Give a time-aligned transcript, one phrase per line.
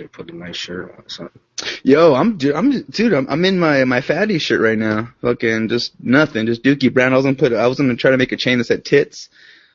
[0.00, 1.40] should have put a nice shirt on or something.
[1.82, 5.10] Yo, I'm dude, I'm dude, I'm, I'm in my my fatty shirt right now.
[5.20, 7.12] Fucking just nothing, just Dookie Brown.
[7.12, 9.28] I was gonna put, I was gonna try to make a chain that said tits,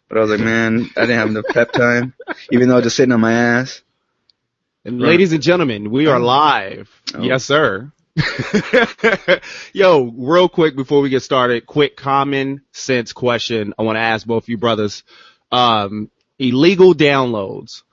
[0.10, 2.14] but I was like, man, I didn't have enough prep time,
[2.52, 3.82] even though I was just sitting on my ass.
[4.84, 6.90] And ladies and gentlemen, we are live.
[7.14, 7.22] Oh.
[7.22, 7.92] Yes, sir.
[9.74, 13.74] Yo, real quick before we get started, quick common sense question.
[13.78, 15.04] I want to ask both you brothers.
[15.52, 17.84] Um, illegal downloads.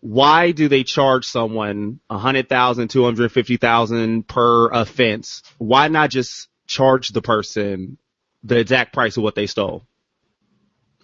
[0.00, 5.42] Why do they charge someone a hundred thousand, two hundred fifty thousand per offense?
[5.58, 7.98] Why not just charge the person
[8.42, 9.84] the exact price of what they stole?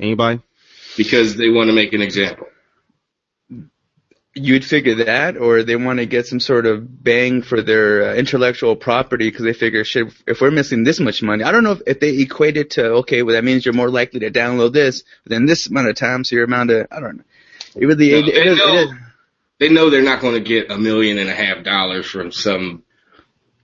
[0.00, 0.40] Anybody?
[0.96, 2.46] Because they want to make an example.
[4.34, 8.14] You'd figure that, or they want to get some sort of bang for their uh,
[8.14, 11.72] intellectual property because they figure, shit, if we're missing this much money, I don't know
[11.72, 14.74] if, if they equate it to, okay, well that means you're more likely to download
[14.74, 17.24] this within this amount of time, so your amount of, I don't know.
[17.76, 18.74] It really, No, it, they it is, it know.
[18.78, 18.90] is,
[19.58, 22.82] They know they're not going to get a million and a half dollars from some,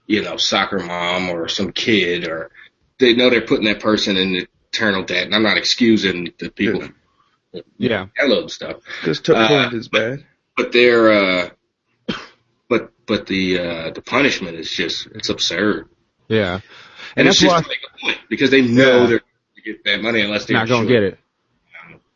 [0.07, 2.51] you know, soccer mom or some kid, or
[2.99, 5.25] they know they're putting that person in eternal debt.
[5.25, 6.87] And I'm not excusing the people Yeah.
[7.53, 8.05] that Yeah.
[8.19, 10.25] download stuff, just took Uh, point is bad.
[10.57, 11.49] but they're, uh,
[12.69, 15.89] but but the uh, the punishment is just it's absurd,
[16.27, 16.55] Yeah.
[16.55, 16.61] and,
[17.17, 19.07] And it's that's just why to make a point because they know Yeah.
[19.07, 21.01] they're going to get that money unless they're not gonna sure.
[21.01, 21.19] get it.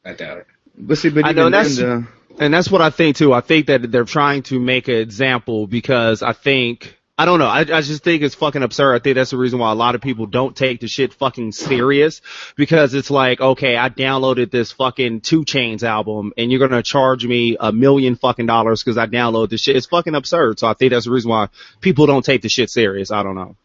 [0.05, 0.47] I doubt it.
[0.77, 2.03] But see, but I know that's- uh,
[2.39, 3.33] And that's what I think too.
[3.33, 7.47] I think that they're trying to make an example because I think, I don't know,
[7.47, 8.93] I, I just think it's fucking absurd.
[8.93, 11.51] I think that's the reason why a lot of people don't take the shit fucking
[11.53, 12.21] serious
[12.55, 17.25] because it's like, okay, I downloaded this fucking 2 Chainz album and you're gonna charge
[17.25, 19.75] me a million fucking dollars because I downloaded this shit.
[19.75, 20.59] It's fucking absurd.
[20.59, 21.47] So I think that's the reason why
[21.81, 23.09] people don't take the shit serious.
[23.09, 23.55] I don't know.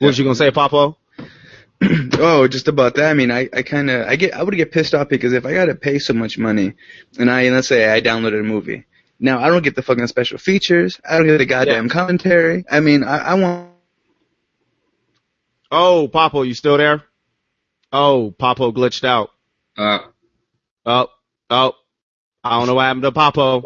[0.00, 0.96] What was you gonna say, Papo?
[2.20, 3.08] Oh, just about that.
[3.10, 5.46] I mean, I, I kind of, I get, I would get pissed off because if
[5.46, 6.74] I gotta pay so much money,
[7.18, 8.84] and I, let's say I downloaded a movie,
[9.20, 12.64] now I don't get the fucking special features, I don't get the goddamn commentary.
[12.68, 13.68] I mean, I, I want,
[15.70, 17.04] Oh, Papo, you still there?
[17.92, 19.30] Oh, Papo glitched out.
[19.76, 19.98] Uh,
[20.84, 21.08] Oh,
[21.50, 21.72] oh,
[22.42, 23.62] I don't know what happened to Papo.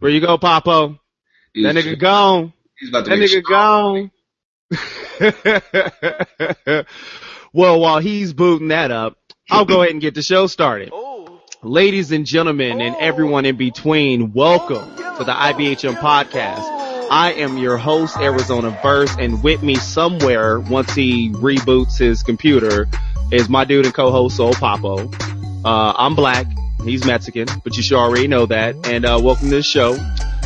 [0.00, 0.98] Where you go, Papo?
[1.52, 2.52] he's, That nigga gone.
[2.78, 4.10] he's about to That make nigga gone.
[7.56, 9.16] well, while he's booting that up,
[9.50, 10.92] I'll go ahead and get the show started.
[11.62, 14.84] Ladies and gentlemen and everyone in between, welcome
[15.16, 16.60] to the IBHM podcast.
[17.10, 22.88] I am your host, Arizona Verse, and with me somewhere, once he reboots his computer,
[23.32, 25.10] is my dude and co-host Soul Papo.
[25.64, 26.46] Uh, I'm black.
[26.84, 28.86] He's Mexican, but you should already know that.
[28.86, 29.94] And, uh, welcome to the show.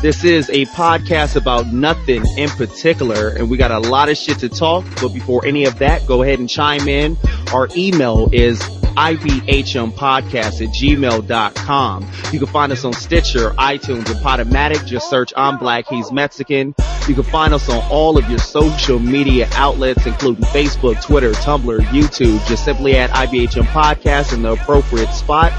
[0.03, 4.39] This is a podcast about nothing in particular, and we got a lot of shit
[4.39, 4.87] to talk.
[4.99, 7.19] But before any of that, go ahead and chime in.
[7.53, 12.11] Our email is ibhmpodcast at gmail.com.
[12.33, 14.87] You can find us on Stitcher, iTunes, and Podomatic.
[14.87, 16.75] Just search I'm Black, He's Mexican.
[17.07, 21.79] You can find us on all of your social media outlets, including Facebook, Twitter, Tumblr,
[21.89, 22.47] YouTube.
[22.47, 25.53] Just simply add IBHM Podcast in the appropriate spot.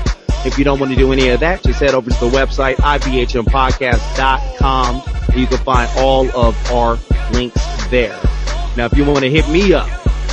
[0.43, 2.75] If you don't want to do any of that, just head over to the website,
[2.75, 6.97] ibhmpodcast.com, and you can find all of our
[7.31, 8.19] links there.
[8.75, 9.87] Now, if you want to hit me up,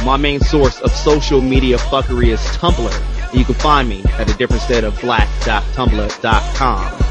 [0.04, 3.34] my main source of social media fuckery is Tumblr.
[3.34, 7.02] You can find me at a different set of black.tumblr.com.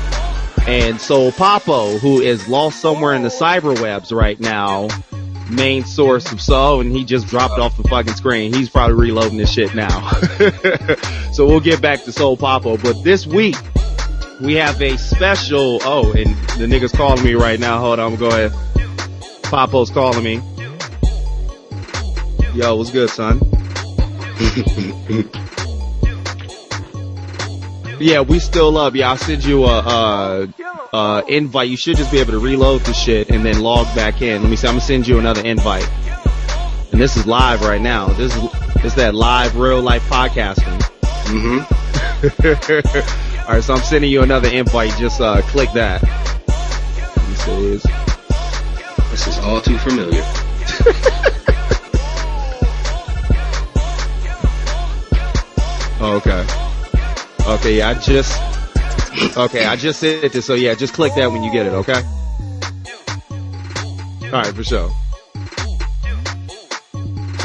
[0.68, 4.88] And so Papo, who is lost somewhere in the cyberwebs right now,
[5.50, 8.53] main source of so, and he just dropped off the fucking screen.
[8.53, 10.09] He's probably reloading this shit now.
[11.34, 13.56] so we'll get back to Soul Papo, But this week,
[14.41, 17.80] we have a special, oh, and the nigga's calling me right now.
[17.80, 18.52] Hold on, go ahead.
[19.44, 20.35] Papo's calling me.
[22.53, 23.40] Yo, what's good, son?
[28.00, 30.47] yeah, we still love Yeah, I'll send you a, uh,
[30.94, 31.69] uh, invite.
[31.69, 34.41] You should just be able to reload the shit and then log back in.
[34.41, 34.68] Let me see.
[34.68, 35.90] I'm gonna send you another invite.
[36.91, 38.08] And this is live right now.
[38.08, 38.41] This is,
[38.75, 40.81] this is that live real life podcasting.
[41.28, 41.59] hmm
[43.47, 44.97] Alright, so I'm sending you another invite.
[44.97, 46.02] Just, uh, click that.
[46.47, 47.90] Let me see.
[49.11, 50.23] This is all too familiar.
[55.99, 56.66] Oh, okay.
[57.47, 61.44] Okay, yeah, I just, okay, I just said this, so yeah, just click that when
[61.44, 62.03] you get it, okay?
[64.26, 64.91] Alright, for sure.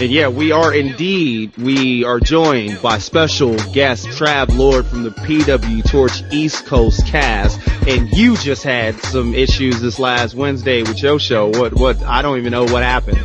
[0.00, 5.10] And yeah, we are indeed, we are joined by special guest Trav Lord from the
[5.10, 11.00] PW Torch East Coast cast, and you just had some issues this last Wednesday with
[11.00, 11.46] your show.
[11.50, 13.20] What, what, I don't even know what happened.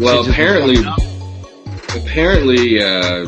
[0.00, 0.78] Well, apparently,
[1.94, 3.26] apparently, uh,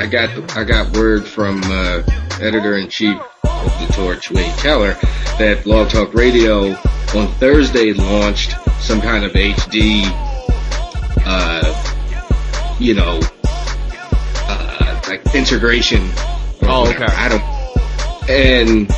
[0.00, 2.02] I got I got word from uh,
[2.40, 4.94] editor in chief of the Torch, Wade Keller,
[5.36, 6.70] that Blog Talk Radio
[7.14, 10.04] on Thursday launched some kind of HD,
[11.26, 13.20] uh, you know,
[14.48, 16.08] uh, like integration.
[16.62, 17.04] Oh, okay.
[17.04, 18.90] I don't, and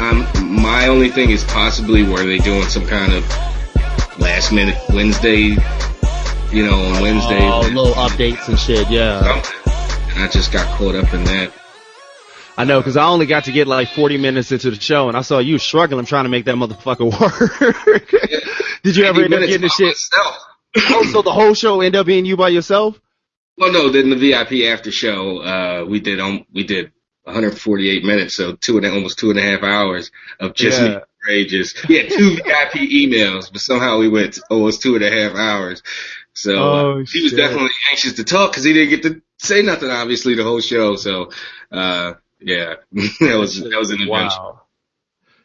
[0.00, 3.24] I'm, my only thing is possibly were they doing some kind of
[4.18, 5.56] last minute Wednesday,
[6.50, 7.48] you know, on Wednesday.
[7.48, 9.44] Oh, little updates and shit, yeah.
[10.18, 11.52] I just got caught up in that.
[12.58, 15.16] I know, cause I only got to get like 40 minutes into the show and
[15.16, 18.10] I saw you struggling trying to make that motherfucker work.
[18.82, 19.94] Did you ever end up getting the shit?
[20.88, 22.98] oh, so the whole show end up being you by yourself?
[23.58, 26.92] Well, no, then the VIP after show, uh, we did, um, we did
[27.24, 30.10] 148 minutes, so two and almost two and a half hours
[30.40, 30.88] of just Yeah.
[30.88, 31.74] me rages.
[31.88, 35.82] We had two VIP emails, but somehow we went almost two and a half hours.
[36.32, 39.62] So uh, Oh, he was definitely anxious to talk because he didn't get to say
[39.62, 40.96] nothing, obviously, the whole show.
[40.96, 41.30] So,
[41.70, 44.40] uh, yeah, that was that was an adventure.
[44.40, 44.62] Wow.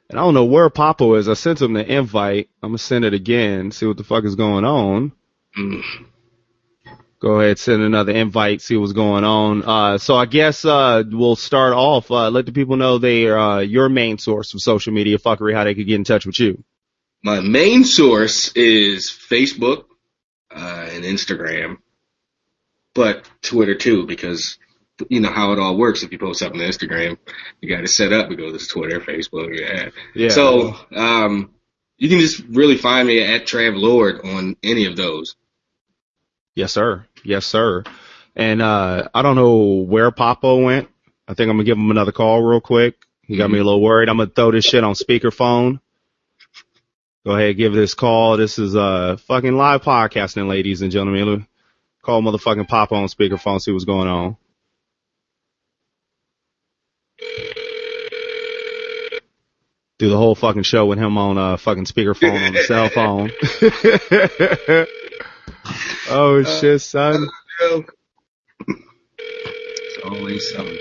[0.10, 1.30] And I don't know where Papo is.
[1.30, 2.50] I sent him the invite.
[2.62, 5.14] I'm gonna send it again, see what the fuck is going on.
[5.58, 5.84] Mm.
[7.22, 9.64] Go ahead, send another invite, see what's going on.
[9.64, 13.38] Uh, so I guess, uh, we'll start off, uh, let the people know they are,
[13.38, 16.40] uh, your main source of social media fuckery, how they could get in touch with
[16.40, 16.64] you.
[17.24, 19.86] My main source is Facebook
[20.50, 21.78] uh, and Instagram,
[22.94, 24.58] but Twitter too, because
[25.10, 26.04] you know how it all works.
[26.04, 27.18] If you post something on Instagram,
[27.60, 28.32] you got to set up.
[28.32, 29.90] It goes to Twitter, Facebook, yeah.
[30.14, 30.30] Yeah.
[30.30, 31.52] So um,
[31.98, 35.36] you can just really find me at Trav Lord on any of those.
[36.56, 37.06] Yes, sir.
[37.24, 37.84] Yes, sir.
[38.36, 40.90] And, uh, I don't know where Papo went.
[41.28, 42.96] I think I'm gonna give him another call real quick.
[43.22, 44.10] He got me a little worried.
[44.10, 45.80] I'm gonna throw this shit on speakerphone.
[47.26, 48.36] Go ahead, give this call.
[48.36, 51.48] This is, uh, fucking live podcasting, ladies and gentlemen.
[52.02, 54.38] Call motherfucking Papo on speakerphone, see what's going on.
[60.00, 63.30] Do the whole fucking show with him on, uh, fucking speakerphone on the cell phone.
[66.10, 67.30] oh shit, son.
[68.68, 70.78] It's always something.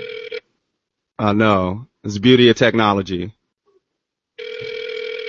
[1.19, 1.85] I know.
[2.03, 3.35] It's the beauty of technology.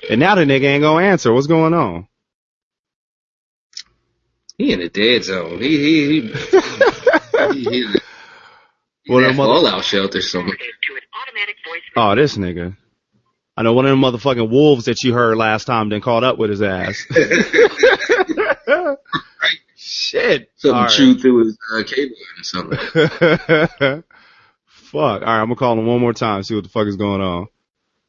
[0.09, 1.35] And now the nigga ain't gonna answer.
[1.35, 2.09] What's going on?
[4.63, 5.59] He in the dead zone.
[5.61, 6.21] He he he.
[7.53, 7.87] he, he,
[9.03, 10.57] he Well, in a mother- fallout shelter somewhere.
[10.57, 10.63] to
[10.95, 12.77] an automatic voice Oh, this nigga.
[13.57, 16.39] I know one of them motherfucking wolves that you heard last time then caught up
[16.39, 17.05] with his ass.
[19.77, 20.51] Shit.
[20.57, 20.91] Something All right.
[20.91, 22.79] chewed through his uh, cable or something.
[24.67, 25.23] fuck.
[25.23, 27.49] Alright, I'm gonna call him one more time, see what the fuck is going on.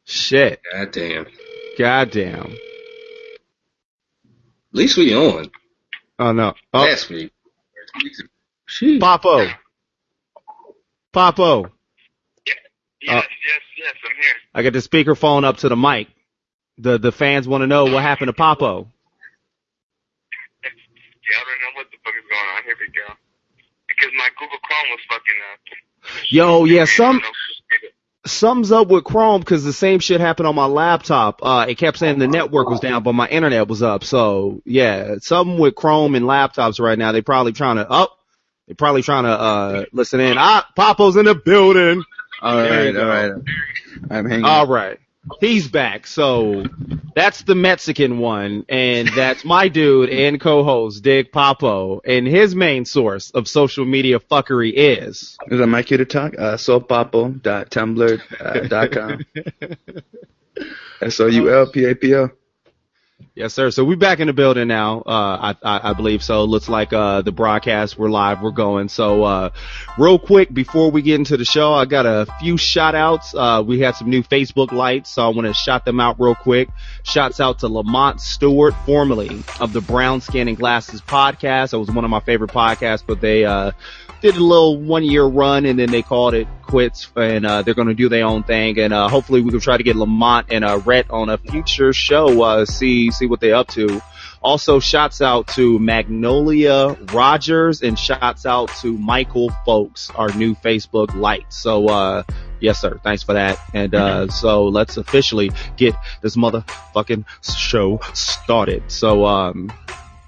[0.04, 0.60] Shit.
[0.72, 1.26] God damn.
[1.78, 2.52] Goddamn.
[2.52, 2.58] At
[4.72, 5.50] least we on.
[6.18, 6.54] Oh no.
[6.72, 7.32] Oh, Last week.
[8.68, 9.00] Sheesh.
[9.00, 9.52] Papo.
[11.12, 11.70] Papo.
[12.46, 12.56] Yes,
[13.08, 14.34] uh, yes, yes, I'm here.
[14.54, 16.08] I got the speakerphone up to the mic.
[16.78, 18.86] The the fans want to know what happened to Papo.
[20.64, 22.62] Yeah, I don't know what the fuck is going on.
[22.64, 23.14] Here we go.
[23.88, 25.60] Because my Google Chrome was fucking up.
[26.28, 27.28] Yo, yeah, some No,
[28.26, 31.40] sums up with Chrome because the same shit happened on my laptop.
[31.42, 34.04] Uh, it kept saying the network was down, but my internet was up.
[34.04, 37.12] So yeah, something with Chrome and laptops right now.
[37.12, 38.18] They probably trying to up.
[38.66, 40.36] They probably trying to uh listen in.
[40.38, 42.02] Ah, Papo's in the building.
[42.40, 43.32] All right, all right.
[44.10, 44.44] I'm hanging.
[44.44, 44.98] All right.
[45.40, 46.06] He's back.
[46.06, 46.64] So
[47.14, 48.64] that's the Mexican one.
[48.68, 52.00] And that's my dude and co-host, Dig Papo.
[52.04, 55.36] And his main source of social media fuckery is.
[55.48, 56.34] Is that my cue to talk?
[56.38, 59.24] Uh, soulpapo.tumblr uh, dot com.
[61.00, 62.30] S O U L P A P O.
[63.36, 63.72] Yes, sir.
[63.72, 65.00] So we're back in the building now.
[65.00, 66.44] Uh, I, I, I believe so.
[66.44, 68.88] Looks like, uh, the broadcast, we're live, we're going.
[68.88, 69.50] So, uh,
[69.98, 73.34] real quick before we get into the show, I got a few shout outs.
[73.34, 76.36] Uh, we had some new Facebook lights, so I want to shout them out real
[76.36, 76.68] quick.
[77.02, 81.72] Shouts out to Lamont Stewart, formerly of the Brown Scanning Glasses podcast.
[81.74, 83.72] It was one of my favorite podcasts, but they, uh,
[84.24, 87.74] did a little one year run and then they called it quits and uh they're
[87.74, 90.64] gonna do their own thing and uh hopefully we can try to get Lamont and
[90.64, 94.02] uh Rhett on a future show uh see see what they're up to.
[94.42, 101.14] Also shouts out to Magnolia Rogers and shouts out to Michael Folks, our new Facebook
[101.14, 101.46] light.
[101.48, 102.22] So uh
[102.60, 103.58] yes sir, thanks for that.
[103.72, 107.24] And uh so let's officially get this motherfucking
[107.56, 108.90] show started.
[108.90, 109.72] So um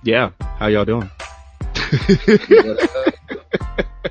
[0.03, 1.11] yeah, how y'all doing?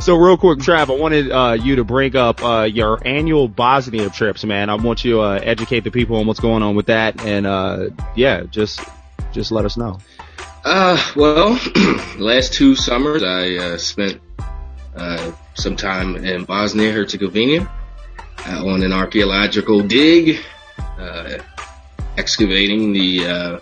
[0.00, 4.10] So real quick, Trav, I wanted uh, you to bring up uh, your annual Bosnia
[4.10, 4.70] trips, man.
[4.70, 7.46] I want you to uh, educate the people on what's going on with that, and
[7.46, 8.80] uh, yeah, just
[9.32, 9.98] just let us know.
[10.64, 11.58] Uh, well,
[12.18, 14.20] last two summers I uh, spent
[14.96, 17.70] uh, some time in Bosnia Herzegovina
[18.46, 20.38] on an archaeological dig.
[20.78, 21.38] Uh,
[22.16, 23.58] excavating the uh,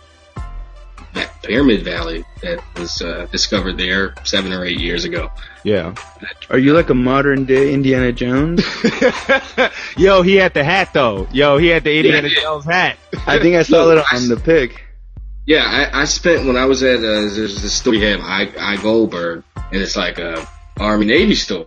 [1.14, 5.30] that Pyramid Valley that was uh, discovered there seven or eight years ago.
[5.64, 5.94] Yeah.
[6.50, 8.64] Are you like a modern day Indiana Jones?
[9.96, 11.28] Yo, he had the hat though.
[11.32, 12.40] Yo, he had the Indiana Yeah.
[12.42, 12.96] Jones hat.
[13.26, 14.82] I think I saw Look, it on s- the pic.
[15.46, 18.48] Yeah, I, I spent when I was at uh, there's this store we have I
[18.58, 21.66] I Goldberg, and it's like a Army Navy store,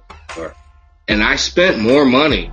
[1.07, 2.51] and I spent more money.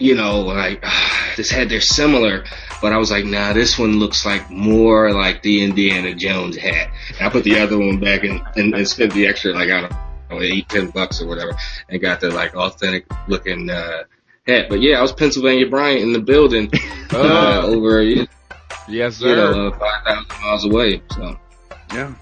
[0.00, 0.82] You know, like
[1.36, 2.44] this had they're similar,
[2.80, 6.90] but I was like, nah, this one looks like more like the Indiana Jones hat.
[7.18, 9.82] And I put the other one back and, and, and spent the extra like I
[9.82, 9.92] don't
[10.30, 11.56] know eight ten bucks or whatever,
[11.88, 14.04] and got the like authentic looking uh,
[14.46, 14.68] hat.
[14.68, 16.70] But yeah, I was Pennsylvania Bryant in the building
[17.12, 18.26] uh, over you
[18.88, 21.02] Yes, know uh, five thousand miles away.
[21.10, 21.38] So.
[21.92, 22.14] Yeah.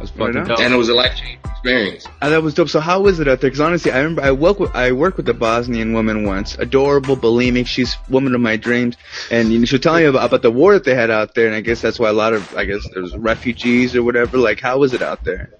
[0.00, 0.48] That's Right fucking on.
[0.48, 0.60] dope.
[0.60, 2.06] and it was a life changing experience.
[2.22, 2.70] Ah, that was dope.
[2.70, 3.50] So how was it out there?
[3.50, 7.16] Because honestly, I remember I worked with I worked with a Bosnian woman once, adorable,
[7.16, 7.66] bulimic.
[7.66, 8.96] She's woman of my dreams,
[9.30, 11.34] and you know, she was telling me about, about the war that they had out
[11.34, 14.38] there, and I guess that's why a lot of I guess there's refugees or whatever.
[14.38, 15.50] Like, how was it out there?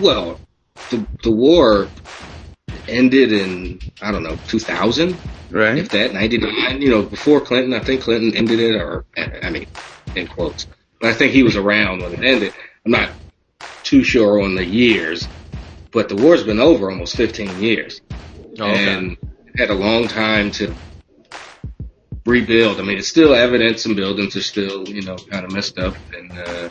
[0.00, 0.40] Well,
[0.90, 1.88] the the war
[2.88, 5.16] ended in I don't know 2000,
[5.50, 5.78] Right?
[5.78, 6.82] if that 99.
[6.82, 9.66] You know, before Clinton, I think Clinton ended it, or I mean,
[10.16, 10.66] in quotes.
[11.00, 12.52] But I think he was around when it ended.
[12.84, 13.10] I'm not
[13.90, 15.26] too sure on the years,
[15.90, 18.00] but the war's been over almost 15 years.
[18.60, 18.94] Oh, okay.
[18.94, 19.16] and
[19.56, 20.72] had a long time to
[22.24, 22.78] rebuild.
[22.78, 25.96] I mean, it's still evident some buildings are still, you know, kind of messed up
[26.16, 26.68] and, uh,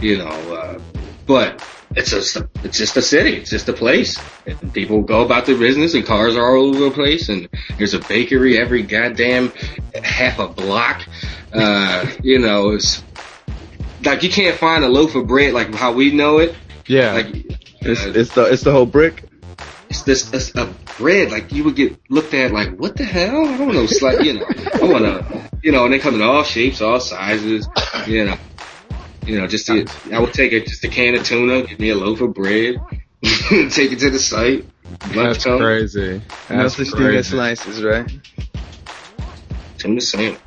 [0.00, 0.78] you know, uh,
[1.26, 3.38] but it's just, a, it's just a city.
[3.38, 4.20] It's just a place.
[4.46, 7.94] And people go about their business and cars are all over the place and there's
[7.94, 9.52] a bakery every goddamn
[10.00, 11.02] half a block.
[11.52, 13.02] Uh, you know, it's
[14.04, 16.54] like you can't find a loaf of bread like how we know it.
[16.86, 17.12] yeah.
[17.12, 17.26] Like,
[17.80, 19.24] It's uh, it's the it's the whole brick.
[19.88, 20.66] it's this it's a
[20.98, 24.02] bread like you would get looked at like what the hell I don't know it's
[24.02, 27.00] like you know I want to you know and they come in all shapes all
[27.00, 27.68] sizes
[28.06, 28.36] you know
[29.26, 31.90] you know just to, I would take it just a can of tuna give me
[31.90, 32.76] a loaf of bread
[33.22, 34.64] take it to the site
[35.14, 36.22] That's come crazy.
[36.50, 37.30] No That's such thing as crazy.
[37.30, 38.10] slices, right?
[39.78, 40.40] tuna sandwich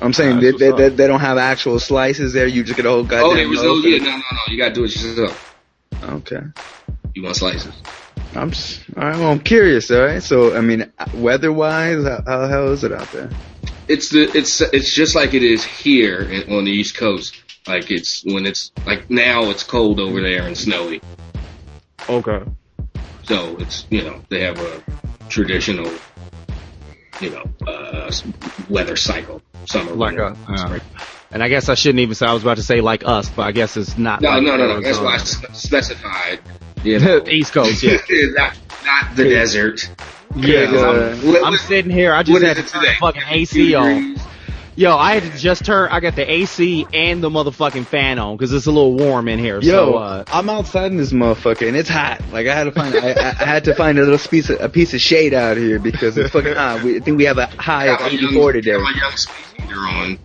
[0.00, 2.46] I'm saying That's they, they, they, they don't have actual slices there.
[2.46, 3.30] You just get a whole goddamn.
[3.30, 5.42] oh there was no loaf yeah no no no you gotta do it yourself
[6.02, 6.40] Okay.
[7.14, 7.72] you want slices
[8.34, 9.18] I'm just all right.
[9.18, 9.90] Well, I'm curious.
[9.90, 10.22] All right.
[10.22, 13.30] So I mean, weather-wise, how, how how is it out there?
[13.88, 18.24] it's the it's it's just like it is here on the east coast like it's
[18.24, 21.00] when it's like now it's cold over there and snowy
[22.08, 22.44] Okay.
[23.24, 24.82] So it's you know they have a
[25.28, 25.90] traditional
[27.20, 28.10] you know uh,
[28.68, 30.78] weather cycle summer Like winter, a, uh,
[31.30, 33.42] and I guess I shouldn't even say I was about to say like us, but
[33.42, 34.20] I guess it's not.
[34.20, 36.40] no like no no no that's why I specified
[36.84, 37.96] you know East Coast, yeah.
[38.10, 39.90] not not the desert
[40.36, 42.12] Yeah, uh, what- I'm sitting here.
[42.12, 44.16] I just had to turn the fucking AC on.
[44.76, 44.82] Degrees?
[44.84, 45.88] Yo, I had to just turn.
[45.90, 49.38] I got the AC and the motherfucking fan on because it's a little warm in
[49.38, 49.60] here.
[49.60, 52.20] Yo, so, uh, I'm outside in this motherfucker and it's hot.
[52.32, 54.60] Like I had to find, I, I, I had to find a little piece of,
[54.60, 56.82] a piece of shade out here because it's fucking hot.
[56.82, 58.72] We I think we have a high of 84 today.
[58.72, 60.18] got my young speed on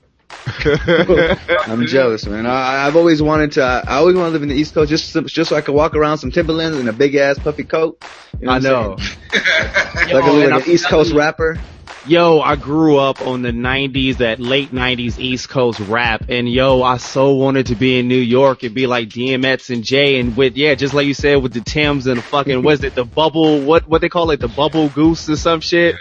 [1.68, 2.46] I'm jealous, man.
[2.46, 3.64] I, I've always wanted to.
[3.64, 5.76] I always want to live in the East Coast just so- just so I could
[5.76, 8.04] walk around some Timberlands in a big ass puffy coat.
[8.40, 8.98] You I I'm know.
[8.98, 10.10] saying?
[10.10, 11.60] Yo, Like, a, and like I'm an East Coast telling you- rapper.
[12.08, 16.82] Yo, I grew up on the 90s, that late 90s East Coast rap, and yo,
[16.82, 20.36] I so wanted to be in New York and be like DMX and Jay, and
[20.36, 23.06] with, yeah, just like you said, with the Tims and the fucking, was it the
[23.06, 25.96] bubble, what, what they call it, the bubble goose or some shit?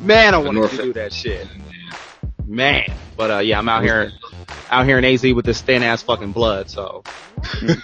[0.00, 1.48] Man, I wanted North to do that shit.
[2.46, 2.84] Man.
[3.16, 4.12] But, uh, yeah, I'm out here,
[4.70, 7.02] out here in AZ with this thin ass fucking blood, so.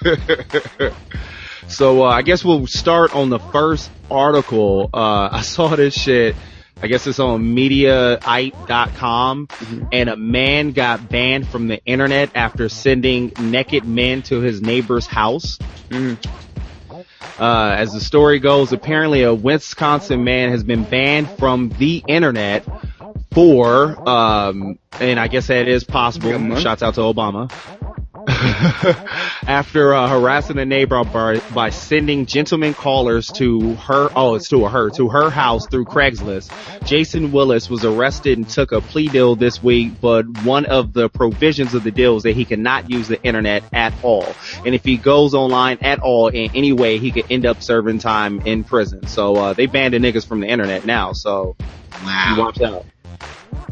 [1.66, 4.88] so, uh, I guess we'll start on the first article.
[4.94, 6.36] Uh, I saw this shit.
[6.82, 9.48] I guess it's on mediaite.com
[9.92, 15.06] and a man got banned from the internet after sending naked men to his neighbor's
[15.06, 15.58] house.
[15.90, 16.16] Mhm.
[17.38, 22.64] Uh, as the story goes, apparently a Wisconsin man has been banned from the internet
[23.32, 26.56] for, um, and I guess that is possible.
[26.56, 27.50] Shouts out to Obama.
[29.46, 34.66] After uh, harassing a neighbor by, by sending gentleman callers to her, oh, it's to
[34.66, 36.50] her, to her house through Craigslist.
[36.86, 41.08] Jason Willis was arrested and took a plea deal this week, but one of the
[41.08, 44.26] provisions of the deal is that he cannot use the internet at all.
[44.64, 47.98] And if he goes online at all in any way, he could end up serving
[47.98, 49.06] time in prison.
[49.06, 51.56] So, uh, they banned the niggas from the internet now, so
[52.04, 52.84] wow watch out.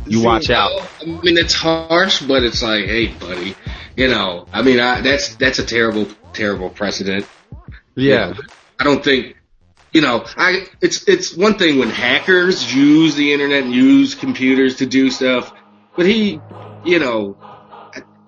[0.06, 0.88] You See, watch out.
[1.00, 3.54] I mean, it's harsh, but it's like, hey, buddy,
[3.96, 7.26] you know, I mean, I, that's that's a terrible, terrible precedent.
[7.94, 8.34] You know,
[8.80, 9.36] I don't think,
[9.92, 14.76] you know, I it's it's one thing when hackers use the internet and use computers
[14.76, 15.52] to do stuff.
[15.96, 16.40] but he,
[16.84, 17.36] you know,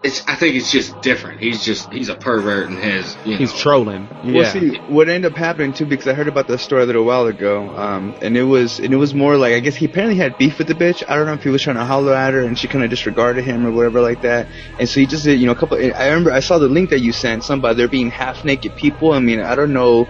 [0.03, 1.41] it's I think it's just different.
[1.41, 4.09] He's just he's a pervert and has you know, He's trolling.
[4.25, 4.33] Yeah.
[4.33, 4.53] Well, Yeah.
[4.53, 7.27] see, what ended up happening too, because I heard about this story a little while
[7.27, 10.39] ago, um, and it was, and it was more like, I guess he apparently had
[10.39, 11.03] beef with the bitch.
[11.07, 12.89] I don't know if he was trying to holler at her and she kind of
[12.89, 14.49] disregarded him or whatever like that.
[14.79, 16.91] And so he just did, you know, a couple, I remember I saw the link
[16.91, 19.13] that you sent, something about there being half naked people.
[19.13, 20.09] I mean, I don't know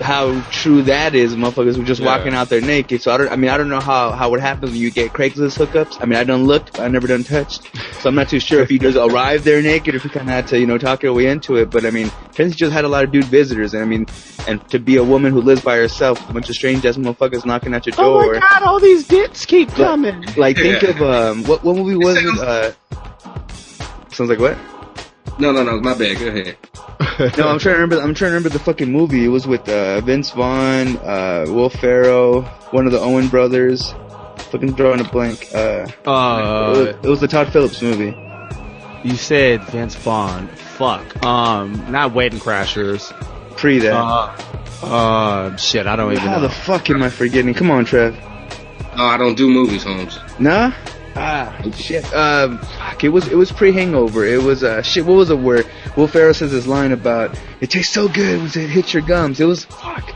[0.00, 1.34] how true that is.
[1.36, 2.06] Motherfuckers were just Yeah.
[2.16, 3.02] walking out there naked.
[3.02, 5.12] So I don't, I mean, I don't know how, how it happens when you get
[5.12, 5.98] Craigslist hookups.
[6.00, 7.68] I mean, I done looked, but I never done touched.
[8.00, 10.28] So I'm not too sure if he just arrived there naked or if he kind
[10.28, 11.70] of had to, you know, talk your way into it.
[11.70, 13.74] But I mean, Tennessee just had a lot of dude visitors.
[13.74, 14.06] And I mean,
[14.46, 17.44] and to be a woman who lives by herself, a bunch of strange ass motherfuckers
[17.44, 18.24] knocking at your door.
[18.24, 20.24] Oh my god, all these dicks keep coming.
[20.36, 20.90] Like think Yeah.
[20.90, 22.38] of, um, what, what movie was it?
[22.38, 22.72] Uh,
[24.12, 24.56] sounds like what?
[25.40, 26.18] No, no, no, my bad.
[26.18, 26.56] Go ahead.
[27.36, 27.96] No, I'm trying to remember.
[28.00, 29.24] I'm trying to remember the fucking movie.
[29.26, 33.92] It was with uh, Vince Vaughn, uh, Will Ferrell, one of the Owen brothers.
[34.50, 35.48] Fucking drawing a blank.
[35.54, 38.16] Uh, it, Uh, was, it was the Todd Phillips movie.
[39.04, 40.48] you said Vince Vaughn.
[40.48, 41.22] Fuck.
[41.22, 43.10] Um, not Wedding Crashers.
[43.56, 43.92] Pre that.
[43.94, 44.34] Uh,
[44.82, 46.42] uh, shit, I don't even How know.
[46.42, 47.52] the fuck am I forgetting?
[47.52, 48.14] Come on, Trev.
[48.96, 50.18] No, I don't do movies, Holmes.
[50.38, 50.72] Nah.
[51.16, 52.04] Ah, shit.
[52.14, 53.04] Um, fuck.
[53.04, 54.24] It was it was pre Hangover.
[54.24, 55.04] It was uh shit.
[55.04, 55.64] What was it where
[55.96, 59.40] Will Ferrell says his line about it tastes so good when it hits your gums.
[59.40, 60.14] It was fuck.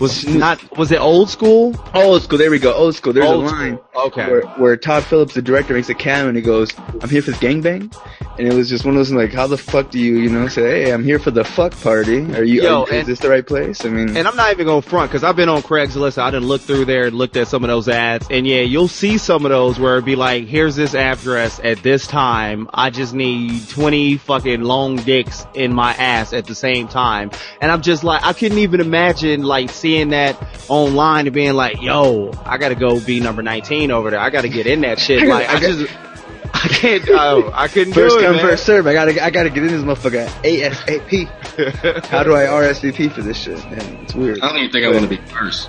[0.00, 1.74] Was not was it old school?
[1.94, 2.38] Old school.
[2.38, 2.72] There we go.
[2.74, 3.12] Old school.
[3.12, 3.76] There's Old a line.
[3.76, 4.02] school.
[4.06, 4.26] Okay.
[4.30, 6.70] Where, where Todd Phillips, the director, makes a cameo and he goes,
[7.00, 7.94] "I'm here for the gangbang,"
[8.38, 10.48] and it was just one of those like, "How the fuck do you, you know,
[10.48, 12.20] say, hey, I'm here for the fuck party?
[12.34, 12.62] Are you?
[12.62, 13.84] Yo, are you is this the right place?
[13.84, 16.18] I mean, And I'm not even gonna front because I've been on Craigslist.
[16.18, 18.88] I didn't look through there and looked at some of those ads, and yeah, you'll
[18.88, 22.68] see some of those where it'd be like, "Here's this address at this time.
[22.72, 27.30] I just need 20 fucking long dicks in my ass at the same time."
[27.60, 30.36] And I'm just like, I couldn't even imagine like seeing that
[30.68, 34.20] online and being like, "Yo, I gotta go be number 19 over there.
[34.20, 35.92] I gotta get in that shit." I Like, I, I just,
[36.54, 37.04] I can't.
[37.10, 38.44] Oh, I couldn't first do it, come, man.
[38.44, 38.86] first serve.
[38.86, 42.06] I gotta, I gotta get in this motherfucker ASAP.
[42.06, 43.58] How do I RSVP for this shit?
[43.70, 44.40] Man, it's weird.
[44.40, 45.68] I don't even think I want to be first.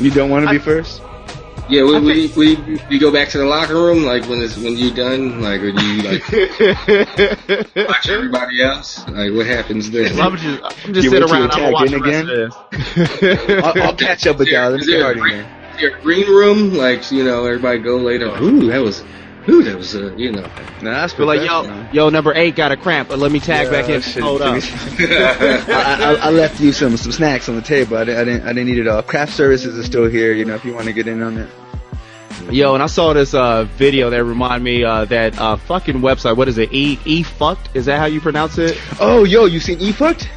[0.00, 1.00] You don't want to be first?
[1.70, 4.76] Yeah, we, we, we, we go back to the locker room, like when it's, when
[4.76, 6.28] you done, like, or do you like
[7.88, 9.06] watch everybody else?
[9.08, 10.18] Like, what happens then?
[10.20, 11.50] I'm just, I'm just You sitting wait till around.
[11.52, 13.64] I'm you're gonna watch tagged the in rest of this.
[13.64, 14.70] I'll, I'll catch up with Is there- y'all.
[14.72, 15.46] Let's is get there a started green- here.
[15.74, 19.04] is there a green room, like, you know, everybody go later, ooh, that was,
[19.48, 20.42] ooh, that was, uh, you know.
[20.82, 23.66] Nah, that's But like, yo, yo, number eight got a cramp, but let me tag
[23.66, 24.00] Yeah, back in.
[24.00, 24.22] shit.
[24.22, 24.56] Hold up.
[24.98, 27.96] I, I, I left you some some snacks on the table.
[27.96, 29.02] I didn't, I didn't I didn't eat it all.
[29.02, 30.32] Craft services is still here.
[30.32, 31.48] You know, if you want to get in on it.
[32.50, 36.36] Yo, and I saw this uh video that reminded me uh that uh fucking website.
[36.36, 36.72] What is it?
[36.72, 37.74] E E fucked?
[37.74, 38.80] Is that how you pronounce it?
[39.00, 40.28] Oh, yo, you seen E fucked?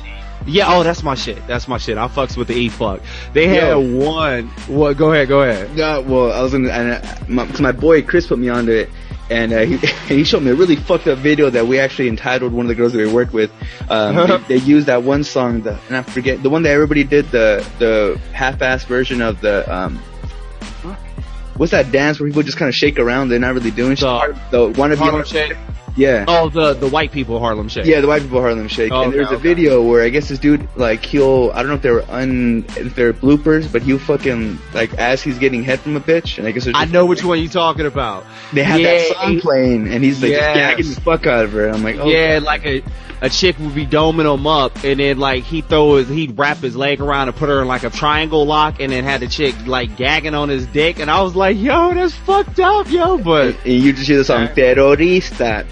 [0.45, 0.65] Yeah.
[0.67, 1.45] Oh, that's my shit.
[1.47, 1.97] That's my shit.
[1.97, 3.01] I fucks with the E fuck.
[3.34, 3.79] They had Yo.
[3.79, 4.47] one.
[4.67, 4.97] What?
[4.97, 5.27] Go ahead.
[5.27, 5.75] Go ahead.
[5.75, 8.89] Yeah, well, I was in, and uh, my, my boy Chris put me onto it,
[9.29, 9.77] and uh, he
[10.13, 12.75] he showed me a really fucked up video that we actually entitled one of the
[12.75, 13.51] girls that we worked with.
[13.89, 17.03] Um, they, they used that one song, the and I forget the one that everybody
[17.03, 20.01] did the the half-ass version of the um.
[21.57, 23.29] What's that dance where people just kind of shake around?
[23.29, 24.07] They're not really doing shit.
[24.51, 25.53] The The wanna Harlem Shake.
[25.95, 26.25] yeah.
[26.27, 27.85] Oh, the the white people Harlem Shake.
[27.85, 28.91] Yeah, the white people Harlem Shake.
[28.91, 29.47] Oh, and there's okay, a okay.
[29.47, 32.95] video where I guess this dude like he'll I don't know if they're un if
[32.95, 36.51] they're bloopers, but he'll fucking like as he's getting head from a bitch, and I
[36.51, 38.25] guess there's I know which one you're talking about.
[38.53, 40.45] they have Yeah, that song playing, and he's like Yes.
[40.45, 41.69] just gagging the fuck out of her.
[41.69, 42.43] I'm like, oh yeah, God.
[42.43, 42.81] like a
[43.23, 46.57] a chick would be doming him up, and then like he throw his he'd wrap
[46.57, 49.27] his leg around and put her in like a triangle lock, and then had the
[49.27, 53.17] chick like gagging on his dick, and I was like, yo, that's fucked up, yo.
[53.17, 55.65] But And you just hear the song "Terrorista,"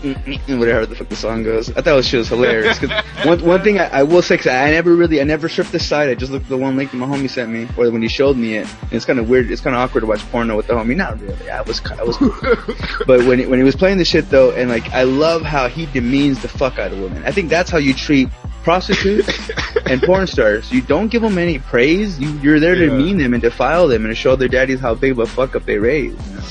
[0.57, 1.69] whatever the fuck the song goes.
[1.75, 2.79] I thought she was hilarious.
[2.79, 2.89] 'Cause
[3.25, 5.85] one one thing I, I will say, 'cause I never really, I never surfed this
[5.85, 6.09] side.
[6.09, 8.07] I just looked at the one link that my homie sent me, or when he
[8.07, 8.67] showed me it.
[8.83, 9.51] And it's kind of weird.
[9.51, 10.95] It's kind of awkward to watch porno with the homie.
[10.95, 11.49] Not really.
[11.49, 12.17] I was, I was.
[13.07, 15.67] but when he, when he was playing the shit though, and like I love how
[15.67, 17.23] he demeans the fuck out of women.
[17.25, 18.29] I think that's how you treat
[18.63, 19.49] prostitutes
[19.87, 20.71] and porn stars.
[20.71, 22.19] You don't give them any praise.
[22.19, 22.89] You you're there to Yeah.
[22.91, 25.55] demean them and defile them and to show their daddies how big of a fuck
[25.55, 26.17] up they raised.
[26.29, 26.41] you know?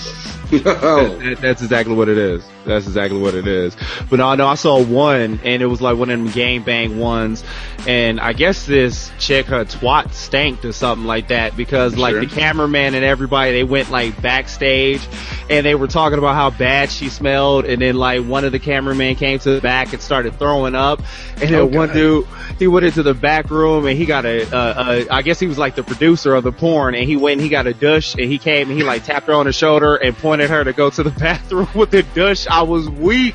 [0.66, 2.44] oh, That- that's exactly what it is.
[2.66, 3.74] That's exactly what it is.
[4.10, 6.98] But no, no, I saw one, and it was like one of them game bang
[6.98, 7.42] ones,
[7.86, 12.20] and I guess this chick, her twat stanked or something like that, because like Sure.
[12.20, 15.00] the cameraman and everybody, they went like backstage,
[15.48, 18.58] and they were talking about how bad she smelled, and then like one of the
[18.58, 21.00] cameramen came to the back and started throwing up,
[21.40, 21.94] and then Oh, one God.
[21.94, 22.26] dude,
[22.58, 25.46] he went into the back room, and he got a, uh, uh, I guess he
[25.46, 28.14] was like the producer of the porn, and he went and he got a douche,
[28.14, 30.72] and he came and he like tapped her on the shoulder and pointed her to
[30.72, 32.46] go to the bathroom with the douche.
[32.46, 33.34] I was weak.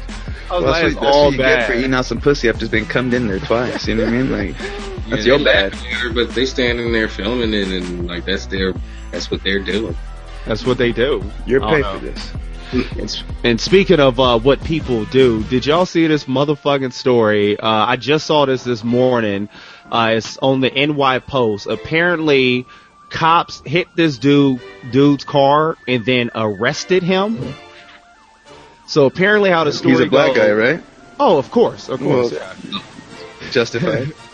[0.50, 2.50] I was Well, like, that's that's all what you get for eating out some pussy
[2.50, 3.88] after being cummed in there twice.
[3.88, 4.32] You know what I mean?
[4.32, 4.58] Like,
[5.10, 5.74] that's yeah, your they bad.
[5.76, 8.74] her, But they standing there filming it, and like that's their,
[9.12, 9.96] that's what they're doing.
[10.46, 11.24] That's what they do.
[11.46, 12.32] You're I paid for this.
[12.74, 17.58] And, and speaking of uh, what people do, did y'all see this motherfucking story?
[17.58, 19.48] Uh, I just saw this this morning.
[19.90, 21.68] Uh, it's on the NY Post.
[21.68, 22.66] Apparently,
[23.10, 27.38] cops hit this dude dude's car and then arrested him.
[28.88, 30.84] So apparently, how the story He's a black goes- guy, right?
[31.20, 32.32] Oh, of course, of course.
[32.32, 32.80] Well, yeah.
[33.52, 34.14] Justified.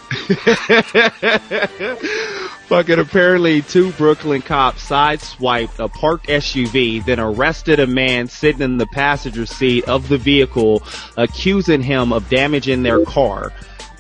[2.68, 8.78] Fucking apparently two Brooklyn cops sideswiped a parked SUV, then arrested a man sitting in
[8.78, 10.82] the passenger seat of the vehicle,
[11.18, 13.52] accusing him of damaging their car.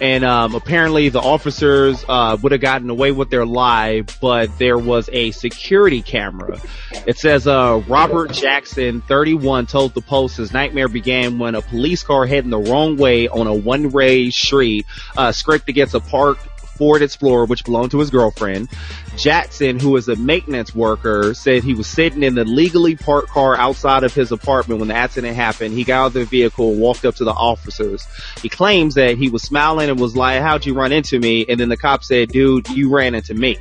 [0.01, 4.79] And um, apparently the officers uh, would have gotten away with their lie, but there
[4.79, 6.59] was a security camera.
[7.05, 12.01] It says uh, Robert Jackson, 31, told the Post his nightmare began when a police
[12.01, 16.47] car heading the wrong way on a one-way street uh, scraped against a parked
[16.81, 18.67] Ford Explorer, which belonged to his girlfriend.
[19.15, 23.55] Jackson, who is a maintenance worker, said he was sitting in the legally parked car
[23.55, 25.75] outside of his apartment when the accident happened.
[25.75, 28.03] He got out of the vehicle and walked up to the officers.
[28.41, 31.45] He claims that he was smiling and was like, how'd you run into me?
[31.47, 33.59] And then the cop said, dude, you ran into me.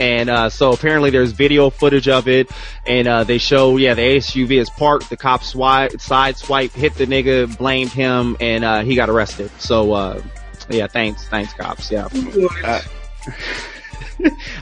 [0.00, 2.50] And uh, so apparently there's video footage of it,
[2.84, 5.08] and uh, they show yeah the SUV is parked.
[5.08, 9.52] The cop swipe, side swipe, hit the nigga, blamed him, and uh, he got arrested.
[9.60, 10.22] So uh,
[10.70, 11.90] yeah, thanks, thanks cops.
[11.90, 12.08] Yeah,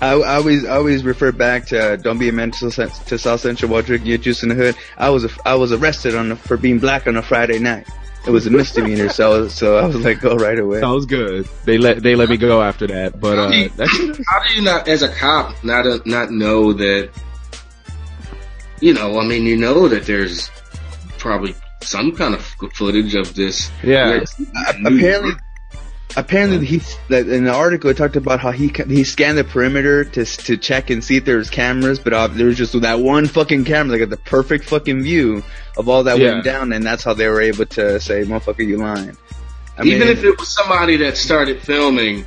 [0.01, 3.07] I, I always I always refer back to uh, don't be a menace to, South-
[3.07, 4.77] to South Central while drinking your juice in the hood.
[4.97, 7.87] I was I was arrested on a, for being black on a Friday night.
[8.27, 10.81] It was a misdemeanor, so so I was like, go right away.
[10.81, 11.49] that was good.
[11.65, 14.89] They let they let me go after that, but uh, that How do you not,
[14.89, 17.11] as a cop, not not know that?
[18.81, 20.51] You know, I mean, you know that there's
[21.19, 23.71] probably some kind of footage of this.
[23.83, 24.23] yeah.
[24.85, 25.33] apparently
[26.17, 30.05] apparently he that in the article it talked about how he he scanned the perimeter
[30.05, 32.99] to to check and see if there was cameras but uh, there was just that
[32.99, 35.43] one fucking camera that got the perfect fucking view
[35.77, 36.33] of all that Yeah.
[36.33, 39.17] went down and that's how they were able to say motherfucker you lying
[39.79, 42.27] I Even mean, if it was somebody that started filming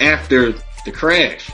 [0.00, 0.52] after
[0.84, 1.50] the crash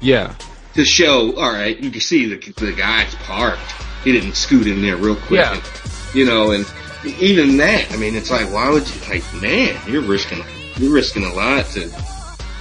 [0.00, 0.34] yeah.
[0.74, 3.60] to show, all right, you can see the the guy's parked.
[4.04, 5.40] He didn't scoot in there real quick.
[5.40, 5.54] Yeah.
[5.54, 5.62] And,
[6.14, 6.64] you know, and
[7.04, 9.00] even that, I mean, it's like, why would you?
[9.08, 10.42] Like, man, you're risking
[10.80, 11.90] you're risking a lot to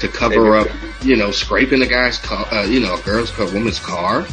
[0.01, 0.67] to cover up,
[1.03, 4.25] you know, scraping a guy's car, uh, you know, a girl's car, woman's car.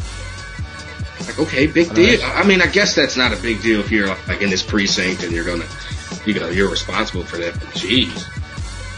[1.21, 2.21] Like, okay, big deal.
[2.23, 5.23] I mean, I guess that's not a big deal if you're like in this precinct
[5.23, 5.67] and you're gonna,
[6.25, 7.53] you know, you're responsible for that.
[7.53, 8.23] But jeez,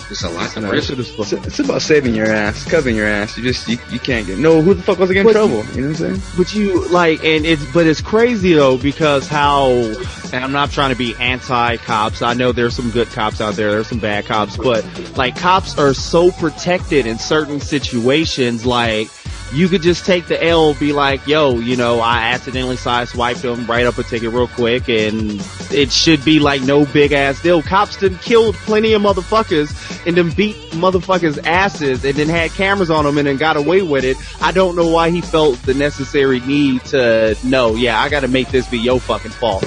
[0.09, 1.33] it's a lot to I know, that risk.
[1.45, 4.61] it's, about saving your ass covering your ass you just you, you can't get no
[4.61, 6.87] who the fuck was gonna get in trouble you know what I'm saying But you
[6.89, 11.15] like, and it's but it's crazy though because how, and I'm not trying to be
[11.19, 12.21] anti-cops.
[12.21, 13.71] I know there's some good cops out there.
[13.71, 14.85] There's some bad cops, but
[15.17, 18.65] like cops are so protected in certain situations.
[18.65, 19.09] Like
[19.51, 23.43] you could just take the L, be like, yo, you know, I accidentally side swiped
[23.43, 27.41] him, write up a ticket real quick, and it should be like no big ass
[27.41, 27.62] deal.
[27.62, 32.91] Cops done killed plenty of motherfuckers and then beat motherfuckers asses and then had cameras
[32.91, 34.17] on them and then got away with it.
[34.41, 38.49] I don't know why he felt the necessary need to know, yeah, I gotta make
[38.49, 39.65] this be your fucking fault.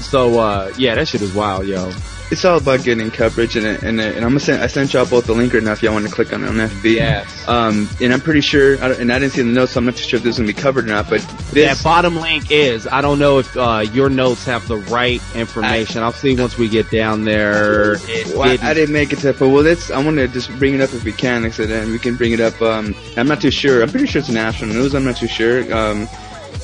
[0.00, 1.92] So, uh, yeah, that shit is wild, yo.
[2.30, 5.26] It's all about getting coverage and and, and I'm gonna send I sent y'all both
[5.26, 7.48] the link right now if y'all want to click on it on FB Yes.
[7.48, 9.86] um and I'm pretty sure I don't- and I didn't see the notes so I'm
[9.86, 11.20] not too sure if this is gonna be covered or not but
[11.52, 15.20] this that bottom link is, I don't know if, uh, your notes have the right
[15.34, 16.02] information.
[16.02, 17.96] I'll see once we get down there.
[18.28, 19.90] Well, I, didn't- I didn't make it to, but well, let's.
[19.90, 21.42] I want to just bring it up if we can.
[21.44, 22.60] Like I said, and we can bring it up.
[22.60, 23.82] Um, I'm not too sure.
[23.82, 24.94] I'm pretty sure it's national news.
[24.94, 25.60] I'm not too sure.
[25.74, 26.06] Um,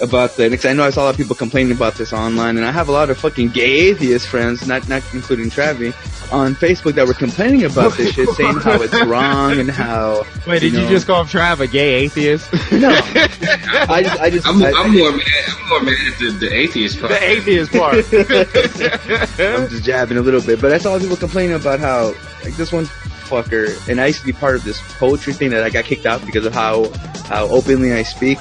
[0.00, 0.50] about the.
[0.50, 2.72] Because I know I saw a lot of people complaining about this online, and I
[2.72, 5.94] have a lot of fucking gay atheist friends, not not including Travi,
[6.32, 10.24] on Facebook that were complaining about this shit, saying how it's wrong and how.
[10.46, 12.52] Wait, did you you, just call Trav a gay atheist?
[12.72, 15.22] No, I just, I just, I'm, I, I'm more mad.
[15.48, 17.12] I'm more mad at the, the atheist part.
[17.12, 17.94] the atheist part.
[19.38, 22.72] I'm just jabbing a little bit, but I saw people complaining about how like this
[22.72, 22.86] one
[23.24, 26.06] fucker, and I used to be part of this poetry thing that I got kicked
[26.06, 26.90] out because of how
[27.28, 28.38] how openly I speak,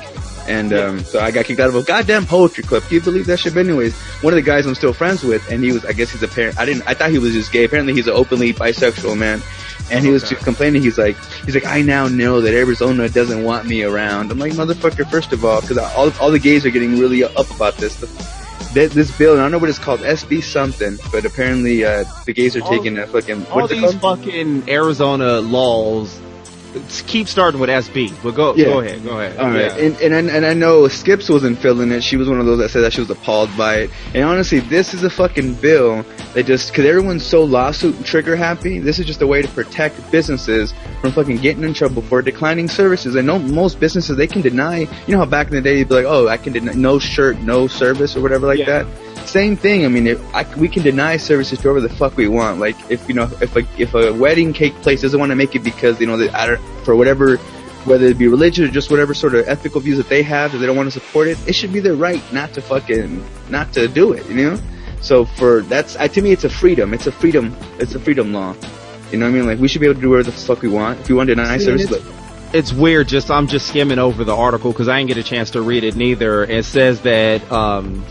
[0.48, 2.84] and um, so I got kicked out of a goddamn poetry club.
[2.84, 3.54] Can you believe that shit?
[3.54, 6.12] But anyways, one of the guys I'm still friends with, and he was, I guess
[6.12, 6.58] he's a parent.
[6.60, 7.64] I didn't, I thought he was just gay.
[7.64, 9.42] Apparently, he's an openly bisexual man.
[9.92, 10.82] And he was just complaining.
[10.82, 14.32] He's like, he's like, I now know that Arizona doesn't want me around.
[14.32, 15.10] I'm like, motherfucker.
[15.12, 17.96] First of all, because all all the gays are getting really up about this.
[18.74, 22.06] This, this bill, and I don't know what it's called, SB something, but apparently uh,
[22.26, 26.20] the gays are All- taking a fucking All these fucking Arizona laws
[27.08, 28.66] keep starting with SB, but go Yeah.
[28.66, 29.38] go ahead, go ahead.
[29.38, 29.86] All right, Yeah.
[29.86, 32.04] and and I, and I know Skips wasn't feeling it.
[32.04, 33.90] She was one of those that said that she was appalled by it.
[34.14, 38.80] And honestly, this is a fucking bill that just because everyone's so lawsuit trigger happy.
[38.80, 42.68] This is just a way to protect businesses from fucking getting in trouble for declining
[42.70, 43.16] services.
[43.16, 44.80] I know most businesses they can deny.
[45.08, 47.00] You know how back in the day you'd be like, oh, I can deny no
[47.00, 48.84] shirt, no service or whatever like Yeah.
[48.84, 48.88] that.
[49.26, 49.86] Same thing.
[49.86, 52.60] I mean, if I, we can deny services to whoever the fuck we want.
[52.60, 55.56] Like if you know, if a if a wedding cake place doesn't want to make
[55.56, 57.38] it because you know they, I don't, for whatever,
[57.86, 60.60] whether it be religious or just whatever sort of ethical views that they have, that
[60.60, 63.74] they don't want to support it, it should be their right not to fucking not
[63.74, 64.28] to do it.
[64.28, 64.60] You know.
[65.02, 66.94] So for that's I, to me, it's a freedom.
[66.94, 67.56] It's a freedom.
[67.80, 68.56] It's a freedom law.
[69.12, 69.46] You know what I mean?
[69.48, 71.00] Like we should be able to do whatever the fuck we want.
[71.02, 72.10] If we want to deny See, services, it's-
[72.54, 73.08] it's weird.
[73.08, 75.84] Just I'm just skimming over the article because I didn't get a chance to read
[75.84, 76.44] it neither.
[76.44, 78.06] It says that um,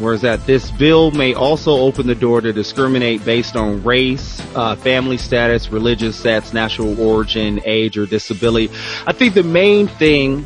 [0.00, 0.46] where's that?
[0.46, 5.70] This bill may also open the door to discriminate based on race, uh, family status,
[5.70, 8.72] religious status, national origin, age, or disability.
[9.06, 10.44] I think the main thing,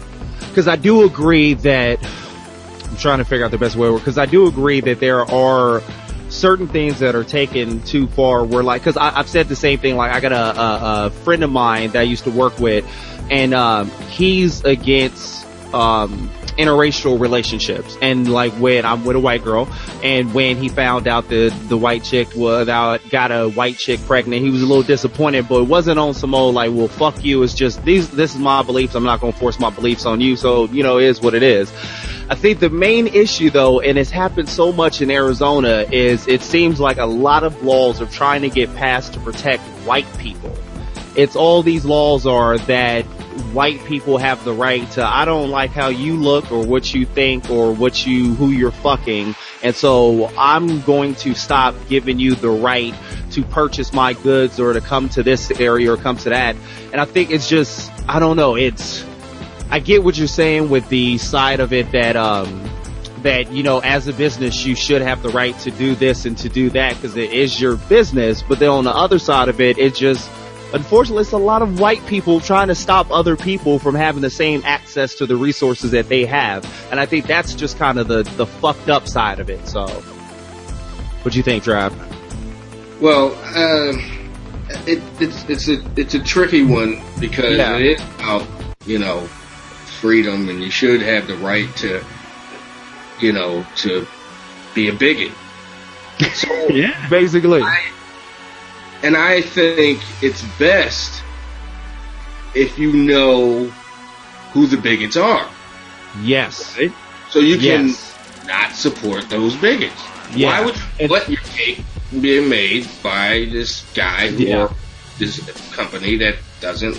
[0.48, 2.04] because I do agree that
[2.84, 5.82] I'm trying to figure out the best way because I do agree that there are
[6.28, 9.94] certain things that are taken too far where like because i've said the same thing
[9.94, 12.84] like i got a, a, a friend of mine that i used to work with
[13.30, 17.96] and um he's against um interracial relationships.
[18.00, 19.68] And like when i'm with a white girl
[20.02, 24.00] and when he found out that the white chick was out got a white chick
[24.06, 27.24] pregnant he was a little disappointed but it wasn't on some old like well fuck
[27.24, 27.42] you.
[27.42, 28.94] It's just these this is my beliefs.
[28.94, 30.36] I'm not going to force my beliefs on you.
[30.36, 31.72] So you know it is what it is.
[32.30, 36.40] I think the main issue though, and it's happened so much in Arizona, is it
[36.40, 40.56] seems like a lot of laws are trying to get passed to protect white people.
[41.16, 43.04] It's all these laws are that
[43.52, 47.06] white people have the right to, I don't like how you look or what you
[47.06, 49.34] think or what you, who you're fucking.
[49.62, 52.94] And so I'm going to stop giving you the right
[53.32, 56.56] to purchase my goods or to come to this area or come to that.
[56.92, 59.04] And I think it's just, I don't know, it's,
[59.70, 62.70] I get what you're saying with the side of it that um
[63.22, 66.36] that you know as a business you should have the right to do this and
[66.38, 69.60] to do that because it is your business but then on the other side of
[69.60, 70.30] it it just
[70.72, 74.30] unfortunately it's a lot of white people trying to stop other people from having the
[74.30, 78.08] same access to the resources that they have and I think that's just kind of
[78.08, 79.86] the the fucked up side of it so
[81.22, 81.92] what do you think Trav?
[83.00, 83.96] Well, uh,
[84.86, 87.76] it, it's it's a it's a tricky one because Yeah.
[87.76, 88.46] it is about
[88.86, 89.20] you know
[90.00, 92.04] freedom, and you should have the right to
[93.20, 94.06] you know to
[94.74, 95.32] be a bigot.
[96.34, 97.80] So, yeah, basically I,
[99.04, 101.22] and I think it's best
[102.54, 103.70] if you know
[104.52, 105.48] who the bigots are,
[106.22, 106.92] yes right?
[107.30, 108.14] So you can yes
[108.46, 110.00] not support those bigots.
[110.34, 110.48] Yeah.
[110.48, 114.64] Why would you let your cake be made by this guy Yeah.
[114.64, 114.70] or
[115.18, 115.40] this
[115.72, 116.96] company that doesn't,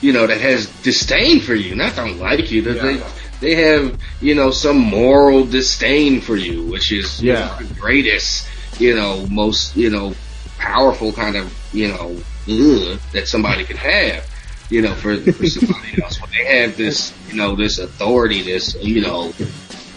[0.00, 2.96] you know, that has disdain for you, not don't like you, that they
[3.40, 7.46] they have, you know, some moral disdain for you, which is you Yeah.
[7.46, 8.46] know, the greatest,
[8.78, 10.14] you know, most, you know,
[10.58, 12.16] powerful kind of, you know,
[12.48, 14.28] ugh, that somebody could have.
[14.70, 18.74] You know, for, for somebody else, when they have this, you know, this authority, this,
[18.82, 19.32] you know,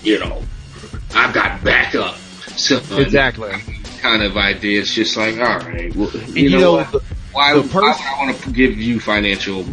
[0.04, 0.44] you know,
[1.16, 2.16] I've got backup.
[2.58, 3.52] So exactly
[3.98, 4.82] kind of idea.
[4.82, 7.74] It's just like, all right, well, you, you know, know, the- why, the why pers-
[7.74, 9.66] would I want to give you financial?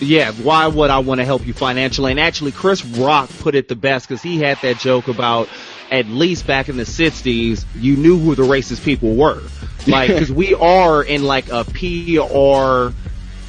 [0.00, 2.10] Yeah, why would I want to help you financially?
[2.10, 5.48] And actually, Chris Rock put it the best because he had that joke about
[5.90, 9.42] at least back in the 60s, you knew who the racist people were.
[9.86, 12.92] Like, because we are in like a PR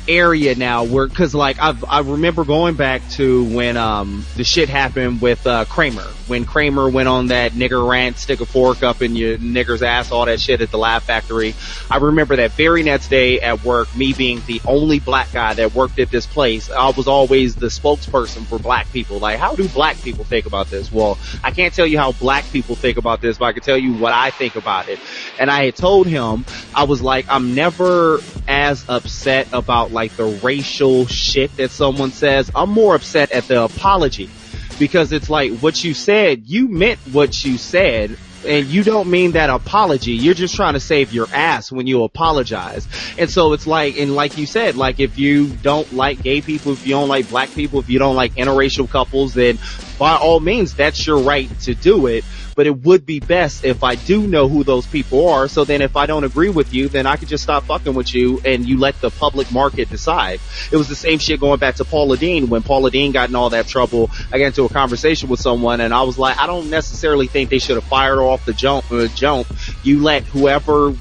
[0.08, 4.70] area now where, cause like I've, I remember going back to when, um, the shit
[4.70, 6.08] happened with, uh, Kramer.
[6.28, 10.12] When Kramer went on that nigger rant, stick a fork up in your nigger's ass,
[10.12, 11.56] all that shit at the Laugh Factory.
[11.90, 15.74] I remember that very next day at work, me being the only black guy that
[15.74, 19.20] worked at this place, I was always the spokesperson for black people.
[19.20, 20.92] Like, how do black people think about this?
[20.92, 23.78] Well, I can't tell you how black people think about this, but I can tell
[23.78, 25.00] you what I think about it.
[25.40, 30.26] And I had told him, I was like, I'm never as upset about like the
[30.44, 32.52] racial shit that someone says.
[32.54, 34.30] I'm more upset at the apology
[34.78, 39.32] because it's like what you said, you meant what you said and you don't mean
[39.32, 40.12] that apology.
[40.12, 42.88] You're just trying to save your ass when you apologize.
[43.18, 46.74] And so it's like, and like you said, like if you don't like gay people,
[46.74, 49.58] if you don't like black people, if you don't like interracial couples, then
[49.98, 52.24] by all means, that's your right to do it.
[52.58, 55.48] But it would be best if I do know who those people are.
[55.48, 58.14] So then if I don't agree with you, then I could just stop fucking with
[58.14, 60.40] you and you let the public market decide.
[60.72, 62.50] It was the same shit going back to Paula Deen.
[62.50, 65.82] When Paula Deen got in all that trouble, I got into a conversation with someone
[65.82, 68.54] and I was like, I don't necessarily think they should have fired her off the
[68.54, 69.48] jump, uh, jump.
[69.84, 70.94] You let whoever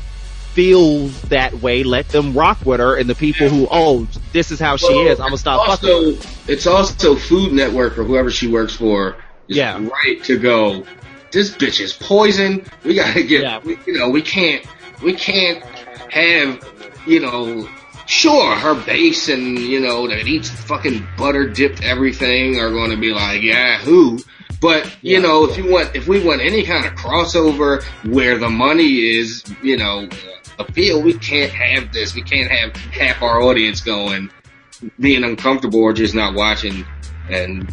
[0.52, 2.96] feel that way, let them rock with her.
[2.96, 5.88] And the people who, oh, this is how she Well, is, I'm gonna stop fucking.
[5.88, 9.16] also, it's also Food Network or whoever she works for
[9.48, 9.78] is Yeah.
[9.78, 10.84] right to go.
[11.36, 12.64] This bitch is poison.
[12.82, 13.42] We gotta get.
[13.42, 13.58] Yeah.
[13.62, 14.64] We, you know, we can't.
[15.02, 15.62] We can't
[16.10, 16.66] have.
[17.06, 17.68] You know.
[18.06, 22.96] Sure, her base and you know that eats fucking butter dipped everything are going to
[22.96, 24.20] be like, yeah, who?
[24.62, 25.18] But you Yeah.
[25.18, 29.42] know, if you want, if we want any kind of crossover where the money is,
[29.60, 30.08] you know,
[30.58, 32.14] appeal, we can't have this.
[32.14, 34.30] We can't have half our audience going
[35.00, 36.86] being uncomfortable or just not watching
[37.28, 37.68] and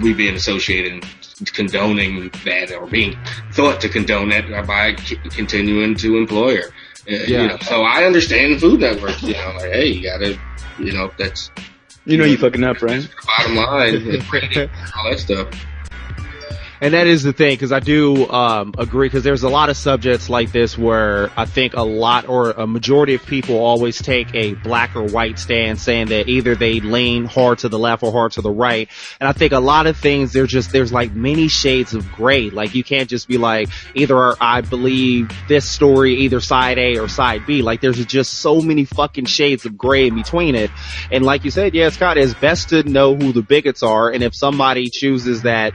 [0.00, 1.04] we being associated
[1.52, 3.16] condoning that or being
[3.52, 6.68] thought to condone it by c- continuing to employ her.
[6.68, 6.70] Uh,
[7.26, 7.42] Yeah.
[7.42, 10.38] You know, so I understand the Food Network, you know, like, hey, you gotta,
[10.78, 11.50] you know, that's
[12.06, 13.06] You know you fucking up, right?
[13.26, 13.94] bottom line,
[14.96, 15.48] all that stuff.
[16.84, 19.76] And that is the thing, because I do um, agree, because there's a lot of
[19.78, 24.34] subjects like this where I think a lot or a majority of people always take
[24.34, 28.12] a black or white stand, saying that either they lean hard to the left or
[28.12, 28.90] hard to the right.
[29.18, 32.50] And I think a lot of things, there's just there's like many shades of gray.
[32.50, 37.08] Like you can't just be like either I believe this story, either side A or
[37.08, 37.62] side B.
[37.62, 40.70] Like there's just so many fucking shades of gray in between it.
[41.10, 44.10] And like you said, yeah, Scott, it's best to know who the bigots are.
[44.10, 45.72] And if somebody chooses that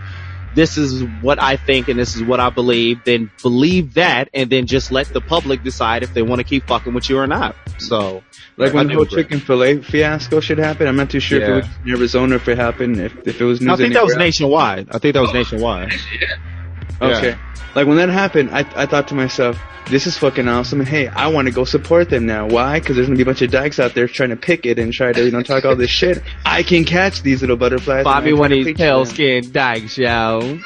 [0.55, 4.49] this is what I think and this is what I believe, then believe that and
[4.49, 7.27] then just let the public decide if they want to keep fucking with you or
[7.27, 7.55] not.
[7.77, 8.23] So,
[8.57, 9.23] Like I when the whole agree.
[9.23, 10.87] Chick-fil-A fiasco should happen.
[10.87, 11.57] I'm not too sure Yeah.
[11.59, 13.93] if it was in Arizona, if it happened, if, if it was news I think
[13.93, 14.19] that was else.
[14.19, 14.89] nationwide.
[14.91, 15.93] I think that was nationwide.
[17.01, 17.37] Okay.
[17.75, 19.59] Like when that happened, I I thought to myself,
[19.89, 20.79] this is fucking awesome.
[20.79, 22.47] And hey, I want to go support them now.
[22.47, 22.79] Why?
[22.79, 24.91] Because there's gonna be a bunch of dykes out there trying to pick it and
[24.91, 26.21] try to you know talk all this shit.
[26.45, 28.03] I can catch these little butterflies.
[28.03, 29.13] Bobby and I when try to pale them.
[29.13, 30.59] skinned dykes, yo.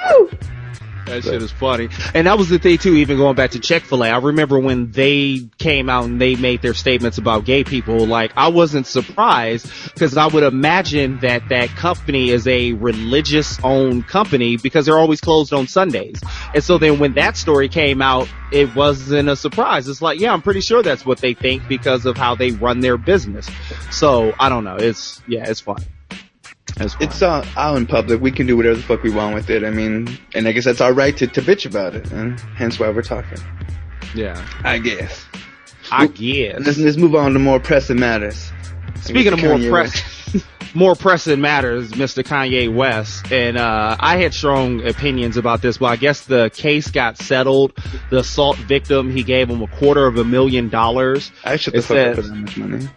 [1.05, 1.89] That shit is funny.
[2.13, 4.09] And that was the thing too, even going back to Chick-fil-A.
[4.09, 8.31] I remember when they came out and they made their statements about gay people, like
[8.35, 14.57] I wasn't surprised because I would imagine that that company is a religious owned company
[14.57, 16.21] because they're always closed on Sundays.
[16.53, 19.87] And so then when that story came out, it wasn't a surprise.
[19.87, 22.79] It's like, yeah, I'm pretty sure that's what they think because of how they run
[22.79, 23.49] their business.
[23.91, 24.77] So I don't know.
[24.77, 25.83] It's, yeah, it's fun.
[26.79, 28.19] It's all out in public.
[28.21, 29.63] We can do whatever the fuck we want with it.
[29.63, 32.79] I mean, and I guess that's our right to, to bitch about it, and hence
[32.79, 33.37] why we're talking.
[34.15, 34.43] yeah.
[34.63, 35.25] I guess.
[35.91, 36.59] I guess.
[36.65, 38.51] let's, let's move on to more pressing matters.
[39.01, 42.23] Speaking of more Kanye press, more pressing matters, Mr.
[42.23, 46.89] Kanye West, and uh, I had strong opinions about this, but I guess the case
[46.89, 47.73] got settled.
[48.09, 51.31] The assault victim, he gave him a quarter of a million dollars.
[51.43, 52.87] I shut the It up says- for that much money.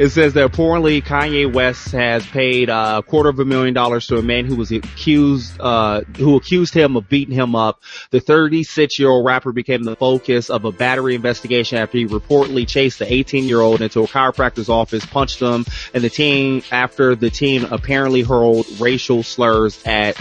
[0.00, 4.06] It says that apparently Kanye West has paid uh, a quarter of a million dollars
[4.06, 7.82] to a man who was accused, uh, who accused him of beating him up.
[8.08, 12.66] The 36 year old rapper became the focus of a battery investigation after he reportedly
[12.66, 17.14] chased the 18 year old into a chiropractor's office, punched him, and the team, after
[17.14, 20.16] the team apparently hurled racial slurs at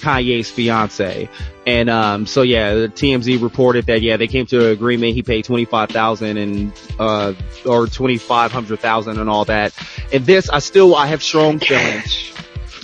[0.00, 1.28] Kanye's fiance.
[1.70, 5.14] And um so yeah, the TMZ reported that yeah, they came to an agreement.
[5.14, 7.32] He paid twenty five thousand and uh
[7.64, 9.72] or twenty five hundred thousand and all that.
[10.12, 12.32] And this I still I have strong feelings.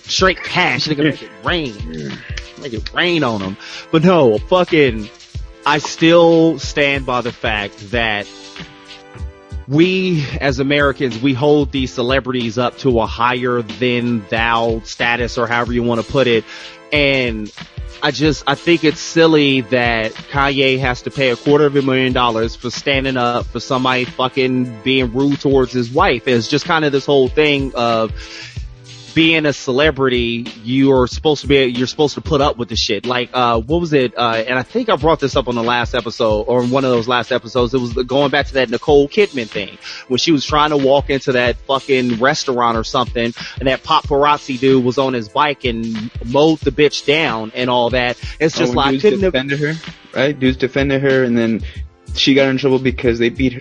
[0.04, 1.74] Straight cash, nigga make it rain.
[2.62, 3.56] Make it rain on them.
[3.90, 5.10] But no, fucking
[5.66, 8.28] I still stand by the fact that
[9.66, 15.48] we as Americans, we hold these celebrities up to a higher than thou status or
[15.48, 16.44] however you want to put it.
[16.92, 17.52] And
[18.02, 21.82] I just, I think it's silly that Kanye has to pay a quarter of a
[21.82, 26.28] million dollars for standing up for somebody fucking being rude towards his wife.
[26.28, 28.12] It's just kind of this whole thing of,
[29.16, 33.06] being a celebrity, you're supposed to be, you're supposed to put up with the shit.
[33.06, 34.12] Like, uh, what was it?
[34.14, 36.90] Uh, and I think I brought this up on the last episode or one of
[36.90, 37.72] those last episodes.
[37.72, 41.08] It was going back to that Nicole Kidman thing when she was trying to walk
[41.08, 46.10] into that fucking restaurant or something and that paparazzi dude was on his bike and
[46.26, 48.18] mowed the bitch down and all that.
[48.38, 49.72] It's Oh, just when like, couldn't have, her,
[50.14, 50.38] right?
[50.38, 51.62] Dudes defended her, and then
[52.14, 53.60] she got in trouble because they beat her,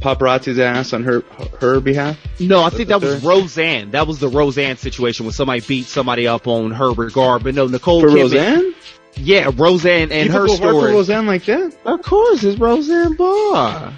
[0.00, 1.22] paparazzi's ass on her
[1.60, 2.18] her behalf.
[2.40, 3.22] No, I think that was?
[3.24, 3.90] Roseanne.
[3.92, 7.44] That was the Roseanne situation when somebody beat somebody up on her regard.
[7.44, 8.14] But no, Nicole For Kidman.
[8.22, 8.74] Roseanne?
[9.16, 10.90] Yeah, Roseanne and People her go hard story.
[10.90, 11.76] for Roseanne like that?
[11.84, 13.92] Of course, it's Roseanne Barr.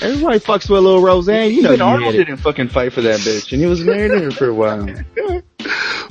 [0.00, 1.52] Everybody fucks with a little Roseanne.
[1.52, 4.08] You know Even you Arnold didn't fucking fight for that bitch, and he was married
[4.12, 4.88] to her for a while.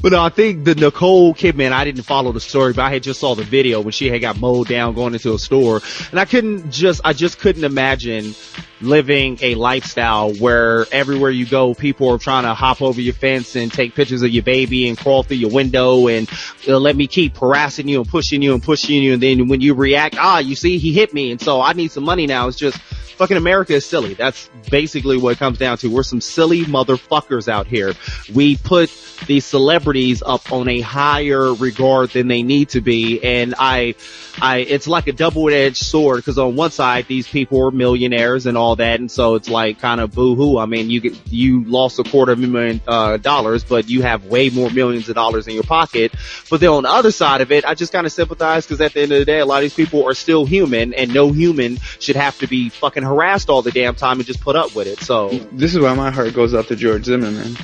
[0.04, 3.04] But no, I think the Nicole Kidman, I didn't follow the story, but I had
[3.04, 5.82] just saw the video when she had got mowed down going into a store.
[6.12, 8.36] And I couldn't just, I just couldn't imagine
[8.82, 13.56] living a lifestyle where everywhere you go, people are trying to hop over your fence
[13.56, 16.30] and take pictures of your baby and crawl through your window and
[16.68, 19.14] uh, let me keep harassing you and pushing you and pushing you.
[19.14, 21.32] And then when you react, ah, you see, he hit me.
[21.32, 22.50] And so I need some money now.
[22.50, 22.78] It's just,
[23.14, 24.14] fucking America is silly.
[24.14, 25.90] That's basically what it comes down to.
[25.90, 27.94] We're some silly motherfuckers out here.
[28.34, 28.92] We put
[29.28, 33.24] these celebrities up on a higher regard than they need to be.
[33.24, 33.96] And I,
[34.42, 38.58] I, it's like a double-edged sword because on one side, these people are millionaires and
[38.58, 39.00] all that.
[39.00, 40.58] And so it's like kind of boo-hoo.
[40.58, 44.02] I mean, you get, you lost a quarter of a million, uh, dollars, but you
[44.02, 46.14] have way more millions of dollars in your pocket.
[46.50, 48.94] But then on the other side of it, I just kind of sympathize because at
[48.94, 51.32] the end of the day, a lot of these people are still human and no
[51.32, 54.76] human should have to be fucking harassed all the damn time and just put up
[54.76, 55.00] with it.
[55.00, 57.56] So This is why my heart goes out to George Zimmerman.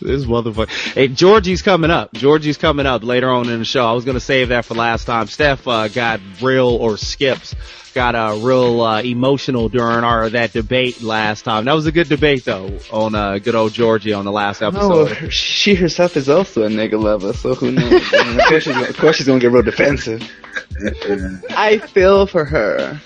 [0.00, 0.68] this motherfucker.
[0.94, 2.12] Hey, Georgie's coming up.
[2.12, 3.84] Georgie's coming up later on in the show.
[3.86, 5.26] I was gonna save that for last time.
[5.26, 7.54] Steph uh, got real or skips
[7.94, 11.64] got uh, real uh, emotional during our that debate last time.
[11.64, 15.16] That was a good debate though on uh, good old Georgie on the last episode.
[15.20, 18.02] Oh, she herself is also a nigga lover, so who knows?
[18.12, 20.22] I mean, of, course she's, of course she's gonna get real defensive.
[21.50, 23.00] I feel for her.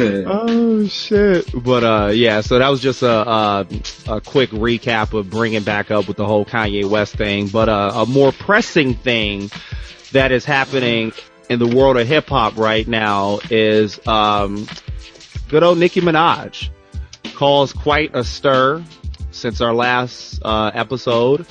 [0.00, 1.50] oh shit!
[1.54, 2.40] But uh, yeah.
[2.40, 3.66] So that was just a, a
[4.08, 7.46] a quick recap of bringing back up with the whole Kanye West thing.
[7.48, 9.50] But uh, a more pressing thing
[10.12, 11.12] that is happening
[11.48, 14.66] in the world of hip hop right now is um,
[15.48, 16.70] good old Nicki Minaj
[17.34, 18.84] caused quite a stir
[19.30, 21.46] since our last uh, episode.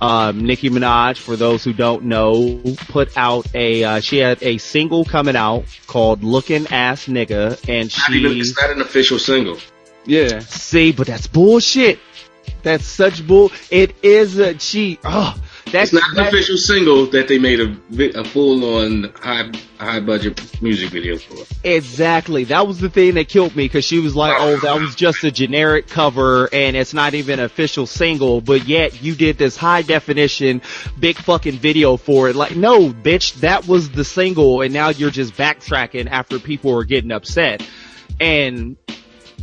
[0.00, 4.58] Um, Nicki Minaj, for those who don't know, put out a uh, she had a
[4.58, 9.18] single coming out called "Looking Ass Nigga," and Not even, she it's not an official
[9.18, 9.56] single.
[10.04, 10.40] Yeah.
[10.40, 11.98] see, but that's bullshit.
[12.62, 13.50] That's such bull.
[13.70, 14.98] It is a she.
[15.02, 15.34] Oh,
[15.72, 20.00] that's It's not an official single that they made a, a full on high high
[20.00, 21.44] budget music video for.
[21.64, 22.44] Exactly.
[22.44, 25.24] That was the thing that killed me because she was like, oh, that was just
[25.24, 29.56] a generic cover and it's not even an official single, but yet you did this
[29.56, 30.62] high definition,
[30.98, 32.36] big fucking video for it.
[32.36, 36.84] Like, no, bitch, that was the single and now you're just backtracking after people are
[36.84, 37.68] getting upset.
[38.20, 38.76] And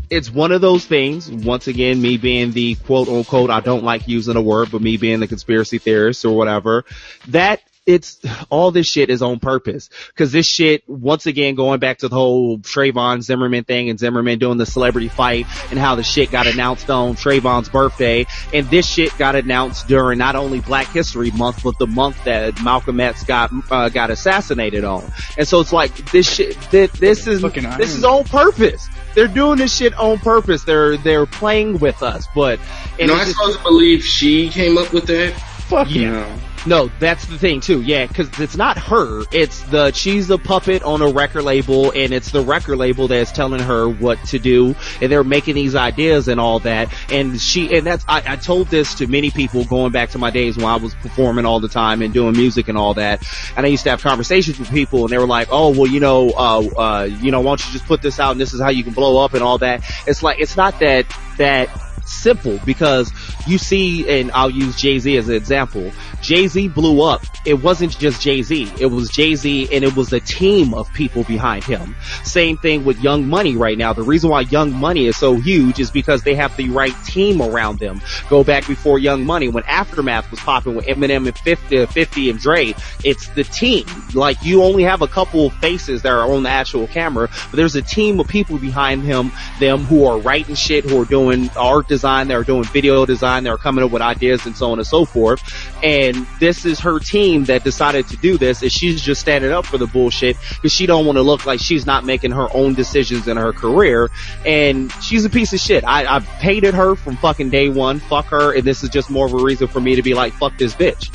[0.09, 4.07] it's one of those things, once again, me being the quote unquote, I don't like
[4.07, 6.85] using a word, but me being the conspiracy theorist or whatever,
[7.29, 8.19] that it's
[8.49, 9.89] all this shit is on purpose.
[10.15, 14.39] Cause this shit, once again, going back to the whole Trayvon Zimmerman thing and Zimmerman
[14.39, 18.25] doing the celebrity fight and how the shit got announced on Trayvon's birthday.
[18.53, 22.61] And this shit got announced during not only Black History Month, but the month that
[22.63, 25.11] Malcolm X got, uh, got assassinated on.
[25.37, 28.87] And so it's like this shit, thi- this is, this is on purpose.
[29.13, 30.63] They're doing this shit on purpose.
[30.63, 32.59] They're, they're playing with us, but,
[32.97, 35.33] and No, it's I just- supposed to believe she came up with that.
[35.67, 36.11] Fuck Yeah.
[36.11, 36.39] no.
[36.65, 37.81] No, that's the thing too.
[37.81, 39.23] Yeah, because it's not her.
[39.31, 43.31] It's the she's a puppet on a record label, and it's the record label that's
[43.31, 46.93] telling her what to do, and they're making these ideas and all that.
[47.11, 50.29] And she and that's I, I told this to many people going back to my
[50.29, 53.23] days when I was performing all the time and doing music and all that.
[53.57, 55.99] And I used to have conversations with people, and they were like, "Oh, well, you
[55.99, 58.61] know, uh, uh, you know, why don't you just put this out, and this is
[58.61, 61.05] how you can blow up and all that." It's like it's not that
[61.37, 61.69] that
[62.05, 63.11] simple because
[63.47, 65.91] you see, and I'll use Jay-Z as an example.
[66.23, 67.21] Jay-Z blew up.
[67.45, 68.71] It wasn't just Jay-Z.
[68.79, 71.95] It was Jay-Z and it was a team of people behind him.
[72.23, 73.91] Same thing with Young Money right now.
[73.91, 77.41] The reason why Young Money is so huge is because they have the right team
[77.41, 78.01] around them.
[78.29, 82.39] Go back before Young Money when Aftermath was popping with Eminem and 50, 50 and
[82.39, 82.73] Dre.
[83.03, 83.85] It's the team.
[84.13, 87.57] Like you only have a couple of faces that are on the actual camera, but
[87.57, 91.49] there's a team of people behind him, them who are writing shit, who are doing
[91.57, 94.87] art design, they're doing video design, they're coming up with ideas and so on and
[94.87, 95.43] so forth.
[95.83, 99.65] And this is her team that decided to do this, and she's just standing up
[99.65, 102.73] for the bullshit because she don't want to look like she's not making her own
[102.73, 104.09] decisions in her career.
[104.45, 105.83] And she's a piece of shit.
[105.83, 107.99] I, I've hated her from fucking day one.
[107.99, 110.33] Fuck her, and this is just more of a reason for me to be like,
[110.33, 111.09] fuck this bitch.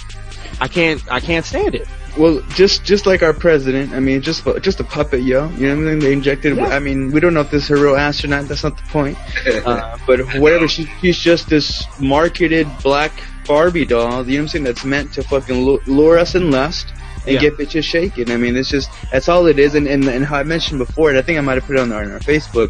[0.61, 1.89] I can't, I can't stand it.
[2.19, 5.49] Well, just just like our president, I mean, just just a puppet, yo.
[5.51, 5.99] You know what I mean?
[6.01, 6.57] They injected.
[6.57, 6.67] Yeah.
[6.67, 8.49] I mean, we don't know if this is her real ass or not.
[8.49, 9.17] That's not the point.
[9.69, 13.13] Uh, but whatever, she, she's just this marketed black
[13.49, 14.05] Barbie doll.
[14.05, 14.65] You know what I'm saying?
[14.65, 16.87] That's meant to fucking lure us in lust
[17.27, 17.41] and Yeah.
[17.41, 18.31] get bitches shaking.
[18.31, 19.75] I mean, it's just that's all it is.
[19.75, 21.81] And and, and how I mentioned before, and I think I might have put it
[21.81, 22.69] on our, on our Facebook.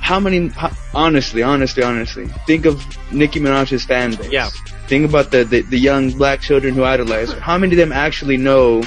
[0.00, 0.48] How many?
[0.48, 4.30] How, honestly, honestly, honestly, think of Nicki Minaj's fan base.
[4.32, 4.50] Yeah.
[4.88, 7.40] Think about the, the the young black children who idolize her.
[7.40, 8.82] How many of them actually know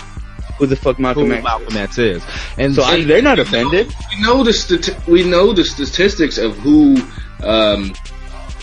[0.58, 1.40] who the fuck Malcolm Who X?
[1.40, 1.44] is?
[1.44, 2.24] Malcolm X is.
[2.58, 3.94] And So I, they're not offended.
[4.10, 6.98] We know the stati- we know the statistics of who
[7.44, 7.94] um,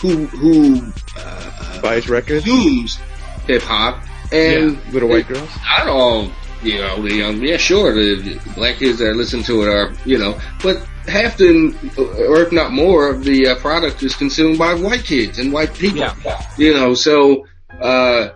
[0.03, 2.43] who who uh, Buys records.
[2.45, 2.99] consumes
[3.47, 5.49] hip hop and Little white girls.
[5.77, 6.29] not all
[6.61, 9.93] you know the young yeah sure the, the black kids that listen to it are
[10.05, 10.77] you know but
[11.07, 11.49] half the
[12.29, 15.73] or if not more of the uh, product is consumed by white kids and white
[15.73, 16.15] people Yeah.
[16.57, 17.45] you know so
[17.81, 18.29] uh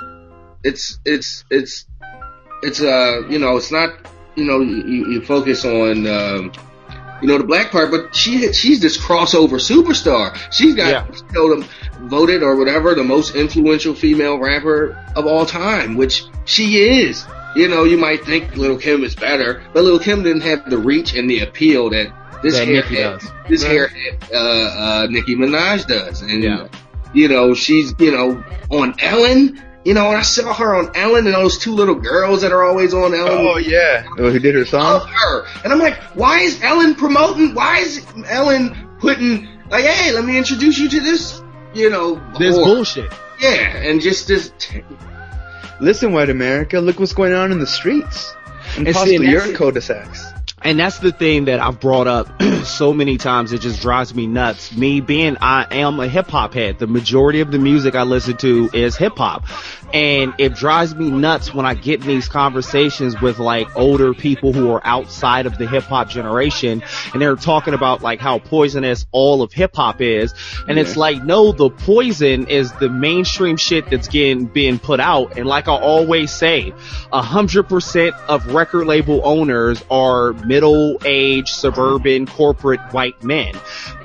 [0.64, 1.86] it's it's it's
[2.64, 3.90] it's uh you know it's not
[4.36, 6.52] you know you, you focus on um
[7.22, 10.36] you know, the black part, but she she's this crossover superstar.
[10.52, 11.06] She's got Yeah.
[11.34, 11.68] you know, the,
[12.08, 17.26] voted or whatever the most influential female rapper of all time, which she is.
[17.56, 20.78] You know, you might think Lil' Kim is better, but Lil' Kim didn't have the
[20.78, 22.12] reach and the appeal that
[22.44, 23.28] this That hair does.
[23.50, 23.72] this Right.
[23.72, 23.90] hair
[24.32, 26.68] uh, uh, Nicki Minaj does, and Yeah.
[27.14, 29.60] you know she's you know on Ellen.
[29.88, 32.62] You know, and I saw her on Ellen and those two little girls that are
[32.64, 33.38] always on Ellen.
[33.40, 34.04] Oh yeah.
[34.18, 34.82] Oh, who did her song?
[34.84, 35.46] love her.
[35.64, 37.56] And I'm like, why is Ellen promoting?
[37.56, 41.42] Why is Ellen putting like, hey, let me introduce you to this,
[41.74, 42.66] you know, This whore.
[42.66, 43.12] bullshit.
[43.40, 44.52] Yeah, and just this.
[45.80, 48.34] Listen, white America, look what's going on in the streets.
[48.78, 49.56] And, And see, and your that's it.
[49.58, 50.27] cul-de-sacs.
[50.64, 53.54] And that's the thing that I've brought up so many times.
[53.54, 54.76] It just drives me nuts.
[54.76, 56.80] Me being, I am a hip hop head.
[56.80, 59.46] The majority of the music I listen to is hip hop.
[59.94, 64.52] And it drives me nuts when I get in these conversations with like older people
[64.52, 66.84] who are outside of the hip hop generation
[67.14, 70.34] and they're talking about like how poisonous all of hip hop is.
[70.68, 75.38] And it's like, no, the poison is the mainstream shit that's getting, being put out.
[75.38, 76.74] And like I always say,
[77.14, 83.54] a hundred percent of record label owners are middle-aged suburban corporate white men.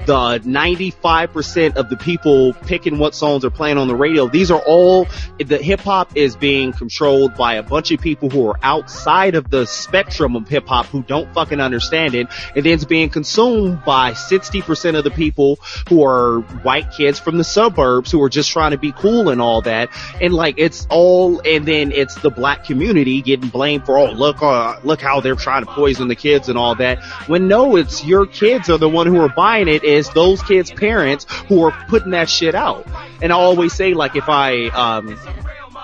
[0.07, 4.61] The 95% of the people picking what songs are playing on the radio, these are
[4.61, 5.07] all,
[5.39, 9.49] the hip hop is being controlled by a bunch of people who are outside of
[9.49, 12.27] the spectrum of hip hop who don't fucking understand it.
[12.55, 15.59] And then it's being consumed by 60% of the people
[15.89, 19.41] who are white kids from the suburbs who are just trying to be cool and
[19.41, 19.89] all that.
[20.21, 24.43] And like, it's all, and then it's the black community getting blamed for, oh, look,
[24.43, 27.03] uh, look how they're trying to poison the kids and all that.
[27.29, 29.85] When no, it's your kids are the one who are buying it.
[29.85, 32.87] It's those kids' parents who are putting that shit out.
[33.23, 35.17] And I always say, like, if I, um,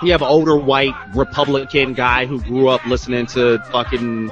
[0.02, 4.30] you have an older white Republican guy who grew up listening to fucking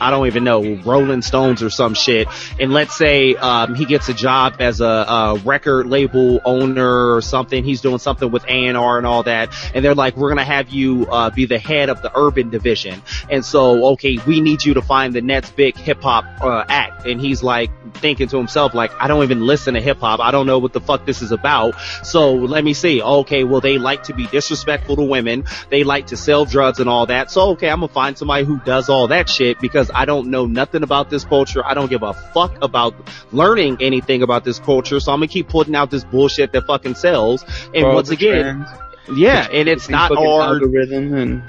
[0.00, 2.28] I don't even know Rolling Stones or some shit,
[2.60, 7.20] and let's say um, he gets a job as a, a record label owner or
[7.20, 7.64] something.
[7.64, 11.06] He's doing something with A and all that, and they're like, "We're gonna have you
[11.10, 14.82] uh, be the head of the urban division." And so, okay, we need you to
[14.82, 17.06] find the next big hip hop uh, act.
[17.06, 20.20] And he's like thinking to himself, like, "I don't even listen to hip hop.
[20.20, 23.02] I don't know what the fuck this is about." So let me see.
[23.02, 25.44] Okay, well they like to be disrespectful to women.
[25.70, 27.30] They like to sell drugs and all that.
[27.30, 30.46] So okay, I'm gonna find somebody who does all that shit because I don't know
[30.46, 31.64] nothing about this culture.
[31.64, 32.94] I don't give a fuck about
[33.32, 35.00] learning anything about this culture.
[35.00, 37.44] So I'm gonna keep putting out this bullshit that fucking sells.
[37.74, 41.42] And once again, trends, yeah, and it's not our algorithm and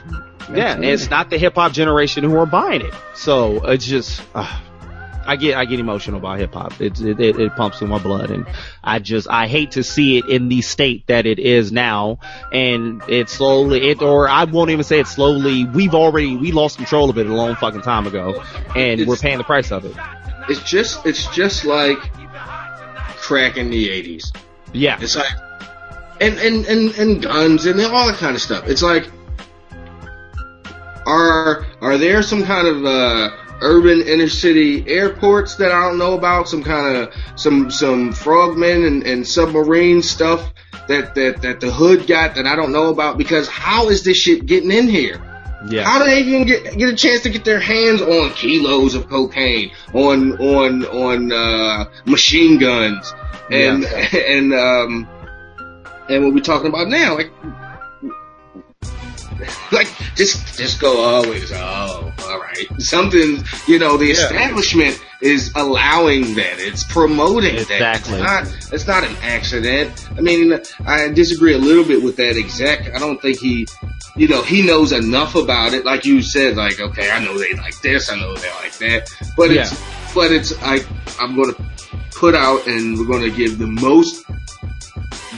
[0.56, 2.94] yeah, and it's not the hip hop generation who are buying it.
[3.16, 4.62] So it's just, uh,
[5.28, 6.80] I get, I get emotional about hip hop.
[6.82, 8.48] It, it, it, it pumps through my blood and
[8.84, 12.20] I just, I hate to see it in the state that it is now.
[12.52, 15.66] And it slowly, it, or I won't even say it slowly.
[15.66, 18.44] We've already, we lost control of it a long fucking time ago
[18.76, 19.96] and we're paying the price of it.
[20.50, 21.98] It's just it's just like
[23.18, 24.36] crack in the '80s.
[24.74, 24.98] Yeah.
[25.02, 25.32] It's like
[26.22, 28.68] and and and and guns and all that kind of stuff.
[28.68, 29.10] It's like
[31.06, 33.30] are are there some kind of uh
[33.62, 36.48] urban inner city airports that I don't know about?
[36.48, 40.54] Some kind of some some frogmen and, and submarine stuff
[40.88, 44.18] that that that the hood got that I don't know about because how is this
[44.18, 45.22] shit getting in here?
[45.70, 45.84] Yeah.
[45.84, 49.10] How do they even get get a chance to get their hands on kilos of
[49.10, 53.14] cocaine, on on on uh, machine guns,
[53.50, 53.84] and
[54.14, 55.10] and um
[56.10, 57.32] and what we're talking about now, like
[59.72, 62.68] like just just go oh, always oh all right.
[62.80, 66.60] Something you know the establishment is allowing that.
[66.60, 68.20] It's promoting Exactly.
[68.20, 68.44] that.
[68.48, 70.10] It's not it's not an accident.
[70.18, 72.94] I mean i disagree a little bit with that exec.
[72.96, 73.68] I don't think he
[74.16, 75.86] you know he knows enough about it.
[75.86, 79.10] Like you said like okay i know they like this i know they like that.
[79.36, 80.80] But it's but it's i
[81.20, 81.54] i'm gonna
[82.12, 84.26] put out and we're gonna give the most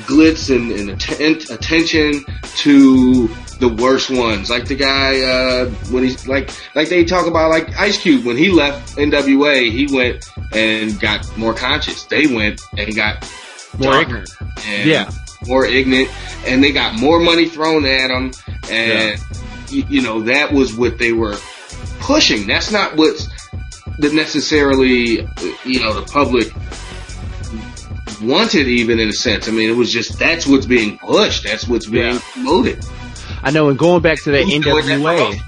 [0.08, 2.24] glitz and, and atten- attention
[2.58, 3.30] to
[3.60, 4.49] the worst ones.
[4.49, 8.38] Like the guy, uh, when he's like, like they talk about like Ice Cube, when
[8.38, 12.03] he left NWA, he went and got more conscious.
[12.05, 13.30] They went and got
[13.78, 14.30] More ignorant.
[14.66, 15.12] and Yeah.
[15.47, 16.10] more ignorant
[16.47, 18.32] and they got more money thrown at them.
[18.70, 19.20] And,
[19.70, 21.38] you, you know, that was what they were
[21.99, 22.47] pushing.
[22.47, 23.28] That's not what's
[23.99, 25.28] the necessarily,
[25.66, 26.51] you know, the public
[28.22, 29.47] wanted even in a sense.
[29.47, 31.43] I mean, it was just, that's what's being pushed.
[31.43, 32.20] That's what's being Yeah.
[32.34, 32.84] promoted.
[33.43, 35.39] I know, and going back to the NWA.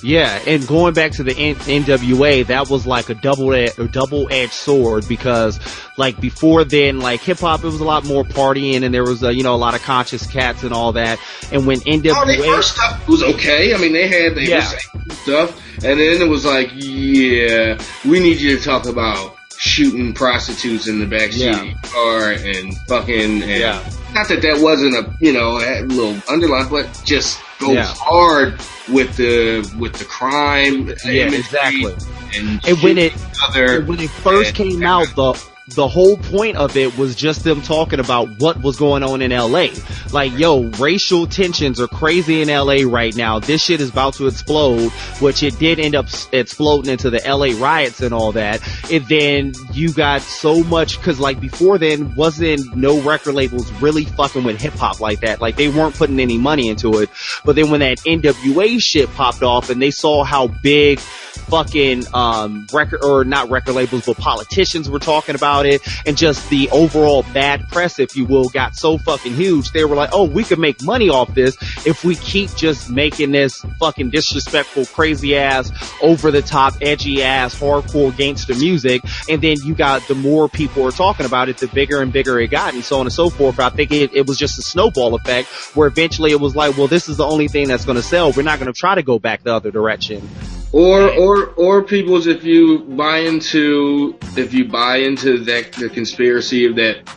[0.00, 3.88] Yeah, and going back to the N- NWA, that was like a double ed- a
[3.88, 5.58] double edged sword because
[5.96, 9.24] like before then, like hip hop, it was a lot more partying and there was
[9.24, 11.18] a, you know a lot of conscious cats and all that.
[11.50, 13.74] And when NWA, Oh, their first stuff was okay.
[13.74, 14.70] I mean, they had they Yeah.
[15.10, 20.86] stuff, and then it was like, yeah, we need you to talk about shooting prostitutes
[20.86, 21.60] in the backseat Yeah.
[21.60, 23.90] of your car and fucking and Yeah.
[24.14, 27.92] not that that wasn't a you know a little underline, but just goes Yeah.
[27.96, 28.54] hard
[28.88, 30.88] with the with the crime.
[31.04, 31.94] Yeah, imagery exactly.
[32.36, 33.14] And, And when it-
[33.48, 35.32] other, when it first and- came out, the
[35.74, 39.30] the whole point of it was just them talking about what was going on in
[39.30, 39.68] LA.
[40.12, 43.38] Like, yo, racial tensions are crazy in LA right now.
[43.38, 44.90] This shit is about to explode,
[45.20, 48.60] which it did end up exploding into the LA riots and all that.
[48.90, 54.04] And then you got so much, cause like before then, wasn't no record labels really
[54.04, 55.40] fucking with hip hop like that.
[55.40, 57.10] Like they weren't putting any money into it.
[57.44, 61.00] But then when that NWA shit popped off and they saw how big
[61.48, 66.48] fucking um record or not record labels but politicians were talking about it and just
[66.50, 70.24] the overall bad press if you will got so fucking huge they were like oh
[70.24, 75.36] we could make money off this if we keep just making this fucking disrespectful crazy
[75.36, 75.70] ass
[76.02, 80.86] over the top edgy ass hardcore gangster music and then you got the more people
[80.86, 83.30] are talking about it the bigger and bigger it got and so on and so
[83.30, 83.56] forth.
[83.56, 86.76] But I think it, it was just a snowball effect where eventually it was like
[86.76, 88.32] well this is the only thing that's going to sell.
[88.32, 90.28] We're not going to try to go back the other direction
[90.72, 96.66] or or or people's if you buy into if you buy into that the conspiracy
[96.66, 97.08] of that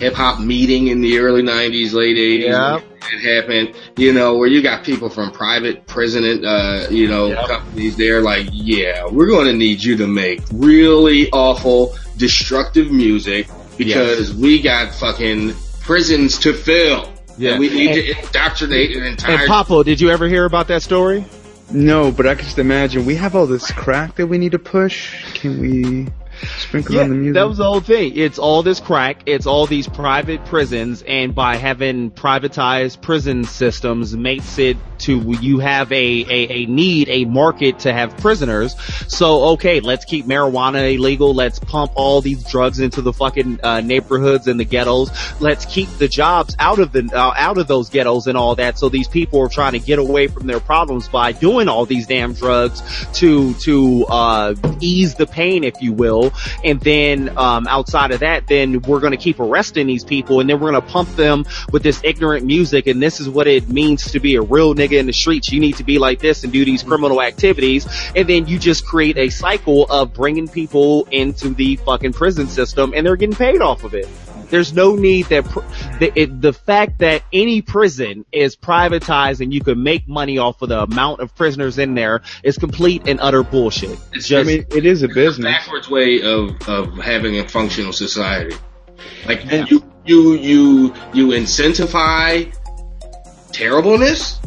[0.00, 2.80] hip hop meeting in the early '90s, late '80s, Yeah.
[3.12, 3.74] it happened.
[3.96, 7.46] You know, where you got people from private prison, uh, you know, Yep.
[7.48, 8.20] companies there.
[8.20, 13.46] Like, yeah, we're going to need you to make really awful, destructive music
[13.78, 17.08] because we got fucking prisons to fill.
[17.38, 17.52] Yeah.
[17.52, 19.38] And we need And- to indoctrinate an entire.
[19.38, 21.24] And Papo, did you ever hear about that story?
[21.74, 24.58] No, but I can just imagine we have all this crack that we need to
[24.58, 25.34] push.
[25.34, 26.06] Can we
[26.58, 27.34] sprinkle on the music?
[27.34, 28.16] that was the whole thing.
[28.16, 29.22] It's all this crack.
[29.26, 35.58] It's all these private prisons, and by having privatized prison systems, makes it to you
[35.58, 38.74] have a, a, a need, a market to have prisoners.
[39.08, 41.34] So okay, let's keep marijuana illegal.
[41.34, 45.10] Let's pump all these drugs into the fucking uh, neighborhoods and the ghettos.
[45.40, 48.78] Let's keep the jobs out of the uh, out of those ghettos and all that.
[48.78, 52.06] So these people are trying to get away from their problems by doing all these
[52.06, 52.82] damn drugs
[53.14, 56.31] to to uh, ease the pain, if you will.
[56.64, 60.48] And then um, outside of that, then we're going to keep arresting these people, and
[60.48, 62.86] then we're going to pump them with this ignorant music.
[62.86, 65.50] And this is what it means to be a real nigga in the streets.
[65.50, 68.86] You need to be like this and do these criminal activities, and then you just
[68.86, 73.60] create a cycle of bringing people into the fucking prison system, and they're getting paid
[73.60, 74.08] off of it.
[74.52, 75.60] There's no need that pr-
[75.98, 80.60] the, it, the fact that any prison is privatized and you can make money off
[80.60, 83.98] of the amount of prisoners in there is complete and utter bullshit.
[84.12, 85.46] It's just, I mean, it is a business.
[85.46, 88.54] backwards way of, of having a functional society.
[89.24, 92.54] Like you, you, you, you incentivize
[93.52, 94.38] terribleness.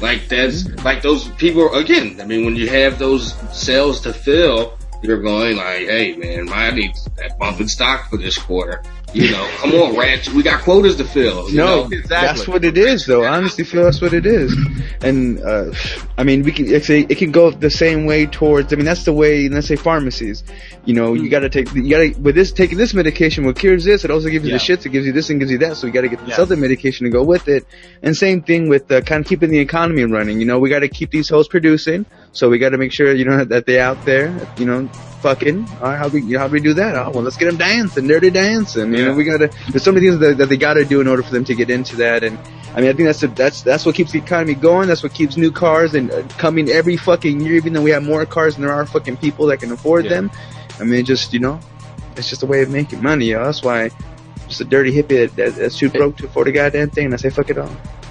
[0.00, 2.22] Like that's like those people again.
[2.22, 6.70] I mean, when you have those cells to fill, you're going like, "Hey, man, I
[6.70, 8.82] need that bump in stock for this quarter."
[9.12, 11.50] You know, come on, Ranch, we got quotas to fill.
[11.50, 12.00] You No, know?
[12.08, 13.24] that's what it is, though.
[13.24, 14.54] Honestly feel that's what it is.
[15.02, 15.72] And uh,
[16.16, 18.72] I mean, we can actually it can go the same way towards.
[18.72, 19.48] I mean, that's the way.
[19.48, 20.44] Let's say pharmacies.
[20.84, 21.72] You know, you got to take.
[21.74, 23.44] You got to with this taking this medication.
[23.44, 24.04] What cures this?
[24.04, 24.58] It also gives you Yeah.
[24.58, 24.86] the shits.
[24.86, 25.76] It gives you this and gives you that.
[25.76, 26.42] So you got to get this Yeah.
[26.42, 27.66] other medication to go with it.
[28.02, 30.38] And same thing with uh, kind of keeping the economy running.
[30.38, 32.06] You know, we got to keep these hoes producing.
[32.32, 34.34] So we got to make sure you know that they out there.
[34.56, 34.86] You know,
[35.20, 35.66] fucking.
[35.80, 36.94] All right, how we how do we do that?
[36.94, 38.94] Oh, well, let's get them dancing, dirty dancing.
[38.94, 39.50] You know, we gotta.
[39.68, 41.70] There's so many things that, that they gotta do in order for them to get
[41.70, 42.22] into that.
[42.22, 42.38] And
[42.74, 44.86] I mean, I think that's the, that's that's what keeps the economy going.
[44.88, 47.54] That's what keeps new cars and uh, coming every fucking year.
[47.56, 50.10] Even though we have more cars than there are fucking people that can afford Yeah.
[50.10, 50.30] them.
[50.78, 51.58] I mean, just you know,
[52.16, 53.26] it's just a way of making money.
[53.26, 53.44] Yo.
[53.44, 53.90] That's why.
[54.48, 57.04] Just a dirty hippie that, that's too broke to afford a goddamn thing.
[57.04, 57.70] And I say, fuck it all.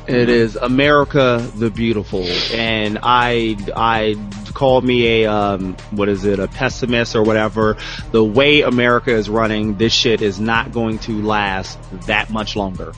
[0.10, 4.16] It is America the Beautiful, and I I
[4.56, 7.78] call me a um what is it a pessimist or whatever.
[8.12, 12.94] The way America is running, this shit is not going to last that much longer.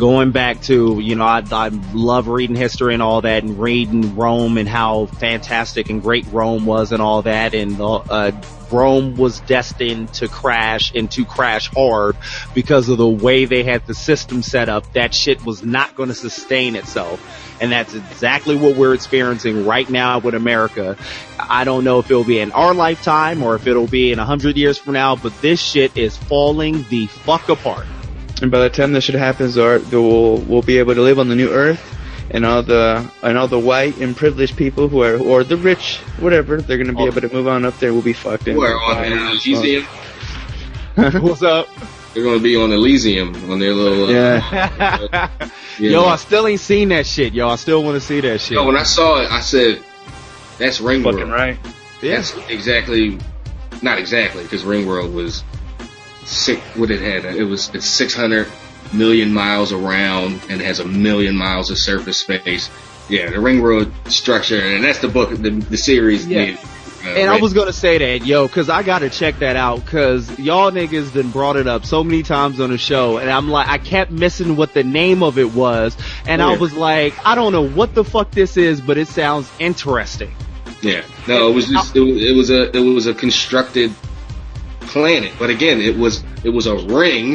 [0.00, 4.16] Going back to you know I I love reading history and all that, and reading
[4.16, 8.32] Rome and how fantastic and great Rome was and all that, and uh,
[8.72, 12.16] Rome was destined to crash and to crash hard
[12.54, 14.90] because of the way they had the system set up.
[14.92, 17.20] That shit was not going to sustain itself.
[17.60, 20.96] And that's exactly what we're experiencing right now with America.
[21.38, 24.24] I don't know if it'll be in our lifetime or if it'll be in a
[24.24, 27.86] hundred years from now, but this shit is falling the fuck apart.
[28.42, 31.28] And by the time that shit happens, our, we'll, we'll be able to live on
[31.28, 31.82] the new earth,
[32.30, 35.98] and all the and all the white and privileged people who are or the rich,
[36.20, 37.06] whatever, they're gonna be Oh.
[37.08, 37.92] able to move on up there.
[37.92, 38.54] We'll be fucked in.
[38.54, 39.84] Who are on Elysium?
[40.94, 41.68] What's up?
[42.14, 44.06] They're going to be on Elysium on their little.
[44.06, 45.28] Uh, Yeah.
[45.78, 46.06] you Yo, know.
[46.08, 47.32] I still ain't seen that shit.
[47.32, 48.56] Yo, I still want to see that shit.
[48.56, 49.80] Yo, when I saw it, I said,
[50.58, 51.30] "That's ring Fucking world.
[51.30, 51.56] right.
[52.02, 52.16] yeah.
[52.16, 53.16] That's exactly
[53.82, 55.44] not exactly, because Ring World was
[56.30, 56.60] six.
[56.76, 58.46] What it had, it was it's 600
[58.92, 62.70] million miles around and has a million miles of surface space.
[63.08, 66.26] Yeah, the Ring road structure, and that's the book, the, the series.
[66.26, 66.44] Yeah.
[66.46, 66.58] did,
[67.04, 70.38] uh, And I was gonna say that, yo, cause I gotta check that out, cause
[70.38, 73.68] y'all niggas done brought it up so many times on the show, and I'm like,
[73.68, 77.52] I kept missing what the name of it was, and I was like, I don't
[77.52, 80.32] know what the fuck this is, but it sounds interesting.
[80.82, 83.92] Yeah, no, it was just it was, it was a it was a constructed
[84.90, 87.32] planet, but again, it was it was a ring.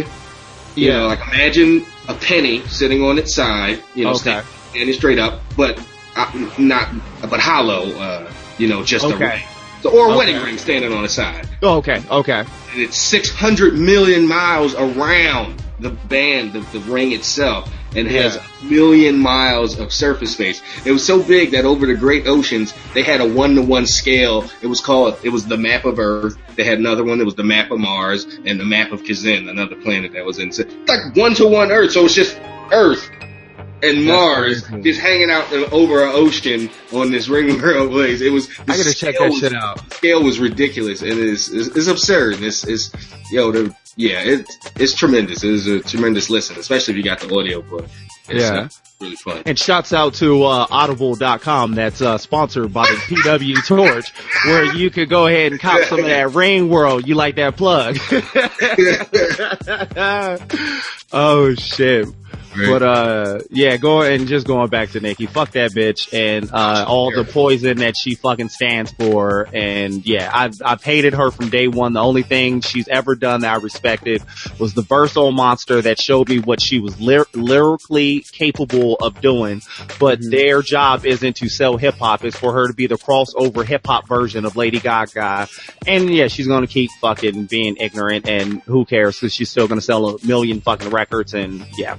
[0.76, 1.00] You Yeah.
[1.00, 4.40] know, like imagine a penny sitting on its side, you know, Okay.
[4.42, 5.80] sta- standing straight up, but
[6.16, 6.90] uh, not
[7.30, 7.92] but hollow.
[7.98, 9.26] Uh, you know, just a Okay.
[9.26, 9.42] ring.
[9.82, 10.18] So, or a Okay.
[10.18, 12.40] wedding ring standing on its side, Oh, okay, okay.
[12.72, 18.44] and it's 600 million miles around the band, the, the ring itself, and has Yeah.
[18.62, 20.62] a million miles of surface space.
[20.86, 23.86] It was so big that over the great oceans, they had a one to one
[23.86, 24.50] scale.
[24.62, 26.38] It was called, it was the map of Earth.
[26.56, 29.50] They had another one that was the map of Mars and the map of Kzin,
[29.50, 31.92] another planet that was in, so- like one to one Earth.
[31.92, 32.40] So it's just
[32.72, 33.10] Earth
[33.84, 38.22] and Mars just hanging out over an ocean on this ring world place.
[38.22, 39.94] It was, I gotta check that was- shit out.
[39.94, 42.42] scale was ridiculous and it's, it's, it's absurd.
[42.42, 42.92] It's, it's,
[43.32, 45.44] yo, the, yeah, it's, it's tremendous.
[45.44, 47.86] It is a tremendous listen, especially if you got the audio book.
[48.28, 48.62] It's, Yeah.
[48.62, 48.70] uh,
[49.02, 49.44] really fun.
[49.46, 54.12] And shouts out to uh, Audible.com that's uh, sponsored by the PW Torch,
[54.46, 57.08] where you could go ahead and cop some of that Ring World.
[57.08, 57.98] You like that plug?
[61.14, 62.08] oh shit.
[62.56, 66.86] But uh yeah, go and just going back to Nicki, fuck that bitch and uh
[66.88, 71.50] all the poison that she fucking stands for and yeah, I've I've hated her from
[71.50, 71.94] day one.
[71.94, 74.24] The only thing she's ever done that I respected
[74.60, 79.62] was the Verso monster that showed me what she was ly- lyrically capable of doing.
[80.00, 83.66] But their job isn't to sell hip hop, it's for her to be the crossover
[83.66, 85.48] hip hop version of Lady Gaga.
[85.88, 89.82] And yeah, she's gonna keep fucking being ignorant and who cares because she's still gonna
[89.82, 91.98] sell a million fucking records and yeah.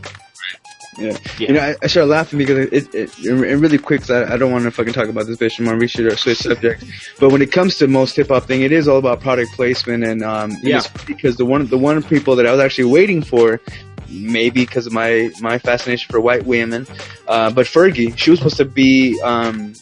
[0.98, 1.16] Yeah.
[1.38, 1.48] Yeah.
[1.48, 4.34] You know, I, I started laughing because it, it, it, and really quick, 'cause I,
[4.34, 5.76] I don't want to fucking talk about this bitch anymore.
[5.78, 6.84] We should uh, switch subject.
[7.20, 10.04] But when it comes to most hip hop thing, it is all about product placement
[10.04, 10.82] and, um, Yeah.
[11.06, 13.60] because the one, the one people that I was actually waiting for,
[14.08, 16.86] maybe because of my, my fascination for white women,
[17.28, 19.74] uh, but Fergie, she was supposed to be, um,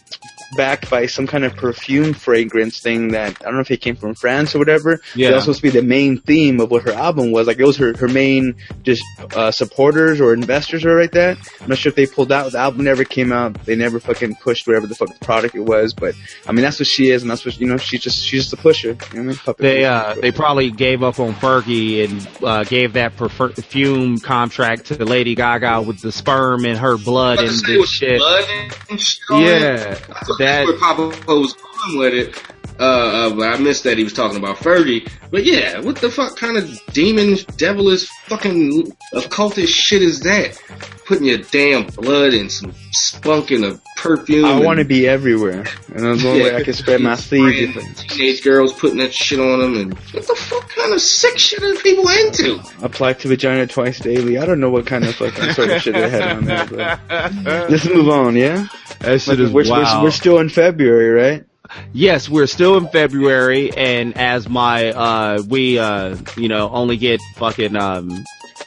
[0.57, 3.97] backed by some kind of perfume fragrance thing that I don't know if it came
[3.97, 5.01] from France or whatever.
[5.15, 5.31] Yeah.
[5.31, 7.47] That was supposed to be the main theme of what her album was.
[7.47, 9.03] Like it was her, her main just
[9.35, 11.39] uh, supporters or investors or like that.
[11.61, 12.53] I'm not sure if they pulled out.
[12.53, 13.55] The album never came out.
[13.65, 15.95] They never fucking pushed whatever the fuck the product it was.
[15.95, 16.15] But
[16.47, 17.77] I mean that's what she is, and that's what you know.
[17.77, 18.89] She's just she's just a pusher.
[18.89, 19.37] You know what I mean?
[19.37, 24.87] Puppet They uh they probably gave up on Fergie and uh gave that perfume contract
[24.87, 28.19] to the Lady Gaga with the sperm and her blood and this shit.
[28.19, 28.45] blood
[28.91, 29.21] and shit.
[29.31, 32.54] Yeah, I thought that where Papa was going with it.
[32.79, 35.09] Uh, uh, but I missed that he was talking about Fergie.
[35.31, 40.61] But yeah, what the fuck kind of demon, devilish, fucking occultist shit is that?
[41.07, 44.45] Putting your damn blood and some spunk in a perfume.
[44.45, 47.73] I want to be everywhere, and that's the only way I can spread my seeds.
[47.75, 51.39] Spraying Teenage girls putting that shit on them, and what the fuck kind of sick
[51.39, 52.61] shit are people into?
[52.83, 54.39] Apply to vagina twice daily.
[54.39, 56.67] I don't know what kind of fucking sort of shit they had on there.
[56.67, 57.01] But
[57.71, 58.67] let's move on, yeah.
[59.01, 61.45] that shit We're, is we're, we're still in February, right?
[61.93, 67.21] Yes, we're still in February, and as my uh we uh you know only get
[67.37, 68.25] fucking um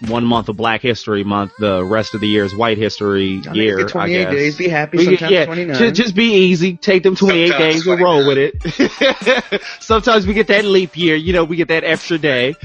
[0.07, 3.51] one month of Black History Month, the rest of the year is White History I
[3.51, 3.77] mean, year.
[3.77, 4.57] get I 28 days.
[4.57, 4.97] Be happy.
[4.97, 5.75] We Sometimes yeah, 29.
[5.77, 6.77] ju- just be easy.
[6.77, 9.61] Take them 28 Sometimes days and roll with it.
[9.79, 12.55] Sometimes we get that leap year, you know, we get that extra day.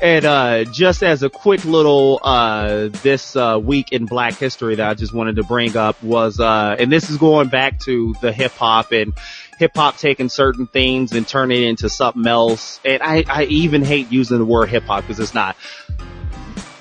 [0.00, 4.88] And, uh, just as a quick little, uh, this, uh, week in black history that
[4.88, 8.32] I just wanted to bring up was, uh, and this is going back to the
[8.32, 9.12] hip hop and
[9.58, 12.80] hip hop taking certain things and turning it into something else.
[12.84, 15.56] And I, I even hate using the word hip hop because it's not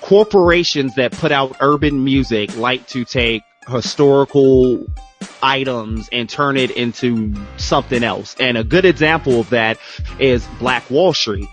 [0.02, 4.86] corporations that put out urban music like to take historical
[5.44, 8.36] items and turn it into something else.
[8.40, 9.78] And a good example of that
[10.20, 11.50] is Black Wall Street.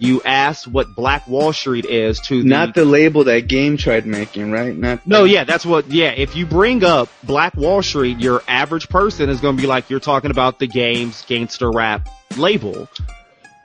[0.00, 4.06] You ask what Black Wall Street is to the Not the label that Game tried
[4.06, 4.76] making, right?
[4.76, 8.88] Not no, yeah, that's what, yeah, if you bring up Black Wall Street, your average
[8.88, 12.88] person is going to be like, you're talking about the games gangster rap label.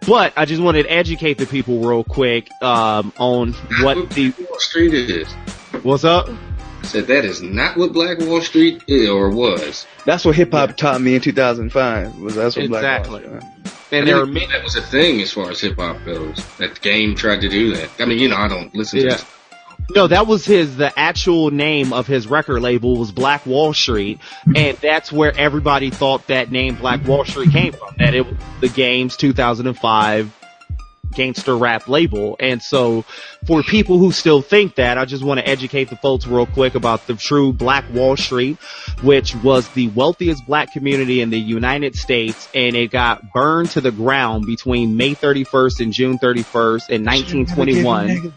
[0.07, 4.59] But I just wanted to educate the people real quick, um, on what the, Wall
[4.59, 5.31] Street is.
[5.83, 6.29] what's up?
[6.29, 9.85] I said that is not what Black Wall Street is or was.
[10.05, 12.19] That's what hip hop taught me in 2005.
[12.19, 13.62] Was that's what Black Wall Street.
[13.91, 16.43] And there are many, that was a thing as far as hip hop goes.
[16.57, 17.89] That game tried to do that.
[17.99, 19.11] I mean, you know, I don't listen to Yeah.
[19.13, 19.25] this.
[19.93, 24.19] No, that was his, the actual name of his record label was Black Wall Street,
[24.55, 28.35] and that's where everybody thought that name Black Wall Street came from, that it was
[28.61, 30.31] the game's 2005
[31.15, 32.35] gangster rap label.
[32.39, 33.03] And so
[33.45, 36.75] for people who still think that, I just want to educate the folks real quick
[36.75, 38.57] about the true Black Wall Street,
[39.01, 43.81] which was the wealthiest black community in the United States and it got burned to
[43.81, 48.33] the ground between May 31st and June 31st in 1921.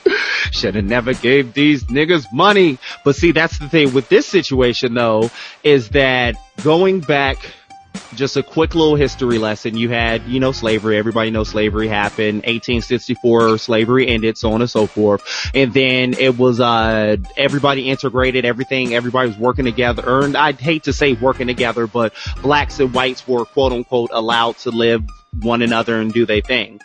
[0.52, 2.78] Should have never gave these niggas money.
[3.04, 5.30] But see, that's the thing with this situation though,
[5.62, 7.38] is that going back
[8.14, 9.76] just a quick little history lesson.
[9.76, 10.96] You had, you know, slavery.
[10.96, 12.38] Everybody knows slavery happened.
[12.38, 15.22] 1864, slavery ended, so on and so forth.
[15.54, 18.94] And then it was, uh, everybody integrated everything.
[18.94, 20.20] Everybody was working together.
[20.20, 24.58] And I'd hate to say working together, but blacks and whites were quote unquote allowed
[24.58, 25.04] to live
[25.38, 26.80] one another and do their thing.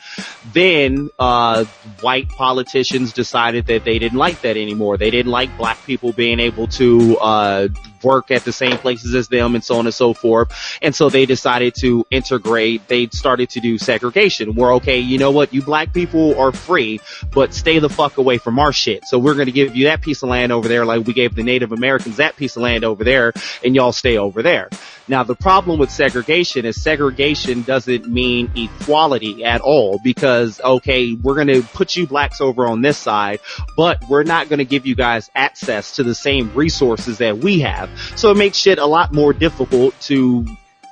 [0.53, 1.65] Then, uh,
[2.01, 4.97] white politicians decided that they didn't like that anymore.
[4.97, 7.67] They didn't like black people being able to, uh,
[8.05, 10.77] work at the same places as them and so on and so forth.
[10.81, 14.53] And so they decided to integrate, they started to do segregation.
[14.53, 17.01] We're okay, you know what, you black people are free,
[17.33, 19.05] but stay the fuck away from our shit.
[19.05, 21.43] So we're gonna give you that piece of land over there like we gave the
[21.43, 23.33] Native Americans that piece of land over there
[23.63, 24.69] and y'all stay over there.
[25.07, 31.35] Now the problem with segregation is segregation doesn't mean equality at all because okay, we're
[31.35, 33.39] gonna put you blacks over on this side,
[33.75, 37.89] but we're not gonna give you guys access to the same resources that we have.
[38.15, 40.45] So it makes shit a lot more difficult to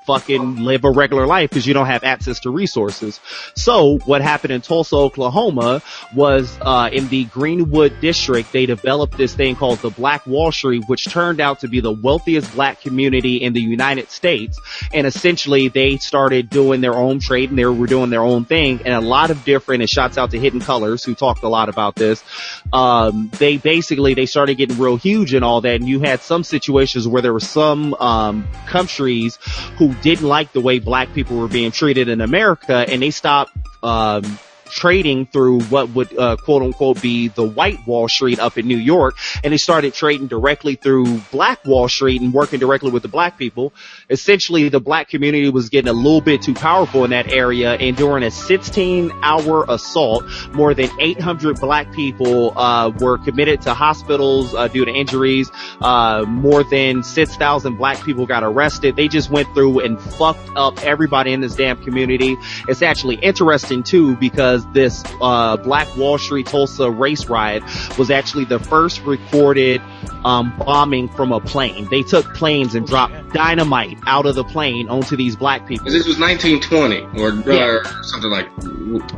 [0.05, 3.19] fucking live a regular life because you don't have access to resources.
[3.55, 5.81] So what happened in Tulsa, Oklahoma
[6.15, 10.83] was uh, in the Greenwood district they developed this thing called the Black Wall Street
[10.87, 14.59] which turned out to be the wealthiest black community in the United States.
[14.93, 18.81] And essentially they started doing their own trade and they were doing their own thing.
[18.85, 21.69] And a lot of different and shots out to Hidden Colors who talked a lot
[21.69, 22.23] about this
[22.71, 25.75] um, they basically they started getting real huge and all that.
[25.75, 29.37] And you had some situations where there were some um, countries
[29.77, 33.51] who didn't like the way black people were being treated in America and they stopped
[33.81, 38.67] um, trading through what would uh, quote unquote be the white Wall Street up in
[38.67, 43.01] New York and they started trading directly through black Wall Street and working directly with
[43.01, 43.73] the black people.
[44.09, 47.95] Essentially the black community was getting a little bit too powerful in that area and
[47.95, 54.53] during a 16 hour assault more than 800 black people uh, were committed to hospitals
[54.53, 55.51] uh, due to injuries.
[55.81, 58.95] Uh, more than 6,000 black people got arrested.
[58.95, 62.35] They just went through and fucked up everybody in this damn community.
[62.67, 67.63] It's actually interesting too because this uh, Black Wall Street Tulsa race riot
[67.97, 69.81] was actually the first recorded
[70.23, 71.87] um, bombing from a plane.
[71.89, 75.85] They took planes and dropped dynamite out of the plane onto these black people.
[75.85, 77.65] This was 1920 or, Yeah.
[77.65, 78.47] or something like.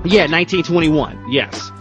[0.05, 1.31] Yeah, 1921.
[1.31, 1.71] Yes.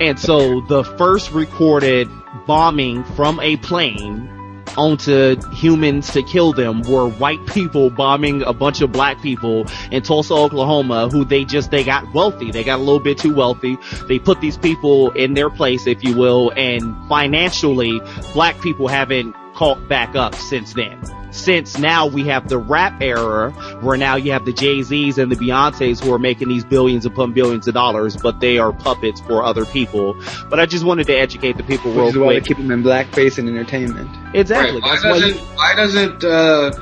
[0.00, 2.08] And so the first recorded
[2.46, 4.28] bombing from a plane
[4.76, 10.02] onto humans to kill them were white people bombing a bunch of black people in
[10.02, 12.50] Tulsa, Oklahoma, who they just, they got wealthy.
[12.50, 13.76] They got a little bit too wealthy.
[14.08, 18.00] They put these people in their place, if you will, and financially,
[18.32, 20.98] black people haven't caught back up since then.
[21.32, 23.50] Since now we have the rap era
[23.82, 27.32] where now you have the Jay-Z's and the Beyoncé's who are making these billions upon
[27.32, 30.16] billions of dollars, but they are puppets for other people.
[30.48, 32.44] But I just wanted to educate the people real Which is why they quick.
[32.48, 34.10] keep them in blackface and entertainment.
[34.34, 34.80] Exactly.
[34.80, 36.72] Right, why That's doesn't you- why doesn't uh,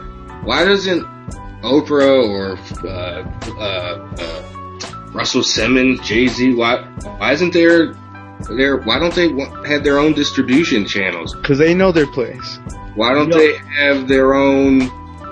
[0.44, 1.06] why doesn't
[1.62, 3.24] Oprah or uh,
[3.58, 6.82] uh, uh, Russell Simmons, Jay Z, why
[7.18, 7.94] why isn't there
[8.56, 11.34] there why don't they wa- have their own distribution channels?
[11.42, 12.58] Cause they know their place.
[12.98, 14.78] Why don't they have their own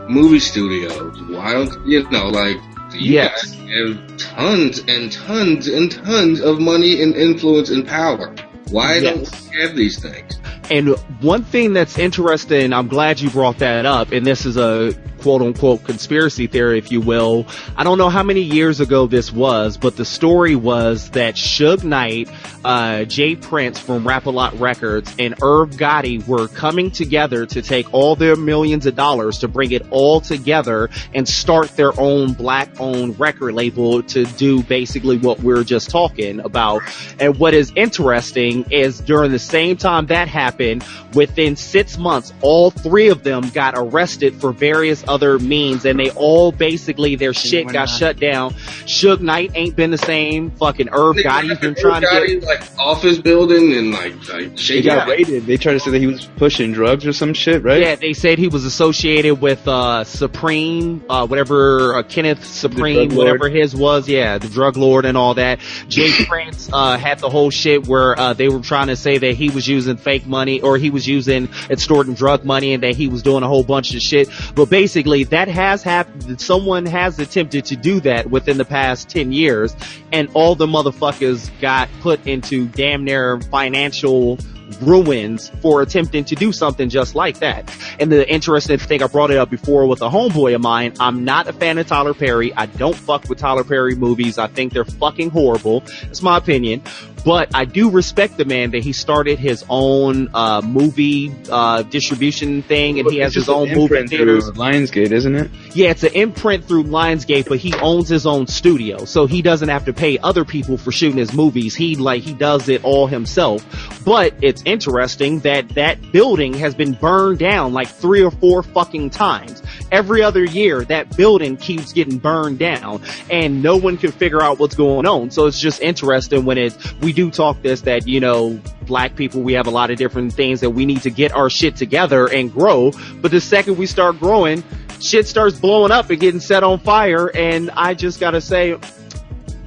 [0.09, 1.21] movie studios?
[1.29, 2.59] Why don't you know like
[2.95, 3.45] you Yes.
[3.45, 8.33] guys have tons and tons and tons of money and influence and power.
[8.71, 9.03] Why Yes.
[9.03, 10.39] don't we have these things?
[10.71, 10.91] And
[11.21, 14.95] one thing that's interesting, I'm glad you brought that up, and this is a
[15.27, 17.49] quote unquote conspiracy theory, if you will.
[17.77, 21.83] I don't know how many years ago this was, but the story was that Suge
[21.83, 22.31] Knight,
[22.65, 23.35] uh, J.
[23.35, 28.87] Prince from Rap-A-Lot Records, and Irv Gotti were coming together to take all their millions
[28.87, 34.27] of dollars to bring it all together and start their own black-owned record label to
[34.27, 36.83] do basically what we're just talking about.
[37.19, 42.71] And what is interesting is during the same time that happened, within six months, all
[42.71, 47.67] three of them got arrested for various other means, and they all basically their shit
[47.67, 47.89] got not?
[47.89, 48.53] shut down.
[48.85, 50.51] Suge Knight ain't been the same.
[50.53, 52.43] Fucking Irv Gotti's been trying to get.
[52.43, 55.47] like office building and like like They shake got raided.
[55.47, 57.81] They tried to say that he was pushing drugs or some shit, right?
[57.81, 63.49] Yeah, they said he was associated with uh Supreme, uh whatever uh, Kenneth Supreme, whatever
[63.49, 64.09] his was.
[64.09, 65.61] Yeah, the drug lord and all that.
[65.89, 69.35] Jay Prince uh had the whole shit where uh they were trying to say that
[69.35, 73.09] he was using fake money or he was using extorting drug money and that he
[73.09, 74.29] was doing a whole bunch of shit.
[74.55, 76.41] But basically, that has happened.
[76.41, 79.75] Someone has attempted to do that within the past ten years,
[80.13, 84.39] and all the motherfuckers got put into damn near financial
[84.81, 87.75] ruins for attempting to do something just like that.
[87.99, 90.95] And the interesting thing, I brought it up before with a homeboy of mine.
[91.01, 92.53] I'm not a fan of Tyler Perry.
[92.55, 94.39] I don't fuck with Tyler Perry movies.
[94.39, 95.81] I think they're fucking horrible.
[95.81, 96.83] That's my opinion.
[97.25, 102.63] But I do respect the man that he started his own uh, movie uh, distribution
[102.63, 104.49] thing, and he has his own movie theaters.
[104.53, 105.51] Lionsgate, isn't it?
[105.75, 109.69] Yeah, it's an imprint through Lionsgate, but he owns his own studio, so he doesn't
[109.69, 111.75] have to pay other people for shooting his movies.
[111.75, 113.65] He like he does it all himself.
[114.05, 119.11] But it's interesting that that building has been burned down like three or four fucking
[119.11, 119.63] times.
[119.93, 124.59] Every other year, that building keeps getting burned down, and no one can figure out
[124.59, 125.31] what's going on.
[125.31, 129.43] So it's just interesting when it's we do talk this that you know black people
[129.43, 132.27] we have a lot of different things that we need to get our shit together
[132.27, 132.93] and grow.
[133.21, 134.65] But the second we start growing,
[135.03, 137.31] shit starts blowing up and getting set on fire.
[137.37, 138.79] And I just gotta say,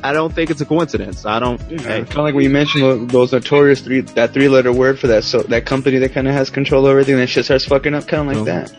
[0.04, 1.26] I don't think it's a coincidence.
[1.26, 1.60] I don't.
[1.62, 1.78] hey.
[1.78, 5.24] Kind of like when you mentioned those notorious three that three letter word for that
[5.24, 7.18] so that company that kind of has control over everything.
[7.18, 8.46] That shit starts fucking up, kind of like Oh.
[8.46, 8.74] that.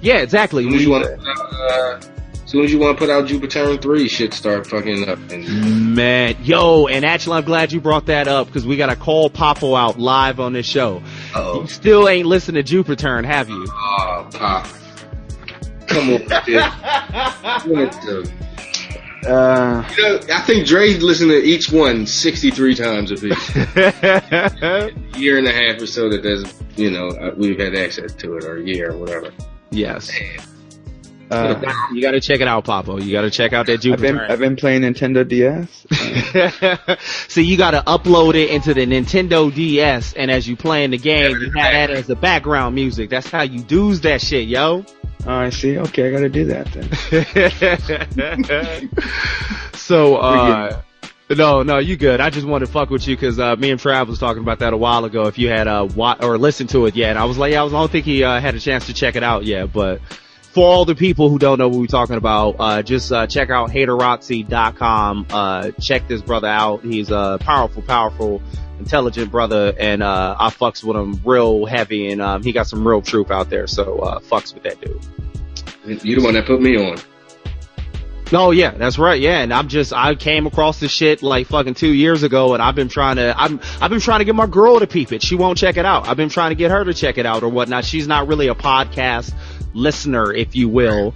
[0.00, 0.64] Yeah, exactly.
[0.66, 2.00] As soon as you want to put out, uh,
[2.44, 5.18] as soon as you want to put out Jupiter three, shit start fucking up.
[5.30, 8.96] And Man, yo, and actually, I'm glad you brought that up because we got to
[8.96, 11.02] call Papo out live on this show.
[11.34, 13.66] oh, You still ain't listened to Jupiter, have you?
[13.70, 14.66] oh, pop,
[15.86, 16.62] come on, with this.
[17.64, 18.32] What the-
[19.26, 23.56] Uh, You know, I think Dre's listened to each one 63 times a piece.
[25.16, 26.44] year and a half or so that there's,
[26.76, 29.30] you know, uh, we've had access to it, or a year or whatever.
[29.70, 30.10] yes.
[31.30, 31.54] uh,
[31.92, 33.00] You got to check it out, Papo.
[33.02, 34.26] You got to check out that I've been Jupiter.
[34.28, 35.86] I've been playing Nintendo DS.
[37.28, 40.98] so you got to upload it into the Nintendo DS, and as you playing the
[40.98, 43.08] game, you have that as the background music.
[43.10, 44.84] That's how you do's that shit, yo.
[45.26, 45.78] Oh, I see.
[45.78, 46.90] Okay, I gotta do that then.
[49.74, 50.82] so, uh,
[51.30, 52.20] no, no, you good.
[52.20, 54.58] I just wanted to fuck with you because uh, me and Trav was talking about
[54.58, 55.26] that a while ago.
[55.28, 57.64] If you had uh, wa- or listened to it yet, I was like, yeah, I,
[57.64, 59.72] was, I don't think he uh, had a chance to check it out yet.
[59.72, 60.00] But
[60.52, 63.48] for all the people who don't know what we're talking about, uh, just uh, check
[63.48, 65.26] out hateroxy.com.
[65.30, 66.84] Uh, check this brother out.
[66.84, 68.42] He's a powerful, powerful,
[68.78, 72.86] intelligent brother, and uh, I fucks with him real heavy, and um, he got some
[72.86, 73.66] real truth out there.
[73.66, 76.04] So uh, fucks with that dude.
[76.04, 76.98] You the one that put me on.
[78.34, 79.20] Oh yeah, that's right.
[79.20, 82.62] Yeah, and I'm just I came across this shit like fucking two years ago, and
[82.62, 85.22] I've been trying to I'm I've been trying to get my girl to peep it.
[85.22, 86.08] She won't check it out.
[86.08, 87.84] I've been trying to get her to check it out or whatnot.
[87.84, 89.34] She's not really a podcast
[89.74, 91.14] listener, if you will.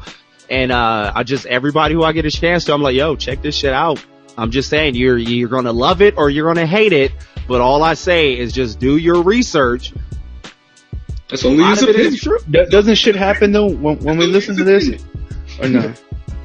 [0.49, 3.43] And uh I just everybody who I get a chance to, I'm like, yo, check
[3.43, 4.05] this shit out.
[4.39, 7.13] I'm just saying you're you're gonna love it or you're gonna hate it.
[7.49, 9.93] But all I say is just do your research.
[11.29, 12.15] That's A only lot his of opinion.
[12.15, 12.39] is true.
[12.51, 14.89] Do- Doesn't shit happen though when, when we listen to this,
[15.61, 15.93] or no?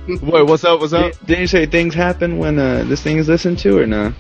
[0.08, 0.80] Wait, what's up?
[0.80, 1.14] What's up?
[1.26, 4.14] Didn't you say things happen when uh, this thing is listened to, or no?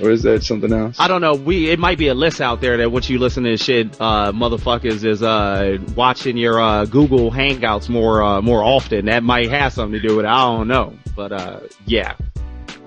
[0.00, 0.96] Or is that something else?
[0.98, 1.34] I don't know.
[1.34, 4.32] We it might be a list out there that what you listen to shit, uh,
[4.32, 9.06] motherfuckers is uh watching your uh Google Hangouts more uh more often.
[9.06, 10.28] That might have something to do with it.
[10.28, 12.14] I don't know, but uh yeah,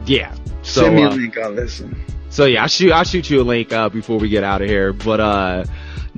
[0.06, 0.34] yeah.
[0.64, 1.38] So Send me a uh, link.
[1.38, 2.04] I'll listen.
[2.30, 4.68] so yeah, I shoot I'll shoot you a link uh before we get out of
[4.70, 4.92] here.
[4.92, 5.64] But uh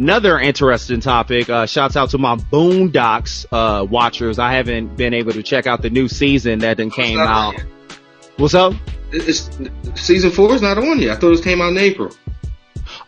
[0.02, 1.49] another interesting topic.
[1.49, 4.39] Uh shouts out to my Boondocks uh watchers.
[4.39, 7.54] I haven't been able to check out the new season that then came out.
[7.54, 7.66] yet.
[8.38, 8.74] What's up?
[9.12, 9.49] It's,
[9.95, 11.18] season four is not on yet.
[11.18, 12.12] I thought it came out in April.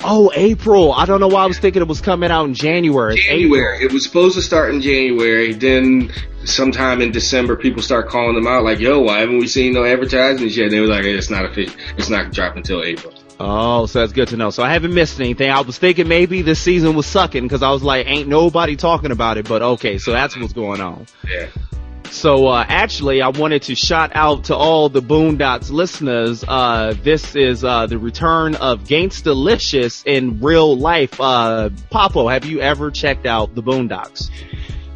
[0.03, 0.93] Oh, April.
[0.93, 3.15] I don't know why I was thinking it was coming out in January.
[3.15, 3.39] It's April.
[3.57, 3.83] January.
[3.83, 5.53] It was supposed to start in January.
[5.53, 6.11] Then
[6.45, 9.83] sometime in December, people start calling them out like, "Yo, why haven't we seen no
[9.85, 11.73] advertisements yet?" And they were like, hey, "It's not official.
[11.97, 13.13] It's not dropping until April."
[13.45, 14.51] Oh, so that's good to know.
[14.51, 15.51] So I haven't missed anything.
[15.51, 19.11] I was thinking maybe this season was sucking because I was like, ain't nobody talking
[19.11, 19.47] about it.
[19.49, 21.07] But okay, so that's what's going on.
[21.27, 21.47] Yeah.
[22.09, 26.45] So uh, actually, I wanted to shout out to all the Boondocks listeners.
[26.47, 31.19] Uh, this is uh, the return of Gangstalicious in real life.
[31.19, 34.29] Uh, Papo, have you ever checked out the Boondocks?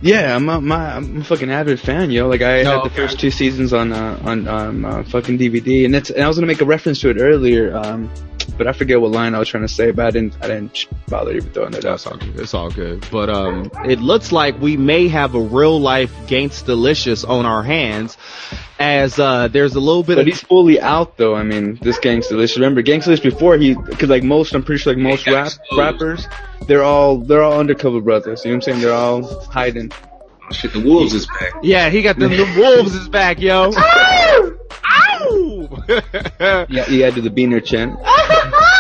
[0.02, 2.28] Yeah, I'm a, my, I'm a fucking avid fan, yo.
[2.28, 2.96] Like I Oh, had the okay.
[2.96, 6.38] first two seasons on uh, on um, uh, fucking DVD, and that's and I was
[6.38, 7.76] gonna make a reference to it earlier.
[7.76, 8.12] Um,
[8.58, 10.86] but I forget what line I was trying to say, but I didn't I didn't
[11.08, 12.06] bother even throwing it out.
[12.06, 12.40] all good.
[12.40, 13.06] It's all good.
[13.12, 18.18] But um, it looks like we may have a real life Gangstalicious on our hands,
[18.80, 21.36] as uh, there's a little bit But of he's fully out though.
[21.36, 22.56] I mean, this Gangstalicious.
[22.56, 25.78] Remember, Gangstalicious before he, cause like most, I'm pretty sure like most rap exposed.
[25.80, 26.28] rappers,
[26.68, 28.44] they're all they're all undercover brothers.
[28.46, 28.82] You know what I'm saying?
[28.82, 29.92] They're all hiding.
[30.52, 31.54] Shit, the wolves is back.
[31.62, 31.90] yeah.
[31.90, 33.72] He got the, the wolves is back, yo.
[33.76, 34.58] Ow!
[34.86, 35.84] Ow!
[36.70, 37.98] Yeah, you gotta the Beaner chant.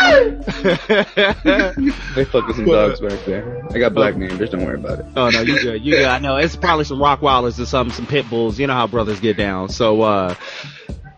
[2.15, 3.63] They fuck with some dogs back there.
[3.71, 4.49] I got black neighbors.
[4.49, 5.05] Don't worry about it.
[5.15, 5.83] Oh no, you good.
[5.83, 6.05] You good.
[6.05, 8.59] I know it's probably some Rockweilers or some some pit bulls.
[8.59, 9.69] You know how brothers get down.
[9.69, 10.35] So uh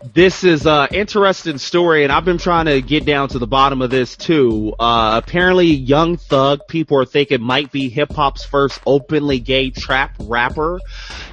[0.02, 3.82] this is uh interesting story and I've been trying to get down to the bottom
[3.82, 4.74] of this too.
[4.80, 10.16] Uh apparently Young Thug people are thinking might be hip hop's first openly gay trap
[10.20, 10.80] rapper.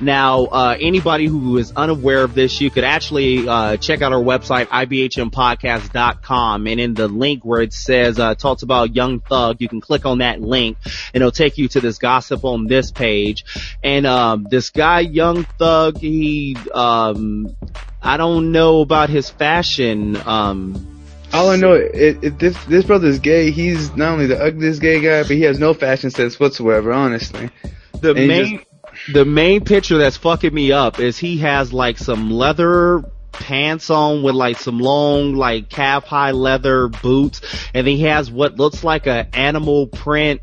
[0.01, 4.23] Now uh anybody who is unaware of this you could actually uh check out our
[4.23, 9.69] website ibhmpodcast.com and in the link where it says uh talks about Young Thug you
[9.69, 10.77] can click on that link
[11.15, 13.45] and it'll take you to this gossip on this page.
[13.85, 17.55] And um this guy Young Thug he um
[18.07, 20.17] I don't know about his fashion.
[20.27, 20.87] Um,
[21.33, 23.51] All I know, it, it, this this brother's gay.
[23.51, 26.93] He's not only the ugliest gay guy, but he has no fashion sense whatsoever.
[26.93, 27.51] Honestly,
[28.01, 28.63] the And main
[29.13, 33.03] the main picture that's fucking me up is he has like some leather
[33.33, 37.41] pants on with like some long like calf high leather boots
[37.75, 40.41] and he has what looks like a animal print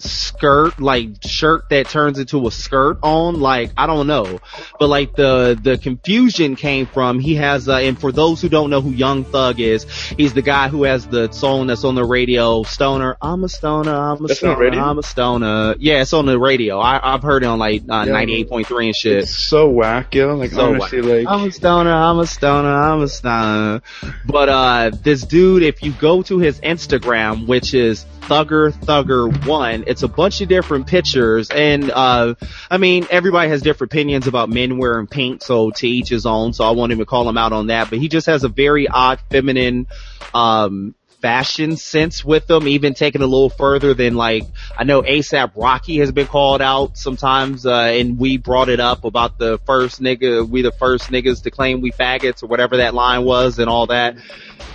[0.00, 4.38] skirt like shirt that turns into a skirt on like i don't know
[4.78, 8.70] but like the the confusion came from he has uh, and for those who don't
[8.70, 9.84] know who young thug is
[10.16, 13.92] he's the guy who has the song that's on the radio stoner i'm a stoner
[13.94, 14.80] i'm a That's stoner radio?
[14.80, 18.04] i'm a stoner yeah it's on the radio i i've heard it on like uh,
[18.06, 18.14] Yeah.
[18.14, 20.34] 98.3 and shit it's so whack, yo.
[20.36, 23.82] Like So honestly, like I'm a stoner, I'm a stoner, I'm a stoner.
[24.24, 29.84] But uh this dude, if you go to his Instagram, which is Thugger Thugger One,
[29.86, 32.34] it's a bunch of different pictures and uh
[32.70, 36.52] I mean everybody has different opinions about men wearing pink, so to each his own,
[36.52, 37.90] so I won't even call him out on that.
[37.90, 39.86] But he just has a very odd feminine
[40.34, 44.44] um fashion sense with them, even taking a little further than like,
[44.76, 49.04] I know ASAP Rocky has been called out sometimes, uh, and we brought it up
[49.04, 52.94] about the first nigga, we the first niggas to claim we faggots or whatever that
[52.94, 54.16] line was and all that.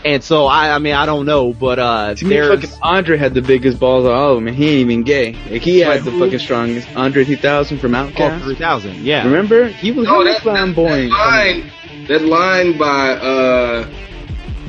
[0.03, 3.33] And so I, I mean, I don't know, but, uh, to me, fucking Andre had
[3.33, 5.33] the biggest balls of all of them, and he ain't even gay.
[5.49, 6.19] Like he had Right, the who?
[6.19, 6.87] fucking strongest.
[6.95, 8.41] Andre 3000 from oh, Outkast.
[8.43, 9.23] 3000, yeah.
[9.23, 9.67] Remember?
[9.69, 11.11] He was Oh, really that, that, that flamboyant.
[11.11, 11.71] line,
[12.09, 13.89] that line by uh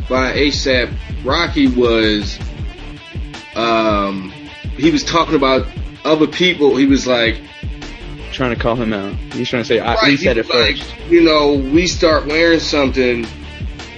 [0.09, 0.95] by ASAP
[1.25, 2.39] Rocky was,
[3.55, 4.31] um,
[4.77, 5.67] he was talking about
[6.05, 6.77] other people.
[6.77, 7.41] He was like,
[8.33, 9.15] trying to call him out.
[9.33, 10.97] He's trying to say, I, right, he said it like, first.
[11.09, 13.27] you know, we start wearing something.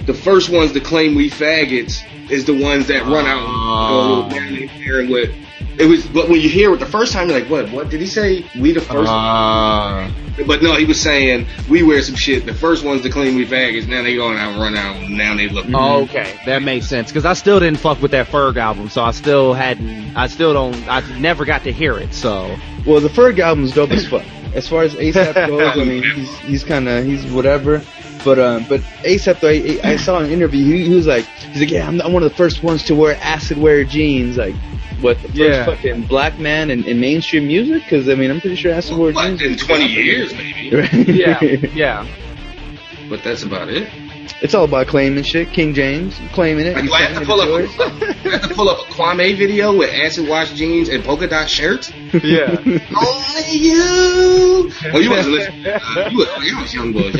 [0.05, 3.99] The first ones to claim we faggots is the ones that run out and go
[3.99, 5.46] a little down there with.
[5.79, 7.69] It was, but when you hear it the first time, you're like, what?
[7.71, 8.45] What did he say?
[8.59, 9.09] We the first.
[9.11, 10.09] Uh,
[10.47, 12.45] But no, he was saying we wear some shit.
[12.45, 15.07] The first ones to claim we faggots, now they going out and run out.
[15.09, 15.65] Now they look.
[15.73, 17.11] Oh, okay, that makes sense.
[17.11, 20.53] Cause I still didn't fuck with that Ferg album, so I still hadn't, I still
[20.53, 22.55] don't, I never got to hear it, so.
[22.85, 24.23] Well, the Ferg album's dope as fuck.
[24.55, 27.83] As far as ASAP goes, I mean, he's he's kind of he's whatever.
[28.23, 30.63] But um, but ASAP though, I, I saw an interview.
[30.65, 32.95] He, he was like, he's like, yeah, I'm, I'm one of the first ones to
[32.95, 34.37] wear acid wear jeans.
[34.37, 34.55] Like,
[35.01, 35.65] what the first Yeah.
[35.65, 37.83] fucking black man in, in mainstream music?
[37.83, 39.61] Because I mean, I'm pretty sure acid wear What, jeans.
[39.61, 41.13] in 20 years, maybe.
[41.13, 42.07] Yeah, yeah.
[43.09, 43.87] But that's about it.
[44.41, 45.51] It's all about claiming shit.
[45.53, 46.73] King James claiming it.
[46.75, 47.47] Like, he's do I have to pull up?
[47.47, 47.69] yours.
[47.79, 51.27] A, I have to pull up a Kwame video with acid wash jeans and polka
[51.27, 51.91] dot shirts.
[52.23, 52.55] Yeah.
[52.65, 54.71] Only you.
[54.93, 55.65] Oh, you wasn't listening.
[55.67, 57.15] Uh, you, was, you was young boys.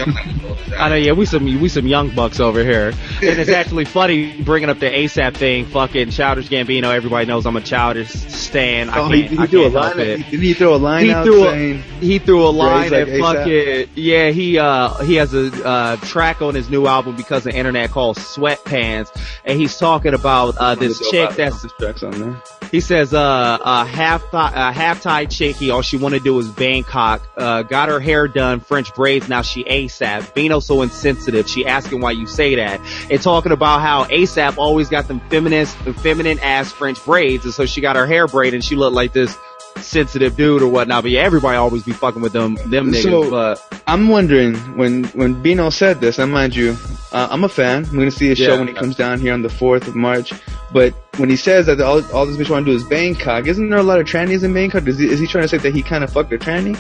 [0.78, 4.42] I know, yeah, we some we some young bucks over here, and it's actually funny
[4.44, 5.66] bringing up the ASAP thing.
[5.66, 8.90] Fucking Childish Gambino, everybody knows I'm a Childish stan.
[8.90, 10.08] I Oh, can't, he, he I threw a can't help line.
[10.08, 10.30] it.
[10.32, 11.82] Did he throw a line He out threw a- saying?
[12.00, 14.30] He threw a line like at fucking yeah.
[14.32, 17.92] He uh he has a uh track on his new album because of the internet
[17.92, 19.10] called Sweatpants,
[19.46, 22.42] and he's talking about uh this chick that's tracks on there.
[22.72, 26.38] he says, uh, a half th- a half tied chickie, all she want to do
[26.40, 30.34] is Bangkok, uh, got her hair done, French braids, now she ASAP.
[30.34, 32.82] Bino so insensitive, she asking why you say that.
[33.10, 37.66] And talking about how ASAP always got them feminist, feminine ass French braids, and so
[37.66, 39.38] she got her hair braided and she looked like this
[39.84, 41.04] sensitive dude or whatnot.
[41.04, 45.06] But yeah, everybody always be fucking with them, them niggas, So- but I'm wondering when
[45.06, 46.20] when Bino said this.
[46.20, 46.76] And mind you,
[47.12, 47.86] uh, I'm a fan.
[47.90, 48.48] I'm gonna see his Yeah.
[48.48, 50.34] show when he comes down here on the fourth of March.
[50.74, 53.70] But when he says that all all this bitch want to do is Bangkok, isn't
[53.70, 54.86] there a lot of trannies in Bangkok?
[54.88, 56.78] Is he, is he trying to say that he kind of fucked a tranny?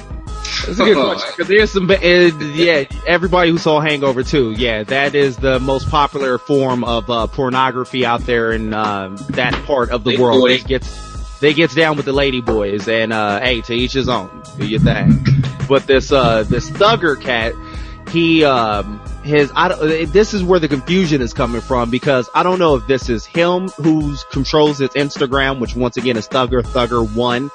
[0.65, 1.33] That's a good question.
[1.37, 5.89] Cause there's some, uh, yeah, everybody who saw Hangover 2, yeah, that is the most
[5.89, 10.41] popular form of uh, pornography out there in uh, that part of the Hey, world.
[10.41, 10.61] boys.
[10.63, 11.06] They gets,
[11.39, 14.43] they gets down with the lady boys, and uh, hey, to each his own.
[14.57, 15.25] Do your thing.
[15.67, 17.53] But this, uh, this Thugger cat,
[18.09, 22.43] he, um, his, I don't, this is where the confusion is coming from because I
[22.43, 26.61] don't know if this is him who controls his Instagram, which once again is Thugger,
[26.61, 27.51] Thugger one,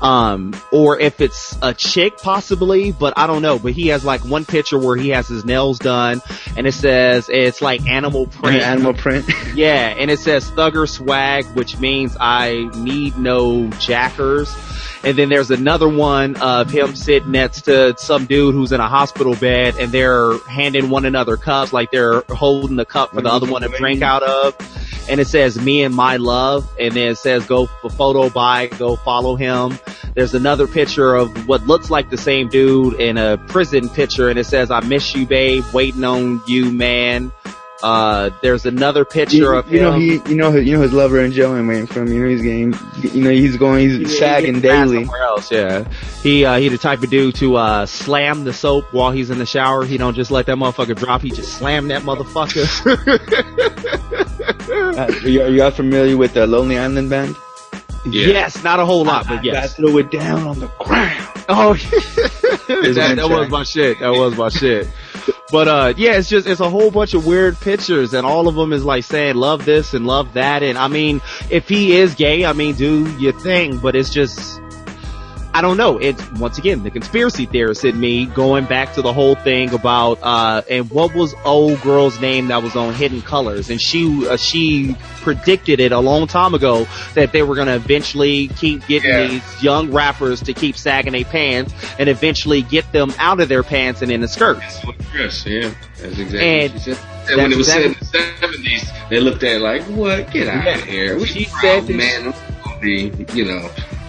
[0.00, 3.58] um, or if it's a chick possibly, but I don't know.
[3.58, 6.22] But he has like one picture where he has his nails done
[6.56, 8.62] and it says it's like animal print.
[8.62, 9.28] Animal print.
[9.54, 14.54] Yeah, and it says Thugger swag, which means I need no jackers.
[15.04, 18.88] And then there's another one of him sitting next to some dude who's in a
[18.88, 23.28] hospital bed and they're handing one another cups, like they're holding the cup for the
[23.28, 24.56] other one to drink out of.
[25.10, 26.70] And it says me and my love.
[26.78, 29.78] And then it says go for photo by, go follow him.
[30.14, 34.38] There's another picture of what looks like the same dude in a prison picture and
[34.38, 37.32] it says I miss you babe, waiting on you man.
[37.82, 41.20] Uh, there's another picture You, of you know he, you know, you know his lover
[41.20, 42.12] in jail and waiting for him.
[42.12, 42.74] You know he's getting,
[43.14, 45.04] you know he's going, he's He- sagging he daily.
[45.04, 45.84] Somewhere else, yeah.
[46.22, 49.38] He uh, he the type of dude to uh slam the soap while he's in
[49.38, 49.84] the shower.
[49.84, 51.22] He don't just let that motherfucker drop.
[51.22, 52.66] He just slam that motherfucker.
[54.68, 57.34] Uh, are, y'all familiar with the Lonely Island Band?
[58.04, 58.26] Yeah.
[58.28, 59.76] Yes, not a whole lot, but I yes.
[59.76, 61.37] throw it down on the ground.
[61.48, 61.74] Oh,
[62.68, 64.00] that, that was my shit.
[64.00, 64.88] That was my shit.
[65.50, 68.54] But uh, yeah, it's just it's a whole bunch of weird pictures, and all of
[68.54, 72.14] them is like saying love this and love that, and I mean, if he is
[72.14, 74.60] gay, I mean, do your thing, but it's just.
[75.58, 75.98] I don't know.
[75.98, 80.20] It's once again the conspiracy theorist in me going back to the whole thing about
[80.22, 84.36] uh and what was old girl's name that was on Hidden Colors and she uh,
[84.36, 89.10] she predicted it a long time ago that they were going to eventually keep getting
[89.10, 89.26] Yeah.
[89.26, 93.64] these young rappers to keep sagging their pants and eventually get them out of their
[93.64, 94.78] pants and in the skirts.
[95.12, 96.98] Yes, yeah, that's exactly And what she said.
[97.30, 100.30] And when it was said in the seventies, they looked at it like, "What?
[100.30, 100.74] Get out Yeah.
[100.76, 102.32] of here!" We She said man,
[102.80, 103.68] be, you know,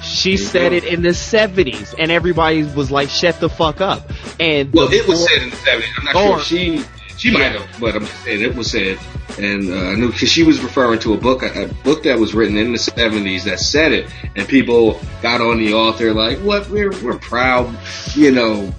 [0.09, 4.11] She said it in the 70s and everybody was like shut the fuck up.
[4.39, 5.89] And well, it was said in the seventies.
[5.97, 6.83] I'm not sure if she
[7.17, 8.97] she might have, but I'm just saying it was said.
[9.37, 12.17] And uh, I knew because she was referring to a book, a, a book that
[12.17, 16.39] was written in the '70s that said it, and people got on the author like,
[16.39, 16.69] "What?
[16.69, 17.77] We're we're proud,
[18.15, 18.73] you know,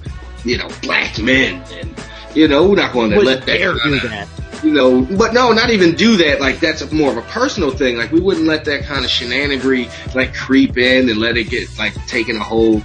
[0.45, 1.95] you know, black men, and
[2.35, 4.29] you know, we're not going to let that do that.
[4.63, 6.41] You know, but no, not even do that.
[6.41, 7.97] Like that's a, more of a personal thing.
[7.97, 11.77] Like we wouldn't let that kind of shenaniganry like creep in and let it get
[11.79, 12.81] like taken a whole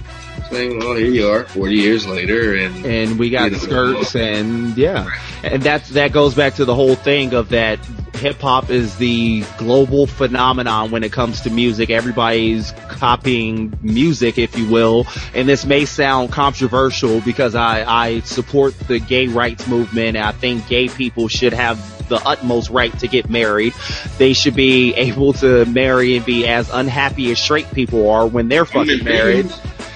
[0.50, 0.78] thing.
[0.78, 4.76] Well, here you are, forty years later, and and we got You know, skirts and
[4.76, 5.10] yeah
[5.42, 7.78] and that's that goes back to the whole thing of that
[8.16, 11.90] hip hop is the global phenomenon when it comes to music.
[11.90, 15.06] Everybody's copying music if you will.
[15.34, 20.16] And this may sound controversial because i i support the gay rights movement.
[20.16, 23.74] I think gay people should have the utmost right to get married.
[24.18, 28.48] They should be able to marry and be as unhappy as straight people are when
[28.48, 29.52] they're fucking married.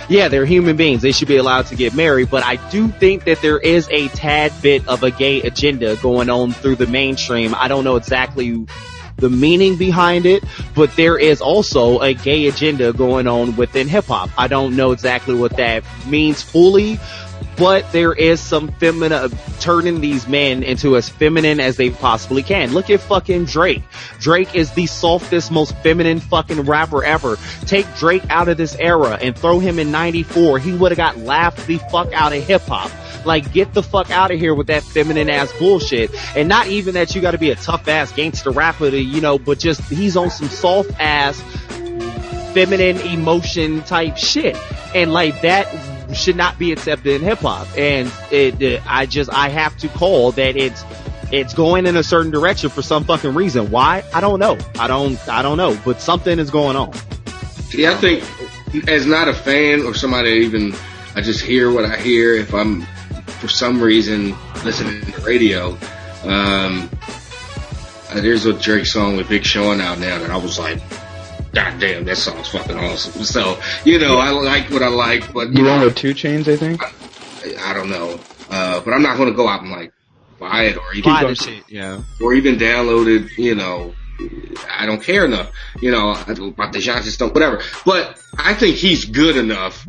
[0.08, 1.02] Yeah, they're human beings.
[1.02, 4.08] They should be allowed to get married, but I do think that there is a
[4.08, 7.54] tad bit of a gay agenda going on through the mainstream.
[7.56, 8.66] I don't know exactly
[9.20, 10.42] the meaning behind it,
[10.74, 14.30] but there is also a gay agenda going on within hip hop.
[14.36, 16.98] I don't know exactly what that means fully,
[17.60, 19.28] but there is some feminine, uh,
[19.60, 22.72] turning these men into as feminine as they possibly can.
[22.72, 23.82] Look at fucking Drake.
[24.18, 27.36] Drake is the softest, most feminine fucking rapper ever.
[27.66, 30.58] Take Drake out of this era and throw him in 94.
[30.58, 32.90] He would have got laughed the fuck out of hip hop.
[33.26, 36.10] Like, get the fuck out of here with that feminine ass bullshit.
[36.34, 39.38] And not even that you gotta be a tough ass gangster rapper to, you know,
[39.38, 41.38] but just, he's on some soft ass,
[42.54, 44.56] feminine emotion type shit.
[44.94, 45.68] And like that
[46.14, 47.66] should not be accepted in hip hop.
[47.76, 50.84] And it, it, I just, I have to call that it's,
[51.32, 53.70] it's going in a certain direction for some fucking reason.
[53.70, 54.02] Why?
[54.12, 54.58] I don't know.
[54.78, 56.92] I don't, I don't know, but something is going on.
[57.70, 58.24] See, I think
[58.88, 60.74] as not a fan or somebody even,
[61.14, 62.34] I just hear what I hear.
[62.34, 62.82] If I'm
[63.40, 64.34] for some reason
[64.64, 65.70] listening to the radio,
[66.24, 66.90] um,
[68.10, 70.80] uh, there's a Drake song with Big Sean out now that I was like,
[71.52, 73.24] God damn, that song's fucking awesome.
[73.24, 76.14] So, you know, I like what I like, but you You know, one with 2
[76.14, 76.82] Chainz, I think.
[77.60, 78.20] I don't know.
[78.50, 79.92] Uh, but I'm not going to go out and like
[80.38, 82.02] buy it or even Buy going- the shit, yeah.
[82.20, 83.36] or even download it.
[83.38, 83.94] You know,
[84.68, 85.50] I don't care enough.
[85.80, 87.62] You know about the Johnson Stone, whatever.
[87.84, 89.88] But I think he's good enough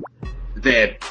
[0.58, 1.04] that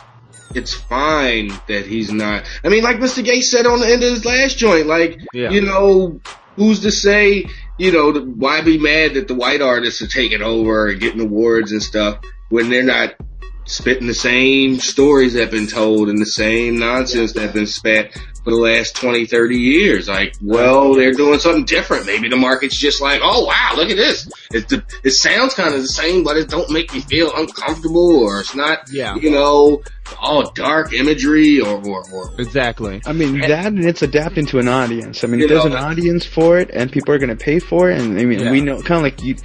[0.55, 2.45] it's fine that he's not.
[2.65, 3.25] I mean, like Mr.
[3.25, 5.51] Gates said on the end of his last joint, like Yeah.
[5.51, 6.21] you know,
[6.57, 7.47] who's to say?
[7.81, 11.73] You know, why be mad that the white artists are taking over and getting awards
[11.73, 12.19] and stuff
[12.51, 13.15] when they're not
[13.65, 17.67] spitting the same stories that have been told and the same nonsense that have been
[17.67, 18.13] spat
[18.45, 20.09] for the last 20, 30 years.
[20.09, 22.05] Like, well, they're doing something different.
[22.05, 24.31] Maybe the market's just like, oh wow, look at this.
[24.53, 28.19] It, the, it sounds kind of the same, but it don't make me feel uncomfortable
[28.19, 29.15] or it's not, Yeah.
[29.17, 29.83] you know,
[30.19, 33.01] all dark imagery or, or, or Exactly.
[33.07, 35.23] I mean, that and it's adapting to an audience.
[35.25, 37.91] I mean, there's know, an audience for it and people are going to pay for
[37.91, 38.51] it, and I mean, Yeah.
[38.51, 39.37] we know, kind of like you,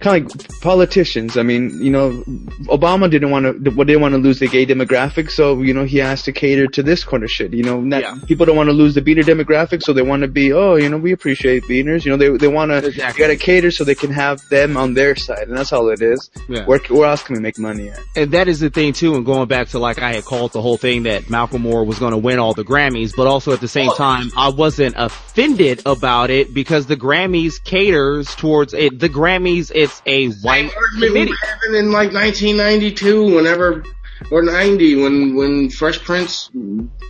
[0.00, 1.36] kind of like politicians.
[1.36, 2.22] I mean, you know,
[2.68, 5.84] Obama didn't want to, well, didn't want to lose the gay demographic, so, you know,
[5.84, 7.52] he has to cater to this kind of shit.
[7.52, 8.16] You know, not, Yeah.
[8.26, 10.88] people don't want to lose the beater demographic, so they want to be, oh, you
[10.88, 12.04] know, we appreciate beaters.
[12.04, 13.20] You know, they, they want to, Exactly.
[13.22, 16.02] got to cater so they can have them on their side, and that's all it
[16.02, 16.30] is.
[16.48, 16.64] Yeah.
[16.64, 17.98] Where, where else can we make money at?
[18.16, 20.62] and that is the thing too, and going back to like I had called the
[20.62, 23.68] whole thing that Macklemore was going to win all the Grammys, but also at the
[23.68, 23.94] same oh.
[23.94, 28.98] time, I wasn't offended about it because the Grammys caters towards it.
[28.98, 31.32] The Grammys, it's a white argument we committee.
[31.42, 33.84] having in like 1992, whenever
[34.30, 36.50] or 90, when when Fresh Prince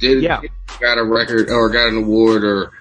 [0.01, 0.41] did Yeah.
[0.81, 2.73] got a record or got an award, or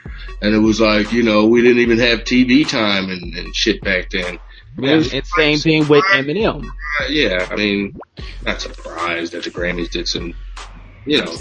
[0.41, 3.81] and it was like you know we didn't even have TV time and, and shit
[3.81, 4.39] back then.
[4.77, 6.65] Yeah, it's same thing with Eminem.
[6.65, 7.99] Uh, yeah, I mean,
[8.43, 10.33] not surprised that the Grammys did some,
[11.05, 11.35] you know,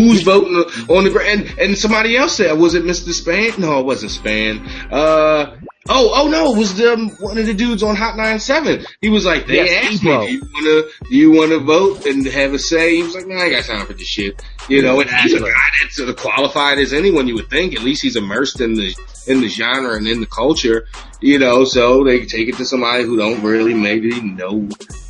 [0.00, 0.56] who's voting
[0.88, 3.12] on the Gra- and and somebody else said was it Mr.
[3.12, 3.52] Span?
[3.58, 4.58] No, it wasn't Span.
[4.92, 5.56] Uh,
[5.88, 8.84] oh, oh no, it was the, um, one of the dudes on Hot 97.
[9.00, 10.20] He was like, they Yes, asked Ebro.
[10.20, 12.96] me, do you wanna do you wanna vote and have a say?
[12.96, 14.42] He was like, no, I got time for this shit.
[14.68, 15.52] You know, and he's a guy
[15.82, 17.74] that's as qualified as anyone you would think.
[17.74, 18.94] At least he's immersed in the
[19.28, 20.86] in the genre and in the culture.
[21.20, 24.68] You know, so they take it to somebody who don't really maybe know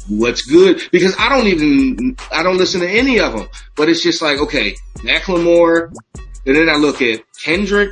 [0.09, 3.49] what's good because I don't even I don't listen to any of them.
[3.75, 5.93] But it's just like okay, Macklemore,
[6.47, 7.91] and then I look at Kendrick,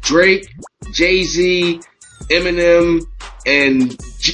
[0.00, 0.48] Drake,
[0.92, 1.80] Jay Z,
[2.30, 3.02] Eminem,
[3.46, 3.82] and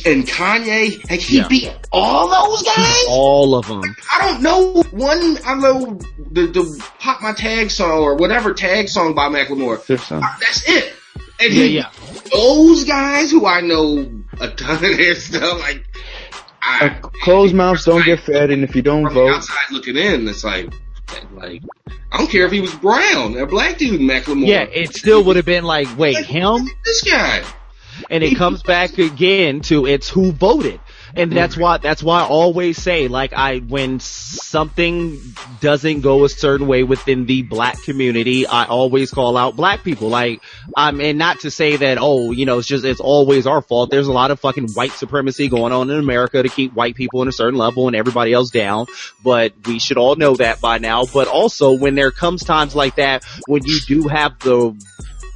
[0.07, 1.11] and Kanye.
[1.11, 1.49] Like he Yeah.
[1.49, 3.05] beat all those guys.
[3.09, 3.83] All of them.
[4.13, 5.39] I don't know one.
[5.45, 5.99] I know
[6.31, 9.79] the the Pop My Tag song or whatever tag song by Macklemore.
[9.79, 10.93] Uh, That's it.
[11.41, 11.91] And Yeah, he, yeah.
[12.33, 14.09] those guys who I know
[14.41, 15.85] a ton of their stuff, like
[16.63, 16.89] I,
[17.23, 20.29] closed mouths don't get fed, and if you don't from the vote, outside looking in,
[20.29, 20.73] it's like,
[21.35, 21.63] like
[22.13, 24.47] I don't care if he was brown, a black dude, Macklemore.
[24.47, 26.69] Yeah, it still would have been like, wait, Like, him?
[26.85, 27.43] this guy.
[28.11, 30.81] and it comes back again to it's who voted.
[31.15, 35.21] And that's why, that's why I always say, like, I, when something
[35.61, 40.09] doesn't go a certain way within the black community, I always call out black people.
[40.09, 40.41] Like,
[40.77, 43.91] um, and not to say that, oh, you know, it's just, it's always our fault.
[43.91, 47.23] There's a lot of fucking white supremacy going on in America to keep white people
[47.23, 48.87] in a certain level and everybody else down.
[49.23, 51.05] But we should all know that by now.
[51.05, 54.75] But also when there comes times like that, when you do have the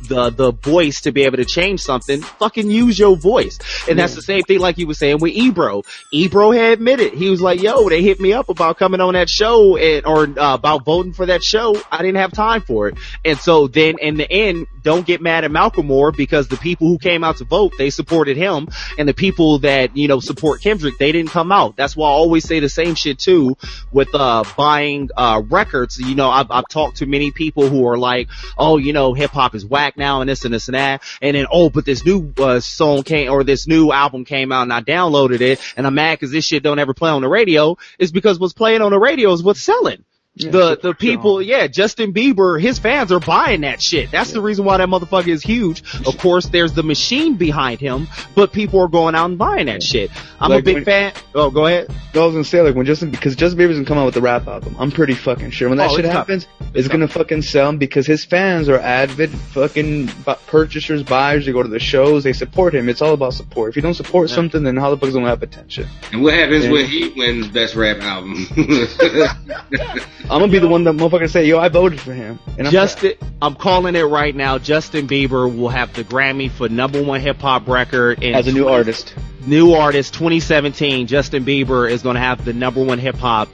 [0.09, 3.59] the the voice to be able to change something, fucking use your voice.
[3.89, 5.83] And that's the same thing like you were saying with Ebro.
[6.13, 9.29] Ebro had admitted he was like, "Yo, they hit me up about coming on that
[9.29, 11.81] show and or uh, about voting for that show.
[11.91, 15.43] I didn't have time for it." And so then in the end, don't get mad
[15.43, 19.15] at Macklemore because the people who came out to vote, they supported him, and the
[19.15, 21.75] people that you know support Kendrick, they didn't come out.
[21.75, 23.57] That's why I always say the same shit too
[23.91, 25.99] with uh buying uh records.
[25.99, 29.33] You know, I've, I've talked to many people who are like, "Oh, you know, hip
[29.33, 31.03] hop is whack now and this and this and that.
[31.21, 34.63] And then, oh, but this new uh, song came or this new album came out
[34.63, 37.29] and I downloaded it and I'm mad cause this shit don't ever play on the
[37.29, 37.77] radio.
[37.99, 40.05] It's because what's playing on the radio is what's selling.
[40.37, 44.11] The the people, yeah, Justin Bieber, his fans are buying that shit.
[44.11, 45.83] That's the reason why that motherfucker is huge.
[46.07, 49.83] Of course, there's the machine behind him, but people are going out and buying that
[49.83, 50.11] shit.
[50.39, 51.13] I'm a big when- fan.
[51.35, 51.89] Oh, go ahead.
[52.15, 54.21] I was gonna say like when Justin because Justin Bieber's gonna come out with a
[54.23, 54.77] rap album.
[54.79, 56.41] I'm pretty fucking sure when that Oh, shit it's coming.
[56.41, 61.45] happens, it's gonna fucking sell because his fans are avid fucking bu- purchasers, buyers.
[61.47, 62.89] They go to the shows, they support him.
[62.89, 63.71] It's all about support.
[63.71, 65.87] If you don't support something, then how the fuck's gonna have attention?
[66.13, 66.73] And what happens Yeah.
[66.73, 68.47] when he wins best rap album?
[70.31, 72.73] I'm gonna be the one that motherfucker say, "Yo, I voted for him." And I'm
[72.73, 74.59] Justin, I'm calling it right now.
[74.59, 78.53] Justin Bieber will have the Grammy for number one hip hop record in as a
[78.53, 79.15] new 20 artist.
[79.47, 83.49] new artist 2017 justin bieber is going to have the number one hip-hop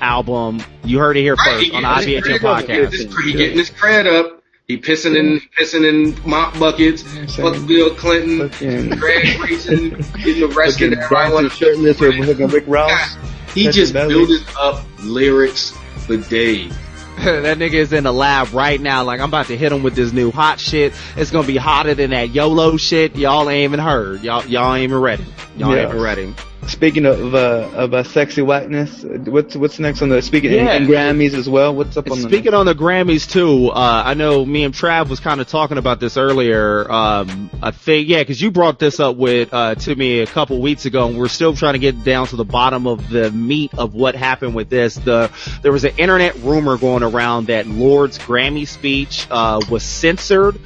[0.00, 3.58] album you heard it here first on the Right, IBHM he- podcast He, he getting
[3.58, 4.36] his cred up.
[4.68, 7.02] He pissing in pissing in mop buckets.
[7.34, 8.48] Fuck Bill Clinton.
[8.50, 9.90] Fucking- Drag racing,
[10.24, 10.90] getting arrested.
[10.94, 13.16] Fucking Everybody wanna- dancing shirtless or fucking Rick Ross.
[13.54, 14.14] He just belly.
[14.14, 15.72] building up lyrics
[16.08, 16.76] for days.
[17.18, 19.02] that nigga is in the lab right now.
[19.04, 20.92] Like i'm about to hit him with this new hot shit.
[21.16, 23.16] It's going to be hotter than that yolo shit.
[23.16, 24.22] Y'all ain't even heard.
[24.22, 25.24] Y'all y'all ain't even ready
[25.56, 25.82] y'all Yeah.
[25.82, 26.34] ain't even ready
[26.68, 30.72] Speaking of uh, of uh, sexy whiteness, what's what's next on the speaking Yeah.
[30.72, 31.74] and, and Grammys as well?
[31.74, 35.08] What's up on the Speaking on the Grammys too, uh, I know me and Trav
[35.08, 36.90] was kind of talking about this earlier.
[36.90, 40.60] Um, I think, yeah, cause you brought this up with, uh, to me a couple
[40.60, 43.72] weeks ago and we're still trying to get down to the bottom of the meat
[43.76, 44.96] of what happened with this.
[44.96, 45.30] The,
[45.62, 50.60] there was an internet rumor going around that Lorde's Grammy speech, uh, was censored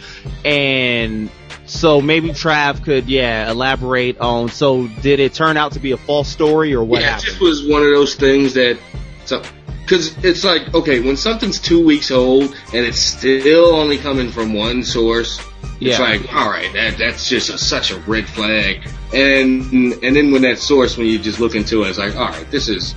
[0.45, 1.31] and
[1.73, 5.97] so maybe Trav could, yeah, elaborate on, so did it turn out to be a
[5.97, 7.25] false story or what yeah, happened?
[7.25, 8.79] it just was one of those things that,
[9.25, 9.43] so,
[9.81, 14.53] because it's like okay, when something's two weeks old and it's still only coming from
[14.55, 15.41] one source,
[15.81, 15.91] Yeah.
[15.91, 18.89] it's like all right, that that's just a, such a red flag.
[19.13, 22.29] And and then when that source, when you just look into it, it's like all
[22.29, 22.95] right, this is.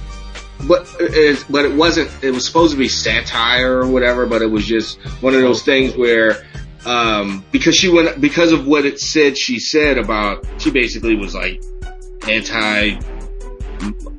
[0.68, 2.10] But it, but it wasn't.
[2.24, 5.64] It was supposed to be satire or whatever, but it was just one of those
[5.64, 6.46] things where
[6.86, 11.34] um, because she went because of what it said she said about she basically was
[11.34, 11.62] like
[12.28, 13.00] anti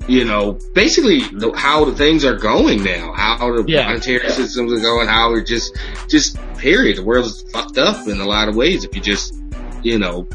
[0.07, 3.87] you know basically the, how the things are going now how the Yeah.
[3.87, 5.77] monetary systems are going how we're just
[6.09, 6.97] just period.
[6.97, 9.35] The world's fucked up in a lot of ways if you just
[9.83, 10.27] you know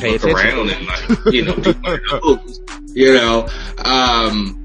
[0.00, 1.54] Pay look around and like you know
[2.22, 2.40] of
[2.94, 3.48] you know?
[3.84, 4.58] Um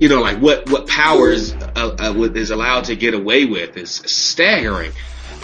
[0.00, 3.90] you know like what what powers uh, uh, is allowed to get away with is
[4.06, 4.92] staggering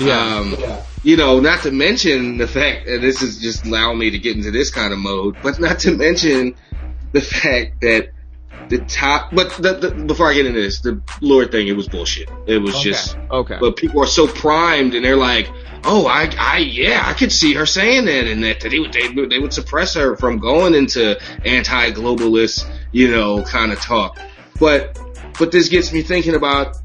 [0.01, 0.37] Yeah.
[0.37, 0.57] um,
[1.03, 4.37] you know, not to mention the fact, and this is just allowing me to get
[4.37, 6.55] into this kind of mode, but not to mention
[7.13, 8.11] the fact that
[8.69, 11.89] the top, but the, the, before I get into this, the Lorde thing, it was
[11.89, 12.31] bullshit.
[12.47, 13.59] It was just, okay.
[13.61, 15.51] but people are so primed and they're like,
[15.85, 18.93] oh, I, I, yeah, I could see her saying that and that, that they would,
[18.95, 24.19] they, would- they would suppress her from going into anti-globalist, you know, kind of talk.
[24.59, 24.99] But,
[25.39, 26.77] but this gets me thinking about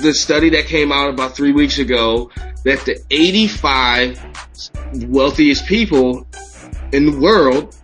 [0.00, 2.30] the study that came out about three weeks ago
[2.64, 6.26] that the 85 wealthiest people
[6.92, 7.76] in the world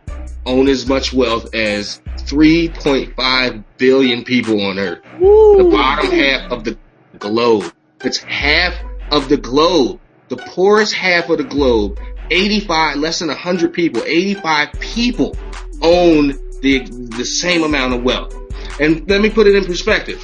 [0.44, 5.02] own as much wealth as 3.5 billion people on earth.
[5.18, 6.78] The bottom half of the
[7.18, 7.72] globe.
[8.04, 8.74] It's half
[9.10, 10.00] of the globe.
[10.28, 11.98] The poorest half of the globe.
[12.30, 15.36] 85, less than 100 people, 85 people
[15.82, 16.28] own
[16.60, 16.80] the,
[17.16, 18.34] the same amount of wealth.
[18.80, 20.20] And let me put it in perspective.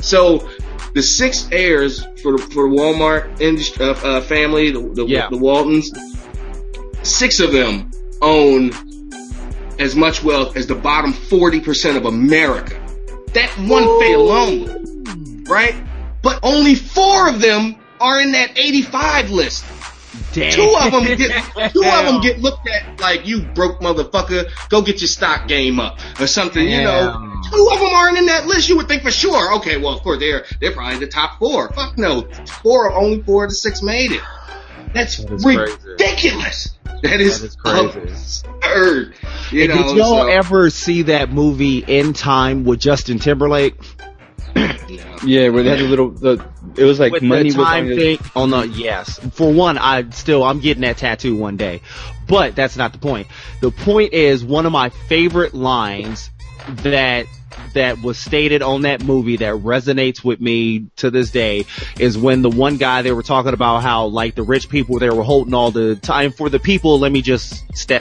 [0.00, 0.48] So
[0.94, 5.28] the six heirs for the, for Walmart industry, uh, uh, family, the, the, Yeah.
[5.30, 5.90] the Waltons,
[7.02, 7.90] six of them
[8.20, 8.72] own
[9.78, 12.74] as much wealth as the bottom 40% of America.
[13.34, 15.74] That one fate alone, right?
[16.22, 19.64] But only four of them are in that 85 list.
[20.40, 20.52] Damn.
[20.52, 21.30] Two of them get
[21.72, 24.46] two of them get looked at like you broke motherfucker.
[24.68, 26.66] Go get your stock game up or something.
[26.66, 28.68] You know, two of them aren't in that list.
[28.68, 29.54] You would think for sure.
[29.56, 31.72] Okay, well of course they're they're probably the top four.
[31.72, 32.22] Fuck no,
[32.62, 34.22] four only four of the six made it.
[34.94, 35.76] That's That is crazy.
[35.84, 36.74] ridiculous.
[37.02, 38.42] That is, That is crazy.
[38.62, 39.14] absurd.
[39.52, 43.74] You know, did y'all so- ever see that movie In Time with Justin Timberlake?
[44.58, 45.16] No.
[45.24, 46.44] Yeah, where they had the little the
[46.76, 49.18] it was like with money the was time on the- thing oh, on the yes.
[49.32, 51.82] For one, I still I'm getting that tattoo one day,
[52.26, 53.26] but that's not the point.
[53.60, 56.30] The point is one of my favorite lines
[56.68, 57.26] that
[57.74, 61.64] that was stated on that movie that resonates with me to this day
[61.98, 65.10] is when the one guy they were talking about how like the rich people they
[65.10, 66.98] were holding all the time for the people.
[66.98, 68.00] Let me just sta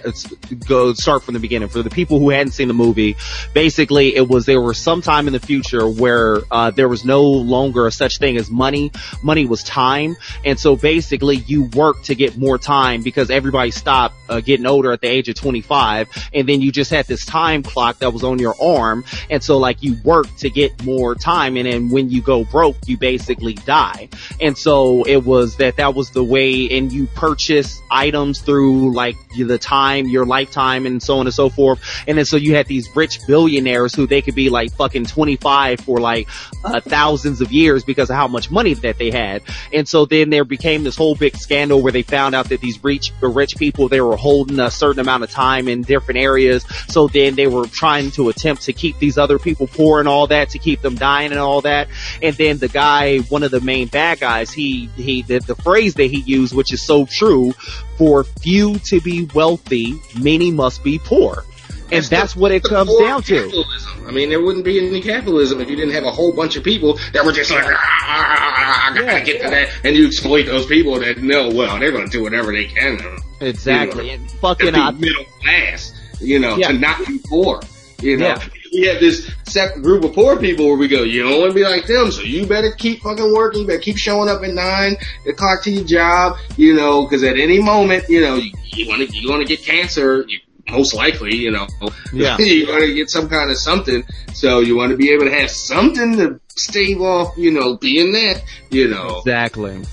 [0.67, 1.69] go start from the beginning.
[1.69, 3.15] For the people who hadn't seen the movie
[3.53, 7.23] basically it was there was some time in the future where uh, there was no
[7.23, 8.91] longer such thing as money.
[9.23, 10.15] Money was time.
[10.45, 14.91] And so basically you work to get more time because everybody stopped uh, getting older
[14.91, 18.23] at the age of 25 and then you just had this time clock that was
[18.23, 19.03] on your arm.
[19.29, 22.76] And so like you work to get more time and then when you go broke
[22.88, 24.10] you basically die.
[24.41, 29.15] And so it was that that was the way and you purchase items through like
[29.38, 31.80] the time your lifetime and so on and so forth.
[32.07, 35.82] And then so you had these rich billionaires who they could be like fucking 25
[35.82, 36.28] for like
[36.64, 39.44] uh, thousands of years because of how much money that they had.
[39.72, 42.84] And so then there became this whole big scandal where they found out that these
[42.84, 46.65] rich the rich people they were holding a certain amount of time in different areas.
[46.88, 50.27] So then they were trying to attempt to keep these other people poor and all
[50.27, 51.88] that to keep them dying and all that
[52.22, 55.93] and then the guy one of the main bad guys he he the, the phrase
[55.95, 57.51] that he used which is so true
[57.97, 61.43] for few to be wealthy many must be poor
[61.89, 64.07] and that's, the- what it comes down to capitalism.
[64.07, 66.64] I mean, there wouldn't be any capitalism if you didn't have a whole bunch of
[66.65, 67.76] people that were just like, "Ah, ah,
[68.09, 71.49] ah, ah I gotta Yeah, get to that, and you exploit those people that know
[71.49, 72.99] well they're going to do whatever they can.
[73.39, 76.69] exactly and to fucking be I, middle class, you know, Yeah.
[76.73, 77.61] to not be poor.
[78.01, 78.35] You know,
[78.78, 81.56] We have this separate group of poor people where we go, you don't want to
[81.56, 84.54] be like them, so you better keep fucking working, you better keep showing up at
[84.54, 84.98] nine,
[85.28, 89.02] o'clock to your job, you know, because at any moment, you know, you, you want
[89.02, 90.40] to you want to get cancer, you
[90.70, 91.68] most likely, you know.
[92.14, 92.38] Yeah.
[92.40, 94.04] you want to get some kind of something.
[94.34, 98.12] So you want to be able to have something to stave off, you know, being
[98.14, 99.20] that, you know.
[99.20, 99.84] Exactly.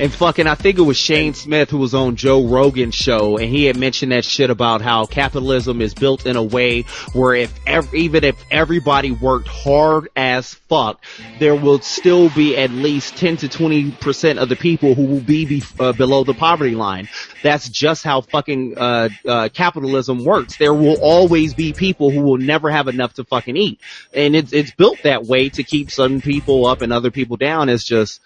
[0.00, 3.48] And fucking, I think it was Shane Smith who was on Joe Rogan's show, and
[3.48, 7.54] he had mentioned that shit about how capitalism is built in a way where if
[7.64, 11.00] ev- even if everybody worked hard as fuck,
[11.38, 15.20] there will still be at least 10 to 20 percent of the people who will
[15.20, 17.08] be, be uh, below the poverty line.
[17.44, 20.56] That's just how fucking uh, uh, capitalism works.
[20.56, 23.80] There will always be people who will never have enough to fucking eat,
[24.12, 27.68] and it's it's built that way to keep some people up and other people down.
[27.68, 28.20] It's just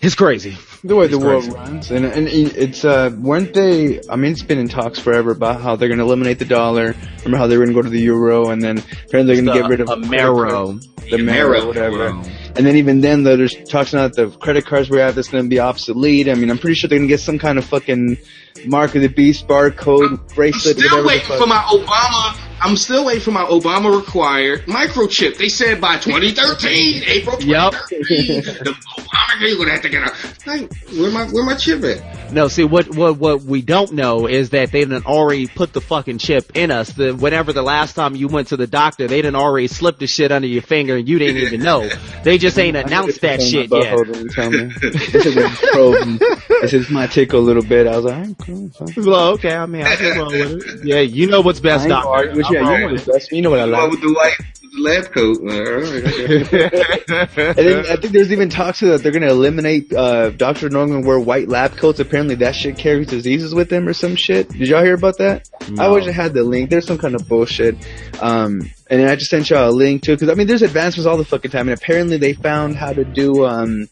[0.00, 0.56] it's crazy.
[0.84, 4.00] The way the world runs, and and it's uh, weren't they?
[4.08, 6.94] I mean, it's been in talks forever about how they're going to eliminate the dollar.
[7.18, 9.56] Remember how they were going to go to the euro, and then apparently they're going
[9.56, 10.80] to get rid of Amero.
[11.10, 12.08] the Mero, whatever.
[12.08, 15.28] And then even then, though, there's talks now that the credit cards we have that's
[15.28, 16.28] going to be obsolete.
[16.28, 18.18] I mean, I'm pretty sure they're going to get some kind of fucking
[18.66, 20.76] mark of the beast barcode I'm bracelet.
[20.76, 22.44] still whatever the waiting for my Obama.
[22.60, 25.38] I'm still waiting for my Obama required microchip.
[25.38, 27.72] They said by 2013, April Yup.
[27.88, 30.50] 2013, the Obama you're gonna have to get a.
[30.50, 32.32] Like, where my where my chip at?
[32.32, 35.80] No, see what what what we don't know is that they done already put the
[35.80, 36.90] fucking chip in us.
[36.92, 40.06] The whenever the last time you went to the doctor, they didn't already slip the
[40.06, 41.88] shit under your finger and you didn't even know.
[42.24, 43.96] They just ain't announced that shit yet.
[43.96, 44.58] Butthole didn't tell me.
[44.80, 47.86] They said they probe and they said this might take a little bit.
[47.86, 48.70] I was like, alright, cool.
[49.06, 50.84] Well, okay, I mean, I can roll with it.
[50.84, 52.32] Yeah, you know what's best, doctor.
[52.34, 52.42] you.
[52.44, 53.32] I'm Yeah, you know what's best.
[53.32, 53.80] You know what I The like.
[53.82, 55.38] one with the white with the lab coat.
[55.40, 56.04] All right,
[56.54, 57.48] okay.
[57.48, 60.68] And then I think there's even talks that they're going to eliminate uh, Dr.
[60.68, 62.00] Norman wear white lab coats.
[62.00, 64.48] Apparently that shit carries diseases with them or some shit.
[64.48, 65.48] Did y'all hear about that?
[65.78, 66.70] I wish I had the link.
[66.70, 67.76] There's some kind of bullshit.
[68.20, 71.06] Um, and then I just sent y'all a link too, because I mean, there's advancements
[71.06, 71.68] all the fucking time.
[71.68, 73.88] And apparently they found how to do um,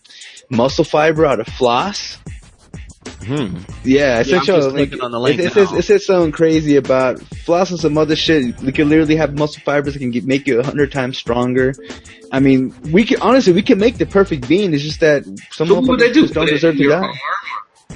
[0.51, 2.19] muscle fiber out of floss.
[3.27, 3.59] Hmm.
[3.85, 5.03] Yeah, I Yeah, sent y'all a link.
[5.03, 8.15] on the link it, it says it says something crazy about floss and some other
[8.15, 8.61] shit.
[8.63, 11.75] You can literally have muscle fibers that can get, make you a hundred times stronger.
[12.31, 14.73] I mean, we can honestly we can make the perfect being.
[14.75, 16.23] It's just that some So what they do?
[16.23, 17.03] just don't deserve in to die.
[17.03, 17.13] arm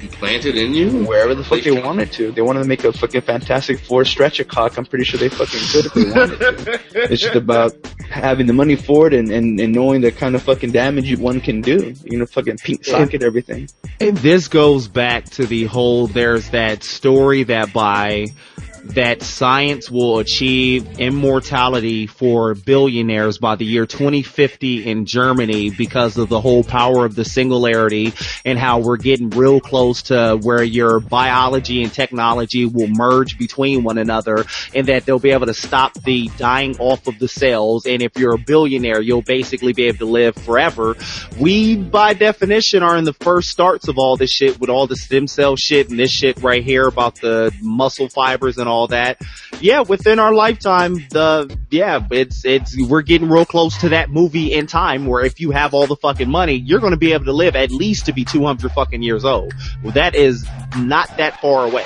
[0.03, 1.05] or Plant it in you?
[1.05, 2.31] Wherever the fuck they wanted to.
[2.31, 4.77] They wanted to make a fucking fantastic four stretcher cock.
[4.77, 6.79] I'm pretty sure they fucking could if they wanted to.
[7.11, 7.73] It's just about
[8.09, 11.41] having the money for it and, and, and knowing the kind of fucking damage one
[11.41, 11.93] can do.
[12.03, 13.69] You know, fucking pink socket everything.
[13.99, 18.27] And this goes back to the whole, there's that story that by,
[18.85, 26.29] that science will achieve immortality for billionaires by the year 2050 in Germany because of
[26.29, 28.13] the whole power of the singularity
[28.43, 33.83] and how we're getting real close to where your biology and technology will merge between
[33.83, 37.85] one another and that they'll be able to stop the dying off of the cells.
[37.85, 40.95] And if you're a billionaire, you'll basically be able to live forever.
[41.39, 44.95] We, by definition, are in the first starts of all this shit with all the
[44.95, 49.21] stem cell shit and this shit right here about the muscle fibers and all that.
[49.59, 54.53] Yeah, within our lifetime, the, yeah, it's, it's, we're getting real close to that movie
[54.53, 57.33] in time where if you have all the fucking money, you're gonna be able to
[57.33, 59.53] live at least to be 200 fucking years old.
[59.83, 61.85] Well, that is not that far away.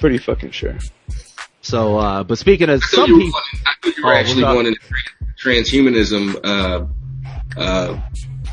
[0.00, 0.76] Pretty fucking sure.
[1.60, 3.32] So, uh, but speaking of some people, going,
[3.66, 8.00] I thought you were Oh, actually going in the transhumanism uh, uh,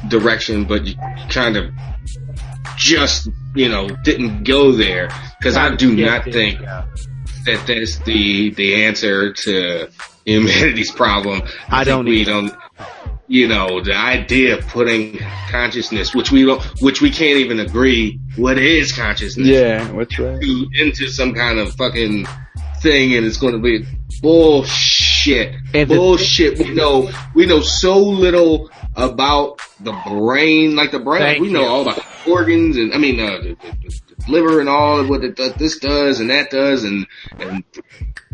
[0.08, 0.96] direction, but you
[1.30, 1.70] kind of
[2.78, 5.10] just you know didn't go there
[5.40, 9.90] because I do not think that that's the the answer to
[10.26, 11.42] humanity's problem.
[11.70, 12.32] I think don't we either.
[12.32, 12.54] don't.
[13.28, 15.18] You know, the idea of putting
[15.50, 20.40] consciousness, which we don't, which we can't even agree what is consciousness, Yeah, what's right.
[20.40, 22.28] to- into some kind of fucking
[22.82, 23.84] thing, and it's going to be
[24.22, 25.56] bullshit.
[25.74, 26.60] And the- bullshit.
[26.60, 31.22] we know we know so little about the brain, like the brain.
[31.22, 31.68] Thank we know you.
[31.68, 35.24] all about organs, and I mean uh, the, the, the liver and all of what
[35.24, 37.08] it, this does and that does, and
[37.40, 37.64] and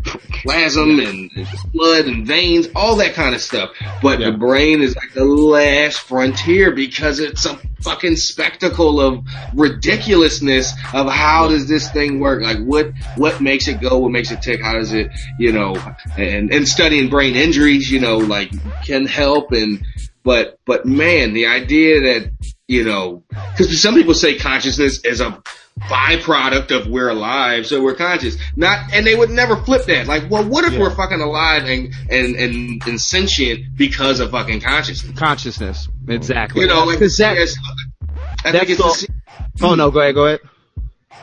[0.04, 1.30] plasm and
[1.72, 3.70] blood and veins, all that kind of stuff.
[4.02, 4.30] But Yeah.
[4.30, 9.24] the brain is like the last frontier because it's a fucking spectacle of
[9.54, 12.42] ridiculousness of how does this thing work?
[12.42, 13.98] Like what, what makes it go?
[13.98, 14.60] What makes it tick?
[14.60, 15.76] How does it, you know,
[16.16, 18.50] and, and studying brain injuries, you know, like
[18.84, 19.84] can help and,
[20.22, 22.30] but, but man, the idea that,
[22.68, 23.22] you know,
[23.56, 25.42] cause some people say consciousness is a
[25.80, 28.36] byproduct of we're alive, so we're conscious.
[28.56, 30.06] Not, and they would never flip that.
[30.06, 30.80] Like, well, what if Yeah.
[30.80, 35.18] we're fucking alive and, and, and, and sentient because of fucking consciousness?
[35.18, 35.88] Consciousness.
[36.08, 36.60] Exactly.
[36.62, 37.56] You know, like, Cause that, CS
[38.44, 39.06] I that's think it's all- the, C-
[39.62, 40.40] oh no, go ahead, go ahead.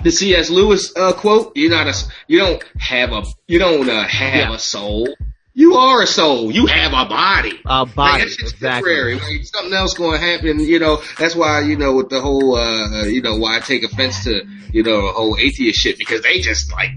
[0.03, 0.49] the C.S.
[0.49, 1.51] Lewis uh, quote.
[1.55, 4.53] You're not a, s- you don't have a, you don't uh, have Yeah.
[4.55, 5.07] a soul.
[5.53, 6.51] You are a soul.
[6.51, 7.59] You have a body.
[7.65, 8.93] A Like, body, that shit's exactly.
[8.93, 9.15] temporary.
[9.15, 10.59] Like, something else going to happen.
[10.59, 13.83] You know, that's why you know with the whole, uh, you know, why I take
[13.83, 16.91] offense to you know the whole atheist shit because they just like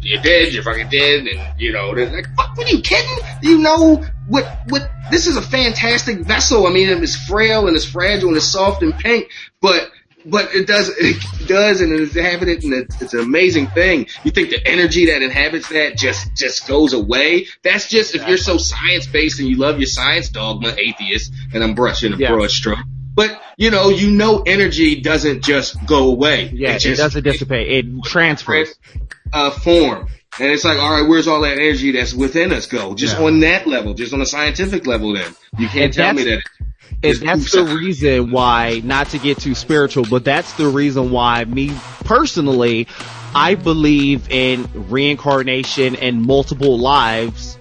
[0.00, 3.18] you're dead, you're fucking dead, and you know, they're like, fuck, what are you kidding?
[3.42, 4.46] You know what?
[4.68, 4.88] What?
[5.10, 6.66] This is a fantastic vessel.
[6.66, 9.28] I mean, it's frail and it's fragile and it's soft and pink,
[9.60, 9.90] but.
[10.30, 14.06] But it does, it does, and it's inhabited, and it's, it's an amazing thing.
[14.24, 17.46] You think the energy that inhabits that just, just goes away?
[17.62, 21.62] That's just, if you're so science based and you love your science dogma, atheist, and
[21.64, 22.28] I'm brushing a Yeah.
[22.32, 22.78] broad stroke.
[23.14, 26.50] But, you know, you know energy doesn't just go away.
[26.54, 27.68] Yeah, it, just, doesn't dissipate.
[27.84, 28.74] It transfers.
[29.32, 30.06] uh, form.
[30.38, 32.94] And it's like, all right, where's all that energy that's within us go?
[32.94, 33.24] Just Yeah.
[33.24, 35.34] on that level, just on a scientific level then.
[35.58, 36.42] You can't And tell me that.
[37.02, 41.44] And that's the reason why, not to get too spiritual, but that's the reason why
[41.44, 41.72] me
[42.04, 42.88] personally,
[43.34, 47.57] I believe in reincarnation and multiple lives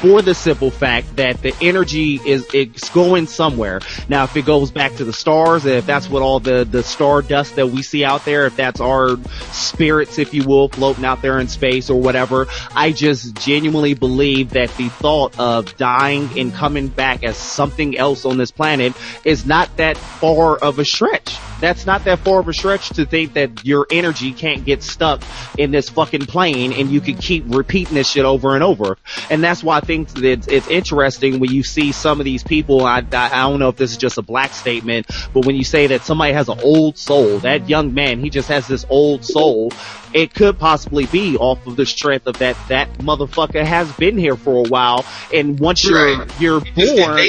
[0.00, 3.80] for the simple fact that the energy is it's going somewhere.
[4.08, 7.22] Now, if it goes back to the stars, if that's what all the the star
[7.22, 9.18] dust that we see out there, if that's our
[9.52, 14.50] spirits, if you will, floating out there in space or whatever, I just genuinely believe
[14.50, 18.94] that the thought of dying and coming back as something else on this planet
[19.24, 21.36] is not that far of a stretch.
[21.60, 25.22] That's not that far of a stretch to think that your energy can't get stuck
[25.58, 28.96] in this fucking plane and you can keep repeating this shit over and over.
[29.28, 32.42] And that's why I think that it's, it's interesting when you see some of these
[32.42, 35.64] people, I, I, don't know if this is just a black statement, but when you
[35.64, 39.24] say that somebody has an old soul, that young man, he just has this old
[39.24, 39.72] soul,
[40.12, 44.36] it could possibly be off of the strength of that, that motherfucker has been here
[44.36, 45.04] for a while.
[45.32, 46.40] And once you're, Right.
[46.40, 47.20] you're born,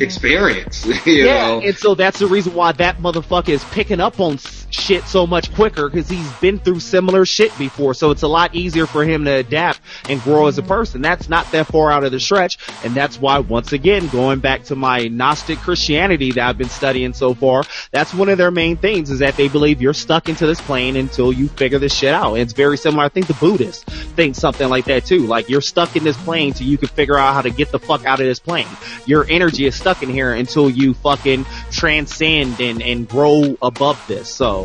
[0.00, 1.60] experience, you yeah, know.
[1.60, 4.38] and so that's the reason why that motherfucker is picking up on
[4.72, 7.94] shit so much quicker because he's been through similar shit before.
[7.94, 11.02] So it's a lot easier for him to adapt and grow as a person.
[11.02, 14.64] That's not that far out of the stretch, and that's why once again going back
[14.64, 18.76] to my Gnostic Christianity that I've been studying so far, that's one of their main
[18.76, 22.14] things is that they believe you're stuck into this plane until you figure this shit
[22.14, 22.34] out.
[22.34, 23.04] And it's very similar.
[23.04, 23.84] I think the Buddhists
[24.14, 25.26] think something like that too.
[25.26, 27.78] Like you're stuck in this plane till you can figure out how to get the
[27.78, 28.66] fuck out of this plane.
[29.06, 34.32] Your energy is stuck in here until you fucking transcend and, and grow above this.
[34.32, 34.59] So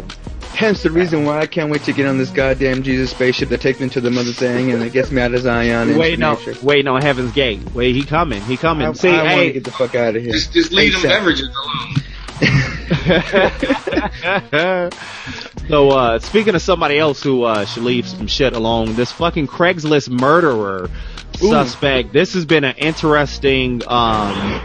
[0.54, 3.60] Hence the reason why I can't wait to get on this goddamn Jesus spaceship that
[3.60, 5.90] takes me to the mother thing and it gets me out of Zion.
[5.90, 6.64] and waiting on Matrix.
[6.64, 7.60] waiting on Heaven's Gate.
[7.74, 8.42] Wait, he coming.
[8.44, 8.88] He coming.
[8.88, 10.32] I, See, I want to hey, get the fuck out of here.
[10.32, 11.10] Just, just leave them ASAP.
[11.10, 11.96] beverages alone.
[15.70, 19.48] so uh speaking of somebody else who uh should leave some shit alone, this fucking
[19.48, 20.90] Craigslist murderer
[21.38, 22.14] suspect.
[22.14, 24.62] This has been an interesting um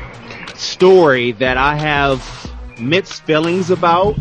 [0.55, 4.17] story that I have mixed feelings about.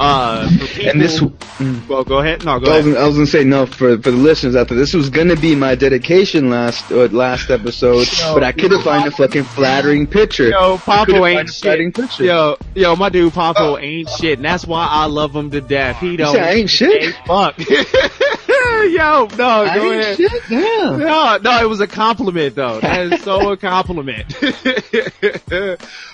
[0.00, 1.88] Uh people, And this, mm.
[1.88, 2.44] well, go ahead.
[2.44, 2.94] No, go I was, ahead.
[2.94, 4.76] gonna- I was gonna say no for for the listeners out there.
[4.78, 9.10] This was gonna be my dedication last uh, last episode, but I couldn't find a
[9.10, 10.48] fucking flattering picture.
[10.48, 11.94] Yo, Papo ain't flattering shit.
[12.04, 12.24] picture.
[12.24, 15.98] Yo, yo, my dude Papo ain't shit, and that's why I love him to death.
[16.00, 17.14] He don't I ain't shit?
[17.26, 17.58] fuck.
[17.68, 20.16] yo, no, I go ain't ahead.
[20.16, 20.98] shit, damn.
[21.00, 22.80] No, no, it was a compliment though.
[22.80, 24.34] That is so a compliment.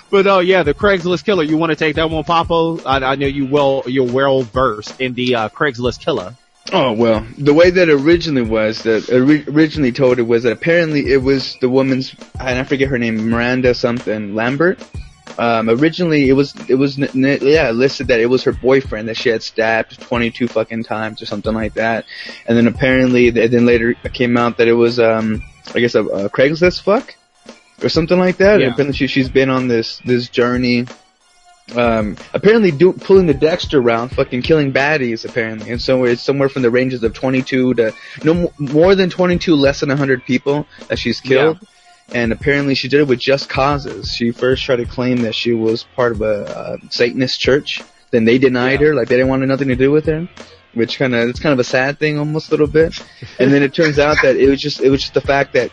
[0.09, 1.43] but oh yeah, the Craigslist killer.
[1.43, 2.81] You want to take that one, Papo?
[2.85, 3.70] I, I know you well.
[3.85, 6.35] You're well versed in the uh, Craigslist killer.
[6.71, 11.11] Oh well, the way that originally was that ori- originally told it was that apparently
[11.11, 14.79] it was the woman's and I forget her name Miranda something Lambert.
[15.37, 19.29] Um, originally it was it was yeah listed that it was her boyfriend that she
[19.29, 22.05] had stabbed 22 fucking times or something like that,
[22.45, 25.41] and then apparently th- then later it came out that it was um
[25.73, 27.15] I guess a, a Craigslist fuck
[27.81, 28.59] or something like that.
[28.59, 28.65] Yeah.
[28.67, 30.85] And apparently she, she's been on this this journey
[31.75, 36.49] um, apparently do, pulling the Dexter round, fucking killing baddies apparently, and so it's somewhere
[36.49, 37.93] from the ranges of 22 to
[38.23, 41.59] no more than 22, less than 100 people that she's killed.
[42.13, 44.13] And apparently she did it with just causes.
[44.13, 47.81] She first tried to claim that she was part of a uh, Satanist church.
[48.11, 48.87] Then they denied Yeah.
[48.87, 50.27] her, like they didn't want nothing to do with her,
[50.73, 52.99] which kind of it's kind of a sad thing, almost a little bit.
[53.39, 55.71] And then it turns out that it was just it was just the fact that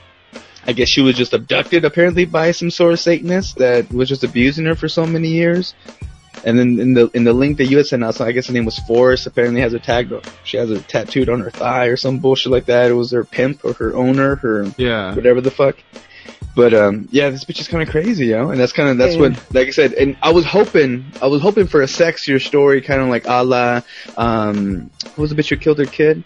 [0.68, 4.22] I guess she was just abducted apparently by some sort of Satanist that was just
[4.22, 5.74] abusing her for so many years.
[6.44, 8.46] And then in the in the link that you had sent out, so I guess
[8.46, 9.26] her name was Forrest.
[9.26, 10.12] Apparently has a tag.
[10.44, 12.90] She has a tattooed on her thigh or some bullshit like that.
[12.90, 15.14] It was her pimp or her owner, her Yeah.
[15.16, 15.76] whatever the fuck.
[16.54, 18.50] But um, yeah, this bitch is kind of crazy, yo.
[18.50, 21.40] And that's kind of that's what, like I said, and I was hoping, I was
[21.40, 23.80] hoping for a sexier story, kind of like a la,
[24.16, 26.24] um, what was the bitch who killed her kid?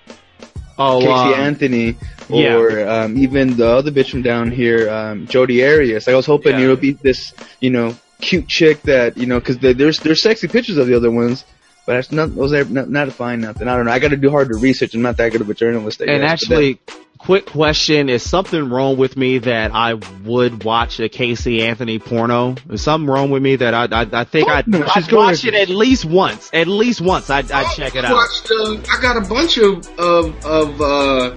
[0.79, 1.97] Oh, Casey um, Anthony,
[2.29, 2.57] yeah.
[2.57, 6.09] or um, even the other bitch from down here, um, Jodi Arias.
[6.09, 6.67] I was hoping Yeah.
[6.67, 10.49] it would be this, you know, cute chick that, you know, because there's there's sexy
[10.49, 11.45] pictures of the other ones,
[11.85, 13.67] But that's not, those are not, not to find nothing.
[13.67, 13.93] I don't know.
[13.93, 14.95] I got to do harder research.
[14.95, 16.01] I'm not that good of a journalist.
[16.01, 16.81] I And guess, but actually,
[17.19, 22.55] quick question: Is something wrong with me that I would watch a Casey Anthony porno?
[22.71, 25.45] Is something wrong with me that I I, I think Fuck I'd, no, I'd watch
[25.45, 26.51] it at least once.
[26.53, 28.15] At least once, I'd, I'd check it I out.
[28.15, 31.37] watched, uh, I got a bunch of of of uh,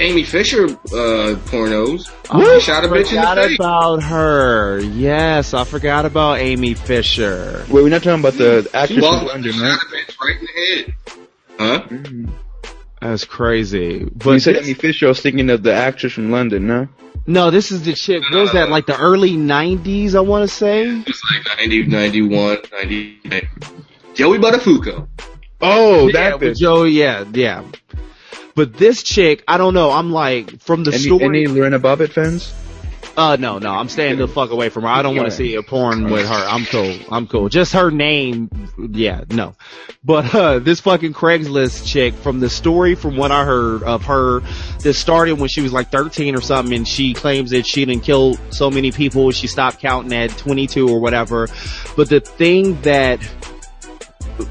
[0.00, 2.10] Amy Fisher uh, pornos.
[2.30, 3.58] I She shot a bitch in forgot the face.
[3.58, 4.80] about her.
[4.80, 7.64] Yes, I forgot about Amy Fisher.
[7.68, 10.36] Wait, we're not talking about the actress Well, from she London, shot a bitch right
[10.40, 10.94] in the head.
[11.58, 11.82] Huh?
[11.88, 12.30] Mm.
[13.00, 13.98] That's crazy.
[14.00, 16.66] When But you said this- Amy Fisher, I was thinking of the actress from London,
[16.66, 16.88] no?
[17.26, 18.22] no, this is the chick.
[18.30, 18.70] What was that?
[18.70, 20.86] Like the early '90s, I want to say.
[21.06, 23.20] It's like 90, 91, 90.
[24.14, 25.08] Joey Buttafuoco.
[25.60, 26.60] Oh, yeah, that with bitch.
[26.60, 26.84] Joe.
[26.84, 27.62] Yeah, yeah.
[28.54, 29.90] But this chick, I don't know.
[29.90, 31.24] I'm like from the Any, story.
[31.24, 32.52] any Lorena Bobbitt fans?
[33.16, 34.88] Uh, no, no, I'm staying the fuck away from her.
[34.88, 36.34] I don't want to see a porn with her.
[36.34, 36.96] I'm cool.
[37.12, 37.48] I'm cool.
[37.48, 38.50] Just her name,
[38.90, 39.54] yeah, no.
[40.02, 44.40] But, uh, this fucking Craigslist chick from the story from what I heard of her,
[44.80, 48.02] this started when she was like 13 or something and she claims that she didn't
[48.02, 49.30] kill so many people.
[49.30, 51.46] She stopped counting at 22 or whatever.
[51.96, 53.20] But the thing that,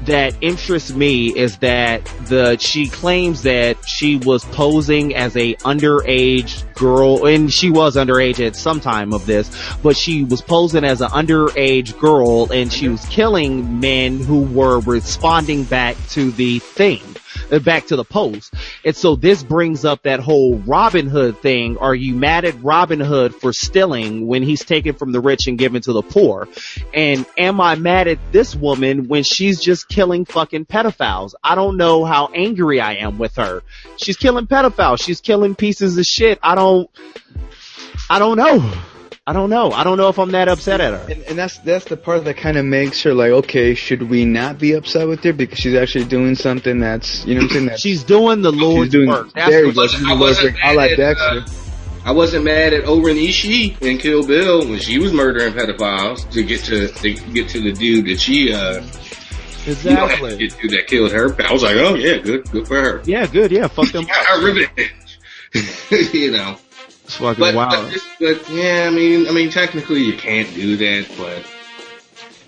[0.02, 6.64] that interests me is that the she claims that she was posing as a underage
[6.74, 9.50] girl and she was underage at some time of this
[9.82, 14.80] but she was posing as an underage girl and she was killing men who were
[14.80, 17.13] responding back to the thing
[17.54, 18.52] Uh, back to the post
[18.84, 23.00] and so this brings up that whole Robin Hood thing are you mad at Robin
[23.00, 26.48] Hood for stealing when he's taken from the rich and given to the poor
[26.92, 31.34] and am I mad at this woman when she's just killing fucking pedophiles?
[31.42, 33.62] I don't know how angry I am with her.
[33.96, 35.02] She's killing pedophiles.
[35.02, 36.38] She's killing pieces of shit.
[36.42, 36.90] I don't,
[38.08, 38.72] I don't know.
[39.26, 39.70] I don't know.
[39.72, 41.10] I don't know if I'm that upset at her.
[41.10, 44.26] And, and that's that's the part that kind of makes her like, okay, should we
[44.26, 47.50] not be upset with her because she's actually doing something that's, you know what I'm
[47.54, 47.66] saying?
[47.66, 49.08] That's, She's doing the Lord's doing.
[49.08, 49.32] work.
[49.32, 49.86] That's there you what- go.
[49.86, 50.54] She's doing the Lord's work.
[50.62, 51.44] I like Dexter.
[52.04, 56.42] I wasn't mad at O-Ren Ishii in Kill Bill when she was murdering pedophiles to
[56.42, 58.82] get to, to get to the dude that she uh
[59.64, 60.36] you know, had to exactly.
[60.36, 61.42] get to that killed her.
[61.48, 63.02] I was like, oh yeah, good, good for her.
[63.06, 63.50] Yeah, good.
[63.50, 64.04] Yeah, fuck them.
[64.04, 64.92] Got her revenge.
[66.12, 66.58] you know,
[67.04, 67.70] It's fucking but, wild.
[67.70, 71.38] but, this- but yeah, I mean, I mean, technically you can't do that, but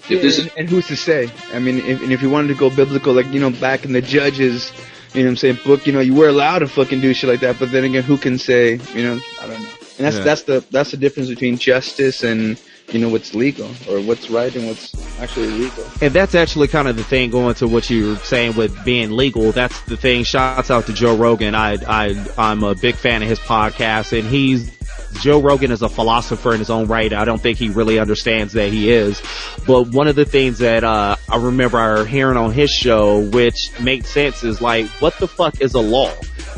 [0.08, 1.30] if this is and, and who's to say?
[1.52, 3.92] I mean, if, and if you wanted to go biblical, like you know, back in
[3.92, 4.72] the judges,
[5.12, 7.28] you know, what I'm saying book, you know, you were allowed to fucking do shit
[7.28, 7.58] like that.
[7.58, 8.80] But then again, who can say?
[8.94, 9.68] You know, I don't know.
[9.98, 10.24] And that's Yeah.
[10.24, 12.58] that's the that's the difference between justice and
[12.90, 15.84] you know what's legal or what's right and what's actually illegal.
[16.00, 19.10] And that's actually kind of the thing going to what you were saying with being
[19.10, 19.52] legal.
[19.52, 20.24] That's the thing.
[20.24, 21.54] Shouts out to Joe Rogan.
[21.54, 24.76] I, I, I'm a big fan of his podcast and he's,
[25.20, 27.12] Joe Rogan is a philosopher in his own right.
[27.12, 29.20] I don't think he really understands that he is.
[29.66, 34.10] But one of the things that, uh, I remember hearing on his show, which makes
[34.10, 36.12] sense is like, what the fuck is a law?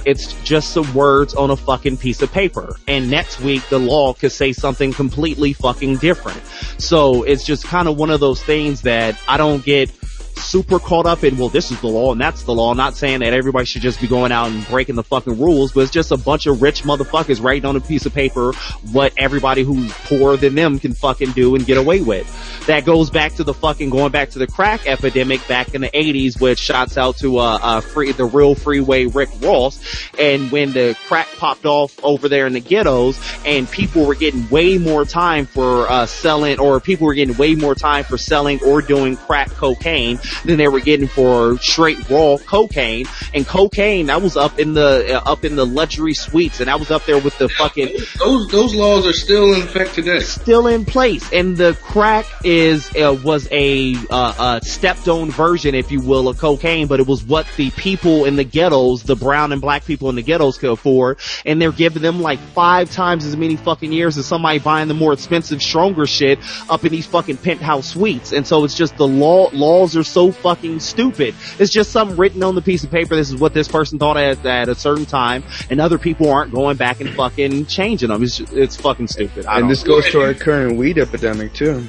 [0.04, 2.76] It's just some words on a fucking piece of paper.
[2.86, 6.40] And next week the law could say something completely fucking different.
[6.78, 9.90] So it's just kind of one of those things that I don't get
[10.38, 12.70] super caught up in, well, this is the law and that's the law.
[12.70, 15.72] I'm Not saying that everybody should just be going out and breaking the fucking rules,
[15.72, 18.52] but it's just a bunch of rich motherfuckers writing on a piece of paper
[18.92, 22.26] what everybody who's poorer than them can fucking do and get away with.
[22.66, 25.88] That goes back to the fucking, going back to the crack epidemic back in the
[25.88, 29.80] 80s, which shots out to, uh, uh, free, the real freeway Rick Ross.
[30.18, 34.48] And when the crack popped off over there in the ghettos and people were getting
[34.50, 38.62] way more time for, uh, selling, or people were getting way more time for selling
[38.64, 43.06] or doing crack cocaine than they were getting for straight raw cocaine.
[43.34, 46.60] And cocaine, that was up in the, uh, up in the luxury suites.
[46.60, 49.94] And I was up there with the fucking, those those laws are still in effect
[49.94, 50.20] today.
[50.20, 51.30] still in place.
[51.32, 56.28] And the crack is uh, was a uh, a stepped on version if you will
[56.28, 56.86] of cocaine.
[56.86, 60.16] But it was what the people in the ghettos the brown and black people in
[60.16, 61.18] the ghettos could afford.
[61.44, 64.94] And they're giving them like five times as many fucking years as somebody buying the
[64.94, 66.38] more expensive stronger shit
[66.68, 68.32] up in these fucking penthouse suites.
[68.32, 71.34] And so it's just the law laws are so fucking stupid.
[71.58, 73.16] It's just something written on the piece of paper.
[73.16, 76.52] This is what this person thought at, at a certain time and other people aren't
[76.52, 78.22] going back and fucking changing them.
[78.22, 79.46] It's, it's fucking stupid.
[79.46, 81.86] I And this goes to our current weed epidemic too.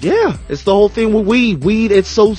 [0.00, 1.62] yeah, it's the whole thing with weed.
[1.62, 2.34] Weed, it's so,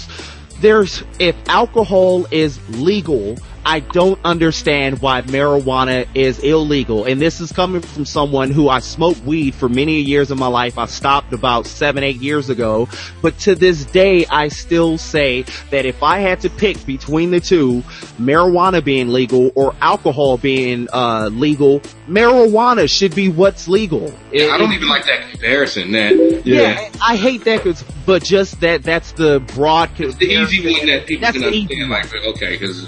[0.59, 7.05] there's, if alcohol is legal, I don't understand why marijuana is illegal.
[7.05, 10.47] And this is coming from someone who I smoked weed for many years of my
[10.47, 10.77] life.
[10.77, 12.87] I stopped about seven, eight years ago.
[13.21, 17.39] But to this day, I still say that if I had to pick between the
[17.39, 17.83] two,
[18.19, 24.13] marijuana being legal or alcohol being, uh, legal, marijuana should be what's legal.
[24.31, 25.91] Yeah, I don't even like that comparison.
[25.91, 26.15] That
[26.45, 30.71] Yeah, yeah, I hate that, 'cause- but just that, that's the broad, it's the easy
[30.71, 31.89] one that people That's can easy understand.
[31.91, 32.87] Like, okay, because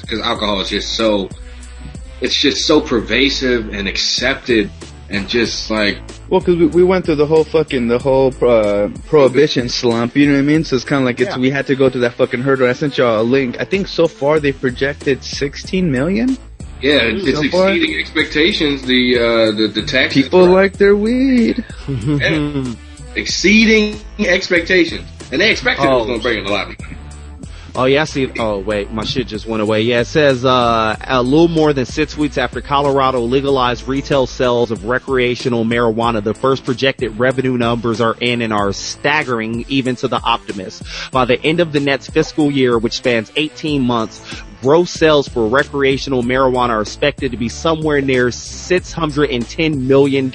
[0.00, 1.28] because alcohol is just so
[2.20, 4.70] it's just so pervasive and accepted
[5.10, 5.98] and just like
[6.30, 10.26] Well, because we, we went through the whole fucking the whole uh, prohibition slump, you
[10.26, 10.64] know what I mean?
[10.64, 11.38] So it's kind of like it's Yeah.
[11.38, 12.68] we had to go to that fucking hurdle.
[12.68, 13.60] I sent y'all a link.
[13.60, 16.38] I think so far they projected 16 million
[16.80, 18.82] yeah, it's So far- exceeding expectations.
[18.82, 21.64] The uh the the tax people like their weed.
[21.88, 22.74] Yeah.
[23.14, 26.06] exceeding expectations, and they expected it was Oh.
[26.06, 26.91] going to bring in a lot of money.
[27.74, 28.30] Oh yeah, I see.
[28.38, 29.80] Oh wait, my shit just went away.
[29.82, 34.70] Yeah, it says uh, a little more than six weeks after Colorado legalized retail sales
[34.70, 40.08] of recreational marijuana, the first projected revenue numbers are in and are staggering even to
[40.08, 41.08] the optimists.
[41.08, 45.48] By the end of the next fiscal year, which spans 18 months, gross sales for
[45.48, 50.30] recreational marijuana are expected to be somewhere near $610 million.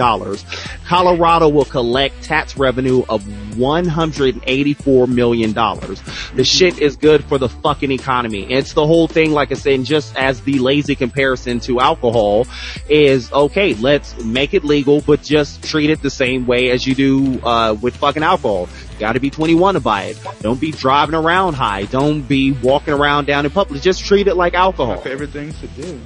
[0.86, 5.54] Colorado will collect tax revenue of $184 million.
[5.54, 8.52] The shit is good for the fucking economy.
[8.52, 12.46] It's the whole thing, like I said, just as the lazy comparison to alcohol
[12.90, 16.96] is, okay, let's make it legal, but just treat it the same way as you
[16.96, 18.68] do, uh, with fucking alcohol.
[18.98, 20.20] You gotta be 21 to buy it.
[20.42, 21.86] Don't be driving around high.
[21.86, 23.82] Don't be walking around down in public.
[23.84, 24.98] Just treat it like alcohol.
[24.98, 26.00] Favorite things to do.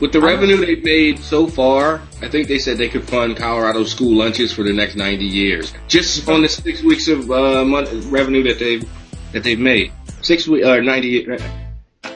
[0.00, 3.84] With the revenue they've made so far, I think they said they could fund Colorado
[3.84, 7.92] school lunches for the next 90 years, just on the six weeks of uh, month
[8.06, 8.88] revenue that they've
[9.32, 9.92] that they've made.
[10.22, 11.26] Six week or 90.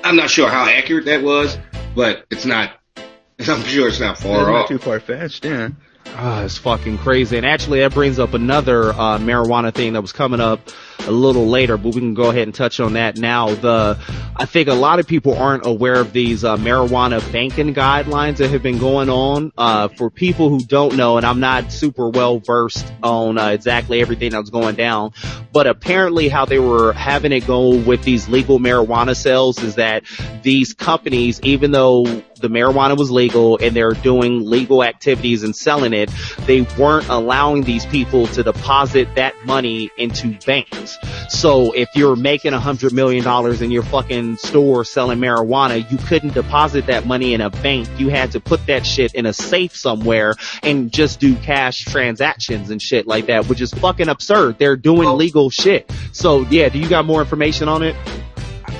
[0.03, 1.59] I'm not sure how accurate that was,
[1.95, 2.71] but it's not.
[3.47, 4.69] I'm sure it's not It's far not off.
[4.69, 5.69] too far fetched, yeah.
[6.17, 7.37] Ah, it's fucking crazy.
[7.37, 10.61] And actually that brings up another, uh, marijuana thing that was coming up
[11.01, 13.55] a little later, but we can go ahead and touch on that now.
[13.55, 13.99] The,
[14.37, 18.51] I think a lot of people aren't aware of these, uh, marijuana banking guidelines that
[18.51, 19.53] have been going on.
[19.57, 24.01] Uh, for people who don't know, and I'm not super well versed on, uh, exactly
[24.01, 25.13] everything that's going down,
[25.53, 30.05] but apparently how they were having it go with these legal marijuana sales is that
[30.43, 35.93] these companies, even though the marijuana was legal and they're doing legal activities and selling
[35.93, 36.11] it,
[36.41, 40.84] they weren't allowing these people to deposit that money into banks.
[41.29, 45.99] So if you're making a hundred million dollars in your fucking store selling marijuana, you
[45.99, 47.89] couldn't deposit that money in a bank.
[47.99, 52.71] You had to put that shit in a safe somewhere and just do cash transactions
[52.71, 54.59] and shit like that, which is fucking absurd.
[54.59, 55.91] They're doing legal shit.
[56.13, 57.97] So yeah, do you got more information on it?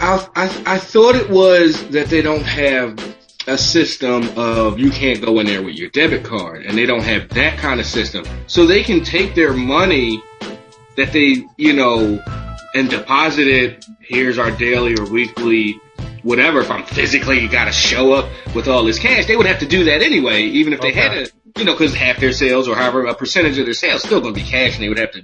[0.01, 2.99] I, I I thought it was that they don't have
[3.47, 7.03] a system of you can't go in there with your debit card, and they don't
[7.03, 10.23] have that kind of system, so they can take their money
[10.97, 12.23] that they you know
[12.75, 13.85] and deposit it.
[14.01, 15.81] Here's our daily or weekly.
[16.23, 19.45] Whatever, if I'm physically you got to show up with all this cash, they would
[19.47, 21.25] have to do that anyway, even if they had Okay.
[21.27, 24.23] to, you know, because half their sales or however a percentage of their sales still
[24.23, 25.23] going to be cash, and they would have to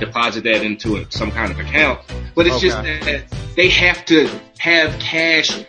[0.00, 2.00] deposit that into a, some kind of account.
[2.34, 3.24] But it's just that
[3.54, 4.28] they have to
[4.58, 5.64] have cash.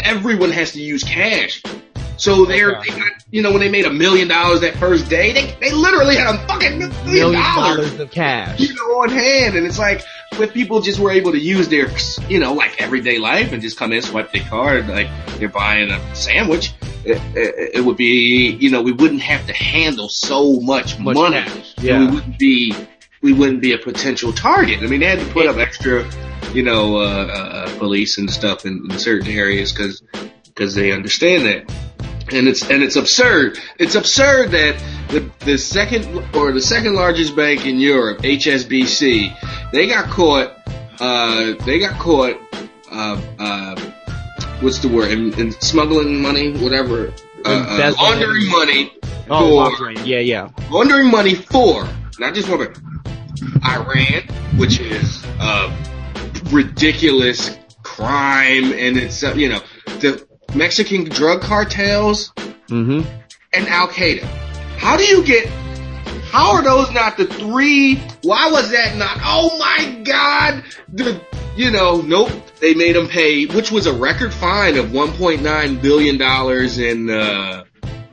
[0.00, 1.62] Everyone has to use cash.
[2.16, 2.90] So they're, Okay.
[2.92, 5.72] they got, you know, when they made a million dollars that first day, they, they
[5.72, 8.60] literally had a fucking million Million dollars, dollars of cash.
[8.60, 9.56] you know, on hand.
[9.56, 10.02] And it's like,
[10.36, 11.88] when people just were able to use their,
[12.28, 15.08] you know, like everyday life and just come in, swipe their card, like
[15.38, 16.72] they're buying a sandwich,
[17.04, 21.14] it, it, it would be, you know, we wouldn't have to handle so much, Much
[21.16, 21.36] money.
[21.42, 21.98] cash, yeah.
[22.00, 22.74] We wouldn't be,
[23.22, 24.80] we wouldn't be a potential target.
[24.82, 26.08] I mean, they had to put up extra,
[26.52, 30.02] you know, uh, uh, police and stuff in, in certain areas because,
[30.46, 31.72] because they understand that.
[32.32, 33.58] And it's, and it's absurd.
[33.78, 39.86] It's absurd that the, the second, or the second largest bank in Europe, HSBC, they
[39.86, 40.52] got caught,
[41.00, 42.36] uh, they got caught,
[42.90, 43.80] uh, uh,
[44.60, 47.12] what's the word, in, in smuggling money, whatever,
[47.44, 48.92] uh, uh, laundering money
[49.30, 49.98] Oh, for, laundering.
[50.04, 50.48] Yeah, yeah.
[50.70, 51.88] laundering money for,
[52.18, 52.60] not just one,
[53.64, 54.22] Iran,
[54.56, 55.74] which is uh,
[56.50, 59.60] ridiculous crime, and it's uh, you know
[60.00, 62.32] the Mexican drug cartels
[62.68, 63.06] Mm-hmm.
[63.52, 64.22] and Al Qaeda.
[64.78, 65.46] How do you get?
[66.30, 67.96] How are those not the three?
[68.22, 69.18] Why was that not?
[69.22, 70.64] Oh my God!
[70.88, 71.20] The
[71.56, 72.30] you know nope.
[72.60, 77.64] They made them pay, which was a record fine of 1.9 billion dollars in uh,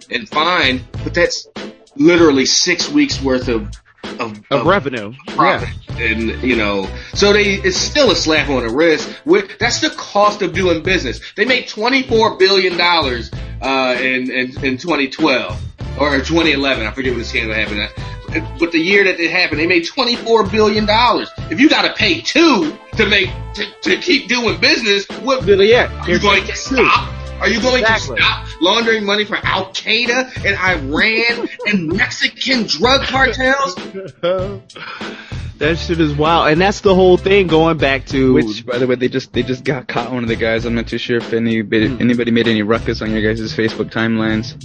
[0.10, 1.48] in fine, but that's
[1.96, 3.72] literally six weeks worth of
[4.20, 5.14] of, Of of revenue.
[5.28, 5.36] Yeah.
[5.36, 5.70] profit.
[5.98, 9.14] And, you know, so they, it's still a slap on the wrist.
[9.26, 11.20] With, that's the cost of doing business.
[11.36, 15.62] They made $24 billion, uh, in, in, in 2012.
[16.00, 17.90] Or 2011, I forget when the scandal happened.
[18.60, 20.86] But the year that it happened, they made $24 billion.
[21.52, 26.02] If you gotta pay two to make, to, to keep doing business, what, yeah.
[26.08, 27.21] are going to stop?
[27.42, 28.18] Are you going Exactly.
[28.18, 33.76] to stop laundering money for Al Qaeda and Iran and Mexican drug cartels?
[35.58, 37.48] that shit is wild, and that's the whole thing.
[37.48, 40.30] Going back to Which, by the way, they just they just got caught one of
[40.30, 40.66] the guys.
[40.66, 44.56] I'm not too sure if anybody anybody made any ruckus on your guys' Facebook timelines.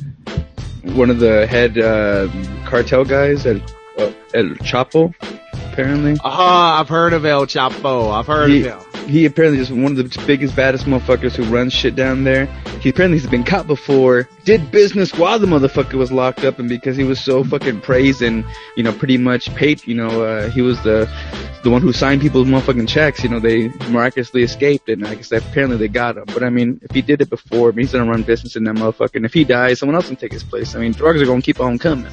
[0.94, 2.28] One of the head uh,
[2.66, 3.56] cartel guys at
[3.98, 5.14] uh, at Chapo,
[5.72, 6.16] apparently.
[6.22, 8.12] Ah, I've heard of El Chapo.
[8.12, 8.95] I've heard He, of him.
[9.06, 12.46] He apparently is one of the biggest, baddest motherfuckers who runs shit down there.
[12.80, 16.68] He apparently has been caught before, did business while the motherfucker was locked up, and
[16.68, 18.44] because he was so fucking praised and,
[18.76, 21.10] you know, pretty much paid, you know, uh, he was the,
[21.62, 25.32] the one who signed people's motherfucking checks, you know, they miraculously escaped, and I guess
[25.32, 26.24] apparently they got him.
[26.26, 29.16] But I mean, if he did it before, he's gonna run business in that motherfucker,
[29.16, 30.74] and if he dies, someone else can take his place.
[30.74, 32.12] I mean, drugs are gonna keep on coming.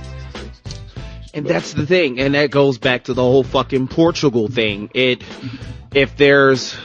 [1.36, 4.92] And that's the thing, and that goes back to the whole fucking Portugal thing.
[4.94, 5.24] It,
[5.94, 6.76] if there's,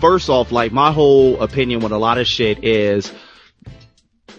[0.00, 3.12] first off, like my whole opinion with a lot of shit is,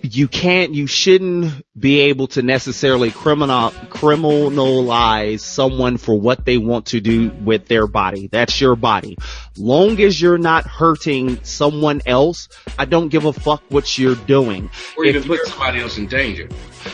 [0.02, 6.88] you can't, you shouldn't be able to necessarily criminal, criminalize someone for what they want
[6.88, 8.28] to do with their body.
[8.28, 9.18] That's your body.
[9.58, 14.70] Long as you're not hurting someone else, I don't give a fuck what you're doing.
[14.98, 16.50] Or If even put somebody else in danger.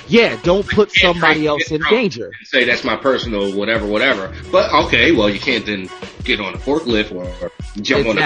[0.07, 2.31] Yeah, don't put somebody else in danger.
[2.43, 4.33] Say that's my personal whatever, whatever.
[4.51, 5.89] But okay, well you can't then
[6.23, 7.51] get on a forklift or, or
[7.81, 8.21] jump on the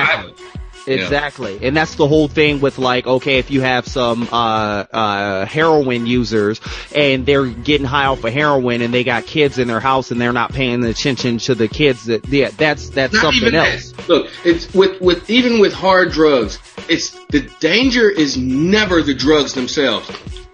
[0.87, 1.57] Exactly.
[1.57, 1.67] Yeah.
[1.67, 6.05] And that's the whole thing with like, okay, if you have some, uh, uh, heroin
[6.05, 6.61] users
[6.95, 10.19] and they're getting high off of heroin and they got kids in their house and
[10.19, 13.91] they're not paying attention to the kids that, yeah, that's, that's Not something else.
[13.91, 14.09] that.
[14.09, 19.53] Look, it's with with even with hard drugs, it's the danger is never the drugs
[19.53, 20.09] themselves.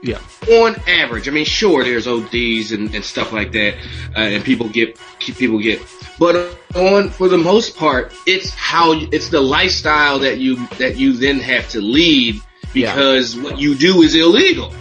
[0.05, 0.19] Yeah.
[0.49, 3.73] on average, I mean, sure, there's ODs and, and stuff like that,
[4.15, 5.81] uh, and people get people get,
[6.19, 6.35] but
[6.75, 11.39] on for the most part, it's how it's the lifestyle that you that you then
[11.39, 12.39] have to lead
[12.73, 12.93] Yeah.
[12.93, 14.71] because what you do is illegal.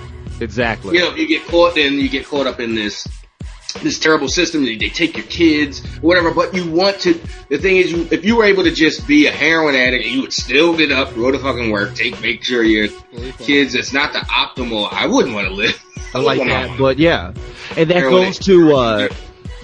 [0.41, 0.97] Exactly.
[0.97, 3.07] You know, if you get caught, then you get caught up in this
[3.83, 4.65] this terrible system.
[4.65, 6.33] They, they take your kids, whatever.
[6.33, 7.15] But you want to.
[7.49, 10.23] The thing is, you, if you were able to just be a heroin addict, you
[10.23, 12.89] would still get up, go to fucking work, take make sure your
[13.39, 13.75] kids.
[13.75, 14.89] It's not the optimal.
[14.93, 15.81] I wouldn't want to live.
[16.15, 16.79] I like that, on.
[16.79, 17.33] but yeah.
[17.77, 19.09] And that Heroin goes to, uh,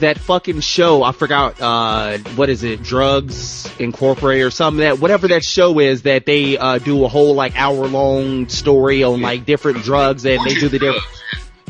[0.01, 5.29] that fucking show, I forgot, uh, what is it, Drugs Incorporated or something that, whatever
[5.29, 9.45] that show is that they, uh, do a whole like hour long story on like
[9.45, 11.05] different drugs and they do the different,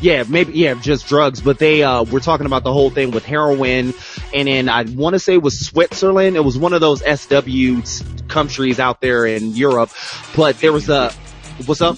[0.01, 3.23] yeah, maybe, yeah, just drugs, but they, uh, we're talking about the whole thing with
[3.23, 3.93] heroin
[4.33, 6.35] and then I want to say it was Switzerland.
[6.35, 9.91] It was one of those SW countries out there in Europe,
[10.35, 11.11] but there was a,
[11.65, 11.97] what's up?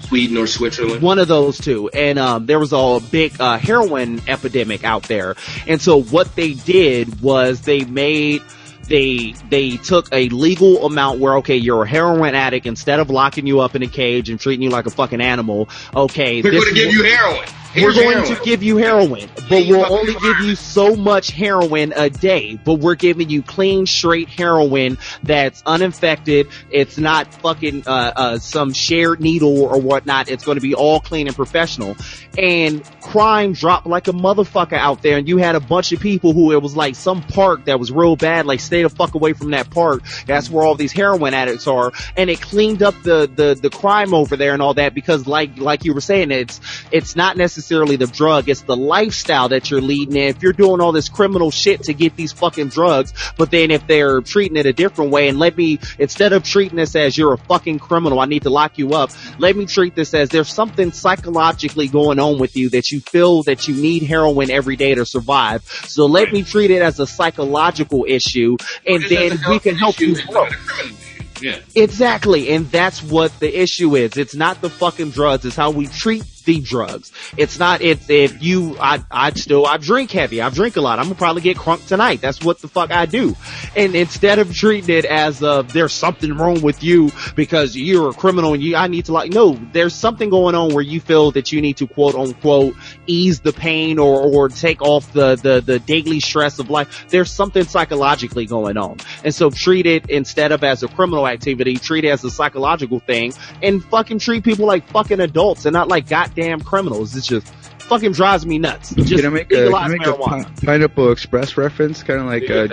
[0.00, 1.00] Sweden or Switzerland.
[1.02, 5.34] one of those two and um there was a big uh heroin epidemic out there
[5.66, 8.42] and so what they did was they made
[8.88, 13.46] they they took a legal amount where okay you're a heroin addict instead of locking
[13.46, 16.64] you up in a cage and treating you like a fucking animal okay We're this
[16.64, 17.48] going to is give you heroin.
[17.76, 18.36] We're going heroin.
[18.36, 22.58] to give you heroin, but we'll only give you so much heroin a day.
[22.62, 26.48] But we're giving you clean, straight heroin that's uninfected.
[26.70, 30.28] It's not fucking uh, uh, some shared needle or whatnot.
[30.28, 31.96] It's going to be all clean and professional.
[32.38, 35.18] And crime dropped like a motherfucker out there.
[35.18, 37.90] And you had a bunch of people who it was like some park that was
[37.90, 38.46] real bad.
[38.46, 40.02] Like stay the fuck away from that park.
[40.26, 41.92] That's where all these heroin addicts are.
[42.16, 45.58] And it cleaned up the the the crime over there and all that because like
[45.58, 46.60] like you were saying, it's
[46.92, 50.16] it's not necessarily the drug, it's the lifestyle that you're leading.
[50.16, 53.70] And if you're doing all this criminal shit to get these fucking drugs, but then
[53.70, 57.16] if they're treating it a different way and let me, instead of treating this as
[57.16, 60.28] you're a fucking criminal, I need to lock you up, let me treat this as
[60.28, 64.76] there's something psychologically going on with you that you feel that you need heroin every
[64.76, 65.64] day to survive.
[65.64, 70.14] So let me treat it as a psychological issue and then we can help you
[70.26, 70.46] grow.
[70.46, 71.14] of a criminal issue.
[71.40, 71.58] Yeah.
[71.74, 74.16] Exactly, and that's what the issue is.
[74.16, 77.12] It's not the fucking drugs, it's how we treat the drugs.
[77.36, 80.98] It's not, if, if you, I, I still, I drink heavy, I drink a lot,
[80.98, 82.20] I'm gonna probably get crunk tonight.
[82.20, 83.36] That's what the fuck I do.
[83.76, 88.14] And instead of treating it as, uh, there's something wrong with you because you're a
[88.14, 91.30] criminal and you, I need to like, no, there's something going on where you feel
[91.32, 92.74] that you need to quote unquote
[93.06, 97.06] ease the pain or, or take off the, the, the daily stress of life.
[97.08, 98.98] There's something psychologically going on.
[99.24, 103.00] And so treat it instead of as a criminal activity, treat it as a psychological
[103.00, 107.16] thing and fucking treat people like fucking adults and not like goddamn goddamn criminals.
[107.16, 107.46] It's just
[107.82, 108.94] fucking drives me nuts.
[108.94, 110.14] Just Can I make a, can I make a.
[110.14, 112.02] Pi- Pineapple Express reference?
[112.02, 112.68] Kind of like, uh,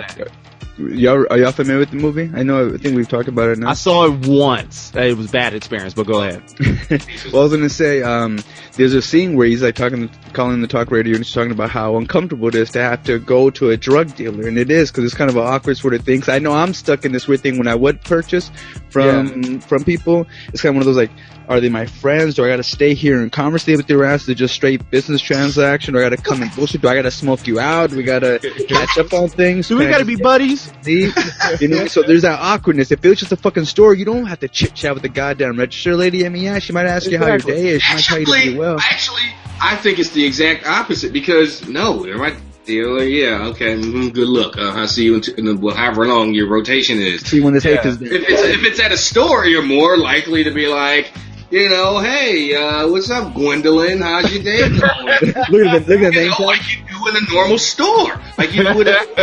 [0.78, 2.30] y'all, are y'all familiar with the movie?
[2.34, 3.70] I know, I think we've talked about it now.
[3.70, 4.92] I saw it once.
[4.94, 6.42] It was a bad experience, but go ahead.
[7.32, 8.40] well, I was gonna say, um,
[8.74, 11.70] there's a scene where he's like talking, calling the talk radio, and he's talking about
[11.70, 14.90] how uncomfortable it is to have to go to a drug dealer, and it is
[14.90, 16.20] because it's kind of an awkward sort of thing.
[16.20, 18.50] 'Cause I know I'm stuck in this weird thing when I would purchase
[18.90, 20.26] from from people.
[20.52, 21.10] It's kind of one of those like,
[21.48, 22.34] are they my friends?
[22.34, 24.22] Do I got to stay here and conversate with your ass?
[24.22, 25.94] Is it just straight business transaction?
[25.96, 26.80] Or I got to come and bullshit?
[26.80, 27.90] Do I got to smoke you out?
[27.90, 28.38] Do we got to
[28.68, 29.68] catch up on things?
[29.68, 30.72] Do we gotta be buddies?
[30.86, 31.14] leave?
[31.60, 32.90] you know, so there's that awkwardness.
[32.90, 35.08] If it was just a fucking store, you don't have to chit chat with the
[35.08, 36.24] goddamn register lady.
[36.24, 37.82] I mean, yeah, she might ask you how your day is.
[37.82, 38.78] She might tell you to Actually, be well.
[38.80, 39.22] actually,
[39.64, 42.34] I think it's the exact opposite because no, they're right
[42.64, 43.04] dealer.
[43.04, 44.58] Yeah, okay, mm, good luck.
[44.58, 47.20] Uh, I see you in, t- in the, well, however long your rotation is.
[47.22, 50.42] See when this hate is If it's if it's at a store, you're more likely
[50.44, 51.12] to be like,
[51.52, 54.00] you know, hey, uh, what's up, Gwendolyn?
[54.00, 54.80] How's your day going?
[54.80, 56.40] look at the look at the you know, tag.
[56.40, 58.88] like you do in a normal store, like you would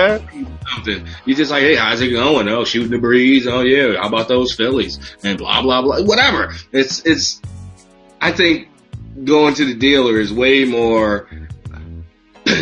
[0.74, 1.06] something.
[1.26, 2.48] You just like, hey, how's it going?
[2.48, 3.46] Oh, shooting the breeze.
[3.46, 5.00] Oh yeah, how about those Phillies?
[5.22, 6.02] And blah blah blah.
[6.04, 6.54] Whatever.
[6.72, 7.42] It's it's.
[8.22, 8.70] I think
[9.24, 11.28] going to the dealer is way more.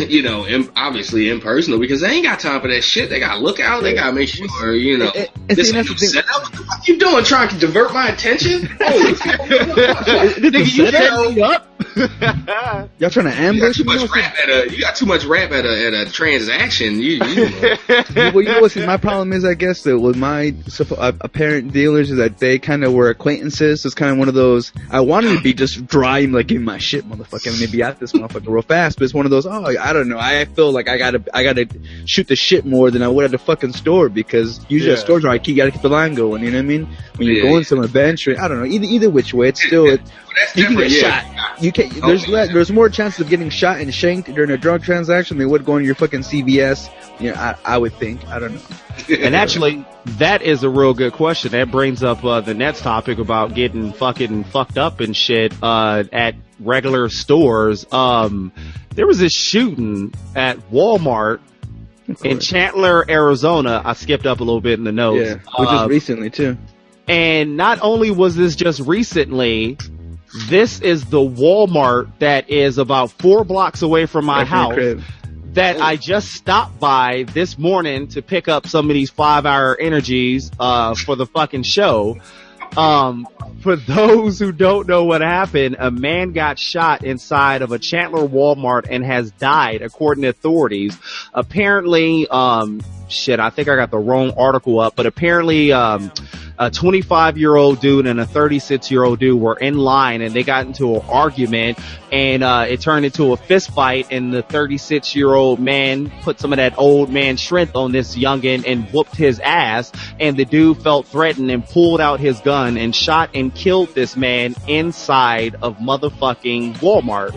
[0.06, 3.08] You know, im- obviously impersonal because they ain't got time for that shit.
[3.08, 3.82] They gotta look out.
[3.82, 6.08] They gotta make sure, you know, And- and this see, ain't that's no the thing.
[6.10, 6.42] setup.
[6.42, 7.24] What the fuck you doing?
[7.24, 8.66] Trying to divert my attention?
[8.80, 9.12] Holy.
[9.14, 11.67] Nigga, you know, me up.
[12.98, 13.96] Y'all trying to you got ambush too me?
[13.96, 17.00] much rap at a you got too much rap at a at a transaction.
[17.00, 17.48] You, you
[18.16, 18.72] well, you know what?
[18.72, 20.54] See, my problem is, I guess, that with my
[20.96, 23.82] uh, apparent dealers is that they kind of were acquaintances.
[23.82, 24.72] So it's kind of one of those.
[24.90, 27.48] I wanted to be just dry and like, give my shit, motherfucker.
[27.52, 28.98] I'm gonna be at this motherfucker real fast.
[28.98, 29.46] But it's one of those.
[29.46, 30.18] Oh, I don't know.
[30.18, 31.68] I feel like I gotta, I gotta
[32.06, 34.98] shoot the shit more than I would at the fucking store because usually Yeah.
[34.98, 36.42] at stores, I keep, gotta keep the line going.
[36.42, 36.88] You know what I mean?
[37.16, 37.78] When you're Yeah, going yeah.
[37.78, 38.66] an event, I don't know.
[38.66, 39.86] Either either which way, it's still.
[39.86, 40.00] It,
[40.40, 41.20] that's you can get yeah.
[41.22, 41.62] shot.
[41.62, 42.52] You can There's Oh, le- yeah.
[42.52, 45.80] there's more chances of getting shot and shanked during a drug transaction than would going
[45.82, 46.88] to your fucking CVS.
[47.20, 48.26] You know, I, I would think.
[48.28, 48.60] I don't know.
[49.08, 49.84] And actually,
[50.18, 51.52] that is a real good question.
[51.52, 56.02] That brings up uh, the next topic about getting fucking fucked up and shit uh,
[56.12, 57.86] at regular stores.
[57.92, 58.52] Um,
[58.96, 61.40] there was this shooting at Walmart
[62.24, 62.40] in.
[62.40, 63.80] Chandler, Arizona.
[63.84, 65.26] I skipped up a little bit in the notes.
[65.28, 66.58] Yeah, which Uh, is recently too.
[67.06, 69.78] and not only was this just recently,
[70.48, 75.00] this is the Walmart that is about four blocks away from my house
[75.52, 79.76] that I just stopped by this morning to pick up some of these five hour
[79.78, 82.18] energies, uh, for the fucking show.
[82.76, 83.26] Um,
[83.60, 88.28] for those who don't know what happened, a man got shot inside of a Chandler
[88.28, 90.96] Walmart and has died according to authorities.
[91.34, 96.12] Apparently, um, shit, I think I got the wrong article up, but apparently, um,
[96.58, 100.34] a 25 year old dude and a 36 year old dude were in line and
[100.34, 101.78] they got into an argument
[102.10, 106.40] and uh, it turned into a fist fight and the 36 year old man put
[106.40, 110.44] some of that old man strength on this youngin and whooped his ass and the
[110.44, 115.54] dude felt threatened and pulled out his gun and shot and killed this man inside
[115.62, 117.36] of motherfucking Walmart.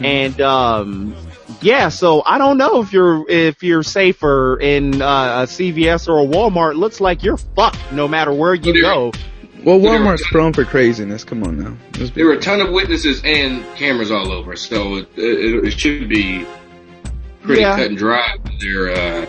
[0.00, 1.14] And um
[1.62, 6.20] yeah, so I don't know if you're if you're safer in uh, a CVS or
[6.20, 6.76] a Walmart.
[6.76, 9.12] Looks like you're fucked no matter where you go.
[9.64, 11.22] Well, Walmart's prone for craziness.
[11.22, 11.76] Come on now.
[12.14, 16.08] There were a ton of witnesses and cameras all over, so it, it, it should
[16.08, 16.44] be
[17.42, 17.76] pretty Yeah.
[17.76, 18.36] cut and dry.
[18.60, 19.26] There, uh,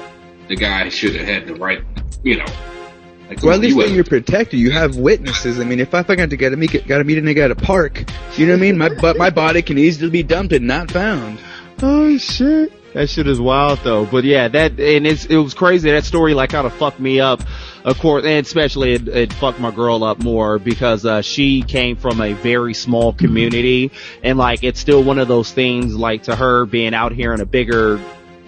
[0.47, 1.83] the guy should have had the right,
[2.23, 2.45] you know.
[3.29, 4.59] Like, Well, at least he then you're protected.
[4.59, 5.59] You have witnesses.
[5.59, 7.55] I mean, if I fucking to get a meet, gotta meet a nigga at a
[7.55, 8.03] park,
[8.35, 8.77] you know what I mean?
[8.79, 11.37] My but my body can easily be dumped and not found.
[11.85, 12.71] Oh shit.
[12.93, 14.05] That shit is wild though.
[14.05, 15.91] But yeah, that and it's it was crazy.
[15.91, 17.41] That story like kind of fucked me up.
[17.83, 21.97] Of course, and especially it, it fucked my girl up more because uh she came
[21.97, 23.91] from a very small community
[24.23, 27.41] and like it's still one of those things like to her being out here in
[27.41, 27.99] a bigger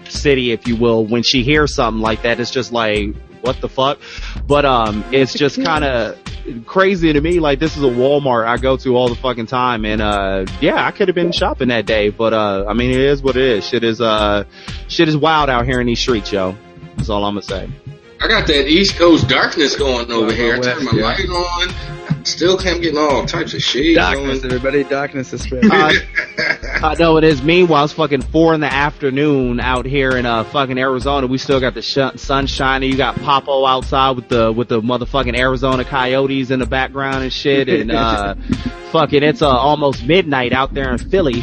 [0.08, 3.14] city, if you will, when she hears something like that, it's just like,
[3.46, 3.98] what the fuck?
[4.46, 6.18] But um, it's just kind of
[6.66, 7.40] crazy to me.
[7.40, 10.84] Like this is a Walmart I go to all the fucking time, and uh, yeah,
[10.84, 13.42] I could have been shopping that day, but uh, I mean, it is what it
[13.42, 13.66] is.
[13.66, 14.44] Shit is uh,
[14.88, 16.56] shit is wild out here in these streets, yo.
[16.96, 17.95] That's all I'm gonna say.
[18.20, 20.54] I got that East Coast darkness going over Wild here.
[20.54, 21.04] I West, turned my yeah.
[21.04, 22.24] light on.
[22.24, 24.46] Still can't get all types of shades Darkness, on.
[24.46, 24.82] everybody.
[24.82, 25.64] Darkness is spread.
[25.64, 25.92] Uh,
[26.82, 27.40] I know it is.
[27.40, 31.28] Meanwhile, it's fucking four in the afternoon out here in uh fucking Arizona.
[31.28, 32.90] We still got the sh- sun shining.
[32.90, 37.32] You got Papo outside with the with the motherfucking Arizona Coyotes in the background and
[37.32, 37.68] shit.
[37.68, 38.34] And uh,
[38.90, 41.42] fucking, it's uh, almost midnight out there in Philly.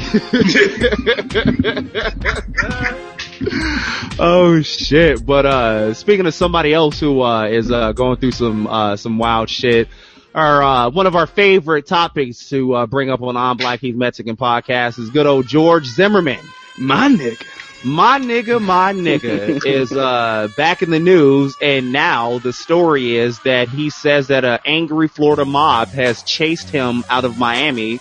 [4.19, 5.25] oh shit!
[5.25, 9.17] But uh, speaking of somebody else who uh is uh going through some uh some
[9.17, 9.89] wild shit.
[10.33, 13.95] our uh, one of our favorite topics to uh, bring up on I'm Black, He's
[13.95, 16.39] Mexican podcast is good old George Zimmerman.
[16.77, 17.45] My nigga.
[17.85, 23.39] My nigga, my nigga is uh back in the news and now the story is
[23.39, 27.99] that he says that an angry Florida mob has chased him out of Miami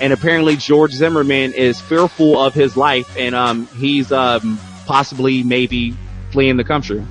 [0.00, 4.58] and apparently George Zimmerman is fearful of his life and um he's um
[4.88, 5.94] possibly maybe
[6.32, 7.04] fleeing the country.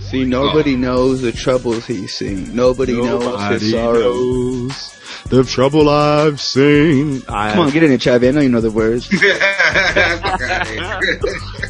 [0.00, 2.54] See, nobody knows the troubles he's seen.
[2.54, 4.68] Nobody, knows his sorrows.
[4.68, 7.22] knows the trouble I've seen.
[7.28, 8.28] I, Come on, get in it, Chavi.
[8.28, 9.08] I know you know the words.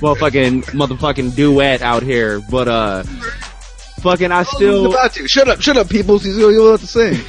[0.01, 3.03] motherfucking motherfucking duet out here, but uh,
[4.03, 4.87] fucking I Who's still.
[4.93, 5.27] about to?
[5.27, 6.19] Shut up, shut up, people.
[6.19, 7.15] He's you about to sing.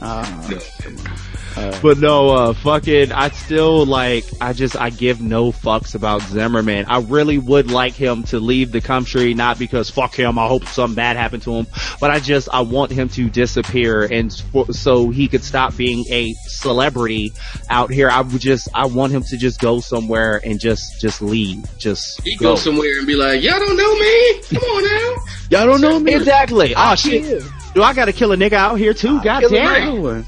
[0.00, 1.20] Huh?
[1.56, 6.22] Ah, But no, uh, fucking, I still like, I just, I give no fucks about
[6.22, 6.86] Zimmerman.
[6.88, 10.64] I really would like him to leave the country, not because fuck him, I hope
[10.66, 11.66] something bad happened to him,
[12.00, 16.04] but I just, I want him to disappear and for, so he could stop being
[16.10, 17.32] a celebrity
[17.70, 18.10] out here.
[18.10, 21.64] I would just, I want him to just go somewhere and just, just leave.
[21.78, 22.54] Just He go.
[22.54, 24.40] go somewhere and be like, y'all don't know me.
[24.50, 25.22] Come on now.
[25.50, 26.14] Y'all don't know me.
[26.14, 26.72] Exactly.
[26.74, 27.42] Oh shit.
[27.74, 29.20] Do I gotta kill a nigga out here too?
[29.22, 29.98] God damn.
[29.98, 30.24] another.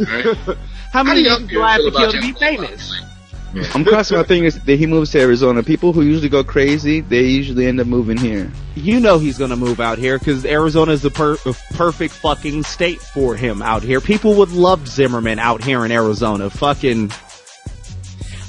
[0.00, 0.58] Right?
[0.92, 2.36] How How many do y'all do I have to kill to be y'all?
[2.38, 3.00] famous?
[3.74, 5.62] I'm crossing my fingers that he moves to Arizona.
[5.62, 8.50] People who usually go crazy, they usually end up moving here.
[8.74, 11.36] you know he's gonna move out here because Arizona is the per-
[11.74, 14.00] perfect fucking state for him out here.
[14.02, 16.50] People would love Zimmerman out here in Arizona.
[16.50, 17.10] Fucking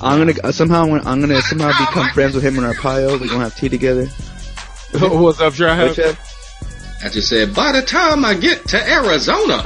[0.02, 3.20] I'm gonna uh, somehow I'm gonna, I'm gonna somehow become friends with him and Arpaio.
[3.20, 4.06] We're gonna have tea together.
[4.94, 6.06] what's up, Right, Trey?
[6.14, 6.18] Chad?
[7.04, 9.64] I just said, by the time I get to Arizona,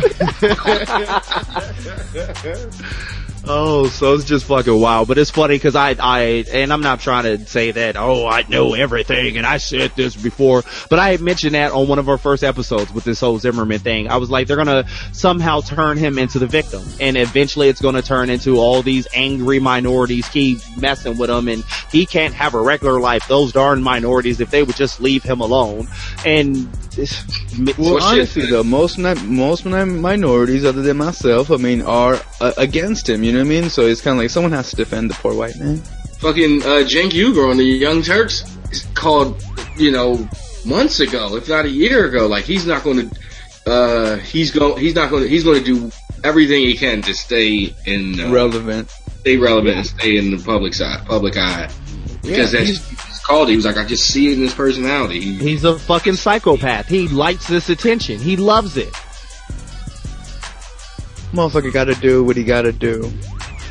[3.48, 5.08] Oh, so it's just fucking wild.
[5.08, 8.44] But it's funny because I, I, and I'm not trying to say that, oh, I
[8.48, 12.08] know everything and I said this before, but I had mentioned that on one of
[12.08, 14.10] our first episodes with this whole Zimmerman thing.
[14.10, 18.02] I was like, they're gonna somehow turn him into the victim and eventually it's gonna
[18.02, 22.62] turn into all these angry minorities keep messing with him and he can't have a
[22.62, 23.28] regular life.
[23.28, 25.88] Those darn minorities, if they would just leave him alone
[26.26, 26.68] and
[27.58, 33.08] Well, Well, honestly though, most most minorities, other than myself, I mean, are uh, against
[33.08, 33.24] him.
[33.24, 33.70] You know what I mean?
[33.70, 35.78] So it's kind of like someone has to defend the poor white man.
[36.20, 38.44] fucking uh, Cenk Uygur on the Young Turks
[38.94, 39.42] called,
[39.78, 40.28] you know,
[40.66, 42.28] months ago, if not a year ago.
[42.28, 43.16] Like he's not going to,
[43.72, 45.92] uh, he's going, he's not going to, he's going to do
[46.24, 48.90] everything he can to stay in, uh, Relevant.
[49.22, 51.70] stay relevant and stay in the public side, public eye.
[52.22, 53.50] Because Yeah, that's he's- he's called.
[53.50, 55.22] He was like, I just see it in his personality.
[55.22, 56.88] He, he's a fucking psychopath.
[56.88, 58.20] He likes this attention.
[58.20, 58.94] He loves it.
[61.32, 63.12] Motherfucker, got to do what he got to do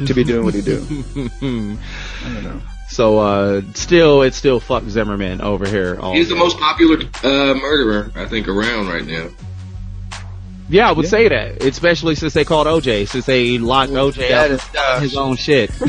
[0.07, 0.79] to be doing what he do.
[1.43, 2.61] I don't know.
[2.89, 5.97] So uh still it's still fuck Zimmerman over here.
[6.01, 9.29] all he's the most popular uh, murderer I think around right now.
[10.69, 11.11] Yeah, I would Yeah.
[11.11, 11.63] say that.
[11.63, 15.71] Especially since they called OJ, since they locked OJ that up his own shit.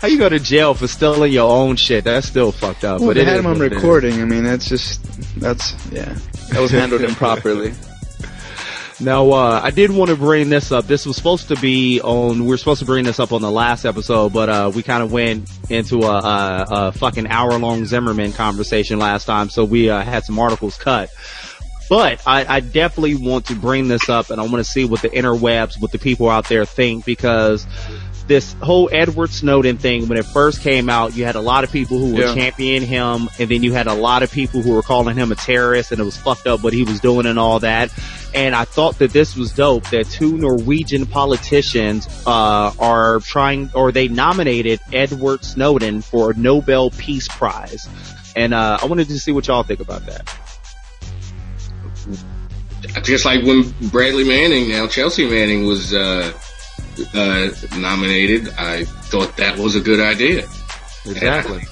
[0.00, 2.04] How you go to jail for stealing your own shit?
[2.04, 3.00] That's still fucked up.
[3.00, 3.76] Well, but they it had is him on what it is.
[3.76, 4.20] recording.
[4.22, 5.00] I mean, that's just
[5.40, 6.16] that's yeah.
[6.50, 7.72] That was handled improperly.
[9.00, 10.86] Now, uh, I did want to bring this up.
[10.86, 13.50] This was supposed to be on, we are supposed to bring this up on the
[13.50, 17.84] last episode, but, uh, we kind of went into a, a, a fucking hour long
[17.84, 21.10] Zimmerman conversation last time, so we, uh, had some articles cut.
[21.88, 25.00] But I, I definitely want to bring this up and I want to see what
[25.00, 27.66] the interwebs, what the people out there think because
[28.26, 31.72] this whole Edward Snowden thing, when it first came out, you had a lot of
[31.72, 32.34] people who were Yeah.
[32.34, 35.34] championing him and then you had a lot of people who were calling him a
[35.34, 37.90] terrorist and it was fucked up what he was doing and all that.
[38.34, 43.90] And I thought that this was dope that two Norwegian politicians, uh, are trying, or
[43.90, 47.88] they nominated Edward Snowden for a Nobel Peace Prize.
[48.36, 50.28] And, uh, I wanted to see what y'all think about that.
[53.02, 56.32] Just like when Bradley Manning, now Chelsea Manning, was uh,
[57.14, 60.44] uh, nominated, I thought that was a good idea.
[61.06, 61.62] Exactly.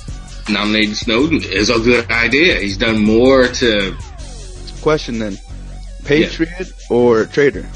[0.49, 2.59] Nominating Snowden is a good idea.
[2.61, 3.97] He's done more to.
[4.81, 5.39] Question then:
[6.07, 7.67] Patriot or traitor?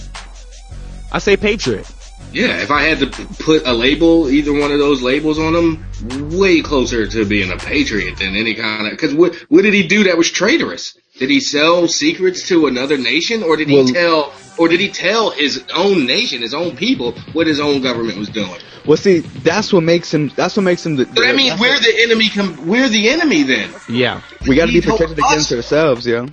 [1.12, 1.90] I say Patriot.
[2.32, 3.06] Yeah, if I had to
[3.42, 7.56] put a label, either one of those labels on him, way closer to being a
[7.56, 8.92] patriot than any kind of.
[8.92, 10.96] Because what what did he do that was traitorous?
[11.18, 14.88] Did he sell secrets to another nation, or did he Well- tell, or did he
[14.88, 18.56] tell his own nation, his own people, what his own government was doing?
[18.86, 20.30] Well, see, that's what makes him.
[20.36, 20.96] That's what makes him.
[20.96, 22.28] The, But I mean, we're what- the enemy.
[22.28, 23.70] Com- we're the enemy then.
[23.88, 24.20] Yeah.
[24.46, 26.28] we got to be protected against ourselves, yo.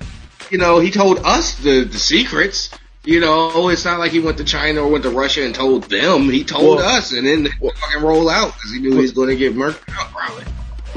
[0.50, 2.70] You know, he told us the the secrets.
[3.04, 5.84] You know, it's not like he went to China or went to Russia and told
[5.84, 6.30] them.
[6.30, 9.12] He told Well- us, and then they fucking roll out because he knew he was
[9.12, 10.44] going to get murked out probably.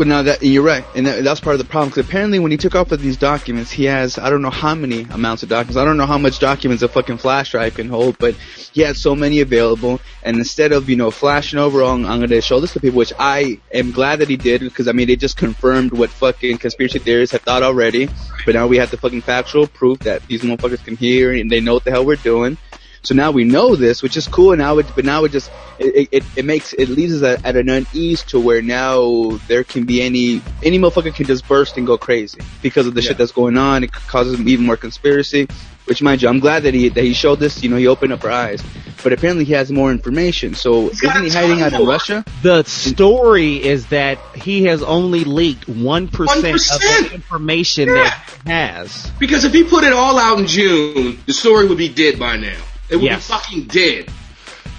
[0.01, 1.91] Well, now that you're right, and that, that's part of the problem.
[1.91, 4.75] Because apparently, when he took off with these documents, he has I don't know how
[4.75, 5.77] many amounts of documents.
[5.77, 8.35] I don't know how much documents a fucking flash drive can hold, but
[8.73, 10.01] he had so many available.
[10.23, 12.97] And instead of you know flashing over, I'm, I'm going to show this to people,
[12.97, 16.57] which I am glad that he did because I mean it just confirmed what fucking
[16.57, 18.09] conspiracy theorists have thought already.
[18.47, 21.61] But now we have the fucking factual proof that these motherfuckers can hear and they
[21.61, 22.57] know what the hell we're doing.
[23.03, 24.53] So now we know this, which is cool.
[24.53, 27.45] And Now it, but now it just it, it, it makes it leaves us at,
[27.45, 31.77] at, an unease to where now there can be any any motherfucker can just burst
[31.79, 33.09] and go crazy because of the yeah.
[33.09, 33.85] shit that's going on.
[33.85, 35.49] It causes even more conspiracy.
[35.87, 37.63] Which, mind you, I'm glad that he that he showed this.
[37.63, 38.63] You know, he opened up our eyes.
[39.03, 40.55] But apparently, he has more information.
[40.55, 42.25] So isn't he hiding out in Russia?
[42.43, 47.95] The story is that he has only leaked one percent of the information yeah.
[47.95, 49.11] that he has.
[49.19, 52.37] Because if he put it all out in June, the story would be dead by
[52.37, 52.61] now.
[52.91, 53.29] It would yes.
[53.29, 54.11] be fucking dead.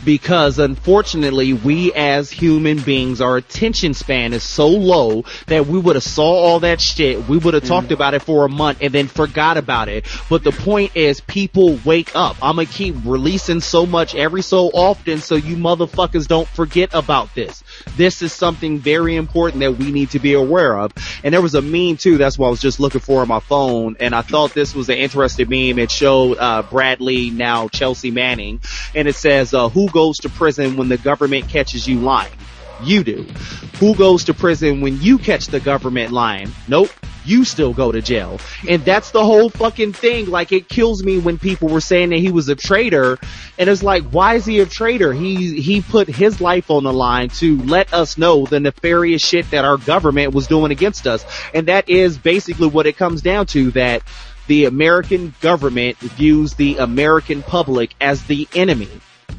[0.03, 5.95] Because unfortunately, we as human beings, our attention span is so low that we would
[5.95, 7.67] have saw all that shit, we would have mm.
[7.67, 10.07] talked about it for a month and then forgot about it.
[10.29, 12.35] But the point is, people wake up.
[12.41, 17.33] I'm gonna keep releasing so much every so often so you motherfuckers don't forget about
[17.35, 17.63] this.
[17.95, 20.91] This is something very important that we need to be aware of.
[21.23, 23.39] And there was a meme too, that's what I was just looking for on my
[23.39, 25.79] phone, and I thought this was an interesting meme.
[25.79, 28.61] It showed, uh, Bradley, now Chelsea Manning,
[28.95, 32.33] and it says, uh, who goes to prison when the government catches you lying?
[32.83, 33.23] You do.
[33.79, 36.51] Who goes to prison when you catch the government lying?
[36.67, 36.89] Nope
[37.25, 38.39] you still go to jail.
[38.67, 40.27] And that's the whole fucking thing.
[40.29, 43.19] Like it kills me when people were saying that he was a traitor.
[43.57, 45.13] And it's like, why is he a traitor?
[45.13, 49.51] He, he put his life on the line to let us know the nefarious shit
[49.51, 51.25] that our government was doing against us.
[51.53, 54.03] And that is basically what it comes down to that
[54.47, 58.89] the American government views the American public as the enemy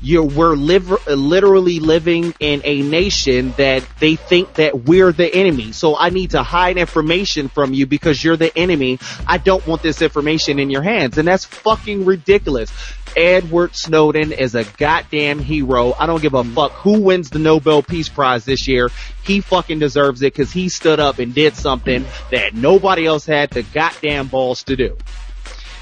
[0.02, 5.72] you're, we're live, literally living in a nation that they think that we're the enemy.
[5.72, 8.98] So I need to hide information from you because you're the enemy.
[9.26, 11.18] I don't want this information in your hands.
[11.18, 12.72] And that's fucking ridiculous.
[13.16, 15.92] Edward Snowden is a goddamn hero.
[15.98, 16.54] I don't give a mm-hmm.
[16.54, 18.90] fuck who wins the Nobel Peace Prize this year.
[19.24, 22.34] He fucking deserves it because he stood up and did something mm-hmm.
[22.34, 24.96] that nobody else had the goddamn balls to do.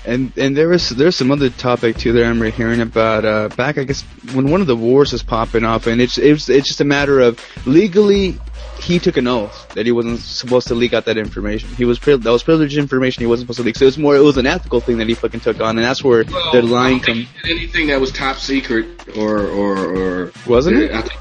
[0.05, 3.77] And and there was there's some other topic too that I'm hearing about uh, back
[3.77, 4.03] I guess
[4.33, 7.21] when one of the wars is popping off and it's it's it's just a matter
[7.21, 8.39] of legally
[8.83, 11.69] he took an oath that he wasn't supposed to leak out that information.
[11.75, 13.77] He was pri- that was privileged information he wasn't supposed to leak.
[13.77, 15.85] So it was more it was an ethical thing that he fucking took on, and
[15.85, 17.27] that's where well, the line comes.
[17.45, 20.93] Anything that was top secret or or or wasn't it?
[20.93, 21.13] Think,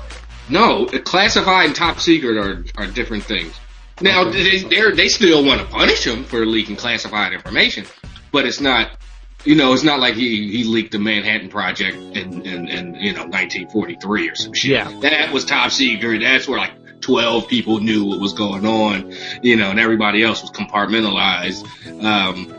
[0.49, 3.53] no, classified and top secret are are different things.
[4.01, 4.61] Now okay.
[4.61, 7.85] they they still want to punish him for leaking classified information,
[8.31, 8.91] but it's not,
[9.45, 13.13] you know, it's not like he, he leaked the Manhattan Project in, in, in, you
[13.13, 14.71] know, 1943 or some shit.
[14.71, 14.99] Yeah.
[15.01, 16.21] That was top secret.
[16.21, 20.41] That's where like 12 people knew what was going on, you know, and everybody else
[20.41, 21.65] was compartmentalized.
[22.03, 22.53] Um,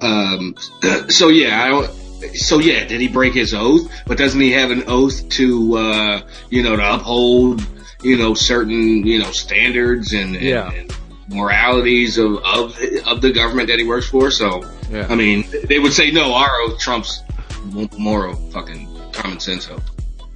[0.00, 0.54] um,
[1.10, 1.90] so yeah, I don't,
[2.34, 3.90] so yeah, did he break his oath?
[4.06, 7.66] But doesn't he have an oath to, uh, you know, to uphold,
[8.02, 10.70] you know, certain, you know, standards and, and, yeah.
[10.70, 10.94] and
[11.28, 14.30] moralities of, of, of the government that he works for.
[14.30, 15.06] So, yeah.
[15.08, 16.48] I mean, they would say no, our
[16.78, 17.22] trumps
[17.98, 19.82] moral fucking common sense oath.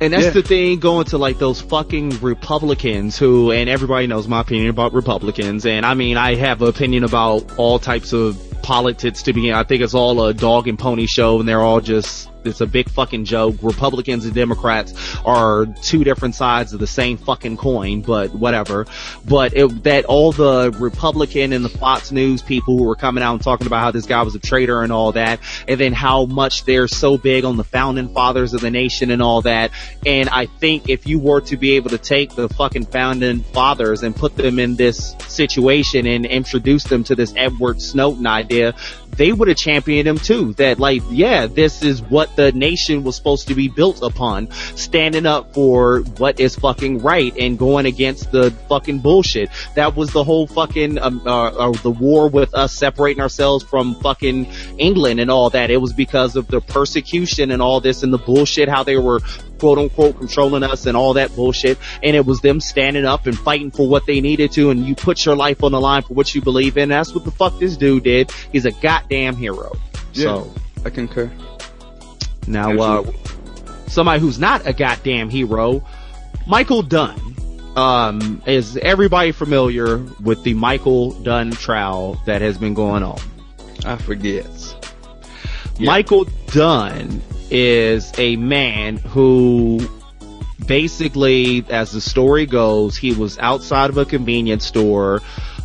[0.00, 0.30] And that's yeah.
[0.30, 4.92] the thing going to like those fucking Republicans who, and everybody knows my opinion about
[4.92, 5.66] Republicans.
[5.66, 9.54] And I mean, I have an opinion about all types of politics to begin.
[9.54, 12.66] I think it's all a dog and pony show and they're all just it's a
[12.66, 13.56] big fucking joke.
[13.62, 18.86] Republicans and Democrats are two different sides of the same fucking coin, but whatever.
[19.26, 23.34] But it, that all the Republican and the Fox News people who were coming out
[23.34, 26.26] and talking about how this guy was a traitor and all that, and then how
[26.26, 29.70] much they're so big on the founding fathers of the nation and all that.
[30.06, 34.02] And I think if you were to be able to take the fucking founding fathers
[34.02, 38.74] and put them in this situation and introduce them to this Edward Snowden idea, here
[39.18, 40.54] they would have championed him too.
[40.54, 45.26] That like, yeah, this is what the nation was supposed to be built upon, standing
[45.26, 49.50] up for what is fucking right and going against the fucking bullshit.
[49.74, 53.96] That was the whole fucking, um, uh, uh, the war with us separating ourselves from
[53.96, 54.46] fucking
[54.78, 55.70] England and all that.
[55.70, 59.20] It was because of the persecution and all this and the bullshit, how they were
[59.58, 61.78] quote unquote controlling us and all that bullshit.
[62.02, 64.70] And it was them standing up and fighting for what they needed to.
[64.70, 66.88] And you put your life on the line for what you believe in.
[66.88, 68.30] That's what the fuck this dude did.
[68.52, 68.72] He's a
[69.08, 69.76] goddamn hero.
[70.12, 70.54] Yeah, so
[70.84, 71.30] I concur.
[72.46, 73.12] Now, uh,
[73.86, 75.84] somebody who's not a goddamn hero,
[76.46, 77.20] Michael Dunn.
[77.76, 83.20] Um, is everybody familiar with the Michael Dunn trial that has been going on?
[83.84, 84.46] I forget.
[85.78, 89.78] Michael Dunn is a man who
[90.66, 95.20] basically, as the story goes, he was outside of a convenience store.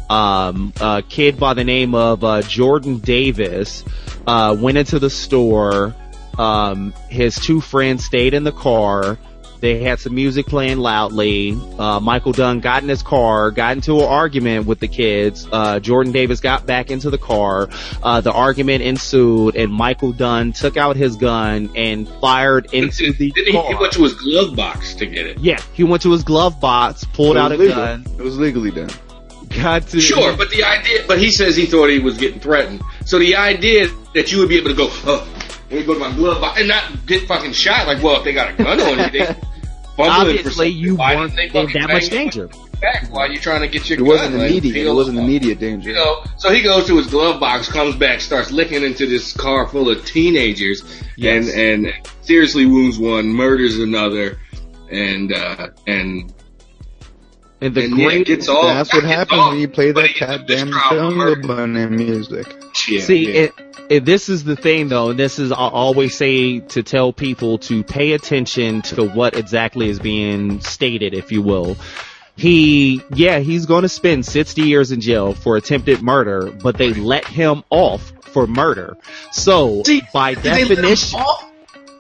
[0.09, 3.83] Um, a kid by the name of uh, Jordan Davis
[4.27, 5.95] uh, went into the store.
[6.37, 9.17] Um, his two friends stayed in the car.
[9.59, 11.57] They had some music playing loudly.
[11.79, 15.47] Uh, Michael Dunn got in his car, got into an argument with the kids.
[15.49, 17.69] Uh, Jordan Davis got back into the car.
[18.01, 23.31] Uh, the argument ensued and Michael Dunn took out his gun and fired into the
[23.31, 23.63] Didn't car.
[23.63, 25.39] he, he went to his glove box to get it?
[25.39, 27.75] yeah, he went to his glove box, pulled out a legal.
[27.77, 28.89] gun, It was legally done.
[29.61, 32.81] Got to Sure, but the idea, but he says he thought he was getting threatened.
[33.05, 35.27] So the idea that you would be able to go, oh,
[35.69, 37.87] let me go to my glove box and not get fucking shot.
[37.87, 39.35] Like, well, if they got a gun on you, they fumbling
[39.95, 40.73] for obviously something.
[40.77, 42.49] you Why weren't didn't they in fucking that much danger.
[42.81, 44.75] Back while you're trying to get your It wasn't like, immediate.
[44.75, 45.89] It peel wasn't immediate danger.
[45.91, 49.31] You know, so he goes to his glove box, comes back, starts licking into this
[49.31, 50.83] car full of teenagers,
[51.15, 51.49] Yes.
[51.53, 51.93] and and
[52.23, 54.37] seriously wounds one, murders another,
[54.91, 56.33] and uh and
[57.63, 58.63] And the and yeah, great gets off.
[58.63, 61.47] That's what happens off, when you play that he gets a goddamn mistrial for murder.
[61.47, 62.47] bunny music.
[62.87, 63.39] Yeah, See, yeah.
[63.41, 63.53] it,
[63.89, 67.59] it, this is the thing though, and this is I always say to tell people
[67.59, 71.77] to pay attention to what exactly is being stated, if you will.
[72.35, 76.91] He, yeah, he's going to spend 60 years in jail for attempted murder, but they
[76.93, 78.97] let him off for murder.
[79.31, 81.52] So, See, by Did they let him definition, off?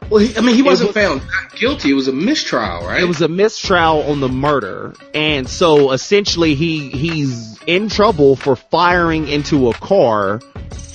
[0.09, 1.91] Well, he, I mean, he wasn't was- found not guilty.
[1.91, 3.01] It was a mistrial, right?
[3.01, 8.55] It was a mistrial on the murder, and so essentially he he's in trouble for
[8.55, 10.41] firing into a car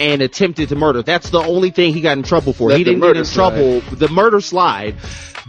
[0.00, 1.02] and attempted to murder.
[1.02, 2.68] That's the only thing he got in trouble for.
[2.68, 4.96] That's he didn't get murder in trouble the murder slide,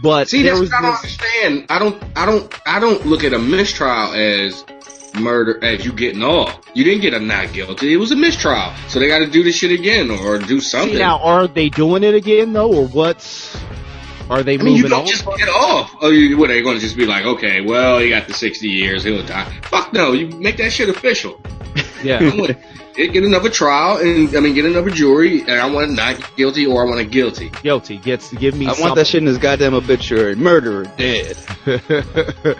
[0.02, 1.66] but See, there that's was what I don't understand.
[1.68, 4.64] I don't, I don't, I don't look at a mistrial as
[5.14, 6.60] murder as you getting off.
[6.74, 7.92] You didn't get a not guilty.
[7.92, 10.92] It was a mistrial, so they got to do this shit again or do something.
[10.92, 13.56] see now are they doing it again though, or what's
[14.30, 15.06] are they I mean, you moving don't on?
[15.06, 15.92] just get off.
[16.00, 17.24] Oh, you, what are they going to just be like?
[17.24, 19.02] Okay, well, he got the sixty years.
[19.02, 19.50] He'll die.
[19.62, 20.12] Fuck no.
[20.12, 21.40] You make that shit official.
[22.02, 22.36] Yeah.
[22.36, 22.56] Want-
[22.96, 26.84] get another trial, and I mean, get another jury, and I want not guilty or
[26.84, 27.50] I want a guilty.
[27.62, 30.34] Guilty gets give me I want that shit in his goddamn obituary.
[30.34, 31.36] Murderer, dead.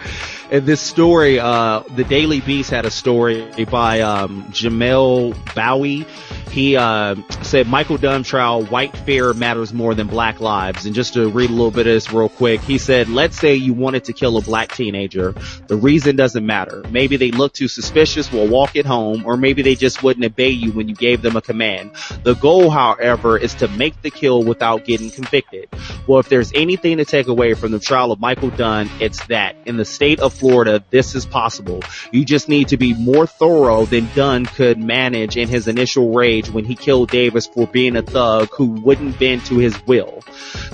[0.51, 6.05] and this story, uh, the Daily Beast had a story by um, Jamelle Bouie.
[6.51, 10.85] He uh, said Michael Dunn trial, white fear matters more than black lives.
[10.85, 13.55] And just to read a little bit of this real quick, he said, let's say
[13.55, 15.33] you wanted to kill a black teenager.
[15.67, 16.83] The reason doesn't matter.
[16.89, 20.73] Maybe they look too suspicious while walking home, or maybe they just wouldn't obey you
[20.73, 21.91] when you gave them a command.
[22.23, 25.69] The goal, however, is to make the kill without getting convicted.
[26.05, 29.55] Well, if there's anything to take away from the trial of Michael Dunn, it's that
[29.65, 31.83] in the state of Florida, this is possible.
[32.11, 36.49] You just need to be more thorough than Dunn could manage in his initial rage
[36.49, 40.21] when he killed Davis for being a thug who wouldn't bend to his will.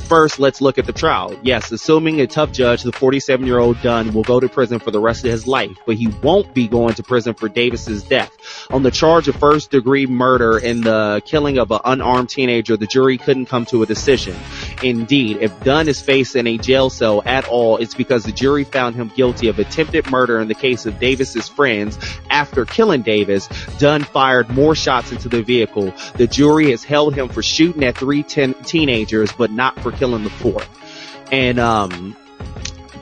[0.07, 1.37] First, let's look at the trial.
[1.43, 4.89] Yes, assuming a tough judge, the 47 year old Dunn will go to prison for
[4.89, 8.31] the rest of his life, but he won't be going to prison for Davis's death.
[8.71, 12.87] On the charge of first degree murder and the killing of an unarmed teenager, the
[12.87, 14.37] jury couldn't come to a decision.
[14.81, 18.95] Indeed, if Dunn is facing a jail cell at all, it's because the jury found
[18.95, 21.97] him guilty of attempted murder in the case of Davis's friends.
[22.29, 23.47] After killing Davis,
[23.79, 25.93] Dunn fired more shots into the vehicle.
[26.15, 30.23] The jury has held him for shooting at three ten- teenagers, but not for killing
[30.23, 30.67] the fourth.
[31.31, 32.15] And, um,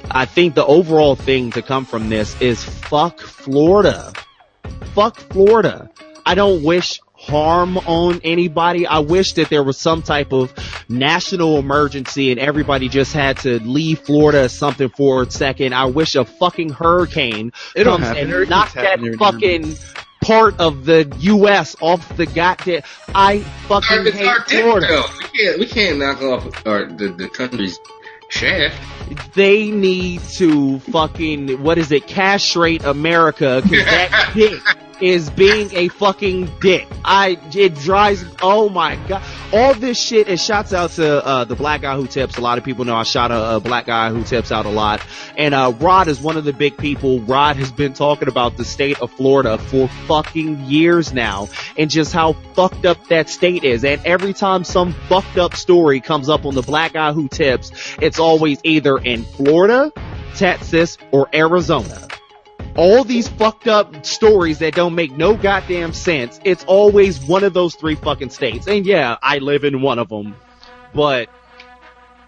[0.10, 4.14] I think the overall thing to come from this is fuck Florida.
[4.94, 5.90] Fuck Florida.
[6.26, 8.86] I don't wish harm on anybody.
[8.88, 10.54] I wish that there was some type of
[10.90, 15.74] national emergency and everybody just had to leave Florida or something for a second.
[15.74, 18.22] I wish a fucking hurricane It don't comes happen.
[18.24, 19.76] and Hurricanes knocks that happen here and fucking
[20.22, 21.76] part of the U.S.
[21.82, 22.82] off the goddamn.
[23.14, 25.04] I fucking Our, it's hate our Florida.
[25.34, 27.78] We can't, we can't knock off our, the, the country's
[28.30, 28.76] shaft.
[29.34, 34.62] They need to fucking what is it castrate America because that dick
[35.02, 36.88] is being a fucking dick.
[37.04, 38.24] I it drives.
[38.42, 39.24] Oh my god!
[39.54, 40.28] All this shit.
[40.28, 42.38] And shouts out to uh, the black guy who tips.
[42.38, 44.70] A lot of people know I shot a, a black guy who tips out a
[44.70, 45.02] lot.
[45.38, 47.20] And uh, Rod is one of the big people.
[47.22, 52.14] Rod has been talking about the state of Florida for fucking years now, and just
[52.14, 53.84] how fucked up that state is.
[53.84, 57.72] And every time some fucked up story comes up on the black guy who tips,
[58.02, 59.92] it's always either in Florida,
[60.36, 62.08] Texas, or Arizona
[62.78, 66.40] all these fucked up stories that don't make no goddamn sense.
[66.44, 68.68] It's always one of those three fucking states.
[68.68, 70.36] And yeah, I live in one of them,
[70.94, 71.30] but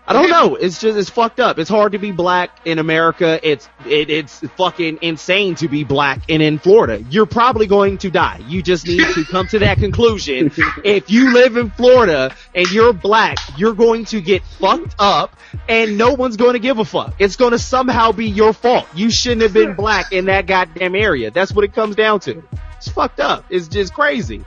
[0.10, 0.56] I don't know.
[0.56, 1.60] It's just it's fucked up.
[1.60, 3.42] It's hard to be black in America.
[3.44, 7.04] It's it, it's fucking insane to be black and in Florida.
[7.10, 8.40] You're probably going to die.
[8.48, 10.54] You just need to come to that conclusion.
[10.86, 15.36] If you live in Florida and you're black, you're going to get fucked up
[15.68, 17.16] and no one's going to give a fuck.
[17.20, 18.88] It's going to somehow be your fault.
[18.96, 21.32] You shouldn't have been black in that goddamn area.
[21.32, 22.42] That's what it comes down to.
[22.78, 23.44] It's fucked up.
[23.50, 24.46] It's just crazy.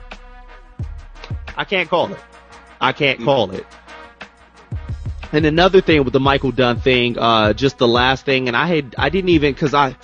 [1.55, 2.19] I can't call it.
[2.79, 3.67] I can't call it.
[5.31, 8.67] And another thing with the Michael Dunn thing, uh, just the last thing, and I
[8.67, 9.95] had, I didn't even, cause I,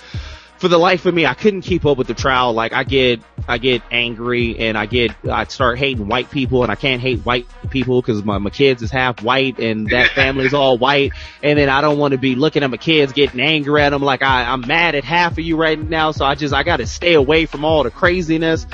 [0.58, 2.52] for the life of me, I couldn't keep up with the trial.
[2.52, 6.72] Like I get, I get angry and I get, I start hating white people and
[6.72, 10.46] I can't hate white people because my, my kids is half white and that family
[10.46, 11.12] is all white.
[11.42, 14.02] And then I don't want to be looking at my kids getting angry at them
[14.02, 16.10] like I, I'm mad at half of you right now.
[16.10, 18.66] So I just, I gotta stay away from all the craziness.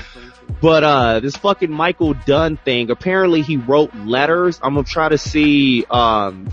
[0.60, 4.58] But uh this fucking Michael Dunn thing, apparently he wrote letters.
[4.62, 6.52] I'm gonna try to see um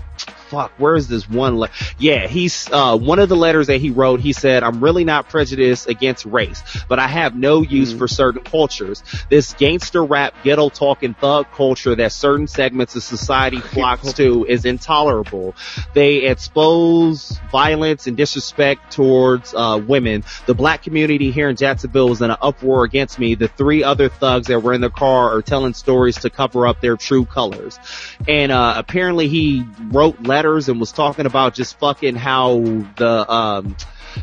[0.52, 1.58] fuck, where is this one?
[1.58, 5.02] Le- yeah, he's, uh, one of the letters that he wrote, he said, I'm really
[5.02, 7.98] not prejudiced against race, but I have no use mm-hmm.
[7.98, 9.02] for certain cultures.
[9.30, 14.66] This gangster rap, ghetto talking thug culture that certain segments of society flocks to is
[14.66, 15.54] intolerable.
[15.94, 20.22] They expose violence and disrespect towards, uh, women.
[20.44, 23.36] The black community here in Jacksonville is in an uproar against me.
[23.36, 26.82] The three other thugs that were in the car are telling stories to cover up
[26.82, 27.78] their true colors.
[28.28, 32.58] And, uh, apparently he wrote letters letters and was talking about just fucking how
[32.96, 33.76] the, um,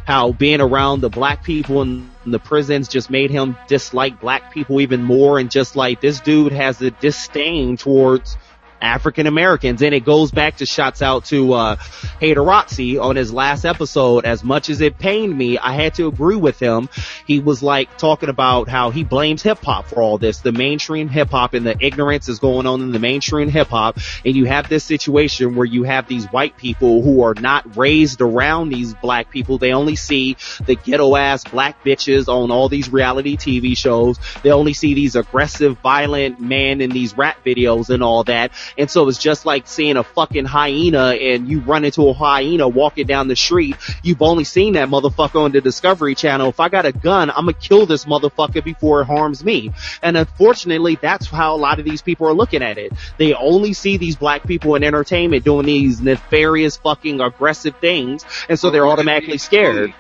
[0.06, 4.82] how being around the black people in the prisons just made him dislike black people
[4.82, 5.40] even more.
[5.40, 8.38] And just like this dude has a disdain towards
[8.82, 9.82] African Americans.
[9.82, 11.76] And it goes back to shots out to, uh,
[12.22, 14.26] Haterotzi on his last episode.
[14.26, 16.90] As much as it pained me, I had to agree with him.
[17.26, 20.40] He was like talking about how he blames hip hop for all this.
[20.40, 23.98] The mainstream hip hop and the ignorance is going on in the mainstream hip hop.
[24.26, 28.22] And you have this situation where you have these white people who are not raised
[28.22, 29.58] around these black people.
[29.58, 34.20] They only see the ghetto ass black bitches on all these reality TV shows.
[34.44, 38.52] They only see these aggressive, violent men in these rap videos and all that.
[38.78, 42.68] And so it's just like seeing a fucking hyena and you run into a hyena
[42.68, 43.76] walking down the street.
[44.04, 46.50] You've only seen that motherfucker on the Discovery Channel.
[46.50, 49.72] If I got a gun, I'm gonna kill this motherfucker before it harms me.
[50.02, 52.94] And unfortunately, that's how a lot of these people are looking at it.
[53.18, 58.26] They only see these black people in entertainment doing these nefarious fucking aggressive things.
[58.48, 59.94] And so they're automatically scared.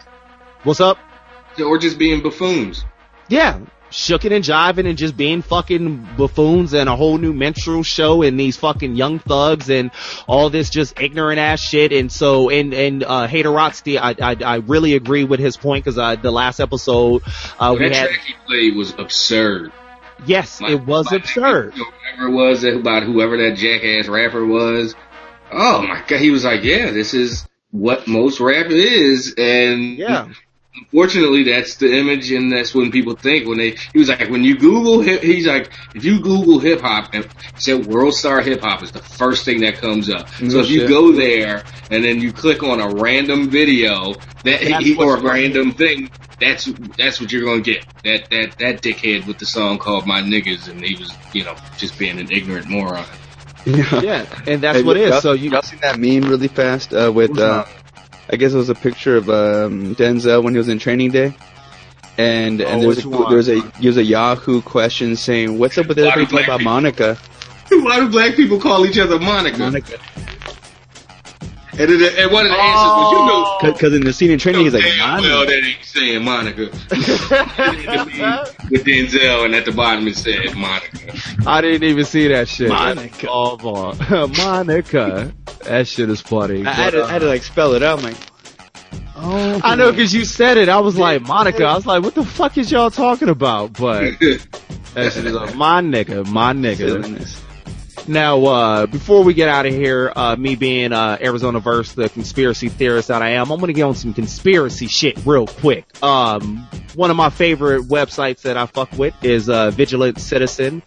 [0.63, 0.97] What's up?
[1.63, 2.85] Or just being buffoons.
[3.27, 3.59] Yeah,
[3.91, 8.39] shooking and jiving and just being fucking buffoons and a whole new menstrual show and
[8.39, 9.91] these fucking young thugs and
[10.27, 11.91] all this just ignorant ass shit.
[11.91, 15.97] And so, and, and, uh, Haterotsky, I, I, I really agree with his point because,
[15.97, 17.23] uh, the last episode,
[17.59, 18.07] uh, we had.
[18.07, 19.71] track he played was absurd.
[20.25, 21.73] Yes, my, it was absurd.
[21.73, 24.93] Whoever it was about whoever that jackass rapper was.
[25.51, 29.33] Oh my god, he was like, yeah, this is what most rap is.
[29.37, 30.27] And yeah
[30.79, 33.71] unfortunately, that's the image, and that's when people think when they.
[33.93, 37.27] He was like, when you Google hip, he's like, if you Google hip hop, and
[37.57, 40.27] said World Star Hip Hop is the first thing that comes up.
[40.27, 40.49] Mm-hmm.
[40.49, 44.95] So if you go there and then you click on a random video that he,
[44.95, 46.65] or a random thing, that's
[46.97, 47.85] that's what you're gonna get.
[48.03, 51.55] That that that dickhead with the song called My Niggas, and he was, you know,
[51.77, 53.05] just being an ignorant moron.
[53.65, 55.21] Yeah, yeah and that's hey, what it is.
[55.21, 57.65] So you y'all seen that meme really fast uh, with uh,
[58.31, 61.33] I guess it was a picture of um, Denzel when he was in Training Day.
[62.17, 65.97] And and oh, there's a there's a there's a Yahoo question saying, "What's up with
[65.99, 66.71] everybody about people?
[66.71, 67.17] Monica?"
[67.69, 69.59] Why do black people call each other Monica?
[69.59, 69.99] Monica.
[71.79, 72.61] And, then, and one of the oh.
[72.61, 73.57] answers was, you know, oh.
[73.73, 75.29] because in the scene in training, he's like, Monica.
[75.29, 76.63] well, that ain't saying Monica.
[78.69, 81.15] with Denzel, and at the bottom it said Monica.
[81.47, 82.67] I didn't even see that shit.
[82.67, 83.27] Monica.
[83.29, 85.31] Oh, Monica.
[85.63, 86.65] That shit is funny.
[86.65, 87.99] I, had to, I had to like spell it out.
[87.99, 88.17] I'm like,
[89.21, 90.67] Oh, I know because you said it.
[90.67, 91.63] I was like, Monica.
[91.63, 93.73] I was like, what the fuck is y'all talking about?
[93.73, 97.48] But that shit is like, my nigga, my nigga.
[98.09, 102.09] Now, uh, before we get out of here, uh, me being, uh, Arizona verse, the
[102.09, 105.85] conspiracy theorist that I am, I'm gonna get on some conspiracy shit real quick.
[106.01, 110.81] Um, one of my favorite websites that I fuck with is, uh, Vigilant Citizen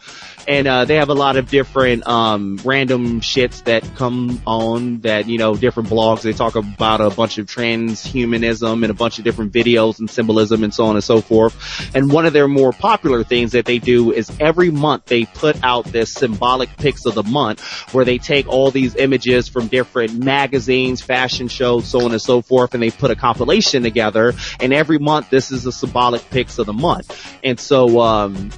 [0.49, 5.29] and uh, they have a lot of different um, random shits that come on that
[5.29, 6.23] you know different blogs.
[6.23, 10.65] They talk about a bunch of transhumanism and a bunch of different videos and symbolism
[10.65, 11.95] and so on and so forth.
[11.95, 15.63] And one of their more popular things that they do is every month they put
[15.63, 17.61] out this symbolic picks of the month
[17.93, 22.43] where they take all these images from different magazines, fashion shows, so on and so
[22.43, 24.35] forth, and they put a compilation together.
[24.61, 27.37] And every month this is a symbolic picks of the month.
[27.45, 28.51] And so um,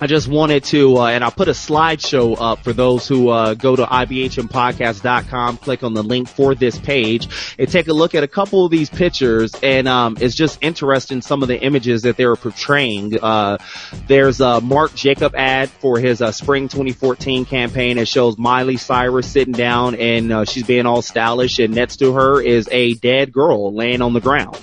[0.00, 3.52] I just wanted to, uh, and I'll put a slideshow up for those who uh,
[3.52, 7.28] go to ibhmpodcast.com, click on the link for this page,
[7.58, 9.52] and take a look at a couple of these pictures.
[9.62, 13.22] And um, it's just interesting some of the images that they're portraying.
[13.22, 13.58] Uh,
[14.06, 17.98] there's a Marc Jacob ad for his uh, spring 2014 campaign.
[17.98, 22.14] It shows Miley Cyrus sitting down and uh, she's being all stylish, and next to
[22.14, 24.58] her is a dead girl laying on the ground.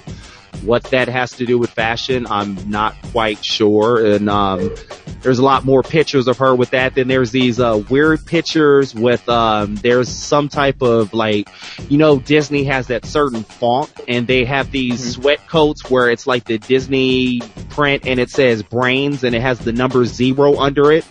[0.64, 4.06] What that has to do with fashion, I'm not quite sure.
[4.06, 4.76] And um,
[5.22, 6.96] there's a lot more pictures of her with that.
[6.96, 11.50] Then there's these uh, weird pictures with um, there's some type of like,
[11.90, 15.22] you know, Disney has that certain font, and they have these mm-hmm.
[15.22, 19.60] sweat coats where it's like the Disney print, and it says brains, and it has
[19.60, 21.06] the number zero under it,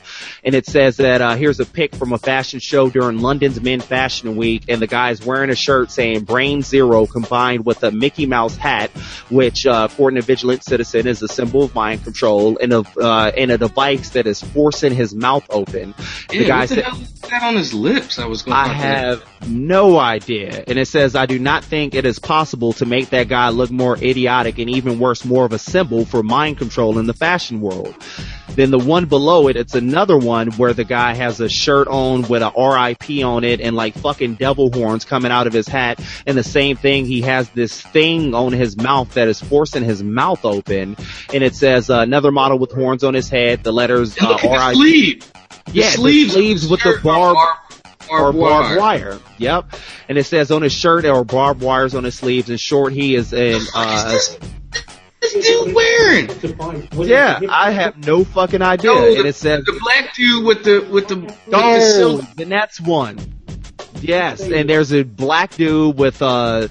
[0.45, 3.81] and it says that uh, here's a pic from a fashion show during London's Men
[3.81, 8.27] Fashion Week, and the guy's wearing a shirt saying brain zero combined with a Mickey
[8.27, 8.91] Mouse hat
[9.37, 13.31] which, uh, according to Vigilant Citizen, is a symbol of mind control and a, uh,
[13.37, 15.95] and a device that is forcing his mouth open.
[16.33, 18.19] Yeah, the guy what the said, hell is that on his lips?
[18.19, 20.65] I was going I have no idea.
[20.67, 23.71] And it says, I do not think it is possible to make that guy look
[23.71, 27.61] more idiotic and even worse, more of a symbol for mind control in the fashion
[27.61, 27.95] world.
[28.57, 32.23] Then the one below it, it's another one where the guy has a shirt on
[32.23, 36.01] with a RIP on it and like fucking devil horns coming out of his hat.
[36.27, 40.03] And the same thing, he has this thing on his mouth that is forcing his
[40.03, 40.97] mouth open.
[41.33, 44.73] And it says uh, another model with horns on his head, the letters uh.
[44.73, 45.31] Sleeve.
[45.73, 47.37] Yeah, the sleeves, the sleeves with the barb,
[48.09, 49.19] or barbed wire.
[49.39, 49.75] Yep.
[50.09, 52.51] And it says on his shirt or barbed wires on his sleeves.
[52.51, 54.19] In short, he is in, uh,
[55.21, 56.31] this dude wearing?
[57.09, 58.93] Yeah, I have no fucking idea.
[58.93, 62.35] No, the, and it says the black dude with the with the with oh, the,
[62.37, 63.19] the Nets one.
[64.01, 66.69] Yes, and there's a black dude with uh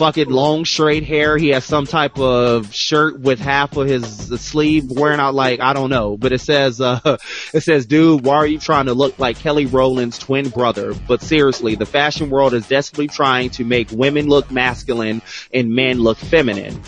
[0.00, 1.36] fucking long straight hair.
[1.36, 5.74] He has some type of shirt with half of his sleeve wearing out like I
[5.74, 7.00] don't know, but it says uh
[7.52, 11.20] it says, "Dude, why are you trying to look like Kelly Rowland's twin brother?" But
[11.20, 15.20] seriously, the fashion world is desperately trying to make women look masculine
[15.52, 16.80] and men look feminine.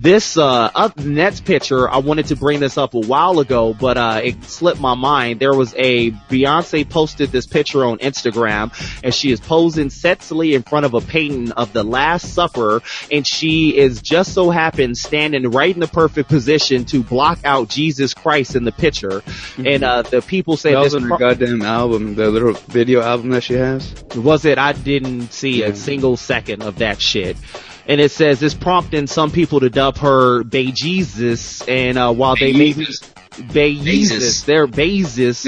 [0.00, 3.98] This uh, up next picture, I wanted to bring this up a while ago, but
[3.98, 5.40] uh, it slipped my mind.
[5.40, 8.72] There was a Beyonce posted this picture on Instagram,
[9.02, 12.80] and she is posing sexily in front of a painting of the Last Supper,
[13.10, 17.68] and she is just so happens standing right in the perfect position to block out
[17.68, 19.08] Jesus Christ in the picture.
[19.08, 19.66] Mm-hmm.
[19.66, 23.30] And uh, the people say that was this her goddamn album, the little video album
[23.30, 24.04] that she has.
[24.14, 24.58] Was it?
[24.58, 25.66] I didn't see yeah.
[25.66, 27.36] a single second of that shit
[27.88, 32.36] and it says this prompting some people to dub her Bay Jesus, and uh, while
[32.36, 32.86] they may be
[33.52, 34.66] Bay Jesus, they're.
[34.66, 35.46] Jesus.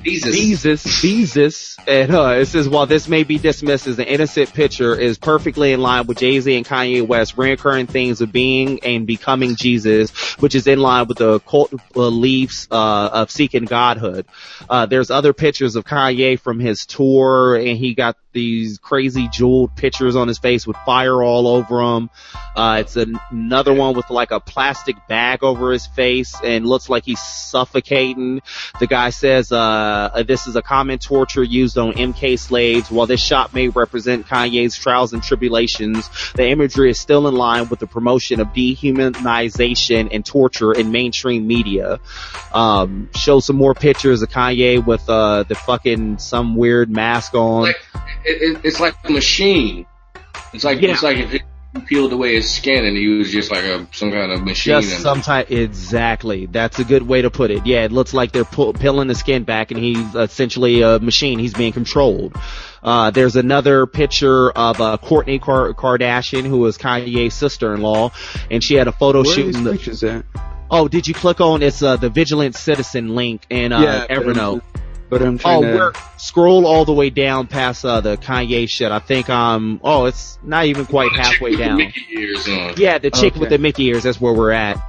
[0.00, 0.32] Bezos.
[0.32, 0.86] Bezos.
[1.02, 1.76] Bezos.
[1.86, 5.72] And uh, it says, while this may be dismissed as an innocent picture, is perfectly
[5.72, 10.10] in line with Jay-Z and Kanye West reoccurring themes of being and becoming Jesus,
[10.40, 14.26] which is in line with the cult beliefs uh, of seeking godhood.
[14.68, 19.74] Uh, there's other pictures of Kanye from his tour, and he got these crazy jeweled
[19.76, 22.10] pictures on his face with fire all over him.
[22.54, 26.88] Uh, it's an, another one with like a plastic bag over his face and looks
[26.88, 28.42] like he's suffocating.
[28.78, 32.90] The guy says, uh, this is a common torture used on MK slaves.
[32.90, 37.68] While this shot may represent Kanye's trials and tribulations, the imagery is still in line
[37.68, 42.00] with the promotion of dehumanization and torture in mainstream media.
[42.52, 47.62] Um, show some more pictures of Kanye with, uh, the fucking, some weird mask on.
[47.62, 47.76] Like,
[48.24, 49.86] it, it, it's like a machine.
[50.52, 50.90] It's like, yeah.
[50.90, 51.42] it's like if it,
[51.86, 54.80] peeled away his skin and he was just like a some kind of machine.
[54.80, 56.46] Just some type, exactly.
[56.46, 57.64] That's a good way to put it.
[57.64, 61.38] Yeah, it looks like they're pull, peeling the skin back and he's essentially a machine.
[61.38, 62.36] He's being controlled.
[62.82, 68.10] Uh, there's another picture of uh, Kourtney Car- Kardashian, who is Kanye's sister-in-law,
[68.50, 69.54] and she had a photo Where shoot.
[69.54, 70.24] Where are these pictures at?
[70.70, 74.62] Oh, did you click on it's uh, the Vigilant Citizen link in uh, yeah, Evernote?
[75.10, 76.00] But I'm trying oh, to...
[76.16, 78.92] scroll all the way down past uh, the Kanye shit.
[78.92, 81.80] I think um oh it's not even quite halfway down.
[82.76, 83.40] Yeah, the chick okay.
[83.40, 84.04] with the Mickey ears.
[84.04, 84.80] That's where we're at.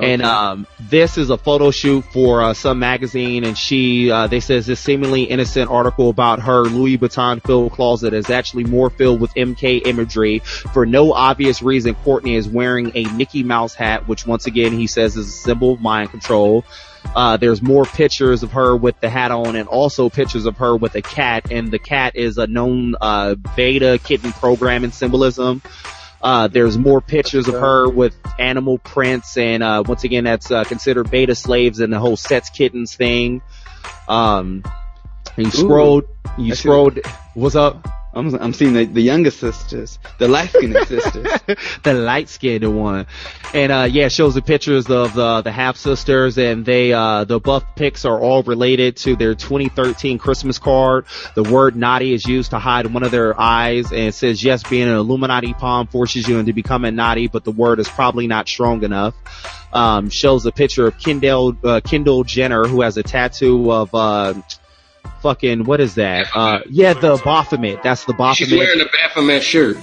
[0.00, 0.14] Okay.
[0.14, 4.40] And um, this is a photo shoot for uh, some magazine, and she uh, they
[4.40, 9.20] says this seemingly innocent article about her Louis Vuitton filled closet is actually more filled
[9.20, 10.38] with MK imagery.
[10.38, 14.86] For no obvious reason, Kourtney is wearing a Mickey Mouse hat, which once again he
[14.86, 16.64] says is a symbol of mind control.
[17.14, 20.76] Uh, there's more pictures of her with the hat on and also pictures of her
[20.76, 25.60] with a cat and the cat is a known, uh, beta kitten programming symbolism.
[26.22, 30.64] Uh, there's more pictures of her with animal prints and, uh, once again, that's, uh,
[30.64, 33.42] considered beta slaves and the whole sets kittens thing.
[34.06, 34.62] Um,
[35.36, 36.04] you scrolled,
[36.38, 37.00] you scrolled,
[37.34, 37.99] what's up?
[38.12, 41.26] I'm, I'm seeing the, the younger sisters, the light skinned sisters.
[41.84, 43.06] the light skinned one.
[43.54, 47.24] And, uh, yeah, it shows the pictures of the, the half sisters and they, uh,
[47.24, 51.06] the buff pics are all related to their 2013 Christmas card.
[51.36, 54.68] The word naughty is used to hide one of their eyes and it says, yes,
[54.68, 58.48] being an Illuminati palm forces you into becoming naughty, but the word is probably not
[58.48, 59.14] strong enough.
[59.72, 64.34] Um, shows a picture of Kendall, uh, Kendall Jenner who has a tattoo of, uh,
[65.22, 66.28] fucking, what is that?
[66.34, 67.82] Uh, yeah, the Baphomet.
[67.82, 68.36] That's the Baphomet.
[68.36, 69.76] She's wearing a Baphomet shirt.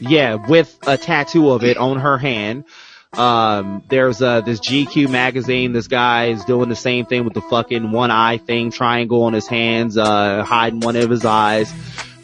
[0.00, 2.64] Yeah, with a tattoo of it on her hand.
[3.12, 5.72] Um, there's, uh, this GQ magazine.
[5.72, 9.32] This guy is doing the same thing with the fucking one eye thing, triangle on
[9.34, 11.72] his hands, uh, hiding one of his eyes.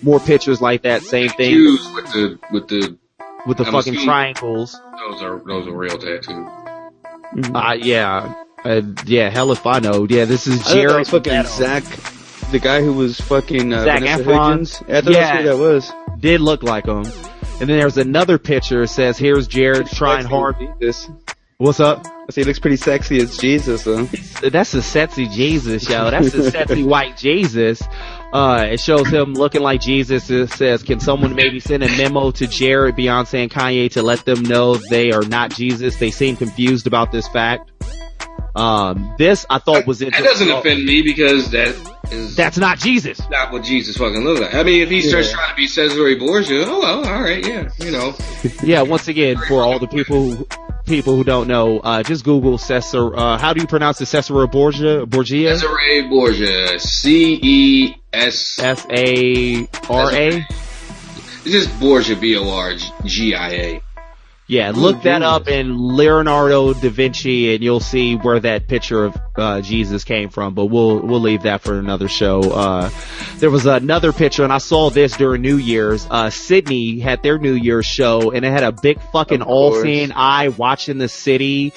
[0.03, 1.51] More pictures like that, same thing.
[1.51, 2.99] Tattoos with the, with the,
[3.47, 4.81] with the I'm fucking triangles.
[5.11, 6.49] those are, those are real tattoos.
[7.55, 8.35] Uh, yeah.
[8.65, 10.07] Uh, yeah, hell if I know.
[10.09, 11.09] Yeah, this is I thought that Jared.
[11.09, 11.83] fucking Zach,
[12.51, 14.37] the guy who was fucking uh, Zac Vanessa Efron?
[14.37, 14.83] Hudgens.
[14.89, 15.21] Yeah, I thought Yeah.
[15.21, 15.93] that's who that was.
[16.21, 17.05] Did look like him.
[17.61, 18.83] And then there's another picture.
[18.83, 20.57] It says, here's Jared trying hard.
[20.81, 21.09] Jesus.
[21.59, 22.07] What's up?
[22.07, 24.05] I say he looks pretty sexy as Jesus though.
[24.05, 26.09] That's a sexy Jesus, yo.
[26.11, 27.83] That's a sexy white Jesus.
[28.33, 30.31] Uh, it shows him looking like Jesus.
[30.31, 34.25] It says, can someone maybe send a memo to Jared, Beyonce, and Kanye to let
[34.25, 35.97] them know they are not Jesus?
[35.97, 37.73] They seem confused about this fact.
[38.55, 41.75] Um, this I thought was That doesn't offend me because that
[42.13, 43.19] is That's not Jesus.
[43.31, 44.55] not what Jesus fucking looks like.
[44.55, 47.91] I mean, if he starts trying to be Cesare Borgia, oh well, alright, yeah, you
[47.91, 48.15] know.
[48.63, 50.47] Yeah, once again, for all the people who,
[50.87, 54.07] people who don't know, uh, just Google Cesar, uh, how do you pronounce it?
[54.07, 55.07] Cesare Borgia?
[55.07, 55.57] Borgia?
[55.57, 60.47] Cesare Borgia, C-E-S, S-A-R-A?
[60.49, 63.81] it's just Borgia, B-O-R-G-I-A.
[64.51, 69.17] Yeah, look that up in Leonardo da Vinci and you'll see where that picture of
[69.37, 72.41] uh, Jesus came from, but we'll we'll leave that for another show.
[72.41, 72.91] Uh
[73.37, 76.07] there was another picture and I saw this during New Year's.
[76.11, 80.49] Uh Sydney had their New Year's show and it had a big fucking all-seeing eye
[80.49, 81.75] watching the city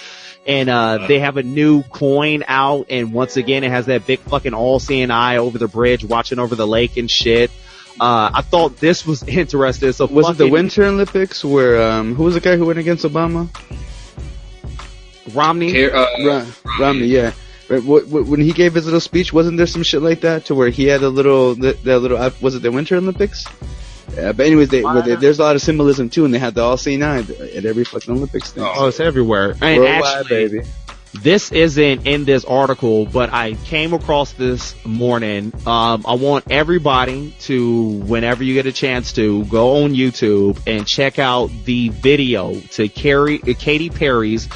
[0.48, 4.20] and uh they have a new coin out and once again it has that big
[4.22, 7.52] fucking all-seeing eye over the bridge watching over the lake and shit.
[8.00, 9.92] Uh, I thought this was interesting.
[9.92, 13.04] So Was it the Winter Olympics where um who was the guy who went against
[13.06, 13.48] Obama?
[15.34, 15.72] Romney?
[15.72, 16.46] Care- uh, Ra-
[16.80, 17.34] Romney, yeah.
[17.70, 20.46] Right, wh- wh- when he gave his little speech, wasn't there some shit like that
[20.46, 23.46] to where he had a little, that, that little, uh, was it the Winter Olympics?
[24.16, 26.54] Yeah, but anyways, they, where they, there's a lot of symbolism too, and they had
[26.54, 28.64] the all seeing eye at every fucking Olympics thing.
[28.68, 29.52] Oh, it's everywhere.
[29.62, 30.68] And Worldwide, actually, baby.
[31.14, 35.54] This isn't in this article, but I came across this morning.
[35.68, 40.88] Um, I want everybody to, whenever you get a chance to, go on YouTube and
[40.88, 44.48] check out the video to Carrie, uh, Katy Perry's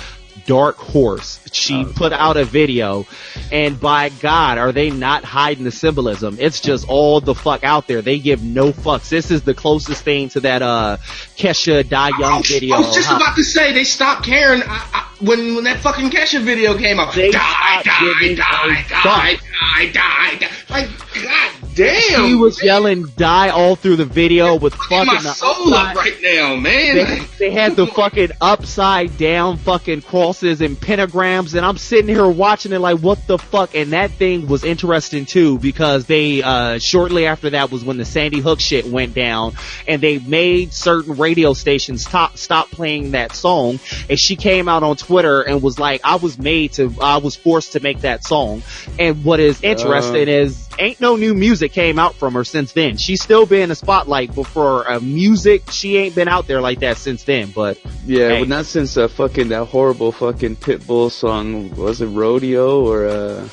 [0.46, 1.40] Dark Horse.
[1.52, 3.08] She put out a video,
[3.52, 6.38] and by God, are they not hiding the symbolism?
[6.40, 8.02] It's just all the fuck out there.
[8.02, 9.10] They give no fucks.
[9.10, 10.98] This is the closest thing to that uh
[11.36, 12.76] Kesha Die Young I was, video.
[12.76, 15.80] I was just How- about to say they stopped caring I, I, when when that
[15.80, 17.14] fucking Kesha video came out.
[17.14, 20.50] They die, die, giving die, die, die, die, die.
[20.70, 20.90] Like,
[21.24, 22.26] god damn.
[22.26, 22.66] He was man.
[22.66, 26.96] yelling "die" all through the video with Fucking my soul up right now, man.
[26.96, 32.28] They, they had the fucking upside down fucking crosses and pentagrams, and I'm sitting here
[32.28, 33.74] watching it like, what the fuck?
[33.76, 38.06] And that thing was interesting too because they uh shortly after that was when the
[38.06, 39.54] Sandy Hook shit went down,
[39.88, 43.80] and they made certain radio stations stop stop playing that song.
[44.10, 47.36] And she came out on Twitter and was like, I was made to, I was
[47.36, 48.64] forced to make that song.
[49.00, 52.98] And what is interesting is ain't no new music came out from her since then.
[52.98, 56.62] She's still been in the spotlight, but for uh, music, she ain't been out there
[56.62, 57.52] like that since then.
[57.52, 58.40] But Yeah, Hey.
[58.40, 61.76] but not since uh, fucking that horrible fucking Pitbull song.
[61.76, 63.48] Was it Rodeo or uh?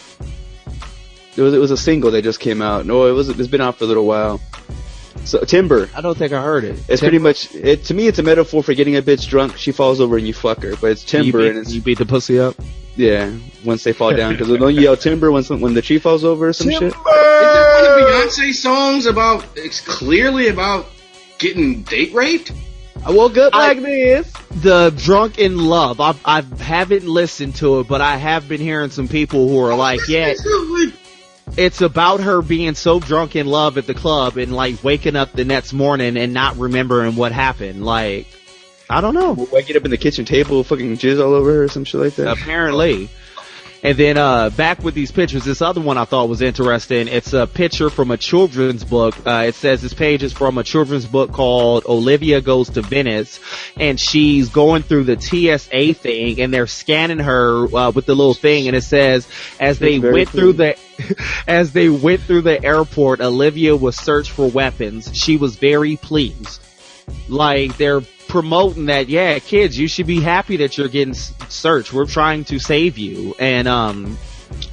[1.34, 2.84] It was it was a single that just came out.
[2.84, 4.40] No, it was it's been out for a little while.
[5.24, 5.88] So Timber.
[5.94, 6.80] I don't think I heard it.
[6.88, 8.06] It's pretty much it to me.
[8.08, 9.56] It's a metaphor for getting a bitch drunk.
[9.56, 11.80] She falls over and you fuck her, but it's you timber beat, and it's you
[11.80, 12.56] beat the pussy up.
[12.96, 13.32] yeah.
[13.64, 16.24] Once they fall down, because don't you yell timber when some, when the tree falls
[16.24, 16.82] over or some shit?
[16.82, 19.46] Is it one of Beyonce songs about?
[19.54, 20.86] It's clearly about
[21.38, 22.50] getting date raped.
[23.04, 24.32] I woke up I- like this.
[24.50, 26.00] The drunk in love.
[26.00, 29.74] I I haven't listened to it, but I have been hearing some people who are
[29.74, 30.34] like, yeah,
[31.56, 35.32] it's about her being so drunk in love at the club and like waking up
[35.32, 37.84] the next morning and not remembering what happened.
[37.84, 38.26] Like,
[38.88, 39.32] I don't know.
[39.52, 42.00] Wake it up in the kitchen table, fucking jizz all over her or some shit
[42.00, 42.32] like that.
[42.32, 43.08] Apparently.
[43.82, 47.08] And then uh, back with these pictures, this other one I thought was interesting.
[47.08, 49.16] It's a picture from a children's book.
[49.26, 53.40] Uh, it says this page is from a children's book called Olivia Goes to Venice,
[53.76, 58.34] and she's going through the TSA thing, and they're scanning her uh, with the little
[58.34, 59.26] thing, and it says
[59.58, 60.40] as they went cool.
[60.40, 60.78] through the
[61.48, 65.10] as they went through the airport, Olivia was searched for weapons.
[65.12, 66.60] She was very pleased.
[67.28, 71.14] Like they're promoting that, yeah, kids, you should be happy that you're getting
[71.52, 71.92] searched.
[71.92, 73.34] We're trying to save you.
[73.38, 74.18] And, um,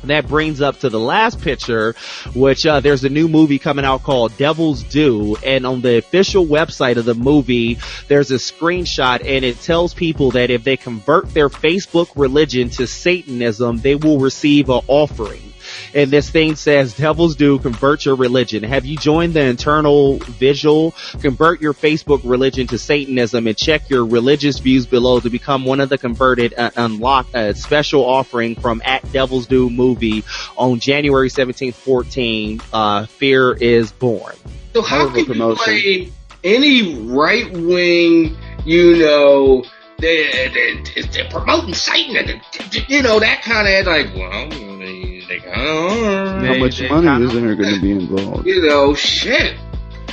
[0.04, 1.96] that brings up to the last picture,
[2.34, 6.46] which uh, there's a new movie coming out called Devil's Due, and on the official
[6.46, 11.34] website of the movie, there's a screenshot, and it tells people that if they convert
[11.34, 15.49] their Facebook religion to Satanism, they will receive an offering
[15.94, 18.64] and this thing says Devil's Due convert your religion.
[18.64, 20.94] Have you joined the internal visual?
[21.22, 25.80] Convert your Facebook religion to Satanism and check your religious views below to become one
[25.80, 30.24] of the converted uh, unlock a special offering from at Devils Due movie
[30.58, 32.62] on January 17th, 14.
[32.72, 34.36] Uh, Fear is born.
[34.74, 36.12] So how can you play
[36.44, 39.64] any right wing, you know,
[40.00, 42.42] they're, they're, they're promoting Satan,
[42.88, 47.34] you know, that kind of like, well, they kind of How much money kinda, is
[47.34, 48.46] there going to be involved?
[48.48, 49.58] You know, shit.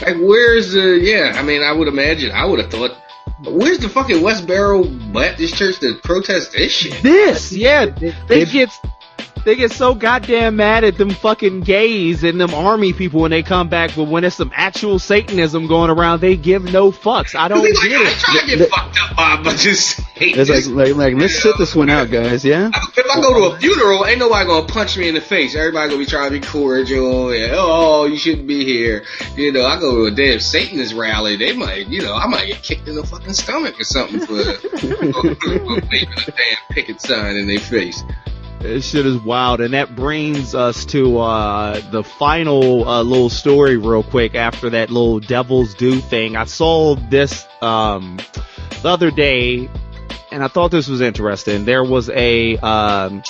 [0.03, 2.97] Like, where's the, yeah, I mean, I would imagine, I would have thought,
[3.45, 7.03] where's the fucking Westboro Baptist Church to protest this shit?
[7.03, 8.71] This, yeah, they get
[9.47, 13.45] they get so goddamn mad at them fucking gays and them army people when they
[13.45, 17.37] come back, but when it's some actual Satanism going around, they give no fucks.
[17.37, 18.09] I don't like, get it.
[18.09, 19.73] I try to get the, fucked up by a bunch of
[20.17, 22.45] It's like, like, like let's sit this one out, guys.
[22.45, 22.71] Yeah.
[22.75, 25.55] If I go to a funeral, ain't nobody gonna punch me in the face.
[25.55, 27.07] Everybody gonna be trying to be cordial.
[27.07, 29.05] Oh, yeah, oh, you shouldn't be here.
[29.37, 31.37] You know, I go to a damn Satanist rally.
[31.37, 34.35] They might, you know, I might get kicked in the fucking stomach or something for
[34.35, 38.03] waving a damn picket sign in their face.
[38.61, 43.77] This shit is wild, and that brings us to uh, the final uh, little story,
[43.77, 44.35] real quick.
[44.35, 48.19] After that little Devil's Due thing, I saw this um,
[48.83, 49.69] the other day,
[50.33, 51.65] and I thought this was interesting.
[51.65, 53.23] There was a um,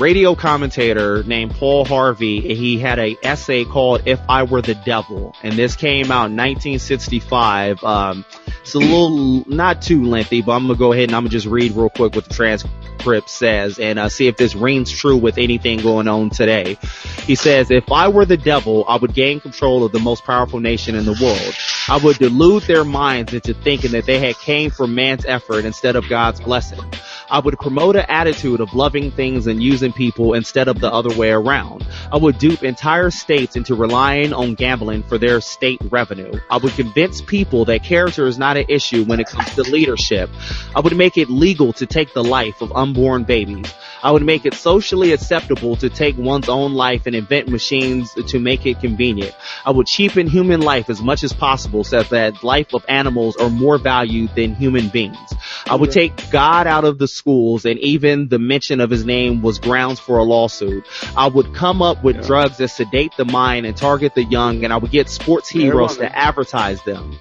[0.00, 2.54] radio commentator named Paul Harvey.
[2.54, 6.36] He had a essay called "If I Were the Devil," and this came out in
[6.36, 7.82] 1965.
[7.84, 8.24] Um,
[8.62, 11.46] it's a little not too lengthy, but I'm gonna go ahead and I'm gonna just
[11.46, 15.36] read real quick what the transcript says and uh, see if this rings true with
[15.38, 16.78] anything going on today.
[17.26, 20.60] He says, if I were the devil, I would gain control of the most powerful
[20.60, 21.54] nation in the world.
[21.88, 25.96] I would delude their minds into thinking that they had came from man's effort instead
[25.96, 26.80] of God's blessing.
[27.30, 31.14] I would promote an attitude of loving things and using people instead of the other
[31.16, 31.86] way around.
[32.12, 36.32] I would dupe entire states into relying on gambling for their state revenue.
[36.50, 40.30] I would convince people that character is not an issue when it comes to leadership.
[40.74, 43.72] I would make it legal to take the life of unborn babies.
[44.02, 48.38] I would make it socially acceptable to take one's own life and invent machines to
[48.38, 49.34] make it convenient.
[49.64, 53.48] I would cheapen human life as much as possible so that life of animals are
[53.48, 55.16] more valued than human beings.
[55.66, 59.42] I would take God out of the schools and even the mention of his name
[59.42, 60.84] was grounds for a lawsuit.
[61.16, 62.22] I would come up with yeah.
[62.22, 65.96] drugs that sedate the mind and target the young and I would get sports heroes
[65.98, 67.18] to advertise them.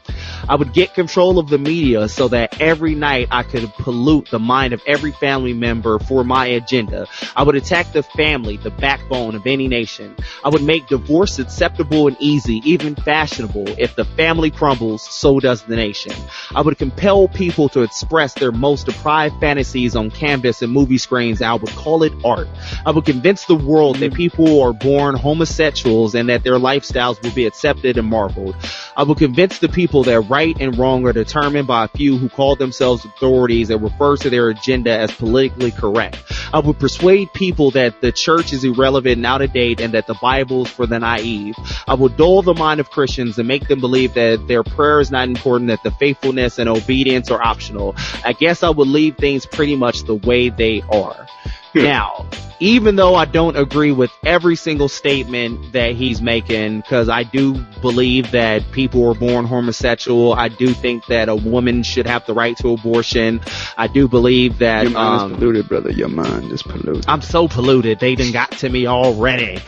[0.49, 4.39] I would get control of the media so that every night I could pollute the
[4.39, 7.07] mind of every family member for my agenda.
[7.35, 10.15] I would attack the family, the backbone of any nation.
[10.43, 13.67] I would make divorce acceptable and easy, even fashionable.
[13.77, 16.13] If the family crumbles, so does the nation.
[16.53, 21.41] I would compel people to express their most deprived fantasies on canvas and movie screens.
[21.41, 22.47] I would call it art.
[22.85, 27.31] I would convince the world that people are born homosexuals and that their lifestyles will
[27.31, 28.55] be accepted and marveled.
[28.95, 32.29] I would convince the people that right and wrong are determined by a few who
[32.29, 36.17] call themselves authorities and refer to their agenda as politically correct.
[36.53, 40.07] I would persuade people that the church is irrelevant and out of date and that
[40.07, 41.55] the Bible is for the naive.
[41.87, 45.09] I would dull the mind of Christians and make them believe that their prayer is
[45.09, 47.95] not important, that the faithfulness and obedience are optional.
[48.23, 51.27] I guess I would leave things pretty much the way they are.
[51.75, 52.25] now,
[52.59, 57.55] even though I don't agree with every single statement that he's making, because I do
[57.81, 60.33] believe that people were born homosexual.
[60.33, 63.41] I do think that a woman should have the right to abortion.
[63.75, 65.91] I do believe that your mind um, is polluted, brother.
[65.91, 67.05] Your mind is polluted.
[67.07, 67.99] I'm so polluted.
[67.99, 69.59] They done got to me already.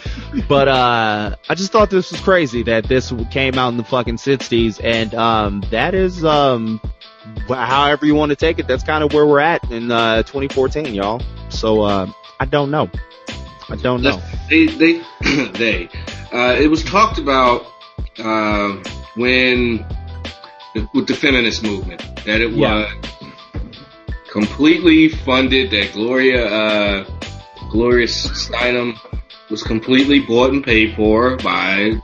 [0.47, 4.17] but uh, I just thought this was crazy that this came out in the fucking
[4.17, 6.79] 60s, and um, that is um,
[7.47, 8.67] however you want to take it.
[8.67, 11.21] That's kind of where we're at in uh, 2014, y'all.
[11.49, 11.81] So.
[11.81, 12.89] Uh, I don't know.
[13.69, 14.21] I don't know.
[14.49, 15.01] They they
[15.53, 15.89] they.
[16.33, 17.65] Uh, it was talked about
[18.19, 18.83] uh,
[19.15, 19.85] when
[20.93, 22.93] with the feminist movement that it yeah.
[23.01, 23.41] was
[24.29, 25.71] completely funded.
[25.71, 27.05] That Gloria uh,
[27.71, 28.97] Gloria Steinem
[29.49, 32.01] was completely bought and paid for by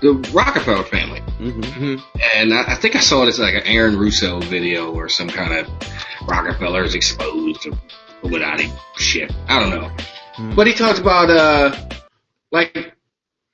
[0.00, 1.20] the Rockefeller family.
[1.38, 1.96] Mm-hmm.
[2.36, 5.52] And I, I think I saw this like an Aaron Russo video or some kind
[5.52, 5.68] of
[6.26, 7.72] Rockefeller's exposed or
[8.22, 9.32] Illuminati shit.
[9.48, 9.90] I don't know.
[10.34, 10.54] Hmm.
[10.54, 11.88] But he talked about uh
[12.52, 12.94] like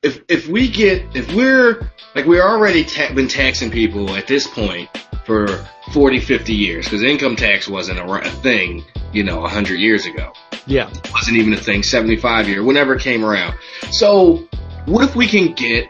[0.03, 4.47] if if we get if we're like we're already ta- been taxing people at this
[4.47, 4.89] point
[5.25, 5.47] for
[5.93, 10.33] 40 50 years because income tax wasn't a, a thing you know 100 years ago
[10.67, 10.89] Yeah.
[10.91, 13.57] it wasn't even a thing 75 year whenever it came around
[13.91, 14.47] so
[14.87, 15.87] what if we can get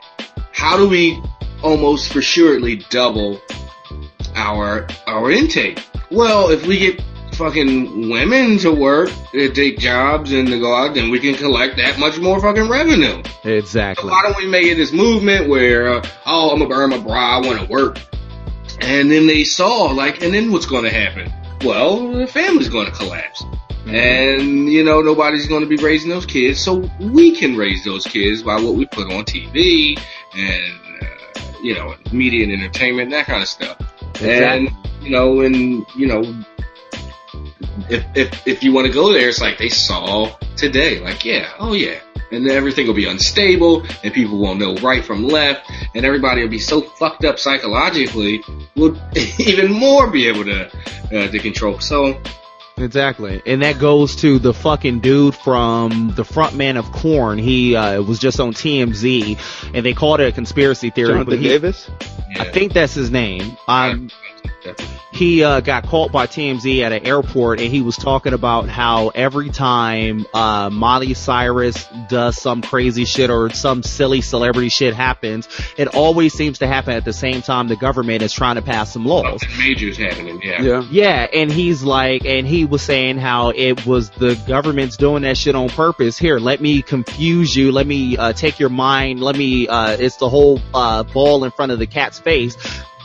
[0.56, 1.22] how do we
[1.62, 3.40] almost for surely double
[4.34, 5.84] our our intake?
[6.10, 7.02] Well if we get
[7.34, 11.76] fucking women to work to take jobs and to go out then we can collect
[11.76, 13.22] that much more fucking revenue.
[13.44, 14.10] Exactly.
[14.10, 17.38] why don't we make it this movement where, uh, oh, I'm gonna burn my bra,
[17.38, 17.98] I want to work,
[18.80, 21.30] and then they saw like, and then what's going to happen?
[21.64, 23.44] Well, the family's going to collapse,
[23.86, 28.06] and you know nobody's going to be raising those kids, so we can raise those
[28.06, 29.98] kids by what we put on TV
[30.36, 33.78] and uh, you know media and entertainment, that kind of stuff,
[34.20, 36.44] and you know, and you know.
[37.88, 40.98] If, if if you want to go there, it's like they saw today.
[40.98, 42.00] Like, yeah, oh yeah,
[42.32, 46.42] and then everything will be unstable, and people won't know right from left, and everybody
[46.42, 48.42] will be so fucked up psychologically,
[48.74, 48.96] will
[49.38, 51.78] even more be able to uh, to control.
[51.80, 52.20] So
[52.78, 53.42] Exactly.
[53.46, 57.38] And that goes to the fucking dude from the frontman of Korn.
[57.38, 61.14] He uh, was just on TMZ and they called it a conspiracy theory.
[61.14, 61.90] Jonathan he- Davis.
[62.30, 63.56] yeah, I think that's his name.
[63.66, 64.25] Um, definitely.
[65.12, 69.08] He uh, got caught by TMZ at an airport and he was talking about how
[69.08, 75.48] every time uh, Molly Cyrus does some crazy shit or some silly celebrity shit happens,
[75.76, 78.92] it always seems to happen at the same time the government is trying to pass
[78.92, 79.40] some laws.
[79.40, 80.40] Something major's happening.
[80.42, 80.62] Yeah.
[80.62, 80.82] Yeah.
[80.90, 85.36] Yeah, and he's like, and he was saying how it was the government's doing that
[85.36, 86.18] shit on purpose.
[86.18, 87.72] Here, let me confuse you.
[87.72, 89.20] Let me uh, take your mind.
[89.20, 89.68] Let me.
[89.68, 92.56] Uh, it's the whole uh, ball in front of the cat's face.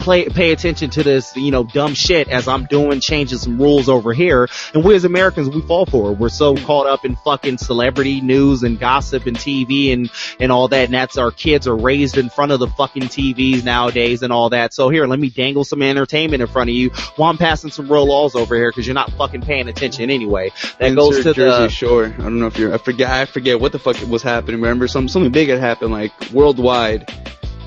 [0.02, 3.88] Play, pay attention to this, you know, dumb shit as I'm doing, changing some rules
[3.88, 4.50] over here.
[4.74, 6.18] And we as Americans, we fall for it.
[6.18, 10.68] We're so caught up in fucking celebrity news and gossip and TV and, and all
[10.70, 10.86] that.
[10.86, 14.50] And that's our kids are raised in front of the fucking TVs nowadays and all
[14.50, 14.74] that.
[14.74, 17.92] So here, let me dangle some entertainment in front of you while I'm passing some
[17.92, 20.52] real laws over here because you're not fucking paying attention anyway.
[20.80, 22.06] That goes to Jersey the, Shore.
[22.06, 22.74] I don't know if you're.
[22.74, 23.10] I forget.
[23.10, 24.62] I forget what the fuck was happening.
[24.62, 27.12] Remember, some something big had happened, like worldwide,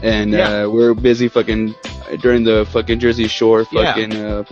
[0.05, 0.65] and Yeah.
[0.65, 1.74] uh, we're busy fucking
[2.20, 3.84] during the fucking Jersey Shore Yeah.
[3.94, 4.15] fucking.
[4.15, 4.44] Uh,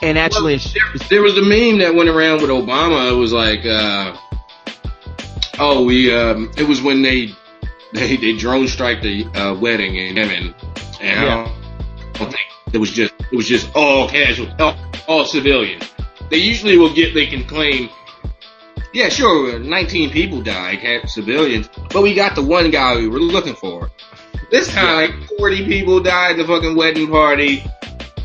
[0.00, 3.10] and actually, There, there was a meme that went around with Obama.
[3.12, 4.16] It was like, uh,
[5.58, 6.14] oh, we.
[6.14, 7.30] Um, it was when they
[7.92, 10.54] they they drone strike the uh, wedding in Yemen,
[11.00, 12.40] and I don't, I don't think
[12.72, 14.76] it was just it was just all casual, all,
[15.08, 15.84] all civilians.
[16.30, 17.88] They usually will get they can claim.
[18.94, 23.54] Yeah, sure, 19 people died, civilians, but we got the one guy we were looking
[23.54, 23.90] for.
[24.52, 27.64] This time, like 40 people died in the fucking wedding party.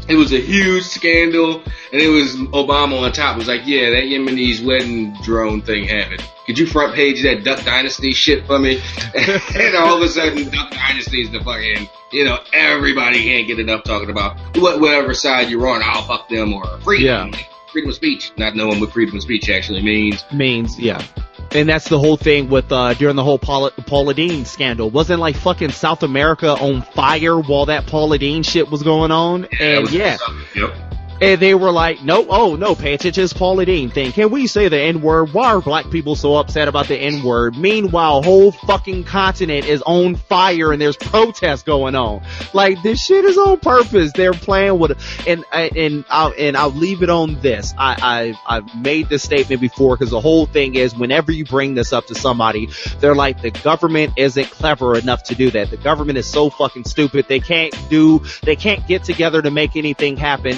[0.10, 1.62] It was a huge scandal,
[1.94, 3.38] and it was Obama on top.
[3.38, 6.22] It was like, yeah, that Yemenis wedding drone thing happened.
[6.46, 8.82] Could you front page that Duck Dynasty shit for me?
[9.16, 13.60] and all of a sudden, Duck Dynasty is the fucking, you know, everybody can't get
[13.60, 15.82] enough talking about what, whatever side you're on.
[15.82, 17.32] I'll fuck them or freedom.
[17.72, 18.34] Freedom of speech.
[18.38, 20.26] Not knowing what freedom of speech actually means.
[20.34, 21.02] means, yeah.
[21.52, 24.90] And that's the whole thing with, uh, during the whole Paula, Paula Deen scandal.
[24.90, 29.42] Wasn't like fucking South America on fire while that Paula Deen shit was going on?
[29.42, 30.18] That And yeah,
[30.56, 30.97] Yep.
[31.20, 34.12] And they were like, no, oh no, attention to Paula Deen thing.
[34.12, 35.34] Can we say the N-word?
[35.34, 37.58] Why are black people so upset about the N-word?
[37.58, 42.24] Meanwhile, whole fucking continent is on fire and there's protests going on.
[42.54, 44.12] Like, this shit is on purpose.
[44.14, 47.74] They're playing with, and, and I'll, and I'll leave it on this.
[47.78, 51.74] I, I, I've made this statement before because the whole thing is whenever you bring
[51.74, 55.72] this up to somebody, they're like, the government isn't clever enough to do that.
[55.72, 57.28] The government is so fucking stupid.
[57.28, 60.58] They can't do, they can't get together to make anything happen.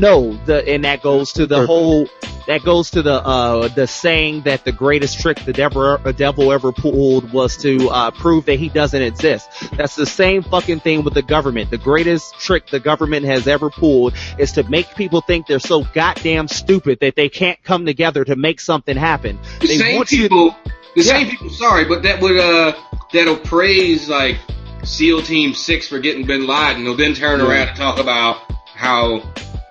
[0.00, 2.08] No, the, and that goes to the whole,
[2.46, 6.52] that goes to the, uh, the saying that the greatest trick the devil, the devil
[6.52, 9.48] ever pulled was to, uh, prove that he doesn't exist.
[9.76, 11.70] That's the same fucking thing with the government.
[11.70, 15.84] The greatest trick the government has ever pulled is to make people think they're so
[15.92, 19.38] goddamn stupid that they can't come together to make something happen.
[19.60, 20.56] The They same want you- people,
[20.96, 21.12] the Yeah.
[21.12, 22.72] same people, sorry, but that would, uh,
[23.12, 24.38] that'll praise, like,
[24.82, 26.84] SEAL Team 6 for getting Bin Laden.
[26.84, 27.46] They'll then turn Yeah.
[27.48, 28.38] around and talk about
[28.74, 29.22] how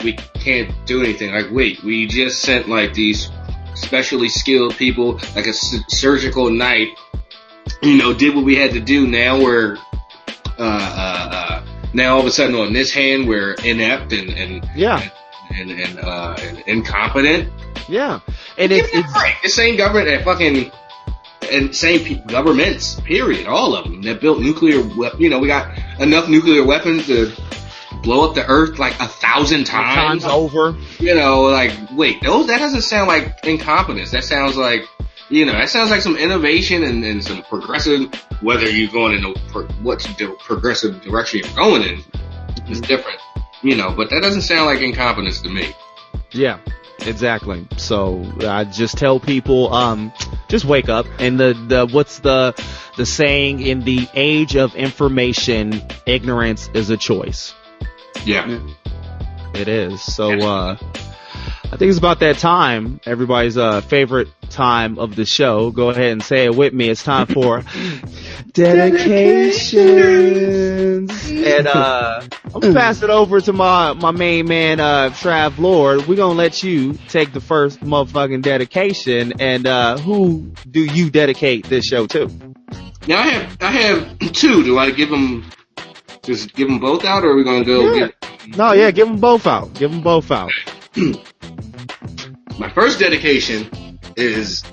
[0.03, 1.31] we can't do anything.
[1.33, 3.29] Like, wait, we just sent, like, these
[3.75, 6.87] specially skilled people, like a surgical knife,
[7.81, 9.07] you know, did what we had to do.
[9.07, 9.77] Now we're,
[10.57, 14.69] uh, uh, uh, now all of a sudden on this hand, we're inept and, and,
[14.75, 15.07] Yeah,
[15.53, 17.49] and, and, uh, and incompetent.
[17.89, 18.19] yeah.
[18.57, 19.13] And it's, it's.
[19.43, 20.71] The same government that fucking
[21.51, 24.81] and same pe- governments, period, all of them that built nuclear.
[24.81, 27.31] We- you know, we got enough nuclear weapons to
[28.01, 30.23] blow up the Earth like a thousand times.
[30.23, 30.75] Time's over.
[30.99, 34.11] You know, like wait, those that doesn't sound like incompetence.
[34.11, 34.83] That sounds like
[35.29, 38.13] you know, that sounds like some innovation and, and some progressive.
[38.41, 42.03] Whether you're going in a, pro- what the progressive direction you're going in
[42.69, 43.19] is different.
[43.61, 45.75] You know, but that doesn't sound like incompetence to me.
[46.31, 46.59] Yeah,
[47.01, 47.67] exactly.
[47.77, 50.13] So I just tell people, um,
[50.47, 51.05] just wake up.
[51.19, 52.53] And the, the what's the
[52.97, 57.53] the saying in the age of information, ignorance is a choice.
[58.25, 58.59] Yeah.
[59.53, 60.01] It is.
[60.01, 60.77] So uh
[61.71, 62.99] I think it's about that time.
[63.05, 65.69] Everybody's uh favorite time of the show.
[65.71, 66.89] Go ahead and say it with me.
[66.89, 67.63] It's time for
[68.53, 71.29] dedications.
[71.29, 72.21] And uh
[72.53, 76.07] I'm gonna pass it over to my my main man uh Trav Lord.
[76.07, 81.65] We're gonna let you take the first motherfucking dedication and uh who do you dedicate
[81.65, 82.27] this show to?
[83.07, 84.63] Now I have I have two.
[84.63, 85.45] Do I give them
[86.29, 88.07] just give them both out, or are we gonna go Yeah.
[88.07, 89.73] get No, yeah, give them both out.
[89.73, 90.51] Give them both out.
[92.59, 93.69] my first dedication?
[94.15, 94.63] Is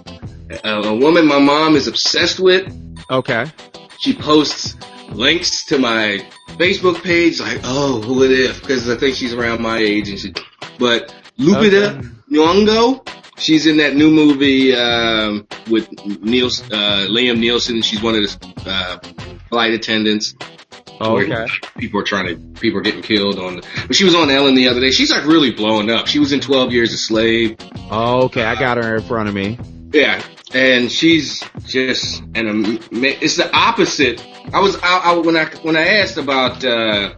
[0.65, 2.65] a, a woman my mom is obsessed with.
[3.11, 3.47] Okay.
[4.01, 4.75] She posts
[5.11, 6.27] links to my
[6.59, 8.59] Facebook page, like, oh, who it is?
[8.59, 10.33] Because I think she's around my age, and she.
[10.79, 12.09] But Lupita Okay.
[12.33, 13.07] Nyong'o,
[13.39, 15.89] she's in that new movie um, with
[16.23, 17.83] Neil, uh, Liam Nielsen.
[17.83, 18.99] She's one of the uh,
[19.49, 20.35] flight attendants.
[21.01, 21.29] Okay.
[21.29, 21.47] where
[21.79, 23.61] People are trying to, people are getting killed on.
[23.87, 24.91] But she was on Ellen the other day.
[24.91, 26.07] She's like really blowing up.
[26.07, 27.57] She was in Twelve Years a Slave.
[27.91, 29.59] Okay, I got her in front of me.
[29.93, 30.23] Yeah,
[30.55, 32.49] and she's just an.
[32.49, 34.25] am- It's the opposite.
[34.53, 37.15] I was I, I when I when I asked about uh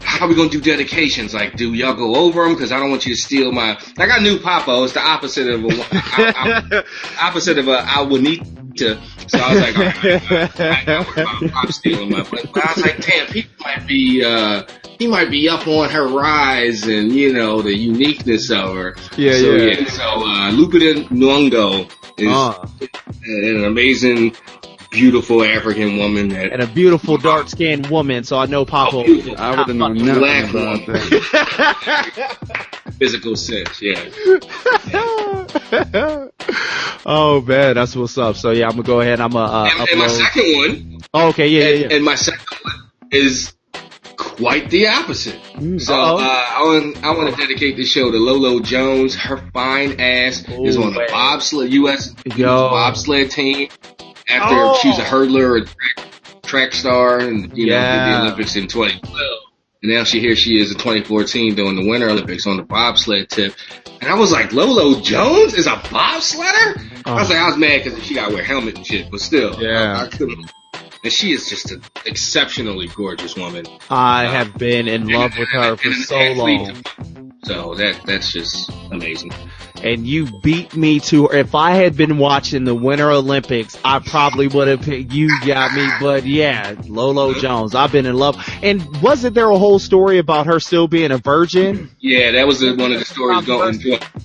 [0.00, 2.54] how we gonna do dedications, like do y'all go over them?
[2.54, 3.78] Because I don't want you to steal my.
[3.98, 4.84] I got new Papo.
[4.84, 6.84] It's the opposite of a I, I,
[7.28, 9.21] opposite of a I would need Awanita.
[9.28, 12.22] So I was like, all right, I know I'm, I'm stealing my.
[12.22, 14.24] But, but I was like, damn, people might be.
[14.24, 14.64] uh
[14.98, 18.94] he might be up on her rise and, you know, the uniqueness of her.
[19.16, 19.84] Yeah, so, yeah.
[19.88, 22.68] So, uh, Lupita Nyong'o is Uh,
[23.24, 24.36] an amazing,
[24.92, 28.96] beautiful African woman that and a beautiful dark skinned woman, so I know Papa.
[28.96, 29.02] Oh.
[29.36, 32.36] I would have known nothing about that.
[32.98, 33.98] physical sense, yeah.
[37.06, 38.36] oh man, that's what's up.
[38.36, 39.20] So yeah, I'm gonna go ahead.
[39.20, 40.18] I'm gonna uh, And, and my upload.
[40.18, 41.96] second one, Oh, okay, yeah, and, yeah, yeah.
[41.96, 43.52] and my second one is
[44.16, 45.38] quite the opposite.
[45.78, 46.16] So Uh-oh.
[46.18, 49.14] uh, I want I want to dedicate this show to Lolo Jones.
[49.14, 51.08] Her fine ass is Ooh, on the man.
[51.10, 52.14] bobsled U.S.
[52.36, 52.46] Yo.
[52.70, 53.68] bobsled team.
[54.28, 54.78] After Oh.
[54.80, 58.66] she was a hurdler, a track, track star, and you know did the Olympics in
[58.66, 59.18] 2012.
[59.82, 63.28] And now she here she is in 2014 doing the Winter Olympics on the bobsled
[63.28, 63.54] tip.
[64.00, 66.78] And I was like, Lolo Jones is a bobsledder?
[67.04, 67.34] I was uh-huh.
[67.34, 69.60] like, I was mad because she got to wear a helmet and shit, but still,
[69.60, 69.98] Yeah.
[69.98, 70.50] I, I couldn't.
[71.04, 73.66] And she is just an exceptionally gorgeous woman.
[73.90, 76.82] I have been in love with her for so long,
[77.44, 79.32] So that that's just amazing.
[79.82, 81.36] and you beat me to her.
[81.38, 85.28] If I had been watching the Winter Olympics, I probably would have picked you.
[85.44, 87.74] Got me, but yeah, Lolo Jones.
[87.74, 88.36] I've been in love.
[88.62, 91.90] And wasn't there a whole story about her still being a virgin?
[91.98, 93.74] Yeah, that was the, one of the stories going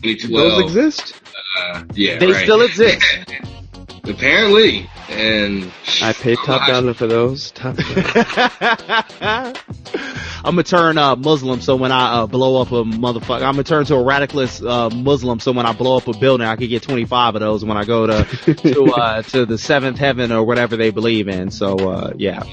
[0.03, 1.19] in Those exist?
[1.59, 2.43] Uh, yeah, They right.
[2.43, 3.03] still exist.
[4.03, 5.71] Apparently, and
[6.01, 7.51] I paid top dollar for those.
[7.51, 9.53] Top dollar.
[10.43, 13.63] I'm gonna turn uh, Muslim, so when I uh, blow up a motherfucker, I'm gonna
[13.63, 16.69] turn to a radicalist uh, Muslim, so when I blow up a building, I could
[16.69, 18.23] get 25 of those when I go to
[18.55, 21.51] to uh, to the seventh heaven or whatever they believe in.
[21.51, 22.43] So uh, yeah.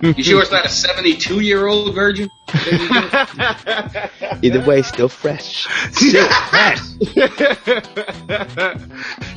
[0.00, 2.30] you sure it's not a 72 year old virgin?
[4.42, 5.66] Either way, still fresh.
[5.92, 6.80] Still fresh.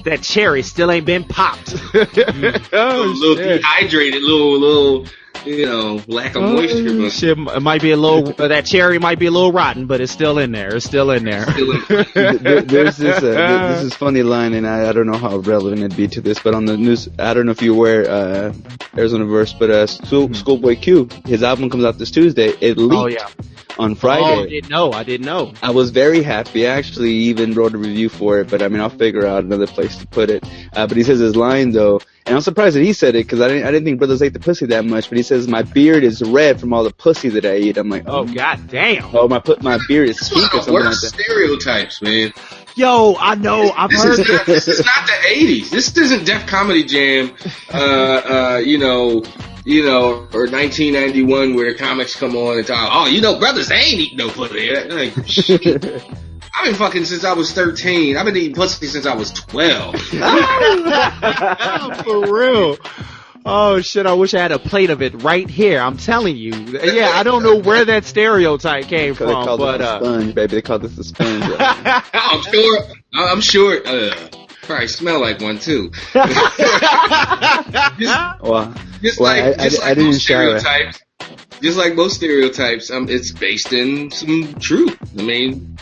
[0.03, 1.74] that cherry still ain't been popped.
[1.74, 2.08] a
[2.74, 3.61] oh, little shit.
[3.61, 5.06] dehydrated, little little,
[5.45, 6.86] you know, lack of moisture.
[6.90, 8.24] Oh, but shit, it might be a little.
[8.48, 10.76] That cherry might be a little rotten, but it's still in there.
[10.76, 11.44] It's still in there.
[11.52, 12.14] still in-
[12.44, 15.38] there, there's this uh, there- this is funny line, and I, I don't know how
[15.38, 18.10] relevant it'd be to this, but on the news, I don't know if you're aware,
[18.10, 18.53] uh,
[18.98, 22.50] Arizona Verse, but uh, School, Schoolboy Q, his album comes out this Tuesday.
[22.62, 23.28] It leaked Oh yeah.
[23.78, 24.24] on Friday.
[24.24, 24.92] Oh, I didn't know.
[24.94, 25.53] I didn't know.
[25.62, 26.68] I was very happy.
[26.68, 29.68] I actually even wrote a review for it, but I mean, I'll figure out another
[29.68, 30.45] place to put it.
[30.74, 33.42] Uh, but he says his line though, and I'm surprised that he said it because
[33.42, 35.10] I didn't, I didn't think brothers ate the pussy that much.
[35.10, 37.77] But he says my beard is red from all the pussy that I eat.
[37.77, 39.10] I'm like, Oh oh, god damn.
[39.16, 40.95] oh my put my beard is pink or something like that.
[40.95, 42.34] stereotypes, man.
[42.76, 43.72] Yo, I know.
[43.76, 45.69] I've This heard is, not, this is not the '80s.
[45.69, 47.32] This isn't Def Comedy Jam,
[47.72, 49.24] uh, uh, you know,
[49.64, 52.90] you know, or 1991 where the comics come on and talk.
[52.92, 54.72] Oh, you know, brothers, they ain't eating no pussy.
[54.76, 55.85] Like, shit.
[55.85, 56.02] I
[56.56, 58.15] I've been fucking since I was 13.
[58.15, 59.95] I've been eating pussy since I was 12.
[62.03, 62.77] For real.
[63.45, 65.82] Oh shit, I wish I had a plate of it right here.
[65.82, 66.53] I'm telling you.
[66.53, 69.99] Yeah, I don't know where that stereotype came They from, called but this a uh
[69.99, 70.56] sponge, baby.
[70.56, 71.43] They call this a sponge.
[72.14, 72.80] I'm sure.
[73.14, 73.82] I'm sure.
[73.85, 74.15] Uh,
[74.61, 75.91] probably smell like one too.
[76.14, 76.25] just,
[78.41, 80.59] well, just Well, like I- I- just I like didn't most shower.
[80.59, 80.99] stereotypes.
[81.61, 84.98] Just like most stereotypes, um, it's based in some truth.
[85.17, 85.77] I mean,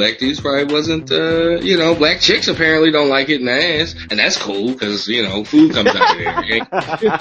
[0.00, 3.52] black dudes probably wasn't, uh, you know, black chicks apparently don't like it in the
[3.52, 6.44] ass, and that's cool because you know food comes out of there.
[6.44, 6.68] It ain't-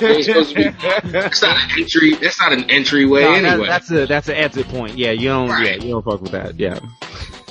[0.01, 2.13] it supposed to be- That's not an entry.
[2.15, 3.67] That's not an entryway No, anyway.
[3.67, 4.97] that's a that's an exit point.
[4.97, 5.77] Yeah, you don't Right.
[5.77, 6.57] yeah, you don't fuck with that.
[6.57, 6.79] Yeah.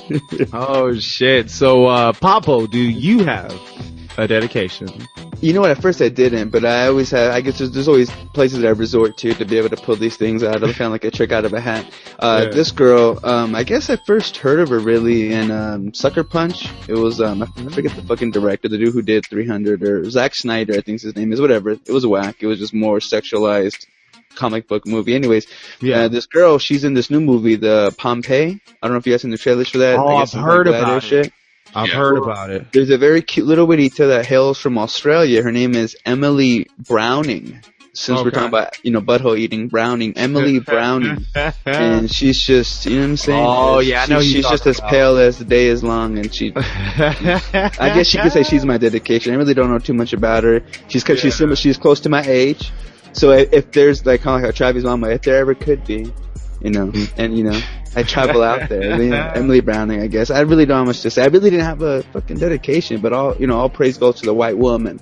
[0.53, 1.51] oh shit.
[1.51, 3.53] So uh Papo, do you have
[4.21, 4.87] a dedication?
[5.41, 5.71] you know what?
[5.71, 7.33] At first I didn't, but I always have.
[7.33, 9.95] I guess there's, there's always places that I resort to to be able to pull
[9.95, 11.85] these things out of kind of like a trick out of a hat.
[12.19, 12.49] Uh, Yeah.
[12.51, 16.67] This girl, um, I guess I first heard of her really in um, Sucker Punch.
[16.87, 20.35] It was um, I forget the fucking director, the dude who did 300 or Zack
[20.35, 21.39] Snyder, I think his name is.
[21.39, 21.71] Whatever.
[21.71, 22.37] It was whack.
[22.41, 23.85] It was just more sexualized
[24.35, 25.15] comic book movie.
[25.15, 25.47] Anyways,
[25.81, 26.01] Yeah.
[26.01, 28.59] uh, this girl, she's in this new movie, the Pompeii.
[28.81, 29.97] I don't know if you guys seen the trailers for that.
[29.97, 31.31] Oh, I've heard like about it.
[31.83, 31.95] I've Yeah.
[31.95, 32.71] heard about it.
[32.71, 35.41] there's a very cute little witty to that hails from Australia.
[35.43, 37.59] Her name is Emily Browning.
[37.91, 41.25] Since we're talking about, you know, butthole eating, Browning, Emily Browning.
[41.65, 43.45] and she's just, you know what I'm saying?
[43.45, 44.89] Oh, yeah, I know She- She's just talking as about.
[44.91, 48.77] pale as the day is long and she, I guess you could say she's my
[48.77, 49.33] dedication.
[49.33, 50.61] I really don't know too much about her.
[50.87, 52.71] She's, cause she's she's close to my age.
[53.13, 55.83] So if, if there's like kind of like a Travis mama, if there ever could
[55.85, 56.13] be,
[56.61, 57.05] you know, hmm.
[57.17, 57.59] and you know,
[57.95, 59.01] I travel out there.
[59.01, 60.29] You know, Emily Browning, I guess.
[60.29, 61.23] I really don't have much to say.
[61.23, 64.25] I really didn't have a fucking dedication, but all, you know, all praise goes to
[64.25, 64.99] the white woman.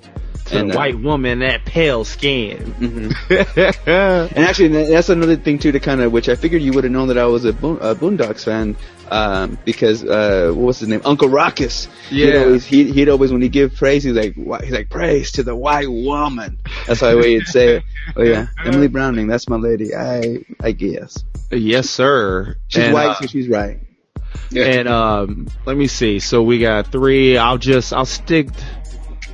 [0.50, 2.74] The And, uh, white woman, that pale skin.
[2.80, 3.14] mhm.
[3.86, 6.92] And actually, that's another thing too to kind of, which I figured you would have
[6.92, 8.76] known that I was a, Boon, a Boondocks fan,
[9.10, 11.02] um, because, uh, what was his name?
[11.04, 11.88] Uncle Ruckus.
[12.08, 12.40] He'd Yeah.
[12.44, 15.54] always, he'd, he'd always, when he give praise, he's like, he's like, praise to the
[15.56, 16.58] white woman.
[16.86, 17.82] That's how he'd say it.
[18.16, 18.46] Oh yeah.
[18.64, 19.94] Emily Browning, that's my lady.
[19.94, 21.24] I, I guess.
[21.50, 22.56] yes, sir.
[22.68, 23.80] She's And, white, uh, so she's right.
[24.54, 26.18] And um, let me see.
[26.20, 27.36] So we got three.
[27.38, 28.48] I'll just I'll stick.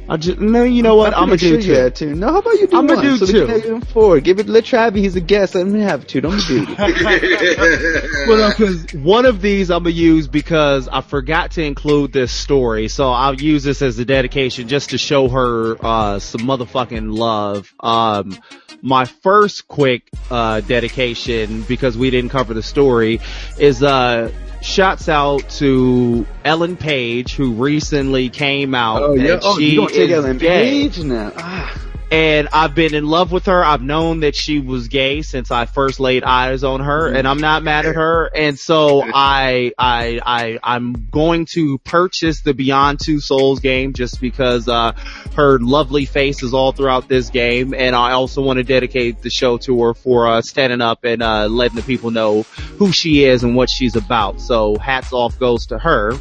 [0.09, 0.65] I'll just no.
[0.65, 1.15] You know what?
[1.15, 2.09] I'm gonna do sure two.
[2.09, 2.15] two.
[2.15, 3.47] No, how about you do I'ma do so two.
[3.47, 4.21] We can have four.
[4.21, 5.55] Give it, let Travi, he's a guest.
[5.55, 6.21] Let him have two.
[6.21, 8.05] Don't do it.
[8.29, 12.89] Well, because one of these I'm gonna use because I forgot to include this story,
[12.89, 17.73] so I'll use this as a dedication just to show her uh, some motherfucking love.
[17.81, 18.39] Um,
[18.83, 23.21] my first quick uh, dedication because we didn't cover the story
[23.59, 24.31] is uh,
[24.65, 29.03] shouts out to Ellen Page who recently came out.
[29.03, 29.39] Oh yeah.
[29.43, 31.33] Oh, she you don't take is Ellen gay Page now.
[31.37, 31.84] Ah.
[32.11, 33.65] And I've been in love with her.
[33.65, 37.39] I've known that she was gay since I first laid eyes on her, and I'm
[37.39, 38.31] not mad at her.
[38.35, 44.21] And so I, I, I, I'm going to purchase the Beyond Two Souls game just
[44.21, 44.93] because uh,
[45.37, 49.31] her lovely face is all throughout this game, and I also want to dedicate the
[49.31, 52.43] show to her for uh, standing up and uh, letting the people know
[52.79, 54.41] who she is and what she's about.
[54.41, 56.13] So hats off goes to her.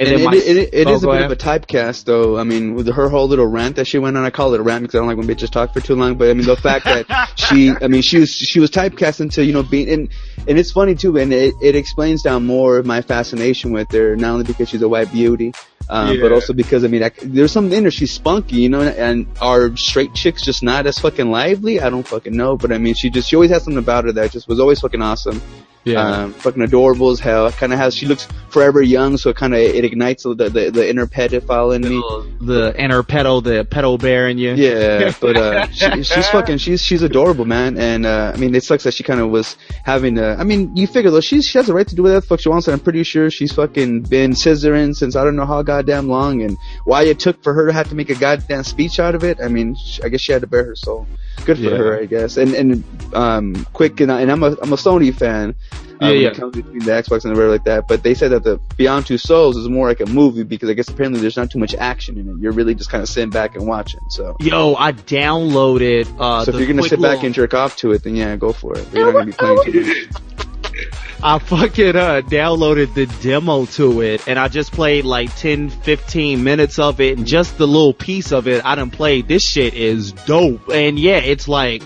[0.00, 1.24] And, And it, my, it, it, it Oh, is a bit ahead.
[1.24, 2.38] of a typecast, though.
[2.38, 4.62] I mean, with her whole little rant that she went on, I call it a
[4.62, 6.14] rant because I don't like when bitches talk for too long.
[6.14, 9.44] But I mean, the fact that she, I mean, she was she was typecast into
[9.44, 10.08] you know being, and
[10.46, 14.14] and it's funny too, and it it explains down more of my fascination with her,
[14.14, 15.52] not only because she's a white beauty,
[15.88, 17.90] um, but also because I mean, I, there's something in her.
[17.90, 21.80] She's spunky, you know, and are straight chicks just not as fucking lively?
[21.80, 24.12] I don't fucking know, but I mean, she just she always has something about her
[24.12, 25.42] that just was always fucking awesome.
[25.88, 26.00] Yeah.
[26.00, 27.50] Um, fucking adorable as hell.
[27.52, 30.70] Kind of has she looks forever young, so it kind of it ignites the, the
[30.70, 32.02] the inner pedophile in me.
[32.46, 34.54] the inner pedo, the pedo bear in you.
[34.54, 37.78] Yeah, but uh, she, she's fucking she's she's adorable, man.
[37.78, 40.16] And uh, I mean, it sucks that she kind of was having.
[40.16, 42.26] to I mean, you figure though, she's she has a right to do whatever the
[42.26, 45.46] fuck she wants, and I'm pretty sure she's fucking been scissoring since I don't know
[45.46, 48.64] how goddamn long, and why it took for her to have to make a goddamn
[48.64, 49.38] speech out of it.
[49.42, 51.06] I mean, I guess she had to bear her soul.
[51.44, 51.76] Good for Yeah.
[51.76, 52.36] her, I guess.
[52.36, 52.84] And and
[53.14, 55.54] um, quick and, I, and I'm a I'm a Sony fan.
[56.00, 56.28] uh, Yeah, when yeah.
[56.28, 58.60] It comes between the Xbox and the Rare like that, but they said that the
[58.76, 61.58] Beyond Two Souls is more like a movie because I guess apparently there's not too
[61.58, 62.36] much action in it.
[62.40, 64.00] You're really just kind of sitting back and watching.
[64.10, 66.06] So, Yo, I downloaded.
[66.18, 68.36] Uh, so if you're gonna quick sit back and jerk off to it, then yeah,
[68.36, 68.86] go for it.
[68.90, 70.06] But you're not gonna be playing too much.
[71.20, 76.44] I fucking uh, downloaded the demo to it, and I just played like 10, 15
[76.44, 79.26] minutes of it, and just the little piece of it I done played.
[79.26, 81.82] This shit is dope, and yeah, it's like.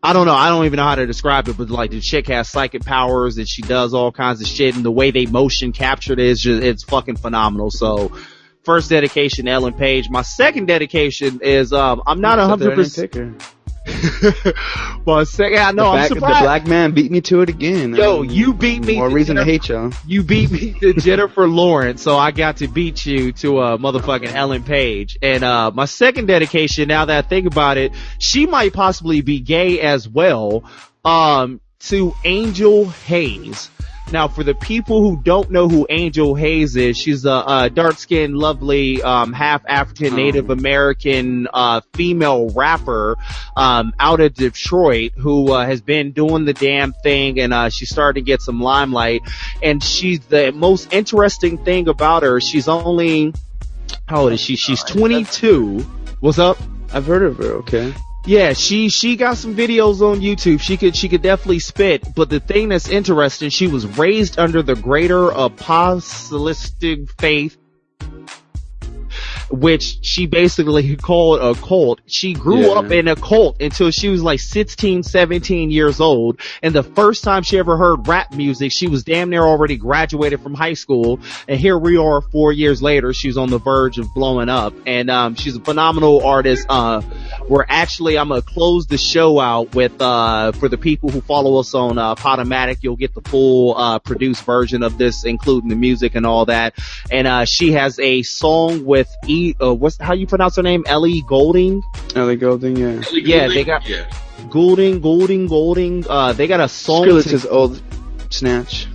[0.00, 0.34] I don't know.
[0.34, 3.36] I don't even know how to describe it, but like the chick has psychic powers
[3.36, 6.40] and she does all kinds of shit and the way they motion captured it is
[6.40, 7.72] just, it's fucking phenomenal.
[7.72, 8.12] So
[8.62, 10.08] first dedication, Ellen Page.
[10.08, 13.54] My second dedication is, um, I'm not a Except that I hundred percent.
[15.04, 17.94] well, second, I know the, I'm back- the black man beat me to it again.
[17.94, 18.96] Yo, Um, you beat me.
[18.96, 19.92] More reason to hate y'all.
[20.06, 24.32] You beat me to Jennifer Lawrence, so I got to beat you to uh, motherfucking
[24.32, 25.18] Ellen Page.
[25.22, 29.40] And uh, my second dedication, now that I think about it, she might possibly be
[29.40, 30.64] gay as well.
[31.04, 33.70] Um, to Angel Haze.
[34.10, 38.36] Now, for the people who don't know who Angel Haze is, she's a, a dark-skinned,
[38.36, 40.16] lovely, um, half African, Oh.
[40.16, 43.16] Native American, uh, female rapper,
[43.56, 47.90] um, out of Detroit who, uh, has been doing the damn thing and, uh, she's
[47.90, 49.20] starting to get some limelight.
[49.62, 53.34] And she's the most interesting thing about her, she's only,
[54.06, 54.56] how old is she?
[54.56, 55.80] She's 22.
[56.20, 56.56] What's up?
[56.94, 57.52] I've heard of her.
[57.58, 57.92] Okay.
[58.24, 60.60] Yeah, she she got some videos on YouTube.
[60.60, 62.14] She could she could definitely spit.
[62.14, 66.56] But the thing that's interesting, she was raised under the greater apostolic
[67.18, 67.56] faith,
[69.50, 72.00] which she basically called a cult.
[72.06, 72.72] She grew Yeah.
[72.78, 76.38] up in a cult until she was like 16, 17 years old.
[76.62, 80.40] And the first time she ever heard rap music, she was damn near already graduated
[80.42, 81.20] from high school.
[81.48, 83.12] And here we are four years later.
[83.12, 84.74] She's on the verge of blowing up.
[84.86, 86.66] And, um, she's a phenomenal artist.
[86.68, 87.00] Uh,
[87.48, 91.58] we're actually, I'm gonna close the show out with, uh, for the people who follow
[91.60, 95.76] us on, uh, Podomatic, you'll get the full, uh, produced version of this, including the
[95.76, 96.74] music and all that.
[97.10, 100.84] And, uh, she has a song with E, uh, what's, how you pronounce her name?
[100.86, 101.82] Ellie Goulding?
[102.14, 102.76] Ellie Goulding.
[102.76, 103.02] Yeah.
[103.12, 104.04] Yeah, they got- Yeah.
[104.50, 107.04] Goulding, Goulding, Goulding, uh, they got a song.
[107.04, 107.82] Skrillex's old
[108.30, 108.86] snatch.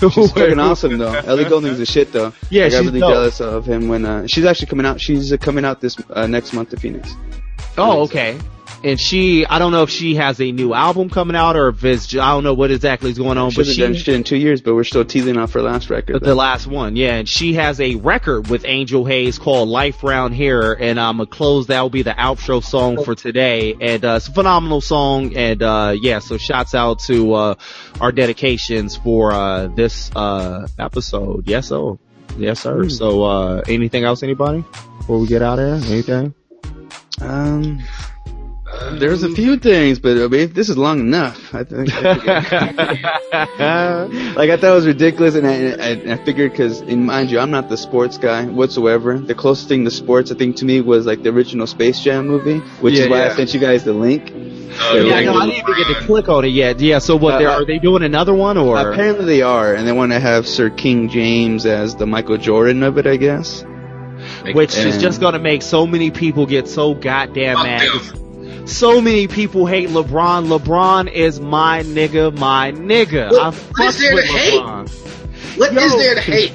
[0.00, 1.12] She's fucking awesome though.
[1.12, 2.32] Ellie Goulding's a shit though.
[2.50, 2.74] Yeah, she's.
[2.74, 3.12] I got she's really dope.
[3.12, 5.00] jealous of him when uh, she's actually coming out.
[5.00, 7.14] She's uh, coming out this uh, next month to Phoenix.
[7.78, 8.36] Oh, okay.
[8.84, 11.84] And she, I don't know if she has a new album coming out or if
[11.84, 14.24] it's, I don't know what exactly is going on, She but she, done shit in
[14.24, 16.14] two years, but we're still teasing off her last record.
[16.14, 16.34] the though.
[16.34, 20.72] last one, yeah, and she has a record with Angel Haze called Life Round Here,
[20.72, 24.26] and I'm gonna close, that will be the outro song for today, and, uh, it's
[24.26, 27.54] a phenomenal song, and, uh, yeah, so shouts out to, uh,
[28.00, 31.46] our dedications for, uh, this, uh, episode.
[31.46, 32.00] Yes, so,
[32.36, 32.88] yes, sir.
[32.88, 34.64] So, uh, anything else, anybody?
[34.98, 35.92] Before we get out of here?
[35.92, 36.34] Anything?
[37.20, 37.80] Um,
[38.98, 41.54] there's a few things, but I mean, this is long enough.
[41.54, 41.88] I think.
[44.36, 47.30] like I thought it was ridiculous, and I, and I, I figured because, and mind
[47.30, 49.18] you, I'm not the sports guy whatsoever.
[49.18, 52.26] The closest thing to sports, I think, to me was like the original Space Jam
[52.26, 53.32] movie, which Yeah, is why yeah.
[53.32, 54.30] I sent you guys the link.
[54.34, 55.30] Oh, yeah, yeah.
[55.30, 56.80] no, I didn't even get to click on it yet.
[56.80, 58.78] Yeah, so what, Uh, they're, they doing another one or?
[58.78, 62.82] Apparently they are, and they want to have Sir King James as the Michael Jordan
[62.82, 63.64] of it, I guess.
[64.54, 67.88] which is just gonna make so many people get so goddamn Fuck mad.
[67.88, 68.21] them.
[68.66, 70.46] So many people hate LeBron.
[70.56, 73.30] LeBron is my nigga, my nigga.
[73.30, 74.60] What- I what is there with to hate?
[74.60, 75.58] LeBron.
[75.58, 75.98] What is Yo.
[75.98, 76.52] there to hate?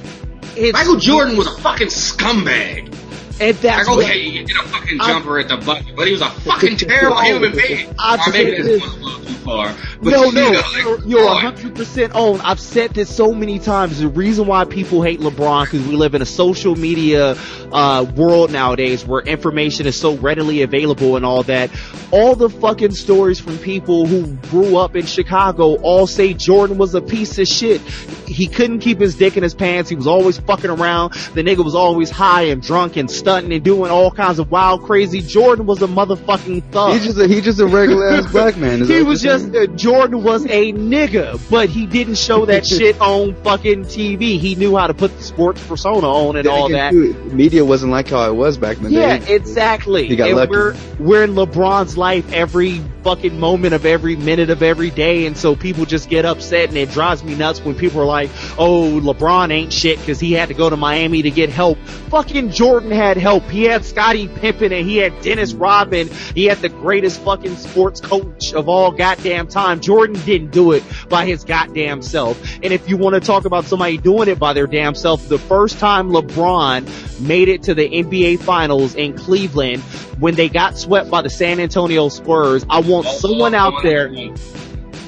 [0.73, 2.93] Michael Jordan was a fucking scumbag.
[3.39, 6.13] And that's Like, okay, you get a fucking I- jumper at the bucket, but he
[6.13, 7.93] was a fucking terrible human being.
[7.99, 9.73] I'm making this this- a little too far.
[10.01, 12.39] But no, you no, know, you're, you're 100% on.
[12.41, 13.99] I've said this so many times.
[13.99, 17.35] The reason why people hate LeBron because we live in a social media
[17.71, 21.69] uh, world nowadays where information is so readily available and all that.
[22.11, 26.93] All the fucking stories from people who grew up in Chicago all say Jordan was
[26.95, 27.81] a piece of shit.
[28.27, 29.89] He couldn't keep his dick in his pants.
[29.89, 31.13] He was always fucking around.
[31.33, 34.83] The nigga was always high and drunk and stunting and doing all kinds of wild,
[34.83, 35.19] crazy.
[35.21, 36.93] Jordan was a motherfucking thug.
[36.93, 38.81] He's just a, he's just a regular ass black man.
[38.83, 42.99] is He was just uh, Jordan was a nigga, but he didn't show that shit
[43.01, 44.39] on fucking TV.
[44.39, 46.93] He knew how to put the sports persona on and Then all that.
[46.93, 49.35] media wasn't like how it was back in the Yeah, day.
[49.35, 50.07] exactly.
[50.07, 50.51] He got and lucky.
[50.51, 55.37] we're we're in LeBron's life every fucking moment of every minute of every day, and
[55.37, 58.99] so people just get upset, and it drives me nuts when people are like, "Oh,
[59.03, 61.77] LeBron ain't shit because he had to go to Miami to get help."
[62.09, 63.43] Fucking Jordan had help.
[63.43, 66.09] He had Scottie Pippen, and he had Dennis Rodman.
[66.35, 69.79] He had the greatest fucking sports coach of all goddamn time.
[69.79, 72.41] Jordan didn't do it by his goddamn self.
[72.63, 75.39] And if you want to talk about somebody doing it by their damn self, the
[75.39, 79.83] first time LeBron made it to the NBA finals in Cleveland
[80.19, 84.11] when they got swept by the San Antonio Spurs, I want oh, someone out there,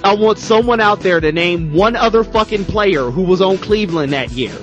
[0.03, 4.13] I want someone out there to name one other fucking player who was on Cleveland
[4.13, 4.55] that year.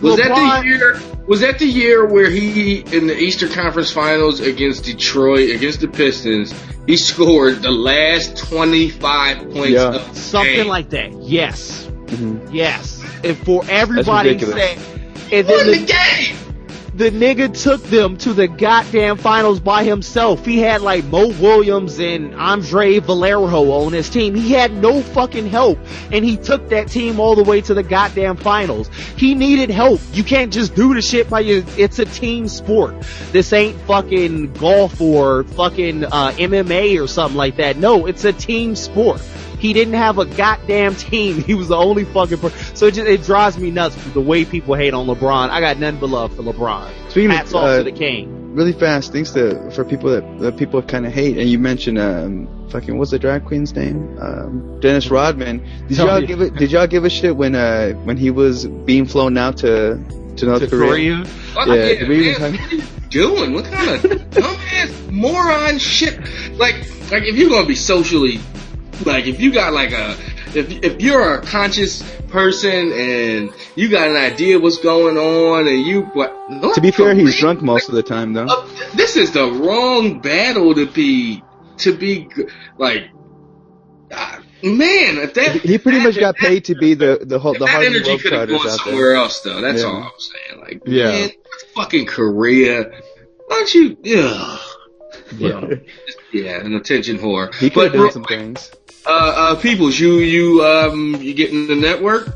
[0.00, 1.00] Was that the year?
[1.28, 5.88] Was that the year where he in the Eastern Conference Finals against Detroit against the
[5.88, 6.54] Pistons?
[6.86, 9.88] He scored the last twenty five points Yeah.
[9.96, 10.68] of the Something game.
[10.68, 11.12] like that.
[11.22, 11.86] Yes.
[12.06, 12.48] Mhm.
[12.52, 13.02] Yes.
[13.22, 14.56] And for everybody ridiculous.
[14.56, 14.74] say,
[15.30, 16.36] and Won then the the, game.
[16.98, 20.44] The nigga took them to the goddamn finals by himself.
[20.44, 24.34] He had like Mo Williams and Andre Valero on his team.
[24.34, 25.78] He had no fucking help.
[26.10, 28.88] And he took that team all the way to the goddamn finals.
[29.16, 30.00] He needed help.
[30.12, 32.96] You can't just do the shit by your, it's a team sport.
[33.30, 37.76] This ain't fucking golf or fucking, uh, MMA or something like that.
[37.76, 39.22] No, it's a team sport.
[39.58, 41.42] He didn't have a goddamn team.
[41.48, 42.76] He was the only fucking person.
[42.76, 45.50] So it just, it drives me nuts the way people hate on LeBron.
[45.50, 47.10] I got none but love for LeBron.
[47.10, 48.54] Speaking Hats of, off uh, to the king.
[48.54, 51.38] really fast things to for people that, that people kind of hate.
[51.38, 54.18] And you mentioned um, fucking what's the drag queen's name?
[54.20, 55.58] Um, Dennis Rodman.
[55.88, 56.26] Did Oh, y'all yeah.
[56.26, 56.54] give it?
[56.54, 59.96] Did y'all give a shit when uh when he was being flown out to
[60.36, 60.88] to North To Korea?
[60.88, 61.24] Korea.
[61.24, 63.52] Fuck Yeah, yeah, man, what are you doing?
[63.54, 66.18] What kind of dumbass moron shit?
[66.58, 66.76] Like,
[67.10, 68.38] like if you're gonna be socially,
[69.04, 70.16] like if you got like a,
[70.54, 75.82] if if you're a conscious person and you got an idea what's going on and
[75.86, 76.34] you what?
[76.74, 78.46] To be fair, he's drunk most of the time though.
[78.46, 81.42] Uh, this is the wrong battle to be
[81.78, 82.28] to be
[82.78, 83.10] like.
[84.10, 87.60] Uh, man, if that He pretty much got paid to be the the whole the
[87.60, 88.76] that Harlem energy could have gone out there.
[88.78, 89.60] somewhere else, though.
[89.60, 89.88] That's Yeah.
[89.88, 90.60] all I'm saying.
[90.62, 91.10] Like, Yeah.
[91.10, 91.30] man,
[91.74, 92.84] fucking Korea.
[92.84, 93.96] Why don't you?
[94.02, 94.58] Yeah,
[95.36, 95.60] Yeah.
[96.32, 97.54] yeah, an attention whore.
[97.56, 98.70] He could have done real some things.
[99.08, 102.28] Uh, uh, peoples, you you um you getting the network?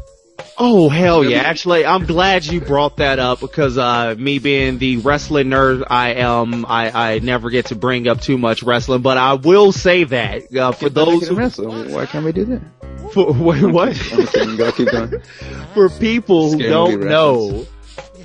[0.57, 1.39] Oh hell yeah!
[1.41, 6.15] Actually, I'm glad you brought that up because uh, me being the wrestling nerd I
[6.15, 10.05] am, I, I never get to bring up too much wrestling, but I will say
[10.05, 11.70] that uh, for those who, wrestle.
[11.91, 12.62] Why can't we do that?
[13.12, 14.57] for, wait, what I'm just kidding.
[14.57, 15.20] Go keep going.
[15.75, 17.67] for people who don't movie know.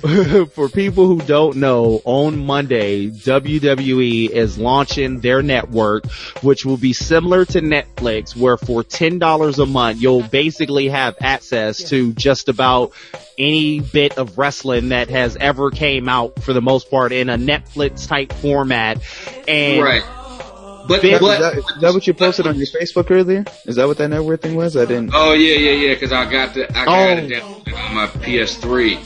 [0.54, 6.06] For people who don't know, on Monday, WWE is launching their network,
[6.42, 11.88] which will be similar to Netflix, where for $10 a month, you'll basically have access
[11.90, 12.92] to just about
[13.38, 17.36] any bit of wrestling that has ever came out for the most part in a
[17.38, 18.98] Netflix type format.
[19.46, 20.02] And right.
[20.88, 23.44] But, Big- Is that, is that what you posted on your Facebook earlier?
[23.66, 24.74] Is that what that network thing was?
[24.74, 25.10] I didn't.
[25.12, 27.24] oh yeah yeah yeah because I got the I got Oh.
[27.26, 28.96] it on my PS3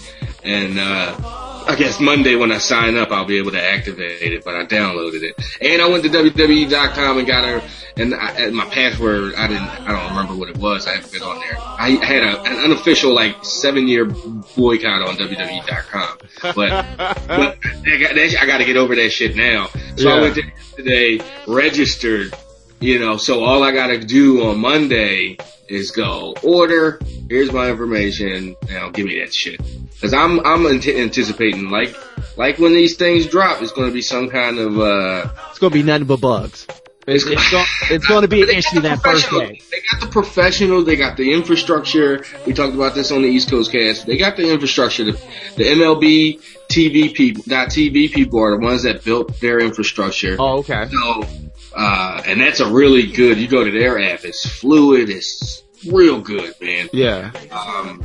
[0.44, 4.44] and uh I guess Monday when I sign up I'll be able to activate it,
[4.44, 5.36] but I downloaded it.
[5.60, 7.62] And I went to WWE.com and got her,
[7.96, 10.86] and, I, and my password, I didn't, I don't remember what it was.
[10.86, 11.56] I haven't been on there.
[11.58, 16.54] I had a, an unofficial like seven year boycott on WWE.com, but,
[17.28, 19.68] but I got, that, I got to get over that shit now.
[19.96, 20.42] So I went to
[20.76, 22.34] today, registered,
[22.80, 25.36] you know, so all I got to do on Monday
[25.72, 27.00] is go order.
[27.28, 28.56] Here's my information.
[28.68, 29.60] Now give me that shit.
[30.00, 31.96] Cause I'm, I'm ant- anticipating like,
[32.36, 35.72] like when these things drop, it's going to be some kind of, uh, it's gonna
[35.72, 36.66] be nothing but bugs.
[37.06, 39.60] It's, it's, go, it's gonna be an issue that first day.
[39.70, 40.86] They got the professionals.
[40.86, 42.24] They got the infrastructure.
[42.46, 44.06] We talked about this on the East Coast cast.
[44.06, 45.04] They got the infrastructure.
[45.04, 45.12] The,
[45.56, 50.36] the MLB TV people, not TV people, are the ones that built their infrastructure.
[50.38, 50.88] Oh, okay.
[50.88, 51.26] So,
[51.74, 53.38] uh, and that's a really good.
[53.38, 54.24] You go to their app.
[54.24, 55.10] It's fluid.
[55.10, 56.88] It's real good, man.
[56.92, 57.30] Yeah.
[57.50, 58.02] Um,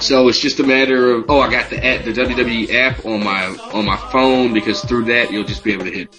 [0.00, 3.22] so it's just a matter of oh, I got the app, the WWE app on
[3.24, 6.14] my on my phone because through that you'll just be able to hit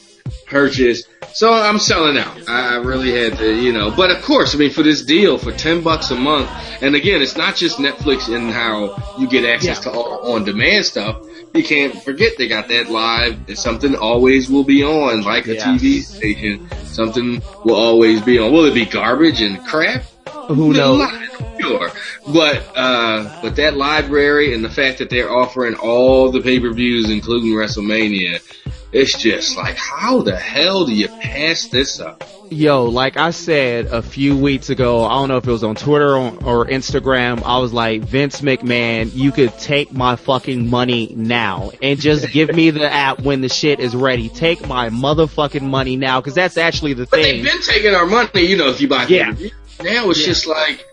[0.47, 1.03] purchase.
[1.33, 2.47] So I'm selling out.
[2.47, 3.91] I really had to, you know.
[3.91, 6.49] But of course, I mean, for this deal for ten bucks a month,
[6.81, 9.91] and again, it's not just Netflix and how you get access Yeah.
[9.91, 11.25] to all on demand stuff.
[11.53, 13.37] You can't forget they got that live.
[13.47, 15.55] It's something always will be on, like a.
[15.55, 16.67] TV station.
[16.85, 18.51] Something will always be on.
[18.51, 20.03] Will it be garbage and crap?
[20.47, 21.09] Who knows?
[21.59, 21.91] Sure,
[22.27, 26.71] but uh, but that library and the fact that they're offering all the pay per
[26.73, 28.41] views, including WrestleMania,
[28.91, 32.23] it's just like, how the hell do you pass this up?
[32.49, 35.73] Yo, like I said a few weeks ago, I don't know if it was on
[35.75, 41.13] Twitter or, or Instagram, I was like, Vince McMahon, you could take my fucking money
[41.15, 44.29] now and just give me the app when the shit is ready.
[44.29, 47.43] Take my motherfucking money now, cause that's actually the But thing.
[47.43, 49.25] they've been taking our money, you know, if you buy Yeah.
[49.25, 49.49] pay-per-view.
[49.81, 50.25] Now it's Yeah.
[50.27, 50.85] just like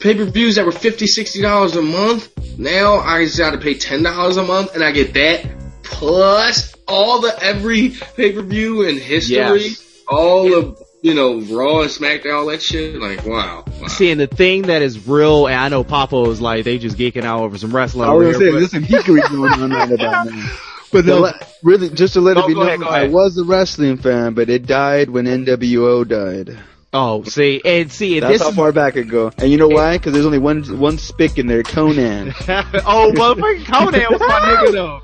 [0.00, 2.28] pay per views that were fifty, sixty dollars a month.
[2.58, 5.46] Now I just got to pay ten dollars a month, and I get that
[5.82, 10.02] plus all the every pay per view in history, Yes.
[10.08, 12.96] all of you know Raw and SmackDown, all that shit.
[13.00, 13.86] Like wow, wow.
[13.88, 16.96] See, and the thing that is real, and I know Papa is like, they just
[16.96, 18.84] geeking out over some wrestling I was here, gonna say, but- there's some
[19.16, 20.48] geekery going on right about now.
[20.92, 21.32] but To no,
[21.62, 24.34] really, just to let Oh, it be known, ahead, go I was a wrestling fan,
[24.34, 26.58] but it died when NWO died.
[26.94, 29.32] Oh, see, and see, and That's this how far back it go.
[29.38, 29.96] And you know why?
[29.96, 32.34] Because there's only one one spick in there, Konnan.
[32.86, 35.00] oh, motherfucking Konnan was my nigga though.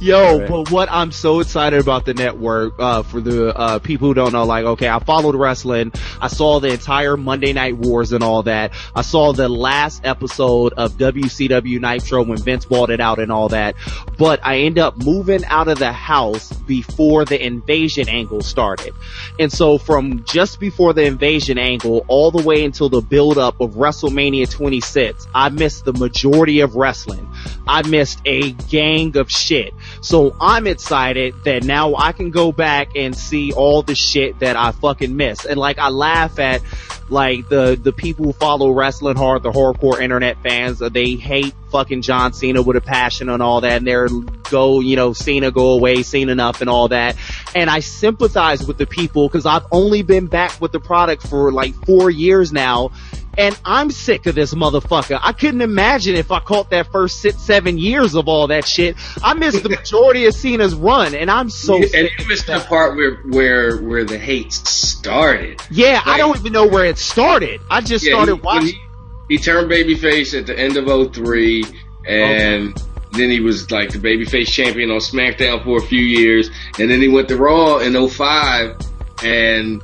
[0.00, 0.48] Yo, Right.
[0.48, 4.32] but what I'm so excited about the network, uh, for the, uh, people who don't
[4.32, 5.92] know, like, okay, I followed wrestling.
[6.22, 8.72] I saw the entire Monday Night Wars and all that.
[8.96, 13.48] I saw the last episode of WCW Nitro when Vince bought it out and all
[13.50, 13.74] that.
[14.16, 18.94] But I end up moving out of the house before the invasion angle started.
[19.38, 23.60] And so from just before the invasion angle all the way until the build up
[23.60, 27.28] of WrestleMania 26, I missed the majority of wrestling.
[27.68, 29.74] I missed a gang of shit.
[30.00, 34.56] So I'm excited that now I can go back and see all the shit that
[34.56, 35.44] I fucking missed.
[35.44, 36.62] And like I laugh at
[37.10, 41.54] like the the people who follow wrestling hard, the hardcore internet fans, uh, they hate
[41.70, 44.08] fucking John Cena with a passion and all that, and they're
[44.50, 47.16] go, you know, Cena go away, Cena enough and all that.
[47.54, 51.52] And I sympathize with the people because I've only been back with the product for
[51.52, 52.92] like four years now.
[53.38, 55.18] And I'm sick of this motherfucker.
[55.22, 58.96] I couldn't imagine if I caught that first six, seven years of all that shit.
[59.22, 62.58] I missed the majority of Cena's run, and I'm so and sick you missed the
[62.60, 65.60] part where where where the hate started.
[65.70, 67.60] Yeah, I don't even know where it started.
[67.70, 68.80] I just Yeah, started he, watching.
[69.28, 71.64] He, he turned babyface at the end of 03
[72.08, 72.76] and
[73.12, 77.00] then he was like the babyface champion on SmackDown for a few years and then
[77.00, 78.76] he went to Raw in 05
[79.22, 79.82] and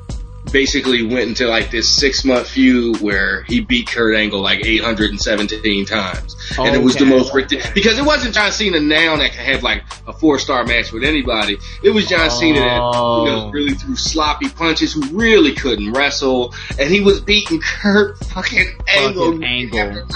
[0.53, 5.85] basically went into like this six month feud where he beat Kurt Angle like 817
[5.87, 6.37] times.
[6.59, 9.63] And it was the most ridiculous because it wasn't John Cena now that could have
[9.63, 11.59] like a four star match with anybody.
[11.83, 13.51] It was John Cena that you know Oh.
[13.51, 19.43] really threw sloppy punches who really couldn't wrestle and he was beating Kurt fucking Angle
[19.45, 20.07] Angle.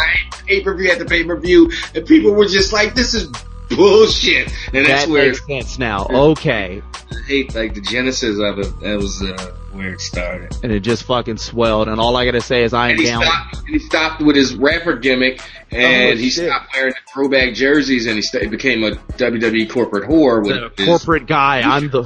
[0.47, 3.29] pay per view after pay per view and people were just like this is
[3.77, 6.07] bullshit and that's that where makes sense now.
[6.11, 6.83] Okay.
[7.13, 10.57] I hate like the genesis of it that was uh, where it started.
[10.63, 11.89] And it just fucking swelled.
[11.89, 13.23] And all I gotta say is I am down.
[13.23, 13.59] stopped.
[13.59, 15.41] And he stopped with his rapper gimmick,
[15.71, 16.49] and Oh, he shit.
[16.49, 20.87] stopped wearing the throwback jerseys, and he st- became a WWE corporate whore with The
[20.87, 21.61] corporate guy.
[21.63, 22.03] I'm the,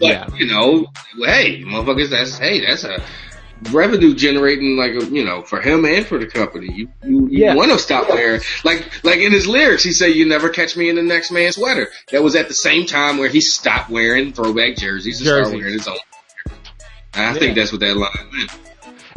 [0.00, 0.26] but yeah.
[0.36, 0.86] you know,
[1.24, 3.02] hey, motherfuckers, that's hey, that's a
[3.70, 6.72] revenue generating like a, you know for him and for the company.
[6.72, 10.26] You you, you want to stop wearing like like in his lyrics, he said, "You
[10.26, 13.28] never catch me in the next man's sweater." That was at the same time where
[13.28, 15.98] he stopped wearing throwback jerseys and started wearing his own.
[17.14, 18.50] And I think that's what that line meant.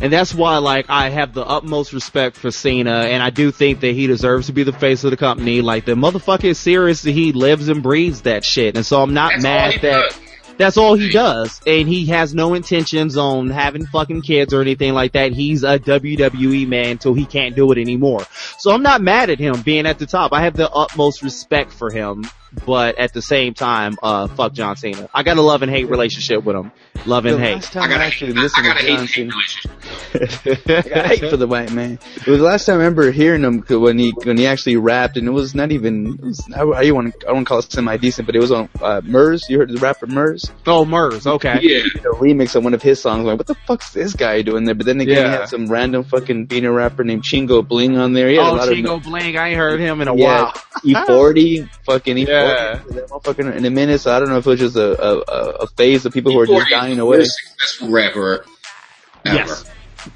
[0.02, 3.82] And that's why, like, I have the utmost respect for Cena, and I do think
[3.82, 5.62] that he deserves to be the face of the company.
[5.62, 7.04] Like, the motherfucker is serious.
[7.04, 8.76] He lives and breathes that shit.
[8.76, 10.20] And so I'm not That's mad that does.
[10.62, 11.60] That's all he does.
[11.66, 15.34] And he has no intentions on having fucking kids or anything like that.
[15.34, 18.22] He's a WWE man until he can't do it anymore.
[18.58, 20.34] So I'm not mad at him being at the top.
[20.34, 22.26] I have the utmost respect for him.
[22.66, 25.10] But at the same time, uh, fuck John Cena.
[25.14, 26.72] I got a love and hate relationship with him.
[27.06, 27.54] Love and The hate.
[27.56, 29.34] last time I I, gotta, actually hate, I, listened I gotta to hate John Cena.
[30.14, 31.98] I got hate for the white man.
[32.16, 35.18] It was the last time I remember hearing him when he when he actually rapped,
[35.18, 36.14] and it was not even.
[36.16, 38.70] It was, I, I want I don't call it semi decent, but it was on
[38.82, 39.46] uh, Murs.
[39.50, 40.52] You heard the rapper Murs?
[40.68, 41.26] Oh, Murs.
[41.26, 41.60] Okay.
[41.62, 41.80] Yeah.
[42.02, 43.26] A remix of one of his songs.
[43.26, 44.76] Like, what the fuck's this guy doing there?
[44.76, 45.40] But then again, he Yeah.
[45.40, 48.30] had some random fucking beaner rapper named Chingo Bling on there.
[48.30, 49.38] He had a Oh, lot Chingo of Bling.
[49.38, 50.44] I ain't heard him in a Yeah.
[50.44, 50.54] while.
[50.84, 52.28] E40, fucking E40.
[52.28, 52.41] Yeah.
[52.42, 54.00] That motherfucker in a minute.
[54.02, 56.32] So I don't know if it was just a a, a, a phase of people
[56.32, 57.18] who are just E40 dying away.
[57.18, 58.46] most successful rapper
[59.26, 59.38] ever.
[59.38, 59.66] Yes.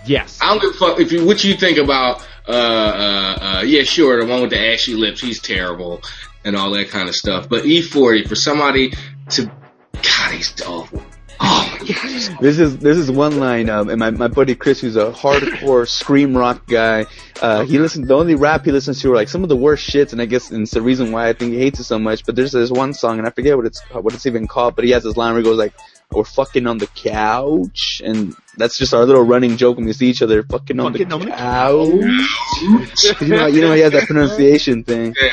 [0.05, 0.39] Yes.
[0.41, 3.83] I don't give a fuck if you what you think about uh uh uh yeah
[3.83, 6.01] sure the one with the ashy lips he's terrible
[6.43, 8.93] and all that kind of stuff but E40 for somebody
[9.29, 9.45] to
[9.93, 11.03] God he's awful
[11.39, 14.95] oh my This is this is one line, um, and my, my buddy Chris, who's
[14.95, 17.05] a hardcore scream rock guy,
[17.41, 18.07] uh, he listens.
[18.07, 20.25] The only rap he listens to are like some of the worst shits, and I
[20.25, 22.25] guess it's the reason why I think he hates it so much.
[22.25, 24.85] But there's this one song, and I forget what it's what it's even called, but
[24.85, 25.73] he has this line where he goes like,
[26.11, 30.07] "We're fucking on the couch," and that's just our little running joke when we see
[30.07, 33.21] each other, fucking on the on the couch.
[33.21, 35.13] you know, you know, he has that pronunciation thing.
[35.21, 35.29] yeah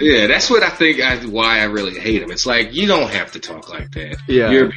[0.00, 3.10] yeah that's what I think I, why I really hate him it's like you don't
[3.10, 4.50] have to talk like that Yeah.
[4.50, 4.72] you're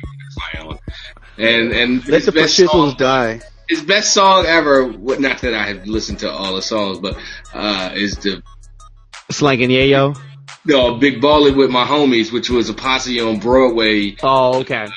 [1.38, 3.42] and and Let the best fascisms die.
[3.70, 7.18] his best song ever not that I have listened to all the songs but
[7.54, 8.42] uh is the
[9.30, 10.18] Slanging yayo.
[10.66, 14.88] no, Big Ballin' with my homies, which was a posse on Broadway Oh, okay.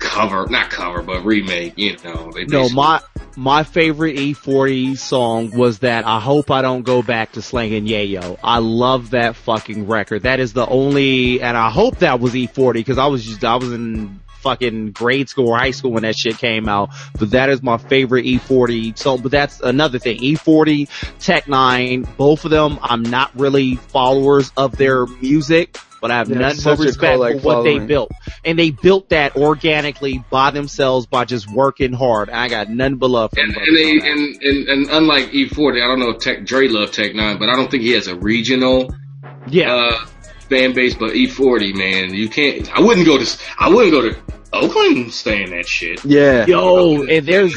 [0.00, 1.74] cover, not cover, but remake.
[1.76, 3.00] You know, they No, my
[3.36, 8.38] my favorite E40 song was that I hope I don't go back to slanging yayo.
[8.42, 10.22] I love that fucking record.
[10.22, 13.56] That is the only, and I hope that was E40 because I was just I
[13.56, 16.90] was in fucking grade school or high school when that shit came out.
[17.18, 20.18] But that is my favorite E40 So, But that's another thing.
[20.18, 20.88] E40,
[21.18, 22.78] Tech N9ne, both of them.
[22.82, 25.76] I'm not really followers of their music.
[26.00, 28.10] But I have Yeah, none such but respect for what they built.
[28.44, 32.28] And they built that organically by themselves by just working hard.
[32.28, 33.40] I got none but love for.
[33.40, 36.66] And, brothers and, they, and, and, and unlike E40, I don't know if Tech, Dre
[36.66, 38.92] loved Tech N9ne, but I don't think he has a regional,
[39.46, 39.72] yeah.
[39.72, 40.06] uh,
[40.48, 42.70] fan base, but E40, man, you can't.
[42.74, 43.40] I wouldn't go to.
[43.58, 44.16] I wouldn't go to
[44.52, 46.04] Oakland saying that shit.
[46.04, 46.46] Yeah.
[46.46, 47.54] Yo, and there's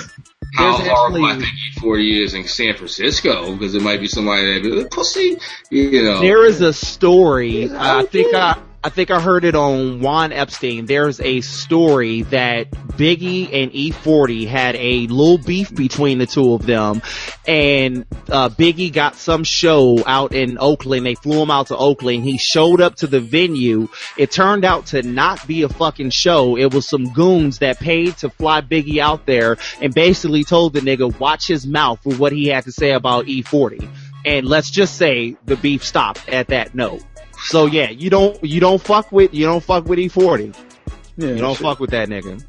[0.55, 4.53] How there's horrible I think E40 is in San Francisco because it might be somebody
[4.53, 5.37] that be like, pussy,
[5.69, 6.21] you know.
[6.21, 7.69] there is a story.
[7.71, 10.85] I think I I think I heard it on Juan Epstein.
[10.85, 16.67] There's a story that Biggie and E40 had a little beef between the two of
[16.67, 17.01] them,
[17.47, 21.03] and uh, Biggie got some show out in Oakland.
[21.03, 22.25] They flew him out to Oakland.
[22.25, 23.87] He showed up to the venue.
[24.19, 26.55] It turned out to not be a fucking show.
[26.55, 30.81] It was some goons that paid to fly Biggie out there and basically told the
[30.81, 33.89] nigga watch his mouth for what he had to say about E40.
[34.25, 37.01] And let's just say the beef stopped at that note.
[37.49, 40.55] So yeah, you don't you don't fuck with you don't fuck with E40.
[41.17, 41.69] yeah You don't sure.
[41.69, 42.43] fuck with that nigga.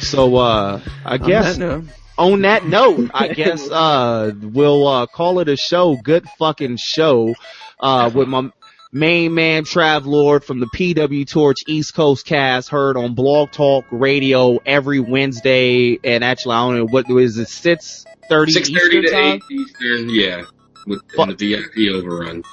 [0.00, 1.84] So uh I On guess that note,
[2.16, 5.96] on that note, I guess uh we'll uh call it a show.
[5.96, 7.34] Good fucking show.
[7.80, 8.50] Uh with my
[8.92, 13.84] main man Trav Lord from the PW Torch East Coast cast heard on Blog Talk
[13.90, 18.90] Radio every Wednesday and actually I don't know what is it six thirty Six Eastern
[18.90, 19.32] thirty to time?
[19.34, 20.42] eight Eastern, yeah,
[20.86, 21.36] with Fuck.
[21.36, 22.44] the VIP overrun.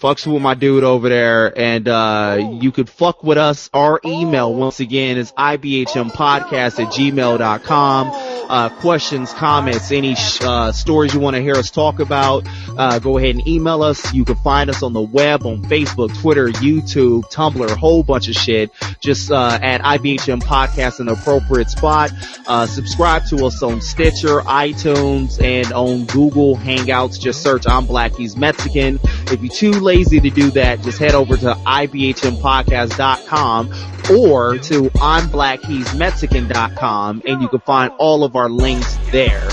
[0.00, 3.68] Fucks with my dude over there and uh you could fuck with us.
[3.72, 11.20] Our email once again is ibhmpodcast at gmail.com uh questions comments any uh stories you
[11.20, 12.44] want to hear us talk about
[12.76, 14.14] uh go ahead and email us.
[14.14, 18.28] You can find us on the web on facebook twitter youtube tumblr a whole bunch
[18.28, 18.72] of shit.
[19.00, 22.10] Just uh at ibhm podcast in the appropriate spot.
[22.46, 27.20] Uh subscribe to us on stitcher itunes and on google hangouts.
[27.20, 28.98] Just search i'm black he's mexican.
[29.30, 33.68] If you're too lazy to do that, just head over to ibhmpodcast.com
[34.10, 39.48] or to I'mBlackHe'sMexican.com and you can find all of links there.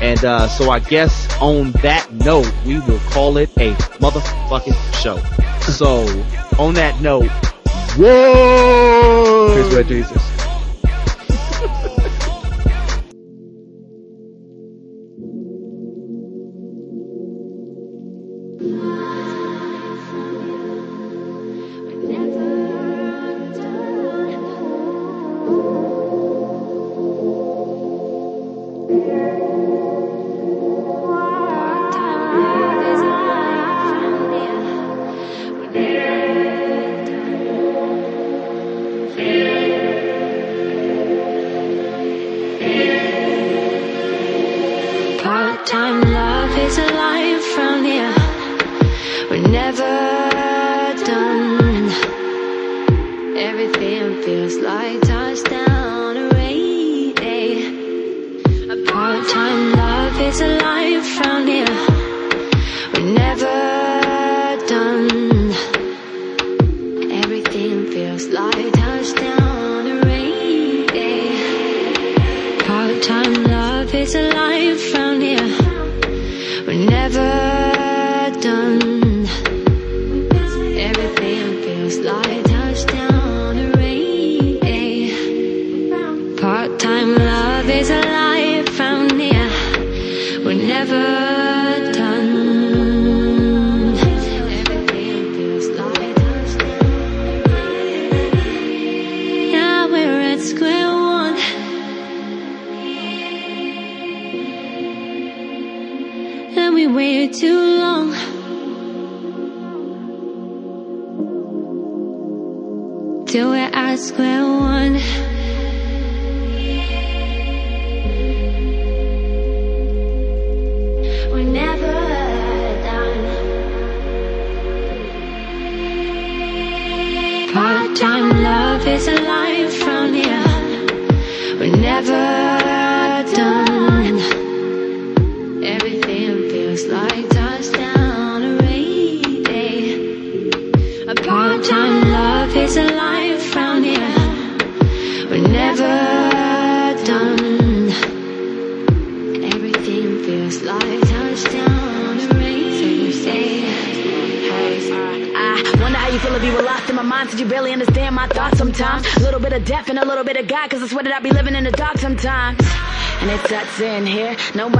[0.00, 5.16] And uh, so I guess on that note, we will call it a motherfucking show.
[5.72, 6.00] So
[6.62, 7.30] on that note,
[7.96, 9.70] whoa!
[9.72, 10.35] Praise Jesus.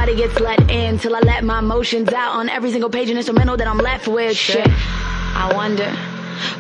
[0.07, 3.19] Nobody gets let in till I let my emotions out on every single page and
[3.19, 4.37] instrumental that I'm left with.
[4.37, 4.65] Shit.
[4.65, 5.93] I wonder.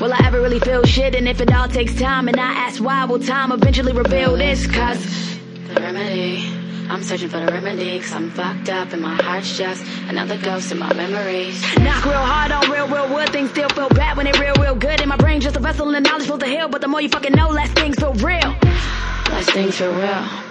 [0.00, 1.14] Will I ever really feel shit?
[1.14, 4.66] And if it all takes time and I ask why, will time eventually reveal this?
[4.66, 4.98] Cause
[5.68, 6.44] the remedy
[6.90, 10.72] I'm searching for the remedy, cause I'm fucked up and my heart's just another ghost
[10.72, 11.62] in my memories.
[11.78, 14.74] Knock real hard on real, real wood, things still feel bad when they're real, real
[14.74, 15.00] good.
[15.00, 17.00] In my brain, just a vessel and the knowledge supposed to heal, but the more
[17.00, 18.56] you fucking know, less things feel real.
[19.30, 20.45] Less things feel real.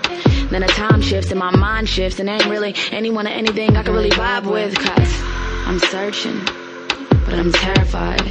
[0.56, 3.84] Then the time shifts and my mind shifts, and ain't really anyone or anything I
[3.84, 5.22] can really vibe with, cause
[5.67, 6.45] I'm searching,
[7.25, 8.24] but I'm terrified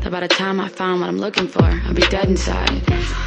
[0.00, 3.19] that by the time I find what I'm looking for, I'll be dead inside.